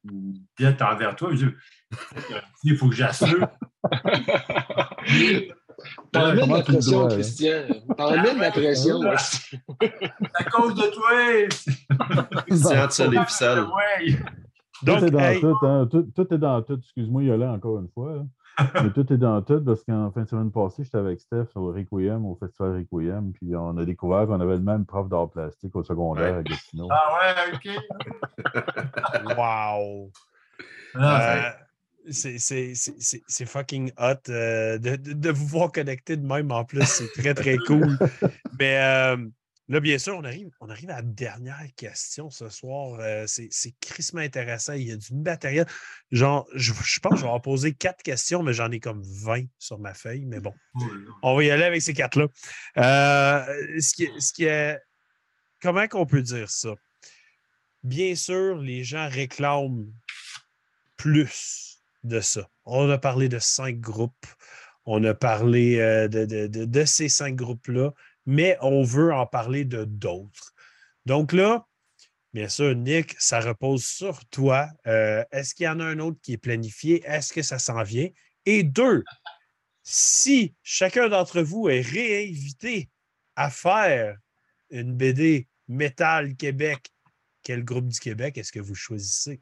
dette 0.59 0.81
envers 0.81 1.15
toi. 1.15 1.31
il 2.65 2.77
faut 2.79 2.89
que 2.89 2.95
j'assure. 2.95 3.49
T'en 6.13 6.35
mets 6.35 6.47
de 6.47 6.53
la 6.53 6.63
pression, 6.63 7.09
Christian. 7.09 7.63
T'en 7.97 8.11
mets 8.11 8.35
de 8.35 8.41
la 8.41 8.51
pression. 8.51 9.01
C'est 9.19 9.61
à 10.35 10.45
cause 10.45 10.75
de 10.75 10.87
toi. 10.95 12.43
Christian, 12.47 12.89
tu 12.89 13.11
les 13.11 13.25
ficelles. 13.25 13.65
Donc, 14.83 14.99
tout 14.99 15.07
est 15.07 15.11
dans 15.11 15.41
tout, 15.41 15.67
hein. 15.67 15.89
tout, 15.91 16.03
tout, 16.15 16.35
est 16.35 16.39
dans 16.39 16.63
tout. 16.63 16.79
Excuse-moi, 16.79 17.23
il 17.23 17.29
y 17.29 17.33
a 17.33 17.37
là 17.37 17.53
encore 17.53 17.79
une 17.79 17.89
fois. 17.89 18.25
Mais 18.75 18.91
tout 18.91 19.13
est 19.13 19.17
dans 19.17 19.43
tout 19.43 19.63
parce 19.65 19.83
qu'en 19.83 20.13
fin 20.13 20.23
de 20.23 20.29
semaine 20.29 20.53
passée, 20.53 20.85
j'étais 20.85 20.99
avec 20.99 21.21
Steph 21.21 21.49
au 21.57 21.73
Requiem, 21.73 22.25
au 22.25 22.37
festival 22.37 22.87
Requiem, 22.93 23.33
puis 23.33 23.57
on 23.57 23.77
a 23.79 23.85
découvert 23.85 24.27
qu'on 24.27 24.41
avait 24.41 24.55
le 24.55 24.63
même 24.63 24.85
prof 24.85 25.09
d'art 25.09 25.29
plastique 25.31 25.75
au 25.75 25.83
secondaire 25.83 26.37
à 26.37 26.43
Gatineau. 26.43 26.89
Ah 26.91 27.19
ouais, 27.19 27.55
OK. 27.55 29.37
wow! 29.37 30.11
Euh, 30.97 31.51
c'est 32.11 33.47
fucking 33.47 33.93
hot 33.99 34.29
euh, 34.29 34.79
de, 34.79 34.97
de, 34.97 35.13
de, 35.13 35.31
vous 35.31 35.47
voir 35.47 35.73
connecter 35.73 36.17
de 36.17 36.27
même 36.27 36.51
en 36.51 36.65
plus. 36.65 36.85
C'est 36.85 37.13
très, 37.13 37.35
très 37.35 37.57
cool. 37.59 37.99
Mais 38.59 38.79
euh, 38.79 39.17
Là, 39.69 39.81
bien 39.81 39.97
sûr, 39.97 40.15
on 40.15 40.25
arrive, 40.25 40.51
on 40.61 40.69
arrive 40.69 40.91
à 40.91 40.97
la 40.97 41.03
dernière 41.03 41.67
question 41.75 42.29
ce 42.29 42.51
soir. 42.51 43.01
Euh, 43.01 43.25
c'est 43.27 43.75
crissement 43.81 44.21
intéressant. 44.21 44.75
Il 44.75 44.83
y 44.83 44.93
a 44.93 44.97
du 44.97 45.15
matériel. 45.15 45.65
Genre, 46.11 46.47
je, 46.55 46.73
pense 47.01 47.13
que 47.13 47.19
je 47.21 47.25
vais 47.25 47.31
en 47.31 47.41
poser 47.41 47.73
quatre 47.73 48.03
questions, 48.03 48.43
mais 48.43 48.53
j'en 48.53 48.71
ai 48.71 48.79
comme 48.79 49.03
20 49.03 49.45
sur 49.59 49.79
ma 49.79 49.95
feuille. 49.95 50.27
Mais 50.27 50.39
bon, 50.39 50.53
on 51.23 51.35
va 51.35 51.45
y 51.45 51.51
aller 51.51 51.65
avec 51.65 51.81
ces 51.81 51.95
quatre-là. 51.95 52.27
Ce, 52.77 53.95
qui, 53.95 54.11
ce 54.19 54.35
qui 54.35 54.45
est. 54.45 54.79
Comment 55.63 55.89
qu'on 55.89 56.05
peut 56.05 56.21
dire 56.21 56.51
ça? 56.51 56.75
Bien 57.83 58.15
sûr, 58.17 58.59
les 58.59 58.85
gens 58.85 59.09
réclament 59.09 59.91
plus 60.99 61.74
de 62.05 62.21
ça. 62.21 62.49
On 62.65 62.89
a 62.91 62.99
parlé 62.99 63.29
de 63.29 63.39
cinq 63.39 63.81
groupes. 63.81 64.27
On 64.87 65.03
a 65.05 65.15
parlé 65.15 65.79
euh, 65.79 66.09
de, 66.09 66.85
ces 66.85 67.09
cinq 67.09 67.37
groupes-là 67.37 67.93
mais 68.27 68.57
on 68.61 68.83
veut 68.83 69.13
en 69.13 69.27
parler 69.27 69.65
de 69.65 69.85
d'autres. 69.85 70.55
Donc 71.07 71.33
là, 71.33 71.67
bien 72.33 72.49
sûr, 72.49 72.75
Nick, 72.75 73.15
ça 73.19 73.41
repose 73.41 73.85
sur 73.85 74.25
toi. 74.27 74.69
Euh, 74.87 75.25
est-ce 75.33 75.55
qu'il 75.55 75.65
y 75.65 75.69
en 75.69 75.81
a 75.81 75.85
un 75.85 75.99
autre 75.99 76.19
qui 76.23 76.33
est 76.33 76.39
planifié? 76.39 77.03
Est-ce 77.05 77.33
que 77.33 77.43
ça 77.43 77.59
s'en 77.59 77.83
vient? 77.83 78.09
Et 78.47 78.63
deux, 78.63 79.05
si 79.83 80.55
chacun 80.63 81.09
d'entre 81.09 81.43
vous 81.43 81.69
est 81.69 81.83
réinvité 81.83 82.91
à 83.37 83.51
faire 83.51 84.17
une 84.71 84.95
BD 84.95 85.49
Métal 85.69 86.35
Québec, 86.37 86.91
quel 87.43 87.65
groupe 87.65 87.89
du 87.89 87.99
Québec 87.99 88.39
est-ce 88.39 88.53
que 88.53 88.61
vous 88.61 88.75
choisissez? 88.75 89.41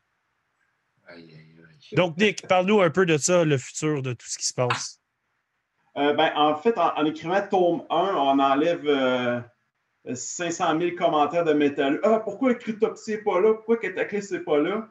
Donc, 1.93 2.17
Nick, 2.17 2.47
parle-nous 2.47 2.81
un 2.81 2.91
peu 2.91 3.07
de 3.07 3.17
ça, 3.17 3.45
le 3.45 3.59
futur 3.59 4.03
de 4.03 4.13
tout 4.13 4.27
ce 4.27 4.39
qui 4.39 4.47
se 4.47 4.55
passe. 4.55 5.01
Euh, 5.97 6.15
ben, 6.15 6.33
en 6.37 6.57
fait, 6.57 6.77
en, 6.79 7.05
écrivant 7.05 7.47
tome 7.49 7.85
1, 7.91 8.15
on 8.17 8.39
enlève 8.39 9.45
500 10.13 10.77
euh, 10.77 10.81
000 10.81 10.97
commentaires 10.97 11.45
de 11.45 11.53
métal. 11.53 12.01
Ah, 12.03 12.21
pourquoi 12.21 12.55
Cryptoxy 12.55 13.13
n'est 13.13 13.19
pas 13.19 13.41
là? 13.41 13.55
Pourquoi 13.55 13.77
Cataclysm 13.77 14.37
n'est 14.37 14.41
pas 14.43 14.59
là? 14.59 14.89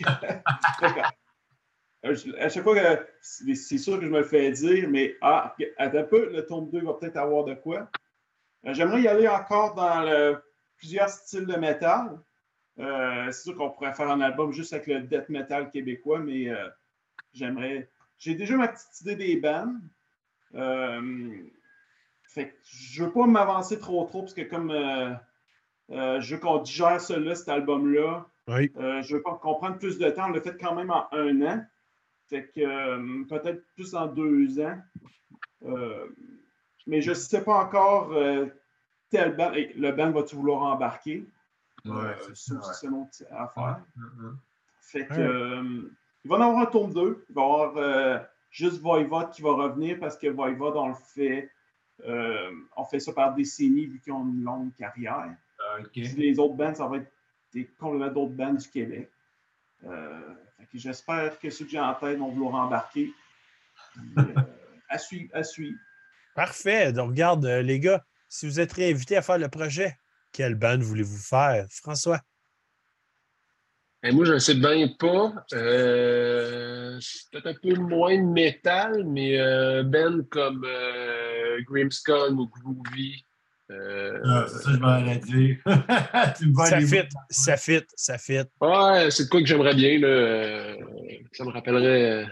Euh, 2.06 2.16
à 2.38 2.48
chaque 2.48 2.62
fois 2.62 2.74
que 2.74 3.06
c'est 3.20 3.76
sûr 3.76 3.98
que 3.98 4.06
je 4.06 4.10
me 4.10 4.20
le 4.20 4.24
fais 4.24 4.50
dire, 4.52 4.88
mais 4.88 5.18
ah, 5.20 5.54
un 5.76 6.02
peu, 6.04 6.32
le 6.32 6.46
tome 6.46 6.70
2 6.70 6.80
va 6.80 6.94
peut-être 6.94 7.18
avoir 7.18 7.44
de 7.44 7.52
quoi. 7.52 7.90
J'aimerais 8.64 9.02
y 9.02 9.06
aller 9.06 9.28
encore 9.28 9.74
dans 9.74 10.34
plusieurs 10.78 11.10
styles 11.10 11.44
de 11.44 11.56
métal. 11.56 12.18
C'est 12.80 13.42
sûr 13.42 13.54
qu'on 13.56 13.70
pourrait 13.70 13.94
faire 13.94 14.10
un 14.10 14.20
album 14.20 14.52
juste 14.52 14.72
avec 14.72 14.86
le 14.86 15.00
death 15.00 15.28
metal 15.28 15.70
québécois, 15.70 16.18
mais 16.18 16.48
j'aimerais. 17.32 17.88
J'ai 18.18 18.34
déjà 18.34 18.56
ma 18.56 18.68
petite 18.68 19.00
idée 19.00 19.16
des 19.16 19.36
bands. 19.36 19.74
Euh, 20.54 21.42
fait 22.24 22.56
je 22.64 23.04
veux 23.04 23.12
pas 23.12 23.26
m'avancer 23.26 23.78
trop 23.78 24.04
trop 24.04 24.22
parce 24.22 24.34
que 24.34 24.42
comme 24.42 24.70
euh, 24.70 25.12
euh, 25.90 26.20
je 26.20 26.34
veux 26.34 26.40
qu'on 26.40 26.58
digère 26.58 27.00
cela, 27.00 27.34
cet 27.34 27.48
album-là. 27.48 28.26
Oui. 28.48 28.72
Euh, 28.76 29.00
je 29.02 29.12
ne 29.12 29.16
veux 29.18 29.22
pas 29.22 29.38
comprendre 29.40 29.78
plus 29.78 29.98
de 29.98 30.10
temps. 30.10 30.26
On 30.28 30.32
l'a 30.32 30.40
fait 30.40 30.56
quand 30.60 30.74
même 30.74 30.90
en 30.90 31.06
un 31.12 31.42
an. 31.42 31.64
Fait 32.28 32.50
que 32.54 32.60
euh, 32.60 33.24
peut-être 33.28 33.64
plus 33.74 33.94
en 33.94 34.06
deux 34.06 34.60
ans. 34.60 34.78
Euh, 35.64 36.06
mais 36.86 37.00
je 37.00 37.10
ne 37.10 37.14
sais 37.14 37.42
pas 37.42 37.64
encore 37.64 38.12
euh, 38.12 38.46
tel 39.10 39.36
band. 39.36 39.52
Hey, 39.52 39.72
le 39.76 39.92
band 39.92 40.10
va-tu 40.10 40.36
vouloir 40.36 40.62
embarquer? 40.62 41.24
Ouais, 41.84 41.92
Euh, 41.92 43.06
c'est 43.10 43.26
affaire. 43.30 43.80
Mhm. 43.96 44.38
Fait 44.80 45.06
que, 45.06 45.14
euh, 45.14 45.90
il 46.24 46.28
va 46.30 46.36
y 46.36 46.38
en 46.40 46.42
avoir 46.48 46.58
un 46.62 46.66
tour 46.66 46.88
2. 46.88 47.24
Il 47.28 47.34
va 47.34 47.40
y 47.40 47.44
avoir 47.44 47.76
euh, 47.76 48.18
juste 48.50 48.80
Voivod 48.80 49.30
qui 49.30 49.42
va 49.42 49.52
revenir 49.52 49.98
parce 50.00 50.16
que 50.18 50.26
Voivod, 50.28 50.76
on 50.76 50.88
le 50.88 50.94
fait. 50.94 51.50
euh, 52.06 52.50
on 52.76 52.84
fait 52.84 52.98
ça 53.00 53.12
par 53.12 53.34
décennies 53.34 53.86
vu 53.86 54.00
qu'ils 54.00 54.12
ont 54.14 54.24
une 54.24 54.42
longue 54.42 54.74
carrière. 54.74 55.34
Ah, 55.60 55.76
les 55.94 56.38
autres 56.38 56.54
bands, 56.54 56.74
ça 56.74 56.86
va 56.88 56.96
être 56.96 57.12
des 57.52 57.66
complètement 57.78 58.10
d'autres 58.12 58.32
bands 58.34 58.54
du 58.54 58.68
Québec. 58.68 59.10
Euh, 59.84 60.34
fait 60.58 60.64
que 60.66 60.78
J'espère 60.78 61.38
que 61.38 61.50
ceux 61.50 61.66
que 61.66 61.70
j'ai 61.70 61.78
en 61.80 61.94
tête 61.94 62.18
vont 62.18 62.30
vouloir 62.30 62.54
embarquer. 62.54 63.12
Puis, 63.92 64.14
euh, 64.18 64.34
à 64.88 64.98
suivre, 64.98 65.30
à 65.34 65.42
suivre. 65.44 65.78
Parfait. 66.34 66.92
Donc, 66.92 67.10
regarde, 67.10 67.44
les 67.44 67.78
gars, 67.80 68.04
si 68.28 68.46
vous 68.46 68.60
êtes 68.60 68.72
réinvités 68.72 69.16
à 69.16 69.22
faire 69.22 69.38
le 69.38 69.48
projet, 69.48 69.98
quelle 70.32 70.54
bande 70.54 70.82
voulez-vous 70.82 71.18
faire? 71.18 71.66
François? 71.70 72.20
Et 74.02 74.12
moi, 74.12 74.24
je 74.24 74.32
ne 74.32 74.38
sais 74.38 74.54
bien 74.54 74.88
pas. 74.98 75.34
Euh, 75.52 76.98
c'est 77.00 77.30
peut-être 77.30 77.46
un 77.48 77.60
peu 77.60 77.74
moins 77.78 78.16
de 78.16 78.22
métal, 78.32 79.04
mais 79.04 79.38
euh, 79.38 79.82
Ben 79.82 80.24
comme 80.30 80.64
euh, 80.64 81.58
ou 81.60 82.48
Groovy. 82.48 83.26
euh, 83.70 84.18
Ah, 84.24 84.46
c'est 84.48 84.62
ça 84.62 84.70
je 84.72 84.76
m'en 84.78 84.88
allais 84.88 85.18
dire. 85.18 85.58
tu 86.38 86.46
me 86.46 86.54
vois 86.54 86.66
Ça 86.66 86.80
les 86.80 86.86
fit, 86.86 87.08
ça 87.28 87.56
fit, 87.58 87.82
ça 87.94 88.16
fit. 88.16 88.40
ouais, 88.62 89.10
c'est 89.10 89.24
de 89.24 89.28
quoi 89.28 89.40
que 89.40 89.46
j'aimerais 89.46 89.74
bien. 89.74 89.98
Là. 89.98 90.76
ça 91.32 91.44
me 91.44 91.50
rappellerait. 91.50 92.10
euh, 92.24 92.26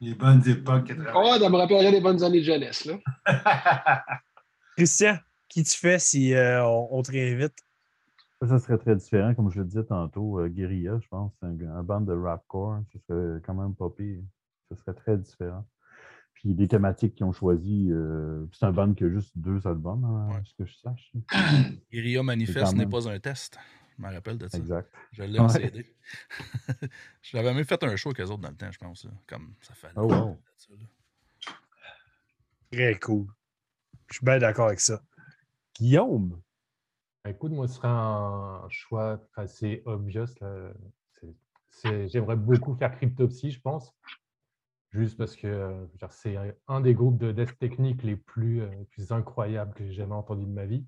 les 0.00 0.14
bonnes 0.14 0.42
époques. 0.48 0.86
80. 0.88 1.12
Oh, 1.14 1.36
ça 1.38 1.48
me 1.50 1.56
rappellerait 1.56 1.92
des 1.92 2.00
bonnes 2.00 2.24
années 2.24 2.40
de 2.40 2.44
jeunesse. 2.46 2.86
Là. 2.86 2.98
Christian, 4.76 5.18
qui 5.52 5.62
tu 5.64 5.76
fais 5.78 5.98
si 5.98 6.34
euh, 6.34 6.64
on, 6.64 6.88
on 6.98 7.02
te 7.02 7.12
réinvite? 7.12 7.54
Ça, 8.40 8.48
ça 8.48 8.58
serait 8.58 8.78
très 8.78 8.96
différent, 8.96 9.34
comme 9.34 9.50
je 9.50 9.58
le 9.60 9.64
disais 9.66 9.84
tantôt. 9.84 10.40
euh, 10.40 10.48
Guerilla, 10.48 10.98
je 11.00 11.08
pense, 11.08 11.32
c'est 11.38 11.46
un, 11.46 11.76
un 11.76 11.82
band 11.82 12.00
de 12.00 12.12
rapcore. 12.12 12.80
Ça 12.92 12.98
serait 13.06 13.40
quand 13.44 13.54
même 13.54 13.74
pas 13.74 13.88
pire. 13.90 14.20
Ça 14.70 14.76
serait 14.76 14.94
très 14.94 15.16
différent. 15.18 15.64
Puis 16.34 16.54
les 16.54 16.66
thématiques 16.66 17.14
qu'ils 17.14 17.26
ont 17.26 17.32
choisies, 17.32 17.88
euh, 17.92 18.44
c'est 18.52 18.64
un 18.66 18.72
band 18.72 18.94
qui 18.94 19.04
a 19.04 19.08
juste 19.10 19.30
deux 19.36 19.64
albums, 19.66 20.04
hein, 20.04 20.34
Ouais. 20.34 20.42
ce 20.44 20.54
que 20.54 20.64
je 20.64 20.74
sache. 20.74 21.12
Guerilla 21.92 22.22
Manifeste 22.22 22.72
n'est 22.72 22.80
même- 22.80 22.90
pas 22.90 23.08
un 23.08 23.18
test. 23.20 23.58
Je 23.98 24.02
me 24.02 24.12
rappelle 24.12 24.38
de 24.38 24.48
ça. 24.48 24.56
Exact. 24.58 24.90
Je 25.12 25.22
l'ai 25.22 25.38
en 25.38 25.46
Ouais. 25.48 25.60
CD. 25.60 25.86
J'avais 27.22 27.52
même 27.54 27.64
fait 27.64 27.84
un 27.84 27.94
show 27.94 28.08
avec 28.08 28.20
eux 28.22 28.24
autres 28.30 28.40
dans 28.42 28.48
le 28.48 28.56
temps, 28.56 28.72
je 28.72 28.78
pense. 28.78 29.06
Comme 29.28 29.52
ça 29.60 29.74
fait. 29.74 29.88
Oh, 29.94 30.06
wow. 30.10 30.36
Très 32.72 32.98
cool. 32.98 33.26
Je 34.08 34.14
suis 34.16 34.24
bien 34.24 34.38
d'accord 34.38 34.66
avec 34.68 34.80
ça. 34.80 35.00
Guillaume? 35.78 36.40
Écoute, 37.28 37.52
moi, 37.52 37.68
ce 37.68 37.74
serait 37.74 37.88
un 37.88 38.66
choix 38.68 39.20
assez 39.34 39.82
obvious. 39.86 40.26
là. 40.40 40.72
C'est- 41.20 41.34
c'est- 41.70 42.08
J'aimerais 42.08 42.36
beaucoup 42.36 42.74
faire 42.74 42.94
Cryptopsy, 42.96 43.50
je 43.50 43.60
pense. 43.60 43.94
Juste 44.90 45.16
parce 45.16 45.36
que 45.36 45.46
euh, 45.46 45.86
c'est 46.10 46.36
un 46.68 46.80
des 46.82 46.92
groupes 46.94 47.16
de 47.16 47.32
death 47.32 47.58
technique 47.58 48.02
les 48.02 48.16
plus, 48.16 48.60
euh, 48.60 48.68
les 48.78 48.84
plus 48.84 49.10
incroyables 49.12 49.72
que 49.72 49.86
j'ai 49.86 49.94
jamais 49.94 50.14
entendu 50.14 50.44
de 50.44 50.50
ma 50.50 50.66
vie. 50.66 50.84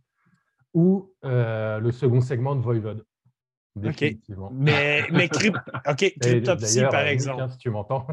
Ou 0.74 1.14
euh, 1.24 1.78
le 1.78 1.90
second 1.92 2.20
segment 2.20 2.54
de 2.56 2.60
Voivod. 2.60 3.06
Définitivement. 3.76 4.50
Mais, 4.52 5.06
mais 5.10 5.28
Crypt- 5.28 5.56
OK, 5.88 6.14
Cryptopsy, 6.20 6.74
d'ailleurs, 6.76 6.90
par 6.90 7.00
exemple. 7.06 7.50
si 7.52 7.58
tu 7.58 7.70
m'entends. 7.70 8.06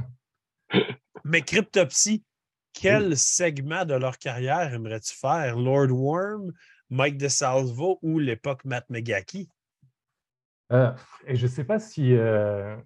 Mais 1.26 1.42
Cryptopsy, 1.42 2.24
quel 2.74 3.18
segment 3.18 3.86
de 3.86 3.94
leur 3.94 4.18
carrière 4.18 4.74
aimerais-tu 4.74 5.14
faire? 5.14 5.58
Lord 5.58 5.92
Worm, 5.92 6.52
Mike 6.90 7.18
DeSalvo 7.18 8.00
ou 8.02 8.20
l'époque 8.20 8.66
Matt 8.66 8.90
Megaki? 8.90 9.50
Euh, 10.72 10.92
et 11.26 11.36
je 11.36 11.44
ne 11.44 11.52
sais 11.52 11.64
pas 11.64 11.80
si. 11.80 12.14
euh, 12.14 12.78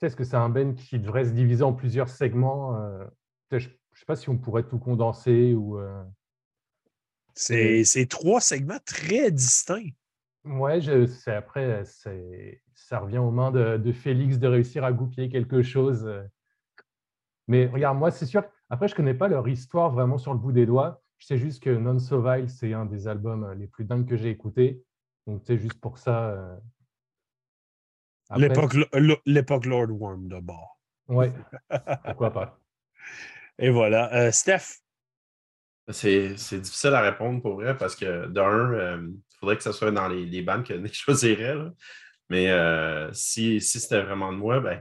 Est-ce 0.00 0.16
que 0.16 0.24
c'est 0.24 0.36
un 0.36 0.48
band 0.48 0.74
qui 0.74 0.98
devrait 0.98 1.24
se 1.24 1.30
diviser 1.30 1.62
en 1.62 1.72
plusieurs 1.72 2.08
segments 2.08 2.76
euh, 2.76 3.04
Je 3.50 3.56
ne 3.56 3.60
sais 3.94 4.06
pas 4.06 4.16
si 4.16 4.28
on 4.30 4.38
pourrait 4.38 4.64
tout 4.64 4.78
condenser 4.78 5.54
ou. 5.54 5.78
euh, 5.78 6.02
C'est 7.34 8.06
trois 8.08 8.40
segments 8.40 8.80
très 8.84 9.30
distincts. 9.30 9.90
C'est 11.06 11.34
après, 11.34 11.84
ça 11.84 12.98
revient 12.98 13.18
aux 13.18 13.30
mains 13.30 13.50
de, 13.50 13.76
de 13.76 13.92
Félix 13.92 14.38
de 14.38 14.48
réussir 14.48 14.84
à 14.84 14.92
goupiller 14.92 15.28
quelque 15.28 15.62
chose. 15.62 16.10
Mais 17.46 17.66
regarde, 17.66 17.98
moi, 17.98 18.10
c'est 18.10 18.26
sûr. 18.26 18.44
Après, 18.70 18.88
je 18.88 18.94
ne 18.94 18.96
connais 18.96 19.14
pas 19.14 19.28
leur 19.28 19.46
histoire 19.48 19.90
vraiment 19.90 20.16
sur 20.18 20.32
le 20.32 20.38
bout 20.38 20.52
des 20.52 20.64
doigts. 20.66 21.02
Je 21.18 21.26
sais 21.26 21.36
juste 21.38 21.62
que 21.62 21.70
Non 21.70 21.98
So 21.98 22.22
Vile, 22.22 22.48
c'est 22.48 22.72
un 22.72 22.86
des 22.86 23.08
albums 23.08 23.44
euh, 23.44 23.54
les 23.54 23.66
plus 23.66 23.84
dingues 23.84 24.08
que 24.08 24.16
j'ai 24.16 24.30
écouté. 24.30 24.82
Donc, 25.26 25.42
tu 25.42 25.48
sais, 25.48 25.58
juste 25.58 25.80
pour 25.80 25.98
ça. 25.98 26.30
euh. 26.30 26.56
L'époque 28.36 28.74
lo- 28.94 29.16
l'époque 29.26 29.66
Lord 29.66 29.90
Worm 29.90 30.28
de 30.28 30.38
bord. 30.38 30.78
Ouais, 31.08 31.32
pourquoi 32.04 32.30
pas. 32.32 32.58
Et 33.58 33.70
voilà. 33.70 34.14
Euh, 34.14 34.30
Steph, 34.30 34.78
C'est 35.88 36.36
c'est 36.36 36.60
difficile 36.60 36.94
à 36.94 37.00
répondre 37.00 37.42
pour 37.42 37.54
vrai 37.54 37.76
parce 37.76 37.96
que 37.96 38.26
d'un, 38.28 39.02
il 39.02 39.36
faudrait 39.40 39.56
que 39.56 39.64
ce 39.64 39.72
soit 39.72 39.90
dans 39.90 40.06
les, 40.06 40.24
les 40.26 40.42
bandes 40.42 40.64
que 40.64 40.74
Nick 40.74 40.94
choisirait. 40.94 41.56
là. 41.56 41.70
Mais 42.28 42.48
euh, 42.50 43.12
si, 43.12 43.60
si 43.60 43.80
c'était 43.80 44.02
vraiment 44.02 44.32
de 44.32 44.38
moi, 44.38 44.60
ben. 44.60 44.80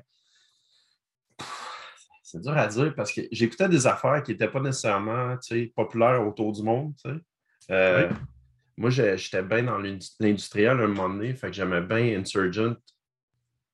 C'est 2.32 2.42
dur 2.42 2.56
à 2.56 2.68
dire 2.68 2.94
parce 2.94 3.12
que 3.12 3.22
j'écoutais 3.32 3.68
des 3.68 3.88
affaires 3.88 4.22
qui 4.22 4.32
n'étaient 4.32 4.52
pas 4.52 4.60
nécessairement 4.60 5.36
tu 5.38 5.48
sais, 5.64 5.74
populaires 5.76 6.28
autour 6.28 6.52
du 6.52 6.62
monde. 6.62 6.94
tu 7.04 7.10
sais. 7.10 7.16
Euh, 7.72 8.08
Moi, 8.78 8.92
j'étais 8.92 9.42
bien 9.42 9.64
dans 9.64 9.80
l'indu- 9.80 10.10
l'industriel 10.20 10.80
à 10.80 10.84
un 10.84 10.88
moment 10.88 11.10
donné, 11.10 11.34
fait 11.34 11.48
que 11.48 11.54
j'aimais 11.54 11.82
bien 11.82 12.20
Insurgent, 12.20 12.76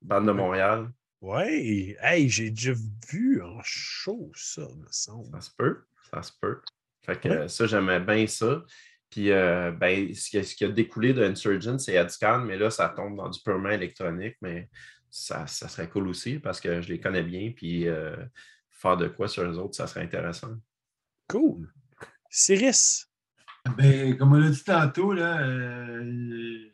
bande 0.01 0.27
de 0.27 0.31
Montréal. 0.31 0.89
ouais, 1.19 1.97
hey, 2.01 2.29
j'ai 2.29 2.49
déjà 2.49 2.71
vu 3.09 3.41
en 3.41 3.59
show 3.61 4.31
ça, 4.35 4.61
me 4.61 4.87
semble. 4.89 5.31
Ça 5.31 5.41
se 5.41 5.51
peut, 5.57 5.83
ça 6.09 6.21
se 6.23 6.31
peut. 6.39 6.61
Fait 7.05 7.19
que 7.19 7.47
ça, 7.49 7.67
j'aimais 7.67 7.99
bien 7.99 8.25
ça. 8.25 8.63
Puis, 9.09 9.31
euh, 9.31 9.71
ben, 9.71 10.13
ce, 10.15 10.29
qui, 10.29 10.63
a 10.63 10.69
découlé 10.69 11.13
de 11.13 11.23
Insurgent, 11.23 11.77
c'est 11.77 11.97
Adscan, 11.97 12.39
mais 12.39 12.57
là, 12.57 12.69
ça 12.69 12.87
tombe 12.87 13.17
dans 13.17 13.29
du 13.29 13.39
purement 13.41 13.69
électronique, 13.69 14.37
mais 14.41 14.69
ça, 15.17 15.47
ça 15.47 15.69
serait 15.69 15.87
cool 15.89 16.09
aussi 16.09 16.39
parce 16.39 16.59
que 16.59 16.81
je 16.81 16.89
les 16.89 16.99
connais 16.99 17.23
bien, 17.23 17.51
puis 17.55 17.87
euh, 17.87 18.15
faire 18.69 18.97
de 18.97 19.07
quoi 19.07 19.29
sur 19.29 19.43
eux 19.43 19.57
autres, 19.57 19.75
ça 19.75 19.87
serait 19.87 20.03
intéressant. 20.03 20.51
Cool. 21.29 21.71
Cyrus, 22.29 23.07
Ben, 23.77 24.17
comme 24.17 24.33
on 24.33 24.37
l'a 24.39 24.49
dit 24.49 24.63
tantôt, 24.63 25.13
là, 25.13 25.39
euh, 25.41 26.69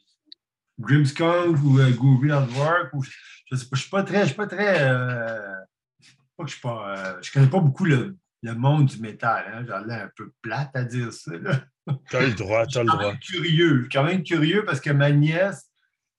ou 0.80 1.80
euh, 1.80 1.92
Google 1.92 2.32
at 2.32 2.48
Work, 2.58 2.94
ou, 2.94 3.04
je 3.04 3.12
ne 3.52 3.76
suis 3.76 3.90
pas 3.92 4.02
très. 4.04 4.22
Je 4.22 4.26
suis 4.28 4.36
pas 4.36 4.48
très. 4.48 4.90
euh, 4.90 5.54
pas 6.36 6.44
que 6.44 6.50
je 6.50 6.54
suis 6.54 6.62
pas. 6.62 6.98
euh, 6.98 7.20
je 7.22 7.32
connais 7.32 7.50
pas 7.50 7.60
beaucoup 7.60 7.86
le, 7.86 8.18
le 8.42 8.54
monde 8.56 8.88
du 8.88 9.00
métal. 9.00 9.46
Hein, 9.54 9.62
J'ai 9.68 9.88
l'air 9.88 10.06
un 10.06 10.12
peu 10.16 10.32
plate 10.42 10.72
à 10.74 10.84
dire 10.84 11.14
ça. 11.14 11.32
Là. 11.38 11.64
t'as 12.10 12.26
le 12.26 12.34
droit, 12.34 12.66
t'as 12.66 12.82
le 12.82 12.90
droit. 12.90 13.16
curieux. 13.18 13.76
Je 13.78 13.82
suis 13.82 13.90
quand 13.90 14.04
même 14.04 14.24
curieux 14.24 14.66
parce 14.66 14.82
que 14.82 14.90
ma 14.90 15.12
nièce, 15.12 15.71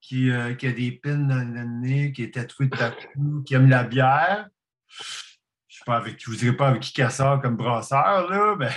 qui, 0.03 0.31
euh, 0.31 0.55
qui 0.55 0.67
a 0.67 0.73
des 0.73 0.93
pins 0.93 1.17
dans 1.17 1.37
le 1.55 1.65
nez, 1.65 2.13
qui 2.13 2.25
est 2.25 2.35
tatouée 2.35 2.67
de 2.67 2.77
partout, 2.77 3.43
qui 3.47 3.55
aime 3.55 3.71
la 3.71 3.85
bière, 3.85 4.49
je 5.69 5.79
sais 5.79 5.85
pas 5.87 5.97
avec, 5.97 6.23
je 6.23 6.29
vous 6.31 6.37
dirais 6.37 6.55
pas 6.57 6.69
avec 6.69 6.83
qui 6.83 6.93
qu'elle 6.93 7.09
comme 7.41 7.57
brasseur, 7.57 8.29
là, 8.29 8.57
mais, 8.59 8.69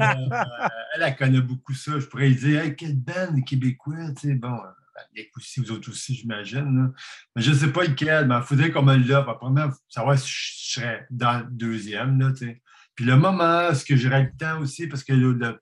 euh, 0.00 0.68
elle, 0.96 1.02
elle 1.02 1.16
connaît 1.16 1.40
beaucoup 1.40 1.74
ça. 1.74 1.98
Je 1.98 2.06
pourrais 2.06 2.28
lui 2.28 2.36
dire, 2.36 2.62
hey, 2.62 2.74
quelle 2.74 2.96
bande 2.96 3.44
québécois, 3.44 4.12
tu 4.16 4.28
sais, 4.28 4.34
bon. 4.34 4.54
euh, 4.54 5.00
Les 5.14 5.30
aussi, 5.36 5.60
vous 5.60 5.70
autres 5.72 5.90
aussi, 5.90 6.14
j'imagine. 6.14 6.92
Mais 7.36 7.42
je 7.42 7.50
ne 7.50 7.56
sais 7.56 7.72
pas 7.72 7.84
lequel, 7.84 8.26
mais 8.26 8.36
il 8.38 8.42
faudrait 8.42 8.70
qu'on 8.72 8.82
me 8.82 8.96
l'offre. 8.96 9.28
Après, 9.30 9.46
savoir 9.88 10.18
si 10.18 10.28
je 10.28 10.72
serais 10.74 11.06
dans 11.10 11.38
le 11.40 11.46
deuxième. 11.50 12.18
Là, 12.18 12.30
tu 12.32 12.46
sais. 12.46 12.62
Puis 12.94 13.04
le 13.04 13.16
moment, 13.16 13.68
est-ce 13.70 13.84
que 13.84 13.96
j'aurai 13.96 14.22
le 14.24 14.32
temps 14.38 14.60
aussi, 14.60 14.86
parce 14.86 15.02
que 15.04 15.12
le- 15.12 15.60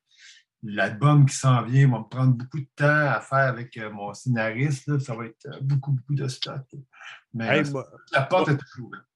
l'album 0.62 1.26
qui 1.26 1.34
s'en 1.36 1.62
vient 1.62 1.88
va 1.90 1.98
me 1.98 2.04
prendre 2.08 2.34
beaucoup 2.34 2.60
de 2.60 2.68
temps 2.76 2.86
à 2.86 3.20
faire 3.20 3.48
avec 3.48 3.76
euh, 3.76 3.90
mon 3.90 4.12
scénariste. 4.14 4.86
là. 4.86 4.98
Ça 5.00 5.14
va 5.14 5.26
être 5.26 5.46
euh, 5.46 5.58
beaucoup, 5.60 5.92
beaucoup 5.92 6.14
de 6.14 6.28
stock. 6.28 6.64
Mais 7.34 7.58
Hey, 7.58 7.70
moi, 7.70 7.88
la 8.12 8.22
porte 8.22 8.48
est 8.48 8.56
toujours 8.56 8.86
ouverte. 8.88 9.06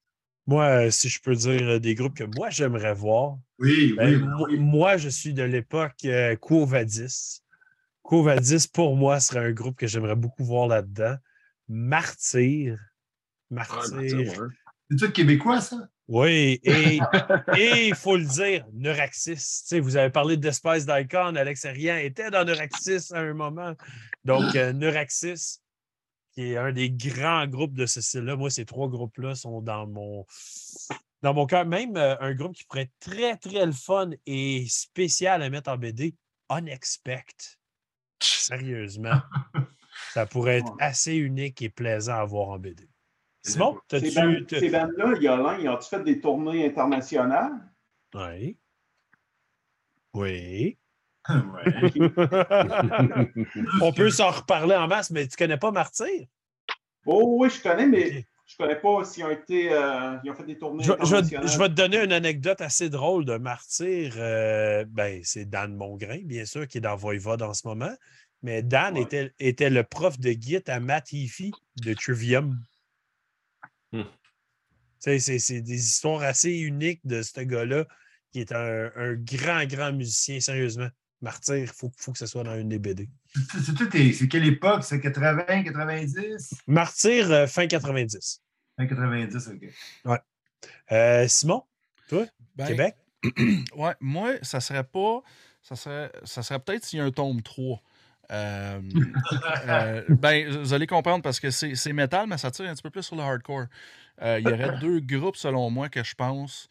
moi, 0.45 0.65
euh, 0.85 0.91
si 0.91 1.07
je 1.09 1.21
peux 1.21 1.35
dire 1.35 1.79
des 1.79 1.95
groupes 1.95 2.15
que 2.17 2.23
moi 2.35 2.49
j'aimerais 2.49 2.93
voir, 2.93 3.37
Oui, 3.59 3.93
ben, 3.93 4.15
oui, 4.15 4.27
mo- 4.27 4.45
oui. 4.47 4.59
moi 4.59 4.97
je 4.97 5.09
suis 5.09 5.33
de 5.33 5.43
l'époque 5.43 6.03
euh, 6.05 6.35
Quo 6.35 6.65
Vadis. 6.65 7.41
Quo 8.01 8.23
Vadis, 8.23 8.67
pour 8.71 8.95
moi, 8.95 9.19
serait 9.19 9.45
un 9.45 9.51
groupe 9.51 9.77
que 9.77 9.87
j'aimerais 9.87 10.15
beaucoup 10.15 10.43
voir 10.45 10.67
là-dedans. 10.67 11.17
Martyr. 11.67 12.77
Ah, 12.79 13.55
Martyr. 13.55 13.97
tu 13.97 14.09
sais, 14.09 14.39
ouais. 14.39 14.47
C'est 14.89 14.97
tout 14.97 15.11
québécois, 15.11 15.59
ça? 15.61 15.87
Oui, 16.07 16.61
et 16.63 17.87
il 17.87 17.95
faut 17.95 18.15
le 18.15 18.23
dire, 18.23 18.65
Neuraxis. 18.73 19.65
Vous 19.81 19.97
avez 19.97 20.09
parlé 20.09 20.37
de 20.37 20.41
Despise 20.41 20.85
d'Icon, 20.85 21.35
Alex 21.35 21.65
Arian 21.65 21.97
était 21.97 22.31
dans 22.31 22.45
Neuraxis 22.45 23.13
à 23.13 23.19
un 23.19 23.33
moment. 23.33 23.73
Donc, 24.23 24.55
euh, 24.55 24.71
Neuraxis, 24.71 25.59
qui 26.31 26.53
est 26.53 26.57
un 26.57 26.71
des 26.71 26.89
grands 26.89 27.45
groupes 27.47 27.73
de 27.73 27.85
ce 27.85 27.99
style-là. 27.99 28.37
Moi, 28.37 28.49
ces 28.49 28.65
trois 28.65 28.87
groupes-là 28.87 29.35
sont 29.35 29.61
dans 29.61 29.85
mon, 29.85 30.25
dans 31.23 31.33
mon 31.33 31.45
cœur. 31.45 31.65
Même 31.65 31.97
euh, 31.97 32.15
un 32.21 32.33
groupe 32.33 32.55
qui 32.55 32.63
pourrait 32.63 32.83
être 32.83 32.99
très, 32.99 33.35
très 33.35 33.65
le 33.65 33.73
fun 33.73 34.11
et 34.25 34.65
spécial 34.69 35.41
à 35.41 35.49
mettre 35.49 35.69
en 35.69 35.77
BD, 35.77 36.15
Unexpect. 36.49 37.59
Sérieusement. 38.21 39.19
ça 40.13 40.25
pourrait 40.25 40.59
être 40.59 40.73
assez 40.79 41.15
unique 41.15 41.61
et 41.61 41.69
plaisant 41.69 42.15
à 42.15 42.23
voir 42.23 42.49
en 42.49 42.59
BD. 42.59 42.87
Simon, 43.51 43.79
t'as-tu. 43.87 44.11
ces 44.59 44.69
bandes-là, 44.69 45.13
Yolin, 45.19 45.57
ils 45.59 45.69
ont-tu 45.69 45.89
fait 45.89 46.03
des 46.03 46.19
tournées 46.19 46.65
internationales? 46.65 47.53
Oui. 48.13 48.57
Oui. 50.13 50.77
Ouais. 51.29 52.01
On 53.81 53.91
peut 53.91 54.09
s'en 54.09 54.31
reparler 54.31 54.75
en 54.75 54.87
masse, 54.87 55.11
mais 55.11 55.27
tu 55.27 55.35
connais 55.35 55.57
pas 55.57 55.71
Martyr? 55.71 56.25
Oh 57.05 57.37
oui, 57.39 57.49
je 57.49 57.61
connais, 57.61 57.85
mais 57.87 58.05
Ok. 58.19 58.23
je 58.45 58.57
connais 58.57 58.75
pas 58.77 59.03
s'ils 59.03 59.23
ont 59.25 59.29
été. 59.29 59.71
euh, 59.71 60.17
ils 60.23 60.31
ont 60.31 60.35
fait 60.35 60.45
des 60.45 60.57
tournées 60.57 60.83
Je, 60.83 60.91
je 60.91 60.95
vais, 60.97 61.03
internationales. 61.17 61.47
je 61.49 61.57
vais 61.57 61.67
te 61.69 61.73
donner 61.73 62.03
une 62.03 62.11
anecdote 62.13 62.61
assez 62.61 62.89
drôle 62.89 63.25
de 63.25 63.37
Martyr. 63.37 64.13
Euh, 64.17 64.85
ben, 64.87 65.21
c'est 65.23 65.45
Dan 65.49 65.75
Mongrain, 65.75 66.19
bien 66.23 66.45
sûr, 66.45 66.67
qui 66.67 66.77
est 66.79 66.81
dans 66.81 66.95
Voivode 66.95 67.41
en 67.41 67.53
ce 67.53 67.67
moment. 67.67 67.93
Mais 68.43 68.61
Dan 68.63 68.95
Ouais. 68.95 69.01
était, 69.01 69.33
était 69.39 69.69
le 69.69 69.83
prof 69.83 70.19
de 70.19 70.31
git 70.31 70.61
à 70.67 70.79
Matt 70.79 71.11
Heafy 71.11 71.51
de 71.81 71.93
Trivium. 71.93 72.57
Hmm. 73.91 74.03
C'est 74.99 75.19
c'est 75.19 75.61
des 75.61 75.79
histoires 75.79 76.21
assez 76.21 76.51
uniques 76.51 77.01
de 77.05 77.21
ce 77.21 77.39
gars-là, 77.39 77.85
qui 78.31 78.39
est 78.39 78.51
un, 78.51 78.91
un 78.95 79.13
grand, 79.13 79.65
grand 79.65 79.93
musicien, 79.93 80.39
sérieusement. 80.39 80.89
Martyr, 81.21 81.57
il 81.57 81.67
faut, 81.67 81.91
faut 81.97 82.11
que 82.11 82.17
ce 82.19 82.25
soit 82.27 82.43
dans 82.43 82.55
une 82.55 82.69
des 82.69 82.79
BD. 82.79 83.09
C'est- 84.13 84.27
quelle 84.27 84.45
époque? 84.45 84.83
C'est 84.83 84.99
80, 84.99 85.63
90? 85.63 86.53
Martyr, 86.67 87.31
euh, 87.31 87.47
fin 87.47 87.67
90. 87.67 88.41
Fin 88.77 88.85
90, 88.87 89.47
OK. 89.47 90.19
Euh, 90.91 91.27
Simon, 91.27 91.63
Ben, 92.55 92.67
Québec? 92.67 92.95
Ouais, 93.75 93.95
moi, 93.99 94.35
ça 94.43 94.59
serait 94.59 94.83
pas. 94.83 95.21
Ça 95.61 95.75
serait, 95.75 96.11
ça 96.23 96.43
serait 96.43 96.59
peut-être 96.59 96.85
s'il 96.85 96.99
y 96.99 97.01
a 97.01 97.05
un 97.05 97.11
tome 97.11 97.41
3. 97.41 97.81
Euh, 98.31 98.81
euh, 99.67 100.03
ben, 100.09 100.49
vous 100.49 100.73
allez 100.73 100.87
comprendre 100.87 101.21
parce 101.23 101.39
que 101.39 101.49
c'est 101.49 101.93
métal, 101.93 102.27
mais 102.27 102.37
ça 102.37 102.51
tire 102.51 102.69
un 102.69 102.73
petit 102.73 102.83
peu 102.83 102.89
plus 102.89 103.03
sur 103.03 103.15
le 103.15 103.21
hardcore. 103.23 103.65
Euh, 104.21 104.39
il 104.39 104.49
y 104.49 104.51
aurait 104.51 104.77
deux 104.79 104.99
groupes, 104.99 105.37
selon 105.37 105.69
moi, 105.69 105.89
que 105.89 106.03
je 106.03 106.15
pense 106.15 106.67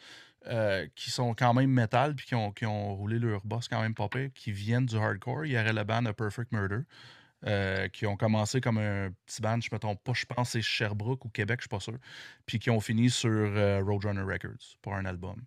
qui 0.95 1.11
sont 1.11 1.35
quand 1.35 1.55
même 1.55 1.70
métal 1.70 2.15
puis 2.15 2.24
qui 2.27 2.35
ont, 2.37 2.53
qui 2.53 2.66
ont 2.66 2.95
roulé 2.95 3.19
leur 3.19 3.41
boss 3.45 3.66
quand 3.66 3.81
même 3.83 3.95
pas 3.95 4.09
pire, 4.09 4.28
qui 4.33 4.53
viennent 4.53 4.87
du 4.87 4.97
hardcore. 4.97 5.45
Il 5.45 5.51
y 5.53 5.59
aurait 5.59 5.73
la 5.73 5.83
band 5.83 6.05
A 6.07 6.12
Perfect 6.12 6.53
Murder. 6.53 6.83
qui 7.93 8.07
ont 8.07 8.16
commencé 8.16 8.61
comme 8.61 8.78
un 8.78 9.11
petit 9.27 9.43
band, 9.43 9.61
je 9.61 9.69
me 9.73 9.78
trompe 9.81 10.01
pas, 10.05 10.12
je 10.15 10.24
pense 10.24 10.49
que 10.49 10.53
c'est 10.53 10.62
Sherbrooke 10.62 11.24
ou 11.24 11.31
Québec, 11.31 11.59
je 11.61 11.62
suis 11.65 11.69
pas 11.69 11.81
sûr. 11.81 11.99
Puis 12.47 12.61
qui 12.61 12.70
ont 12.70 12.78
fini 12.78 13.11
sur 13.11 13.31
Roadrunner 13.85 14.23
Records 14.23 14.77
pour 14.83 14.95
un 14.95 15.05
album. 15.05 15.43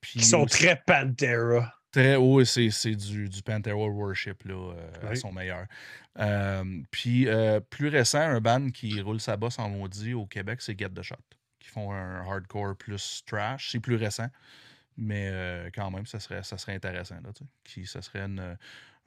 Puis 0.00 0.20
Qui 0.20 0.24
sont 0.24 0.44
aussi- 0.44 0.64
très 0.64 0.76
Pantera. 0.86 1.74
Très 1.92 2.16
haut, 2.16 2.42
c'est 2.44 2.70
c'est 2.70 2.94
du, 2.96 3.28
du 3.28 3.42
Pantera 3.42 3.74
Worship 3.86 4.44
là, 4.44 4.54
euh, 4.54 5.10
à 5.10 5.14
son 5.14 5.30
meilleur. 5.30 5.66
Euh, 6.18 6.64
puis 6.90 7.28
euh, 7.28 7.60
plus 7.60 7.88
récent, 7.88 8.18
un 8.20 8.40
band 8.40 8.70
qui 8.70 8.98
roule 9.02 9.20
sa 9.20 9.36
bosse 9.36 9.58
en 9.58 9.68
maudit 9.68 10.14
au 10.14 10.24
Québec, 10.26 10.62
c'est 10.62 10.78
Get 10.78 10.88
the 10.90 11.02
Shot, 11.02 11.16
qui 11.60 11.68
font 11.68 11.92
un 11.92 12.20
hardcore 12.22 12.76
plus 12.76 13.22
trash. 13.26 13.70
C'est 13.72 13.80
plus 13.80 13.96
récent, 13.96 14.28
mais 14.96 15.70
quand 15.74 15.90
même, 15.90 16.06
ça 16.06 16.20
serait, 16.20 16.42
ça 16.42 16.58
serait 16.58 16.74
intéressant. 16.74 17.16
Là, 17.16 17.32
tu 17.34 17.44
sais. 17.44 17.50
qui, 17.64 17.86
ça 17.86 18.02
serait 18.02 18.20
une- 18.20 18.56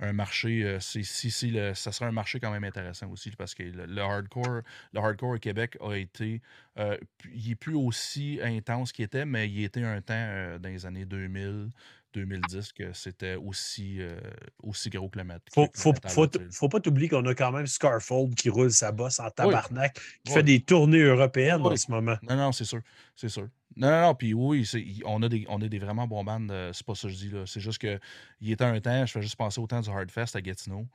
un 0.02 0.14
marché, 0.14 0.78
si, 0.82 1.03
si 1.06 1.52
le- 1.52 1.74
ça 1.74 1.91
serait 1.91 2.06
un 2.07 2.12
marché 2.12 2.40
quand 2.40 2.52
même 2.52 2.66
intéressant 2.66 3.07
aussi 3.10 3.32
parce 3.32 3.56
que 3.56 3.64
le, 3.64 3.86
le 3.86 4.02
hardcore, 4.02 4.62
le 4.94 4.99
hardcore 4.99 5.30
au 5.36 5.40
Québec 5.40 5.78
a 5.82 5.94
été, 5.95 6.41
il 6.78 7.52
est 7.52 7.56
plus 7.56 7.76
aussi 7.76 8.40
intense 8.44 8.91
qu'il 8.91 9.06
était, 9.06 9.26
mais 9.26 9.49
il 9.49 9.64
était 9.64 9.84
un 9.84 10.02
temps 10.02 10.57
dans 10.60 10.70
les 10.70 10.86
années 10.86 11.06
2000, 11.06 11.70
2010 12.16 12.74
que 12.74 12.94
c'était 12.94 13.36
aussi, 13.36 13.98
euh, 14.00 14.18
aussi 14.64 14.90
gros 14.90 15.10
que 15.10 15.18
le 15.20 15.24
mat- 15.26 15.42
Faut, 15.54 15.68
faut, 15.76 16.70
pas 16.70 16.80
t'oublier 16.80 17.10
qu'on 17.10 17.26
a 17.26 17.36
quand 17.36 17.52
même 17.52 17.68
Scarfold 17.68 18.36
qui 18.36 18.50
roule 18.50 18.72
sa 18.72 18.92
bosse 18.92 19.20
en 19.20 19.30
tabarnak, 19.30 19.94
qui 19.96 20.02
Oui. 20.28 20.34
fait 20.34 20.44
des 20.44 20.60
tournées 20.62 21.02
européennes 21.02 21.62
en 21.62 21.76
ce 21.76 21.92
moment. 21.92 22.16
Non, 22.24 22.36
non, 22.36 22.52
c'est 22.52 22.66
sûr. 22.66 22.82
C'est 23.16 23.30
sûr. 23.30 23.48
Non, 23.76 23.90
non, 23.90 24.02
non. 24.02 24.16
Puis 24.16 24.34
oui, 24.34 24.68
on, 25.06 25.22
a 25.22 25.30
des, 25.30 25.46
on 25.50 25.62
a 25.62 25.68
des 25.68 25.80
vraiment 25.80 26.08
bons 26.08 26.24
bands. 26.24 26.48
euh, 26.50 26.72
c'est 26.74 26.86
pas 26.86 26.96
ça 26.96 27.08
que 27.08 27.14
je 27.14 27.18
dis. 27.18 27.30
là. 27.30 27.44
C'est 27.46 27.60
juste 27.60 27.80
que 27.80 28.00
il 28.40 28.52
était 28.52 28.64
un 28.64 28.80
temps, 28.80 29.06
je 29.06 29.12
fais 29.12 29.22
juste 29.22 29.36
penser 29.36 29.60
au 29.60 29.68
temps 29.68 29.82
du 29.82 29.90
Hardfest 29.90 30.36
à 30.36 30.42
Gatineau, 30.42 30.88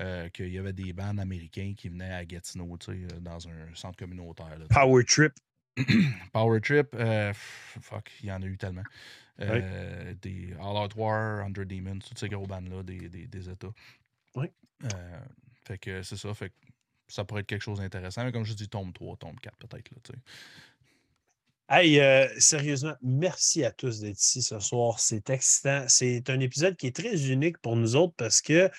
euh, 0.00 0.28
qu'il 0.28 0.48
y 0.52 0.58
avait 0.58 0.72
des 0.74 0.92
bands 0.92 1.16
américains 1.18 1.72
qui 1.76 1.88
venaient 1.88 2.12
à 2.12 2.24
Gatineau, 2.24 2.76
tu 2.78 2.92
sais, 3.08 3.14
dans 3.20 3.48
un 3.48 3.74
centre 3.74 3.96
communautaire. 3.98 4.58
là. 4.58 4.66
Power 4.68 5.04
Trip. 5.04 5.32
Power 6.32 6.60
Trip, 6.60 6.88
euh, 6.94 7.32
fuck, 7.34 8.10
il 8.22 8.28
y 8.28 8.32
en 8.32 8.42
a 8.42 8.46
eu 8.46 8.58
tellement. 8.58 8.82
Euh, 9.40 10.14
Des 10.20 10.52
All 10.60 10.76
Out 10.76 10.96
War, 10.96 11.44
Under 11.44 11.64
Demons, 11.64 11.98
tous 12.00 12.16
ces 12.16 12.28
gros 12.28 12.46
bands-là 12.46 12.82
des, 12.82 13.08
des, 13.08 13.26
des 13.26 13.48
États. 13.48 13.72
Oui. 14.34 14.46
Euh, 14.84 15.20
fait 15.64 15.78
que 15.78 16.02
c'est 16.02 16.16
ça. 16.16 16.32
Fait 16.34 16.50
que 16.50 16.54
ça 17.08 17.24
pourrait 17.24 17.42
être 17.42 17.46
quelque 17.46 17.62
chose 17.62 17.78
d'intéressant. 17.78 18.24
Mais 18.24 18.32
comme 18.32 18.44
je 18.44 18.54
dis, 18.54 18.68
tombe 18.68 18.92
3, 18.92 19.16
tombe 19.16 19.38
4 19.40 19.56
peut-être. 19.58 19.90
Là. 19.90 20.18
Hey, 21.70 22.00
euh, 22.00 22.26
sérieusement, 22.38 22.94
merci 23.02 23.62
à 23.64 23.70
tous 23.70 24.00
d'être 24.00 24.18
ici 24.18 24.40
ce 24.40 24.58
soir. 24.58 24.98
C'est 25.00 25.28
excitant. 25.28 25.84
C'est 25.86 26.30
un 26.30 26.40
épisode 26.40 26.76
qui 26.76 26.86
est 26.86 26.96
très 26.96 27.30
unique 27.30 27.58
pour 27.58 27.76
nous 27.76 27.94
autres 27.94 28.14
parce 28.16 28.40
que 28.40 28.70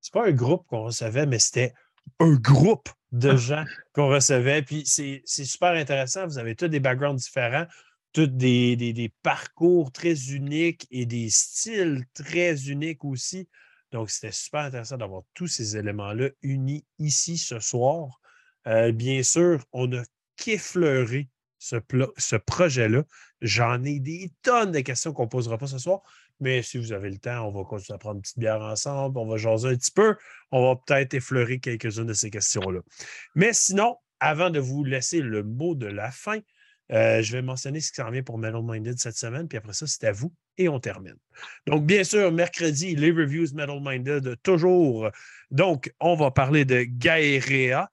c'est 0.00 0.12
pas 0.12 0.26
un 0.26 0.32
groupe 0.32 0.66
qu'on 0.66 0.82
recevait, 0.82 1.24
mais 1.24 1.38
c'était 1.38 1.72
un 2.20 2.34
groupe 2.34 2.90
de 3.12 3.34
gens 3.36 3.64
qu'on 3.94 4.08
recevait. 4.08 4.60
Puis 4.60 4.82
c'est 4.84 5.22
super 5.26 5.70
intéressant. 5.70 6.26
Vous 6.26 6.36
avez 6.36 6.54
tous 6.54 6.68
des 6.68 6.80
backgrounds 6.80 7.22
différents, 7.22 7.66
tous 8.14 8.28
des, 8.28 8.76
des- 8.76 9.12
parcours 9.22 9.92
très 9.92 10.14
uniques 10.30 10.86
et 10.90 11.04
des 11.04 11.28
styles 11.28 12.04
très 12.14 12.68
uniques 12.70 13.04
aussi. 13.04 13.48
Donc, 13.92 14.08
c'était 14.08 14.32
super 14.32 14.60
intéressant 14.60 14.96
d'avoir 14.96 15.22
tous 15.34 15.48
ces 15.48 15.76
éléments-là 15.76 16.30
unis 16.40 16.86
ici 16.98 17.36
ce 17.36 17.58
soir. 17.58 18.20
Euh, 18.66 18.92
bien 18.92 19.22
sûr, 19.22 19.62
on 19.72 19.92
a 19.92 20.02
qu'effleuré 20.36 21.28
ce, 21.58 21.76
ce 22.16 22.36
projet-là. 22.36 23.04
J'en 23.40 23.82
ai 23.84 24.00
des 24.00 24.32
tonnes 24.42 24.72
de 24.72 24.80
questions 24.80 25.12
qu'on 25.12 25.24
ne 25.24 25.28
posera 25.28 25.58
pas 25.58 25.66
ce 25.66 25.78
soir, 25.78 26.00
mais 26.40 26.62
si 26.62 26.78
vous 26.78 26.92
avez 26.92 27.10
le 27.10 27.18
temps, 27.18 27.46
on 27.48 27.52
va 27.52 27.64
continuer 27.64 27.96
à 27.96 27.98
prendre 27.98 28.16
une 28.16 28.22
petite 28.22 28.38
bière 28.38 28.62
ensemble, 28.62 29.18
on 29.18 29.26
va 29.26 29.36
jaser 29.36 29.68
un 29.68 29.76
petit 29.76 29.92
peu, 29.92 30.16
on 30.50 30.62
va 30.62 30.80
peut-être 30.86 31.14
effleurer 31.14 31.58
quelques-unes 31.60 32.06
de 32.06 32.14
ces 32.14 32.30
questions-là. 32.30 32.80
Mais 33.34 33.52
sinon, 33.52 33.96
avant 34.20 34.50
de 34.50 34.60
vous 34.60 34.84
laisser 34.84 35.20
le 35.20 35.42
mot 35.42 35.74
de 35.74 35.86
la 35.86 36.10
fin, 36.10 36.38
euh, 36.94 37.22
je 37.22 37.32
vais 37.32 37.42
mentionner 37.42 37.80
ce 37.80 37.90
qui 37.90 37.96
s'en 37.96 38.10
vient 38.10 38.22
pour 38.22 38.38
Metal 38.38 38.62
Minded 38.62 38.98
cette 38.98 39.16
semaine, 39.16 39.48
puis 39.48 39.58
après 39.58 39.72
ça, 39.72 39.86
c'est 39.86 40.04
à 40.04 40.12
vous 40.12 40.32
et 40.56 40.68
on 40.68 40.78
termine. 40.78 41.16
Donc, 41.66 41.84
bien 41.84 42.04
sûr, 42.04 42.30
mercredi, 42.30 42.94
les 42.94 43.10
reviews 43.10 43.52
Metal 43.52 43.80
Minded, 43.82 44.36
toujours. 44.42 45.10
Donc, 45.50 45.92
on 45.98 46.14
va 46.14 46.30
parler 46.30 46.64
de 46.64 46.84
Gaerea, 46.84 47.90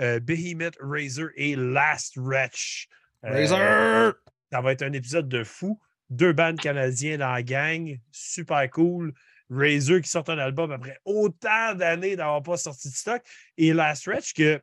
euh, 0.00 0.20
Behemoth, 0.20 0.76
Razor 0.80 1.30
et 1.34 1.56
Last 1.56 2.16
Wretch. 2.16 2.86
Euh, 3.24 3.32
Razor! 3.32 4.14
ça 4.52 4.60
va 4.60 4.70
être 4.70 4.82
un 4.82 4.92
épisode 4.92 5.28
de 5.28 5.42
fou. 5.42 5.80
Deux 6.08 6.32
bandes 6.32 6.60
canadiens 6.60 7.18
dans 7.18 7.32
la 7.32 7.42
gang. 7.42 7.98
Super 8.12 8.70
cool. 8.70 9.12
Razor 9.50 10.00
qui 10.00 10.08
sort 10.08 10.28
un 10.28 10.38
album 10.38 10.70
après 10.70 10.98
autant 11.04 11.74
d'années 11.74 12.14
d'avoir 12.14 12.42
pas 12.42 12.56
sorti 12.56 12.88
de 12.88 12.94
stock. 12.94 13.22
Et 13.56 13.72
Last 13.72 14.06
Wretch, 14.06 14.32
que, 14.32 14.60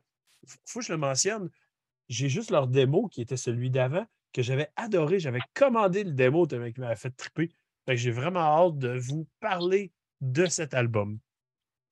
faut 0.64 0.80
que 0.80 0.86
je 0.86 0.92
le 0.92 0.98
mentionne, 0.98 1.50
j'ai 2.08 2.28
juste 2.28 2.50
leur 2.50 2.68
démo 2.68 3.08
qui 3.08 3.20
était 3.20 3.36
celui 3.36 3.70
d'avant, 3.70 4.06
que 4.32 4.42
j'avais 4.42 4.70
adoré. 4.76 5.18
J'avais 5.20 5.40
commandé 5.54 6.04
le 6.04 6.12
démo 6.12 6.46
qu'il 6.46 6.58
m'avait 6.78 6.96
fait 6.96 7.10
triper. 7.10 7.50
Fait 7.86 7.94
que 7.94 8.00
j'ai 8.00 8.10
vraiment 8.10 8.40
hâte 8.40 8.78
de 8.78 8.96
vous 8.98 9.26
parler 9.40 9.92
de 10.20 10.46
cet 10.46 10.74
album. 10.74 11.18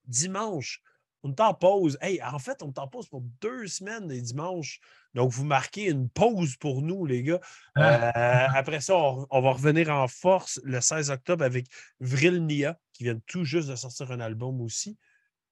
Dimanche, 0.06 0.82
on 1.22 1.30
est 1.30 1.40
en 1.40 1.54
pause. 1.54 1.98
Hey, 2.00 2.22
en 2.22 2.38
fait, 2.38 2.62
on 2.62 2.68
est 2.68 2.78
en 2.78 2.88
pause 2.88 3.08
pour 3.08 3.22
deux 3.40 3.66
semaines 3.66 4.08
les 4.08 4.22
dimanches. 4.22 4.80
Donc, 5.14 5.32
vous 5.32 5.44
marquez 5.44 5.86
une 5.86 6.08
pause 6.08 6.56
pour 6.56 6.82
nous, 6.82 7.04
les 7.04 7.22
gars. 7.22 7.40
Euh, 7.76 8.10
après 8.54 8.80
ça, 8.80 8.96
on, 8.96 9.26
on 9.30 9.40
va 9.40 9.52
revenir 9.52 9.90
en 9.90 10.08
force 10.08 10.60
le 10.64 10.80
16 10.80 11.10
octobre 11.10 11.44
avec 11.44 11.66
Vril 12.00 12.46
Nia, 12.46 12.78
qui 12.92 13.04
vient 13.04 13.18
tout 13.26 13.44
juste 13.44 13.68
de 13.68 13.76
sortir 13.76 14.10
un 14.12 14.20
album 14.20 14.60
aussi. 14.60 14.96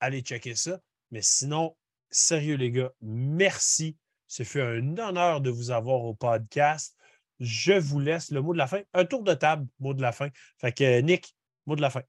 Allez 0.00 0.20
checker 0.20 0.54
ça. 0.54 0.80
Mais 1.10 1.22
sinon, 1.22 1.76
sérieux, 2.10 2.56
les 2.56 2.70
gars, 2.70 2.92
merci. 3.02 3.96
Ce 4.28 4.42
fut 4.44 4.60
un 4.60 4.96
honneur 4.98 5.40
de 5.40 5.50
vous 5.50 5.70
avoir 5.70 6.04
au 6.04 6.14
podcast. 6.14 6.96
Je 7.40 7.72
vous 7.72 7.98
laisse 7.98 8.30
le 8.30 8.40
mot 8.42 8.52
de 8.52 8.58
la 8.58 8.66
fin. 8.66 8.82
Un 8.94 9.04
tour 9.04 9.22
de 9.24 9.34
table, 9.34 9.66
mot 9.80 9.94
de 9.94 10.02
la 10.02 10.12
fin. 10.12 10.28
Fait 10.58 10.72
que, 10.72 11.00
Nick, 11.00 11.34
mot 11.66 11.74
de 11.76 11.80
la 11.80 11.90
fin. 11.90 12.02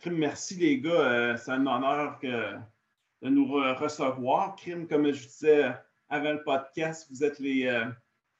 Crime, 0.00 0.18
merci 0.18 0.54
les 0.54 0.80
gars. 0.80 0.90
Euh, 0.90 1.36
c'est 1.36 1.50
un 1.50 1.66
honneur 1.66 2.18
que- 2.20 2.54
de 3.22 3.28
nous 3.30 3.46
re- 3.46 3.74
recevoir. 3.76 4.54
Crime, 4.54 4.86
comme 4.86 5.10
je 5.12 5.26
disais 5.26 5.64
avant 6.08 6.32
le 6.32 6.42
podcast, 6.44 7.08
vous 7.10 7.24
êtes 7.24 7.38
les, 7.40 7.66
euh, 7.66 7.86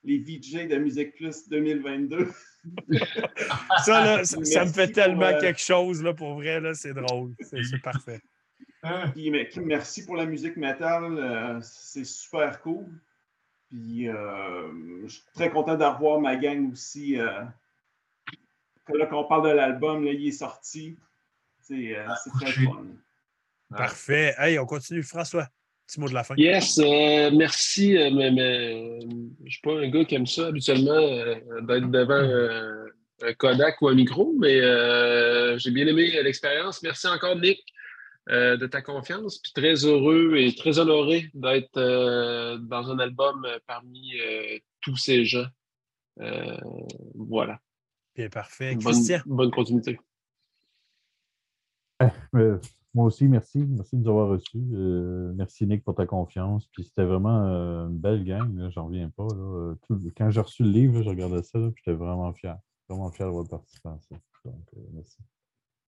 les 0.05 0.19
VJ 0.19 0.69
de 0.69 0.77
Musique 0.77 1.15
Plus 1.17 1.49
2022. 1.49 2.31
Ça, 3.85 4.05
là, 4.05 4.25
ça, 4.25 4.43
ça 4.45 4.65
me 4.65 4.71
fait 4.73 4.89
tellement 4.93 5.29
pour, 5.29 5.37
euh, 5.37 5.41
quelque 5.41 5.61
chose, 5.61 6.03
là, 6.03 6.15
pour 6.15 6.35
vrai, 6.35 6.61
c'est 6.75 6.95
drôle. 6.95 7.35
C'est 7.41 7.83
parfait. 7.83 8.21
Hein? 8.85 9.11
Puis, 9.13 9.33
merci 9.65 10.05
pour 10.05 10.15
la 10.15 10.27
musique 10.27 10.57
métal. 10.57 11.17
Euh, 11.19 11.59
c'est 11.63 12.05
super 12.05 12.61
cool. 12.61 12.85
Puis, 13.71 14.09
euh, 14.09 15.07
je 15.07 15.13
suis 15.15 15.23
très 15.35 15.51
content 15.51 15.75
d'avoir 15.75 16.21
ma 16.21 16.37
gang 16.37 16.71
aussi. 16.71 17.19
Euh, 17.19 17.41
là, 18.93 19.07
quand 19.07 19.21
on 19.21 19.25
parle 19.25 19.49
de 19.49 19.55
l'album, 19.55 20.07
il 20.07 20.29
est 20.29 20.33
sorti. 20.33 20.97
C'est 21.63 21.97
ah, 21.97 22.15
très 22.41 22.53
fun. 22.53 22.85
Parfait. 23.71 24.35
Hey, 24.37 24.59
on 24.59 24.67
continue. 24.67 25.03
François, 25.03 25.49
petit 25.87 25.99
mot 25.99 26.09
de 26.11 26.15
la 26.15 26.23
fin. 26.23 26.35
Yes, 26.37 26.77
merci. 27.33 27.95
Mais, 27.95 28.31
mais 28.31 29.01
je 29.01 29.07
ne 29.07 29.49
suis 29.49 29.61
pas 29.63 29.79
un 29.79 29.89
gars 29.89 30.05
qui 30.05 30.15
aime 30.15 30.27
ça 30.27 30.49
habituellement 30.49 31.01
d'être 31.63 31.91
devant 31.91 32.91
un 33.23 33.33
Kodak 33.39 33.81
ou 33.81 33.89
un 33.89 33.95
micro, 33.95 34.35
mais 34.39 34.61
j'ai 35.59 35.71
bien 35.71 35.87
aimé 35.87 36.23
l'expérience. 36.23 36.83
Merci 36.83 37.07
encore, 37.07 37.37
Nick. 37.37 37.65
Euh, 38.31 38.57
de 38.57 38.67
ta 38.67 38.81
confiance. 38.81 39.39
Puis 39.39 39.53
très 39.53 39.85
heureux 39.85 40.37
et 40.37 40.55
très 40.55 40.79
honoré 40.79 41.31
d'être 41.35 41.77
euh, 41.77 42.57
dans 42.57 42.91
un 42.91 42.99
album 42.99 43.45
euh, 43.45 43.59
parmi 43.67 44.13
tous 44.81 44.97
ces 44.97 45.25
gens. 45.27 45.47
voilà. 47.15 47.61
Bien, 48.15 48.31
parfait. 48.31 48.77
Christian? 48.79 49.21
Bonne, 49.27 49.51
continuité. 49.51 49.99
moi 52.01 53.05
aussi, 53.05 53.29
merci. 53.29 53.59
Merci 53.59 53.97
de 53.97 54.03
nous 54.03 54.09
avoir 54.09 54.29
reçus. 54.29 54.57
merci, 55.37 55.67
Nick, 55.67 55.85
pour 55.85 55.95
ta 55.95 56.07
confiance. 56.07 56.67
Puis 56.69 56.85
c'était 56.85 57.05
vraiment 57.05 57.43
une 57.89 57.99
belle 57.99 58.25
gang. 58.25 58.71
J'en 58.71 58.87
reviens 58.87 59.11
pas. 59.11 59.29
quand 60.17 60.31
j'ai 60.31 60.41
reçu 60.41 60.63
le 60.63 60.71
livre, 60.71 61.03
je 61.03 61.11
regardais 61.11 61.43
ça. 61.43 61.59
Puis 61.75 61.83
j'étais 61.85 61.97
vraiment 61.97 62.33
fier. 62.33 62.57
Vraiment 62.89 63.11
fier 63.11 63.27
d'avoir 63.27 63.47
participé 63.47 63.89
à 63.91 63.99
ça. 64.01 64.17
Donc, 64.47 64.67
merci. 64.95 65.19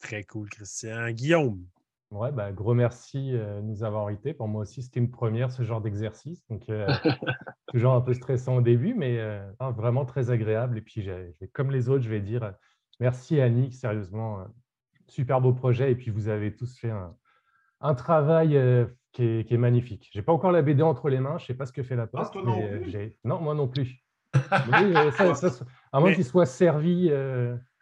Très 0.00 0.24
cool, 0.24 0.50
Christian. 0.50 1.10
Guillaume? 1.12 1.66
Ouais, 2.12 2.30
bah, 2.30 2.52
gros 2.52 2.74
merci 2.74 3.32
euh, 3.34 3.60
de 3.60 3.66
nous 3.66 3.82
avoir 3.82 4.06
invités. 4.06 4.32
Pour 4.32 4.46
moi 4.46 4.62
aussi, 4.62 4.82
c'était 4.82 5.00
une 5.00 5.10
première, 5.10 5.50
ce 5.50 5.64
genre 5.64 5.80
d'exercice. 5.80 6.46
Donc, 6.48 6.68
euh, 6.68 6.86
toujours 7.68 7.94
un 7.94 8.00
peu 8.00 8.14
stressant 8.14 8.56
au 8.56 8.60
début, 8.60 8.94
mais 8.94 9.18
euh, 9.18 9.44
vraiment 9.76 10.04
très 10.04 10.30
agréable. 10.30 10.78
Et 10.78 10.82
puis, 10.82 11.08
comme 11.52 11.70
les 11.70 11.88
autres, 11.88 12.04
je 12.04 12.10
vais 12.10 12.20
dire 12.20 12.54
merci 13.00 13.40
Annick, 13.40 13.74
sérieusement, 13.74 14.44
super 15.08 15.40
beau 15.40 15.52
projet. 15.52 15.90
Et 15.90 15.96
puis, 15.96 16.10
vous 16.10 16.28
avez 16.28 16.54
tous 16.54 16.78
fait 16.78 16.92
un, 17.80 17.94
travail 17.94 18.58
qui 19.12 19.24
est, 19.24 19.56
magnifique. 19.56 20.08
Je 20.12 20.18
n'ai 20.18 20.24
pas 20.24 20.32
encore 20.32 20.52
la 20.52 20.62
BD 20.62 20.82
entre 20.82 21.08
les 21.08 21.18
mains, 21.18 21.38
je 21.38 21.44
ne 21.44 21.46
sais 21.48 21.54
pas 21.54 21.66
ce 21.66 21.72
que 21.72 21.82
fait 21.82 21.96
la 21.96 22.06
poste. 22.06 22.34
Ah, 22.36 22.40
mais 22.44 23.18
non, 23.24 23.40
moi 23.40 23.54
non 23.54 23.66
plus. 23.66 24.04
à 25.92 26.00
moins 26.00 26.12
qu'il 26.12 26.24
soit 26.24 26.46
servi 26.46 27.10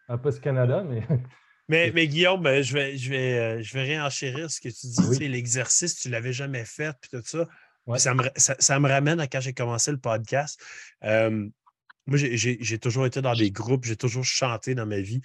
à 0.09 0.17
Post 0.17 0.41
Canada, 0.41 0.83
mais 0.83 1.03
mais, 1.69 1.93
mais 1.95 2.07
Guillaume, 2.07 2.43
ben, 2.43 2.63
je 2.63 2.75
vais, 2.75 2.97
je, 2.97 3.11
vais, 3.11 3.39
euh, 3.39 3.63
je 3.63 3.73
vais 3.75 3.83
réenchérir 3.83 4.51
ce 4.51 4.61
que 4.61 4.69
tu 4.69 4.87
dis. 4.87 5.29
L'exercice, 5.29 5.97
tu 5.97 6.09
ne 6.09 6.13
l'avais 6.13 6.33
jamais 6.33 6.65
fait, 6.65 6.95
puis 7.01 7.11
tout 7.11 7.23
ça. 7.25 7.49
Ça, 7.97 8.15
me, 8.15 8.23
ça, 8.37 8.81
me, 8.81 8.89
ramène 8.89 9.21
à 9.21 9.27
quand 9.27 9.41
j'ai 9.41 9.53
commencé 9.53 9.91
le 9.91 9.99
podcast. 9.99 10.59
moi, 11.03 12.17
j'ai 12.17 12.79
toujours 12.79 13.07
été 13.07 13.21
dans 13.21 13.35
des 13.35 13.51
groupes, 13.51 13.85
j'ai 13.85 13.97
toujours 13.97 14.25
chanté 14.25 14.75
dans 14.75 14.87
ma 14.87 15.01
vie. 15.01 15.21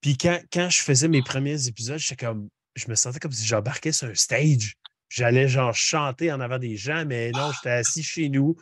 Puis 0.00 0.16
quand, 0.16 0.38
quand 0.52 0.70
je 0.70 0.82
faisais 0.82 1.08
mes 1.08 1.22
premiers 1.22 1.68
épisodes, 1.68 2.00
comme, 2.18 2.48
je 2.74 2.88
me 2.88 2.94
sentais 2.94 3.18
comme 3.18 3.32
si 3.32 3.46
j'embarquais 3.46 3.92
sur 3.92 4.08
un 4.08 4.14
stage. 4.14 4.76
J'allais 5.08 5.48
genre 5.48 5.74
chanter 5.74 6.32
en 6.32 6.40
avant 6.40 6.58
des 6.58 6.76
gens, 6.76 7.04
mais 7.04 7.32
non, 7.32 7.50
j'étais 7.52 7.70
assis 7.70 8.02
chez 8.02 8.28
nous, 8.28 8.56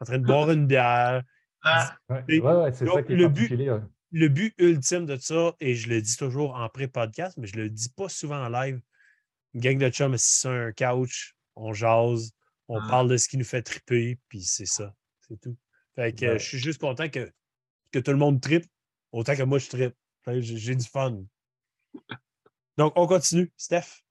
en 0.00 0.04
train 0.04 0.18
de 0.18 0.26
boire 0.26 0.50
une 0.50 0.66
bière. 0.66 1.22
Ah. 1.62 1.96
Ouais, 2.08 2.72
c'est 2.72 2.86
ça 2.86 3.02
qui 3.02 3.12
est 3.12 3.16
le 3.16 3.28
but, 3.28 3.52
le 4.12 4.28
but 4.28 4.54
ultime 4.58 5.06
de 5.06 5.16
ça, 5.16 5.54
et 5.58 5.74
je 5.74 5.88
le 5.88 6.00
dis 6.00 6.16
toujours 6.16 6.54
en 6.54 6.68
pré-podcast, 6.68 7.36
mais 7.38 7.46
je 7.46 7.56
le 7.56 7.70
dis 7.70 7.88
pas 7.88 8.08
souvent 8.08 8.44
en 8.44 8.48
live. 8.48 8.80
Une 9.54 9.60
gang 9.60 9.78
de 9.78 9.88
chums 9.88 10.14
assis 10.14 10.40
sur 10.40 10.50
un 10.50 10.72
couch, 10.72 11.34
on 11.56 11.72
jase, 11.72 12.32
on 12.68 12.78
ah. 12.78 12.86
parle 12.88 13.08
de 13.08 13.16
ce 13.16 13.28
qui 13.28 13.38
nous 13.38 13.44
fait 13.44 13.62
triper, 13.62 14.18
puis 14.28 14.42
c'est 14.42 14.66
ça. 14.66 14.94
C'est 15.26 15.40
tout. 15.40 15.56
Fait 15.94 16.14
que 16.14 16.38
je 16.38 16.44
suis 16.44 16.58
juste 16.58 16.80
content 16.80 17.08
que, 17.08 17.30
que 17.90 17.98
tout 17.98 18.12
le 18.12 18.16
monde 18.18 18.40
tripe, 18.40 18.66
autant 19.12 19.34
que 19.34 19.42
moi 19.42 19.58
je 19.58 19.68
tripe. 19.68 19.94
J'ai 20.26 20.76
du 20.76 20.86
fun. 20.86 21.22
Donc, 22.78 22.92
on 22.96 23.06
continue. 23.06 23.52
Steph? 23.56 24.02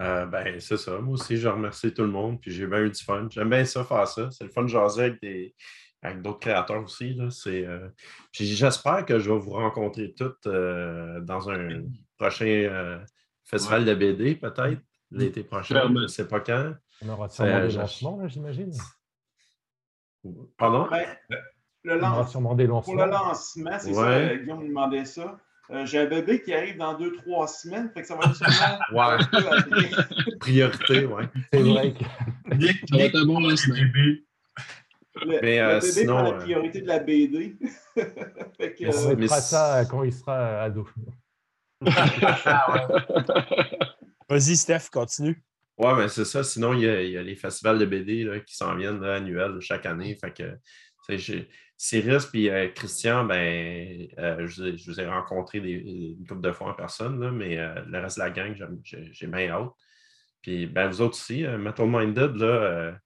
Euh, 0.00 0.26
ben, 0.26 0.58
c'est 0.58 0.76
ça. 0.76 0.98
Moi 0.98 1.14
aussi, 1.14 1.36
je 1.36 1.48
remercie 1.48 1.94
tout 1.94 2.02
le 2.02 2.08
monde, 2.10 2.40
puis 2.40 2.50
j'ai 2.50 2.66
bien 2.66 2.80
eu 2.80 2.90
du 2.90 3.02
fun. 3.02 3.28
J'aime 3.30 3.50
bien 3.50 3.64
ça, 3.64 3.84
faire 3.84 4.08
ça. 4.08 4.30
C'est 4.30 4.44
le 4.44 4.50
fun 4.50 4.62
de 4.62 4.68
jaser 4.68 5.02
avec 5.02 5.22
des, 5.22 5.54
avec 6.02 6.20
d'autres 6.20 6.40
créateurs 6.40 6.82
aussi. 6.82 7.16
Euh, 7.46 7.88
j'espère 8.32 9.06
que 9.06 9.18
je 9.18 9.30
vais 9.30 9.38
vous 9.38 9.52
rencontrer 9.52 10.12
toutes 10.12 10.46
euh, 10.46 11.20
dans 11.20 11.48
un 11.48 11.84
prochain 12.18 12.44
euh, 12.46 12.98
festival 13.44 13.84
de 13.84 13.94
BD, 13.94 14.34
peut-être, 14.34 14.80
l'été 15.12 15.44
prochain. 15.44 15.80
Je 15.86 15.92
ne 15.92 16.06
sais 16.08 16.26
pas 16.26 16.40
quand. 16.40 16.74
On 17.04 17.08
aura 17.08 17.28
sûrement 17.28 17.66
des 17.66 17.72
lancements, 17.72 18.28
j'imagine. 18.28 18.72
Pardon? 20.56 20.88
le 21.84 22.00
On 22.00 22.10
aura 22.10 22.26
sûrement 22.26 22.54
des 22.54 22.66
lancements. 22.66 22.94
Pour 22.94 23.04
le 23.04 23.10
lancement, 23.10 23.78
c'est 23.78 23.94
ça, 23.94 24.36
Guillaume 24.36 24.62
me 24.62 24.68
demandait 24.68 25.04
ça. 25.04 25.38
J'ai 25.84 26.00
un 26.00 26.06
bébé 26.06 26.42
qui 26.42 26.52
arrive 26.52 26.76
dans 26.76 26.98
deux, 26.98 27.12
trois 27.12 27.46
semaines, 27.46 27.90
fait 27.94 28.02
que 28.02 28.06
ça 28.08 28.16
va 28.16 28.24
être 28.24 28.36
sûrement. 28.36 28.78
ouais. 28.92 30.36
Priorité, 30.40 31.06
oui. 31.06 31.24
C'est 31.52 31.62
vrai 31.62 31.94
que. 31.94 32.54
Nick, 32.56 32.88
ça 32.88 32.96
va 32.96 33.04
être 33.04 33.16
un 33.16 33.24
bon 33.24 33.40
lancement. 33.40 33.74
Le, 35.24 35.40
mais, 35.40 35.60
euh, 35.60 35.80
bébé 35.80 35.92
sinon, 35.92 36.14
prend 36.14 36.22
la 36.22 36.36
euh, 36.36 36.40
priorité 36.40 36.80
de 36.80 36.86
la 36.86 36.98
BD. 36.98 37.56
fait 37.94 38.74
que, 38.74 39.12
on 39.12 39.16
mettra 39.16 39.40
ça 39.40 39.84
quand 39.90 40.02
il 40.02 40.12
sera 40.12 40.62
ado. 40.62 40.88
ah, 41.86 42.88
Vas-y, 44.28 44.56
Steph, 44.56 44.88
continue. 44.90 45.42
Ouais, 45.78 45.94
mais 45.96 46.08
c'est 46.08 46.24
ça. 46.24 46.42
Sinon, 46.44 46.74
il 46.74 46.80
y, 46.80 46.88
a, 46.88 47.02
il 47.02 47.10
y, 47.10 47.18
a, 47.18 47.22
les 47.22 47.36
festivals 47.36 47.78
de 47.78 47.86
BD 47.86 48.24
là, 48.24 48.40
qui 48.40 48.56
s'en 48.56 48.74
viennent 48.76 49.00
là, 49.00 49.16
annuels 49.16 49.60
chaque 49.60 49.86
année. 49.86 50.16
Fait 50.20 50.32
que, 50.32 50.58
Cyrus 51.76 52.28
et 52.34 52.50
euh, 52.50 52.68
Christian, 52.68 53.24
ben, 53.24 54.06
euh, 54.18 54.46
je, 54.46 54.76
je, 54.76 54.88
vous 54.88 55.00
ai 55.00 55.06
rencontrés 55.06 55.60
des, 55.60 55.72
une 55.72 56.24
couple 56.26 56.40
de 56.40 56.52
fois 56.52 56.70
en 56.70 56.74
personne, 56.74 57.18
là, 57.18 57.32
mais 57.32 57.58
euh, 57.58 57.74
le 57.86 57.98
reste 57.98 58.18
de 58.18 58.22
la 58.22 58.30
gang, 58.30 58.54
j'ai 58.84 59.26
bien 59.26 59.48
hâte. 59.48 59.72
Puis 60.42 60.66
ben, 60.66 60.88
vous 60.88 61.00
autres 61.00 61.16
aussi, 61.16 61.42
Metal 61.42 61.88
Minded, 61.88 62.36
là, 62.36 62.96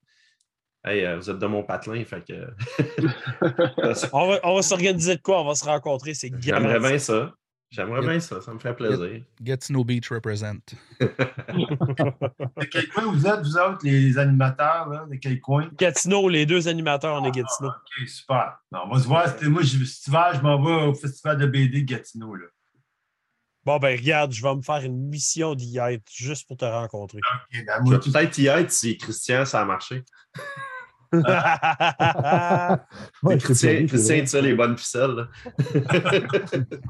Hey, 0.87 1.05
euh, 1.05 1.17
vous 1.17 1.29
êtes 1.29 1.39
de 1.41 1.47
mon 1.47 1.65
patelin, 1.65 2.05
fait 2.05 2.25
que. 2.25 2.47
on 4.13 4.29
va, 4.29 4.41
va 4.41 4.63
s'organiser 4.63 5.17
de 5.17 5.21
quoi? 5.21 5.43
On 5.43 5.45
va 5.45 5.57
se 5.57 5.65
rencontrer, 5.65 6.15
c'est 6.15 6.31
J'aimerais 6.39 6.79
bien 6.79 6.97
ça. 6.99 7.35
J'aimerais 7.71 8.01
bien 8.01 8.21
ça, 8.21 8.41
ça 8.41 8.55
me 8.55 8.61
fait 8.61 8.73
plaisir. 8.73 9.23
Gatineau 9.43 9.83
Beach 9.83 10.09
represent. 10.11 10.61
de 11.01 12.65
quel 12.71 12.89
coin 12.91 13.13
vous 13.13 13.27
êtes, 13.27 13.41
vous 13.41 13.59
autres, 13.59 13.81
les 13.83 14.17
animateurs, 14.17 14.89
là? 14.89 15.07
De 15.11 15.17
quel 15.17 15.41
coin? 15.41 15.69
Gatineau, 15.77 16.29
les 16.29 16.47
deux 16.47 16.69
animateurs, 16.69 17.21
on 17.21 17.25
est 17.25 17.33
Gatineau. 17.33 17.71
Ah, 17.71 17.83
ok, 18.01 18.09
super. 18.09 18.59
on 18.71 18.89
va 18.89 19.01
se 19.01 19.07
voir. 19.09 19.27
Moi, 19.43 19.65
cet 19.65 20.07
hiver, 20.07 20.35
je 20.35 20.41
m'en 20.41 20.63
vais 20.63 20.87
au 20.87 20.95
festival 20.95 21.39
de 21.39 21.47
BD 21.47 21.83
Gatineau. 21.83 22.37
Là. 22.37 22.47
Bon, 23.65 23.79
ben 23.79 23.99
regarde, 23.99 24.33
je 24.33 24.41
vais 24.41 24.55
me 24.55 24.63
faire 24.63 24.85
une 24.85 25.09
mission 25.09 25.57
d'y 25.57 25.79
être 25.79 26.09
juste 26.09 26.47
pour 26.47 26.57
te 26.57 26.65
rencontrer. 26.65 27.19
Okay, 27.51 27.65
ben, 27.65 27.81
moi, 27.83 27.99
peut-être 27.99 28.39
y 28.39 28.47
être 28.47 28.71
si 28.71 28.97
Christian, 28.97 29.45
ça 29.45 29.63
a 29.63 29.65
marché. 29.65 30.05
ouais, 33.23 33.39
Christian, 33.39 33.87
Christian 33.87 34.27
ça, 34.27 34.41
les 34.41 34.55
bonnes 34.55 34.77
ficelles. 34.77 35.29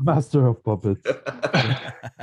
Master 0.02 0.44
of 0.44 0.62
Puppets. 0.62 1.02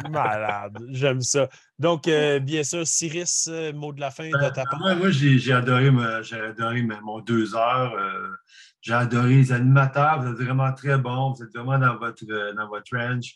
Malade, 0.10 0.80
j'aime 0.90 1.22
ça. 1.22 1.48
Donc, 1.80 2.08
euh, 2.08 2.40
bien 2.40 2.64
sûr, 2.64 2.88
Cyrus, 2.88 3.48
euh, 3.52 3.74
mot 3.74 3.94
de 3.94 4.00
la 4.00 4.10
fin 4.12 4.30
de 4.30 4.50
ta 4.50 4.64
part. 4.64 4.80
Moi, 4.80 4.96
moi 4.96 5.12
j'ai 5.12 5.54
adoré, 5.54 5.90
adoré 5.90 6.82
mon 6.82 7.20
deux 7.20 7.56
heures. 7.56 7.94
Euh, 7.94 8.30
j'ai 8.82 8.94
adoré 8.94 9.36
les 9.36 9.52
animateurs. 9.52 10.22
Vous 10.22 10.32
êtes 10.32 10.40
vraiment 10.40 10.72
très 10.74 10.98
bons. 10.98 11.34
Vous 11.34 11.44
êtes 11.44 11.54
vraiment 11.54 11.78
dans 11.80 11.98
votre, 11.98 12.26
dans 12.56 12.68
votre 12.68 12.98
range. 12.98 13.36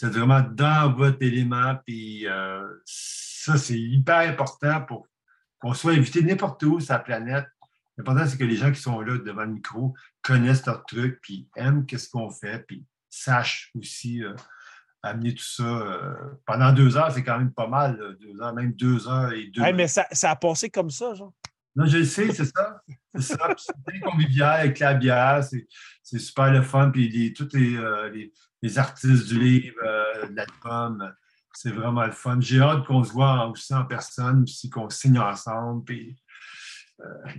Vous 0.00 0.08
êtes 0.08 0.14
vraiment 0.14 0.40
dans 0.40 0.92
votre 0.92 1.22
élément. 1.22 1.76
Puis 1.86 2.26
ça, 2.84 3.56
c'est 3.56 3.78
hyper 3.78 4.28
important 4.28 4.82
pour 4.82 5.06
qu'on 5.60 5.74
soit 5.74 5.92
invité 5.92 6.22
n'importe 6.22 6.62
où 6.62 6.80
sur 6.80 6.92
la 6.92 7.00
planète 7.00 7.46
L'important, 7.98 8.26
c'est 8.26 8.38
que 8.38 8.44
les 8.44 8.56
gens 8.56 8.70
qui 8.70 8.80
sont 8.80 9.00
là 9.00 9.18
devant 9.18 9.42
le 9.42 9.54
micro 9.54 9.92
connaissent 10.22 10.64
leur 10.64 10.86
truc, 10.86 11.18
puis 11.20 11.48
aiment 11.56 11.84
ce 11.90 12.08
qu'on 12.08 12.30
fait, 12.30 12.64
puis 12.66 12.86
sachent 13.10 13.72
aussi 13.74 14.22
euh, 14.22 14.34
amener 15.02 15.34
tout 15.34 15.44
ça. 15.44 15.64
Euh, 15.64 16.14
pendant 16.46 16.72
deux 16.72 16.96
heures, 16.96 17.10
c'est 17.10 17.24
quand 17.24 17.38
même 17.38 17.52
pas 17.52 17.66
mal, 17.66 18.16
deux 18.20 18.40
heures, 18.40 18.54
même 18.54 18.72
deux 18.72 19.08
heures 19.08 19.32
et 19.32 19.46
deux. 19.46 19.62
mais 19.72 19.88
ça, 19.88 20.06
a 20.22 20.36
passé 20.36 20.70
comme 20.70 20.90
ça, 20.90 21.12
genre. 21.14 21.32
Non, 21.74 21.86
je 21.86 21.98
le 21.98 22.04
sais, 22.04 22.32
c'est 22.32 22.44
ça. 22.44 22.82
C'est 23.14 23.22
ça. 23.22 23.48
C'est 23.56 24.00
convivial 24.00 24.60
avec 24.60 24.78
la 24.78 24.94
bière. 24.94 25.42
C'est 26.02 26.18
super 26.18 26.52
le 26.52 26.62
fun. 26.62 26.90
Puis 26.90 27.32
tous 27.34 27.48
euh, 27.56 28.10
les, 28.10 28.32
les, 28.62 28.78
artistes 28.78 29.28
du 29.28 29.40
livre, 29.40 29.76
de 30.28 30.34
l'album, 30.34 31.12
c'est 31.52 31.70
vraiment 31.70 32.04
le 32.04 32.12
fun. 32.12 32.38
J'ai 32.40 32.60
hâte 32.60 32.84
qu'on 32.86 33.02
se 33.02 33.12
voit 33.12 33.48
aussi 33.48 33.74
en 33.74 33.84
personne, 33.84 34.42
aussi 34.42 34.70
qu'on 34.70 34.88
signe 34.88 35.18
ensemble. 35.18 35.84
Puis 35.84 36.16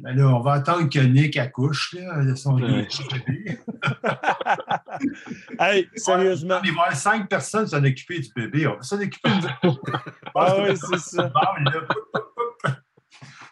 ben 0.01 0.15
là, 0.15 0.27
on 0.29 0.39
va 0.39 0.53
attendre 0.53 0.89
que 0.89 0.99
Nick 0.99 1.35
accouche 1.37 1.93
là, 1.93 2.23
de 2.23 2.33
son 2.35 2.59
Ouais. 2.61 2.87
bébé. 3.27 3.59
Hey, 5.59 5.87
sérieusement. 5.95 6.57
On 6.57 6.61
va 6.61 6.67
y 6.67 6.69
avoir 6.71 6.95
cinq 6.95 7.29
personnes 7.29 7.67
s'en 7.67 7.83
occuper 7.83 8.19
du 8.19 8.29
bébé. 8.35 8.67
On 8.67 8.75
va 8.75 8.81
s'en 8.83 8.99
occuper 9.01 9.29
de 9.29 9.47
Ah 10.35 10.55
oui, 10.61 10.77
c'est 10.77 10.97
ça. 10.99 11.31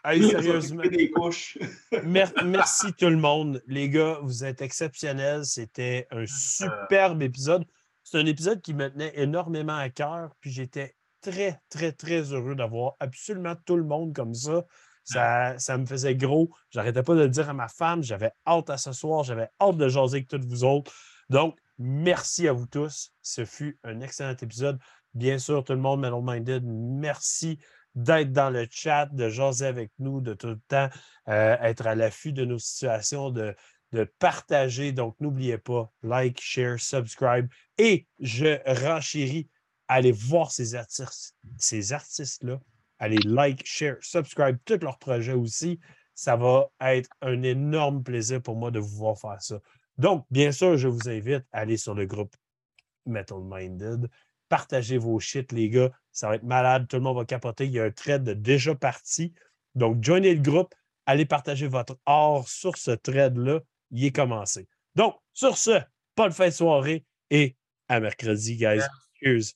Hey, 0.06 0.30
sérieusement. 0.30 0.84
Des 0.84 1.12
couches. 1.12 1.58
Mer- 2.04 2.32
merci 2.46 2.94
tout 2.94 3.10
le 3.10 3.18
monde. 3.18 3.62
Les 3.68 3.90
gars, 3.90 4.20
vous 4.22 4.44
êtes 4.46 4.62
exceptionnels. 4.62 5.46
C'était 5.46 6.08
un 6.12 6.26
superbe 6.26 7.22
épisode. 7.22 7.66
C'est 8.04 8.18
un 8.20 8.26
épisode 8.26 8.62
qui 8.62 8.74
me 8.74 8.90
tenait 8.90 9.12
énormément 9.16 9.76
à 9.78 9.90
cœur. 9.90 10.32
Puis 10.40 10.52
j'étais 10.52 10.96
très, 11.22 11.60
très, 11.70 11.92
très 11.92 12.22
heureux 12.34 12.56
d'avoir 12.56 12.94
absolument 13.02 13.56
tout 13.66 13.76
le 13.76 13.84
monde 13.84 14.16
comme 14.16 14.34
ça. 14.34 14.64
Ça, 15.08 15.78
me 15.78 15.86
faisait 15.86 16.16
gros. 16.16 16.50
J'arrêtais 16.70 17.04
pas 17.04 17.16
de 17.16 17.22
le 17.22 17.30
dire 17.30 17.50
à 17.50 17.54
ma 17.54 17.68
femme. 17.68 18.04
J'avais 18.04 18.32
hâte 18.46 18.70
à 18.70 18.78
ce 18.78 18.92
soir. 18.92 19.24
J'avais 19.24 19.50
hâte 19.62 19.78
de 19.78 19.88
jaser 19.88 20.18
avec 20.18 20.28
toutes 20.28 20.46
vous 20.46 20.64
autres. 20.64 20.92
Donc, 21.30 21.58
merci 21.78 22.48
à 22.48 22.54
vous 22.54 22.68
tous. 22.68 23.14
Ce 23.22 23.46
fut 23.46 23.80
un 23.84 24.02
excellent 24.02 24.36
épisode. 24.36 24.80
Bien 25.14 25.40
sûr, 25.40 25.64
tout 25.64 25.74
le 25.74 25.80
monde, 25.80 26.02
Metal 26.02 26.22
Minded, 26.22 26.64
merci 26.66 27.60
d'être 27.96 28.32
dans 28.32 28.50
le 28.50 28.68
chat, 28.70 29.08
de 29.08 29.30
jaser 29.30 29.66
avec 29.66 29.92
nous, 29.98 30.22
de 30.22 30.34
tout 30.34 30.48
le 30.48 30.60
temps 30.68 30.90
euh, 31.30 31.58
être 31.62 31.88
à 31.88 31.96
l'affût 31.96 32.34
de 32.34 32.46
nos 32.46 32.60
situations, 32.60 33.32
de, 33.32 33.56
partager. 34.20 34.92
Donc, 34.92 35.16
n'oubliez 35.20 35.58
pas, 35.58 35.92
like, 36.04 36.40
share, 36.42 36.80
subscribe. 36.80 37.48
Et 37.78 38.08
je 38.20 38.60
renchéris, 38.86 39.50
allez 39.88 40.12
voir 40.12 40.52
ces 40.52 40.76
artistes-là. 40.76 42.60
Allez 43.00 43.20
like, 43.24 43.66
share, 43.66 43.98
subscribe, 44.02 44.58
tous 44.66 44.80
leurs 44.82 44.98
projets 44.98 45.34
aussi. 45.34 45.80
Ça 46.14 46.36
va 46.36 46.70
être 46.82 47.10
un 47.22 47.44
énorme 47.44 48.04
plaisir 48.04 48.42
pour 48.42 48.56
moi 48.56 48.72
de 48.72 48.80
vous 48.80 48.98
voir 48.98 49.18
faire 49.20 49.42
ça. 49.42 49.60
Donc, 49.98 50.26
bien 50.32 50.52
sûr, 50.52 50.78
je 50.78 50.88
vous 50.88 51.10
invite 51.10 51.44
à 51.52 51.60
aller 51.60 51.78
sur 51.78 51.94
le 51.94 52.06
groupe 52.06 52.36
Metal 53.06 53.40
Minded. 53.42 54.10
Partagez 54.50 54.98
vos 54.98 55.20
shit, 55.20 55.52
les 55.52 55.70
gars. 55.70 55.92
Ça 56.12 56.30
va 56.30 56.36
être 56.36 56.44
malade. 56.44 56.88
Tout 56.88 56.98
le 56.98 57.04
monde 57.04 57.18
va 57.18 57.26
capoter. 57.26 57.66
Il 57.66 57.74
y 57.74 57.80
a 57.80 57.84
un 57.84 57.92
thread 57.92 58.24
de 58.24 58.34
déjà 58.34 58.74
parti. 58.76 59.34
Donc, 59.76 60.04
joignez 60.04 60.34
le 60.34 60.42
groupe. 60.42 60.74
Allez 61.06 61.26
partager 61.26 61.68
votre 61.68 61.98
art 62.06 62.48
sur 62.48 62.78
ce 62.78 62.92
thread-là. 62.92 63.62
Il 63.92 64.06
est 64.06 64.12
commencé. 64.12 64.68
Donc, 64.96 65.16
sur 65.34 65.58
ce, 65.58 65.80
bonne 66.16 66.32
fin 66.32 66.48
de 66.48 66.52
soirée 66.52 67.06
et 67.30 67.56
à 67.88 68.00
mercredi, 68.00 68.56
guys. 68.56 68.82
Cheers. 69.22 69.54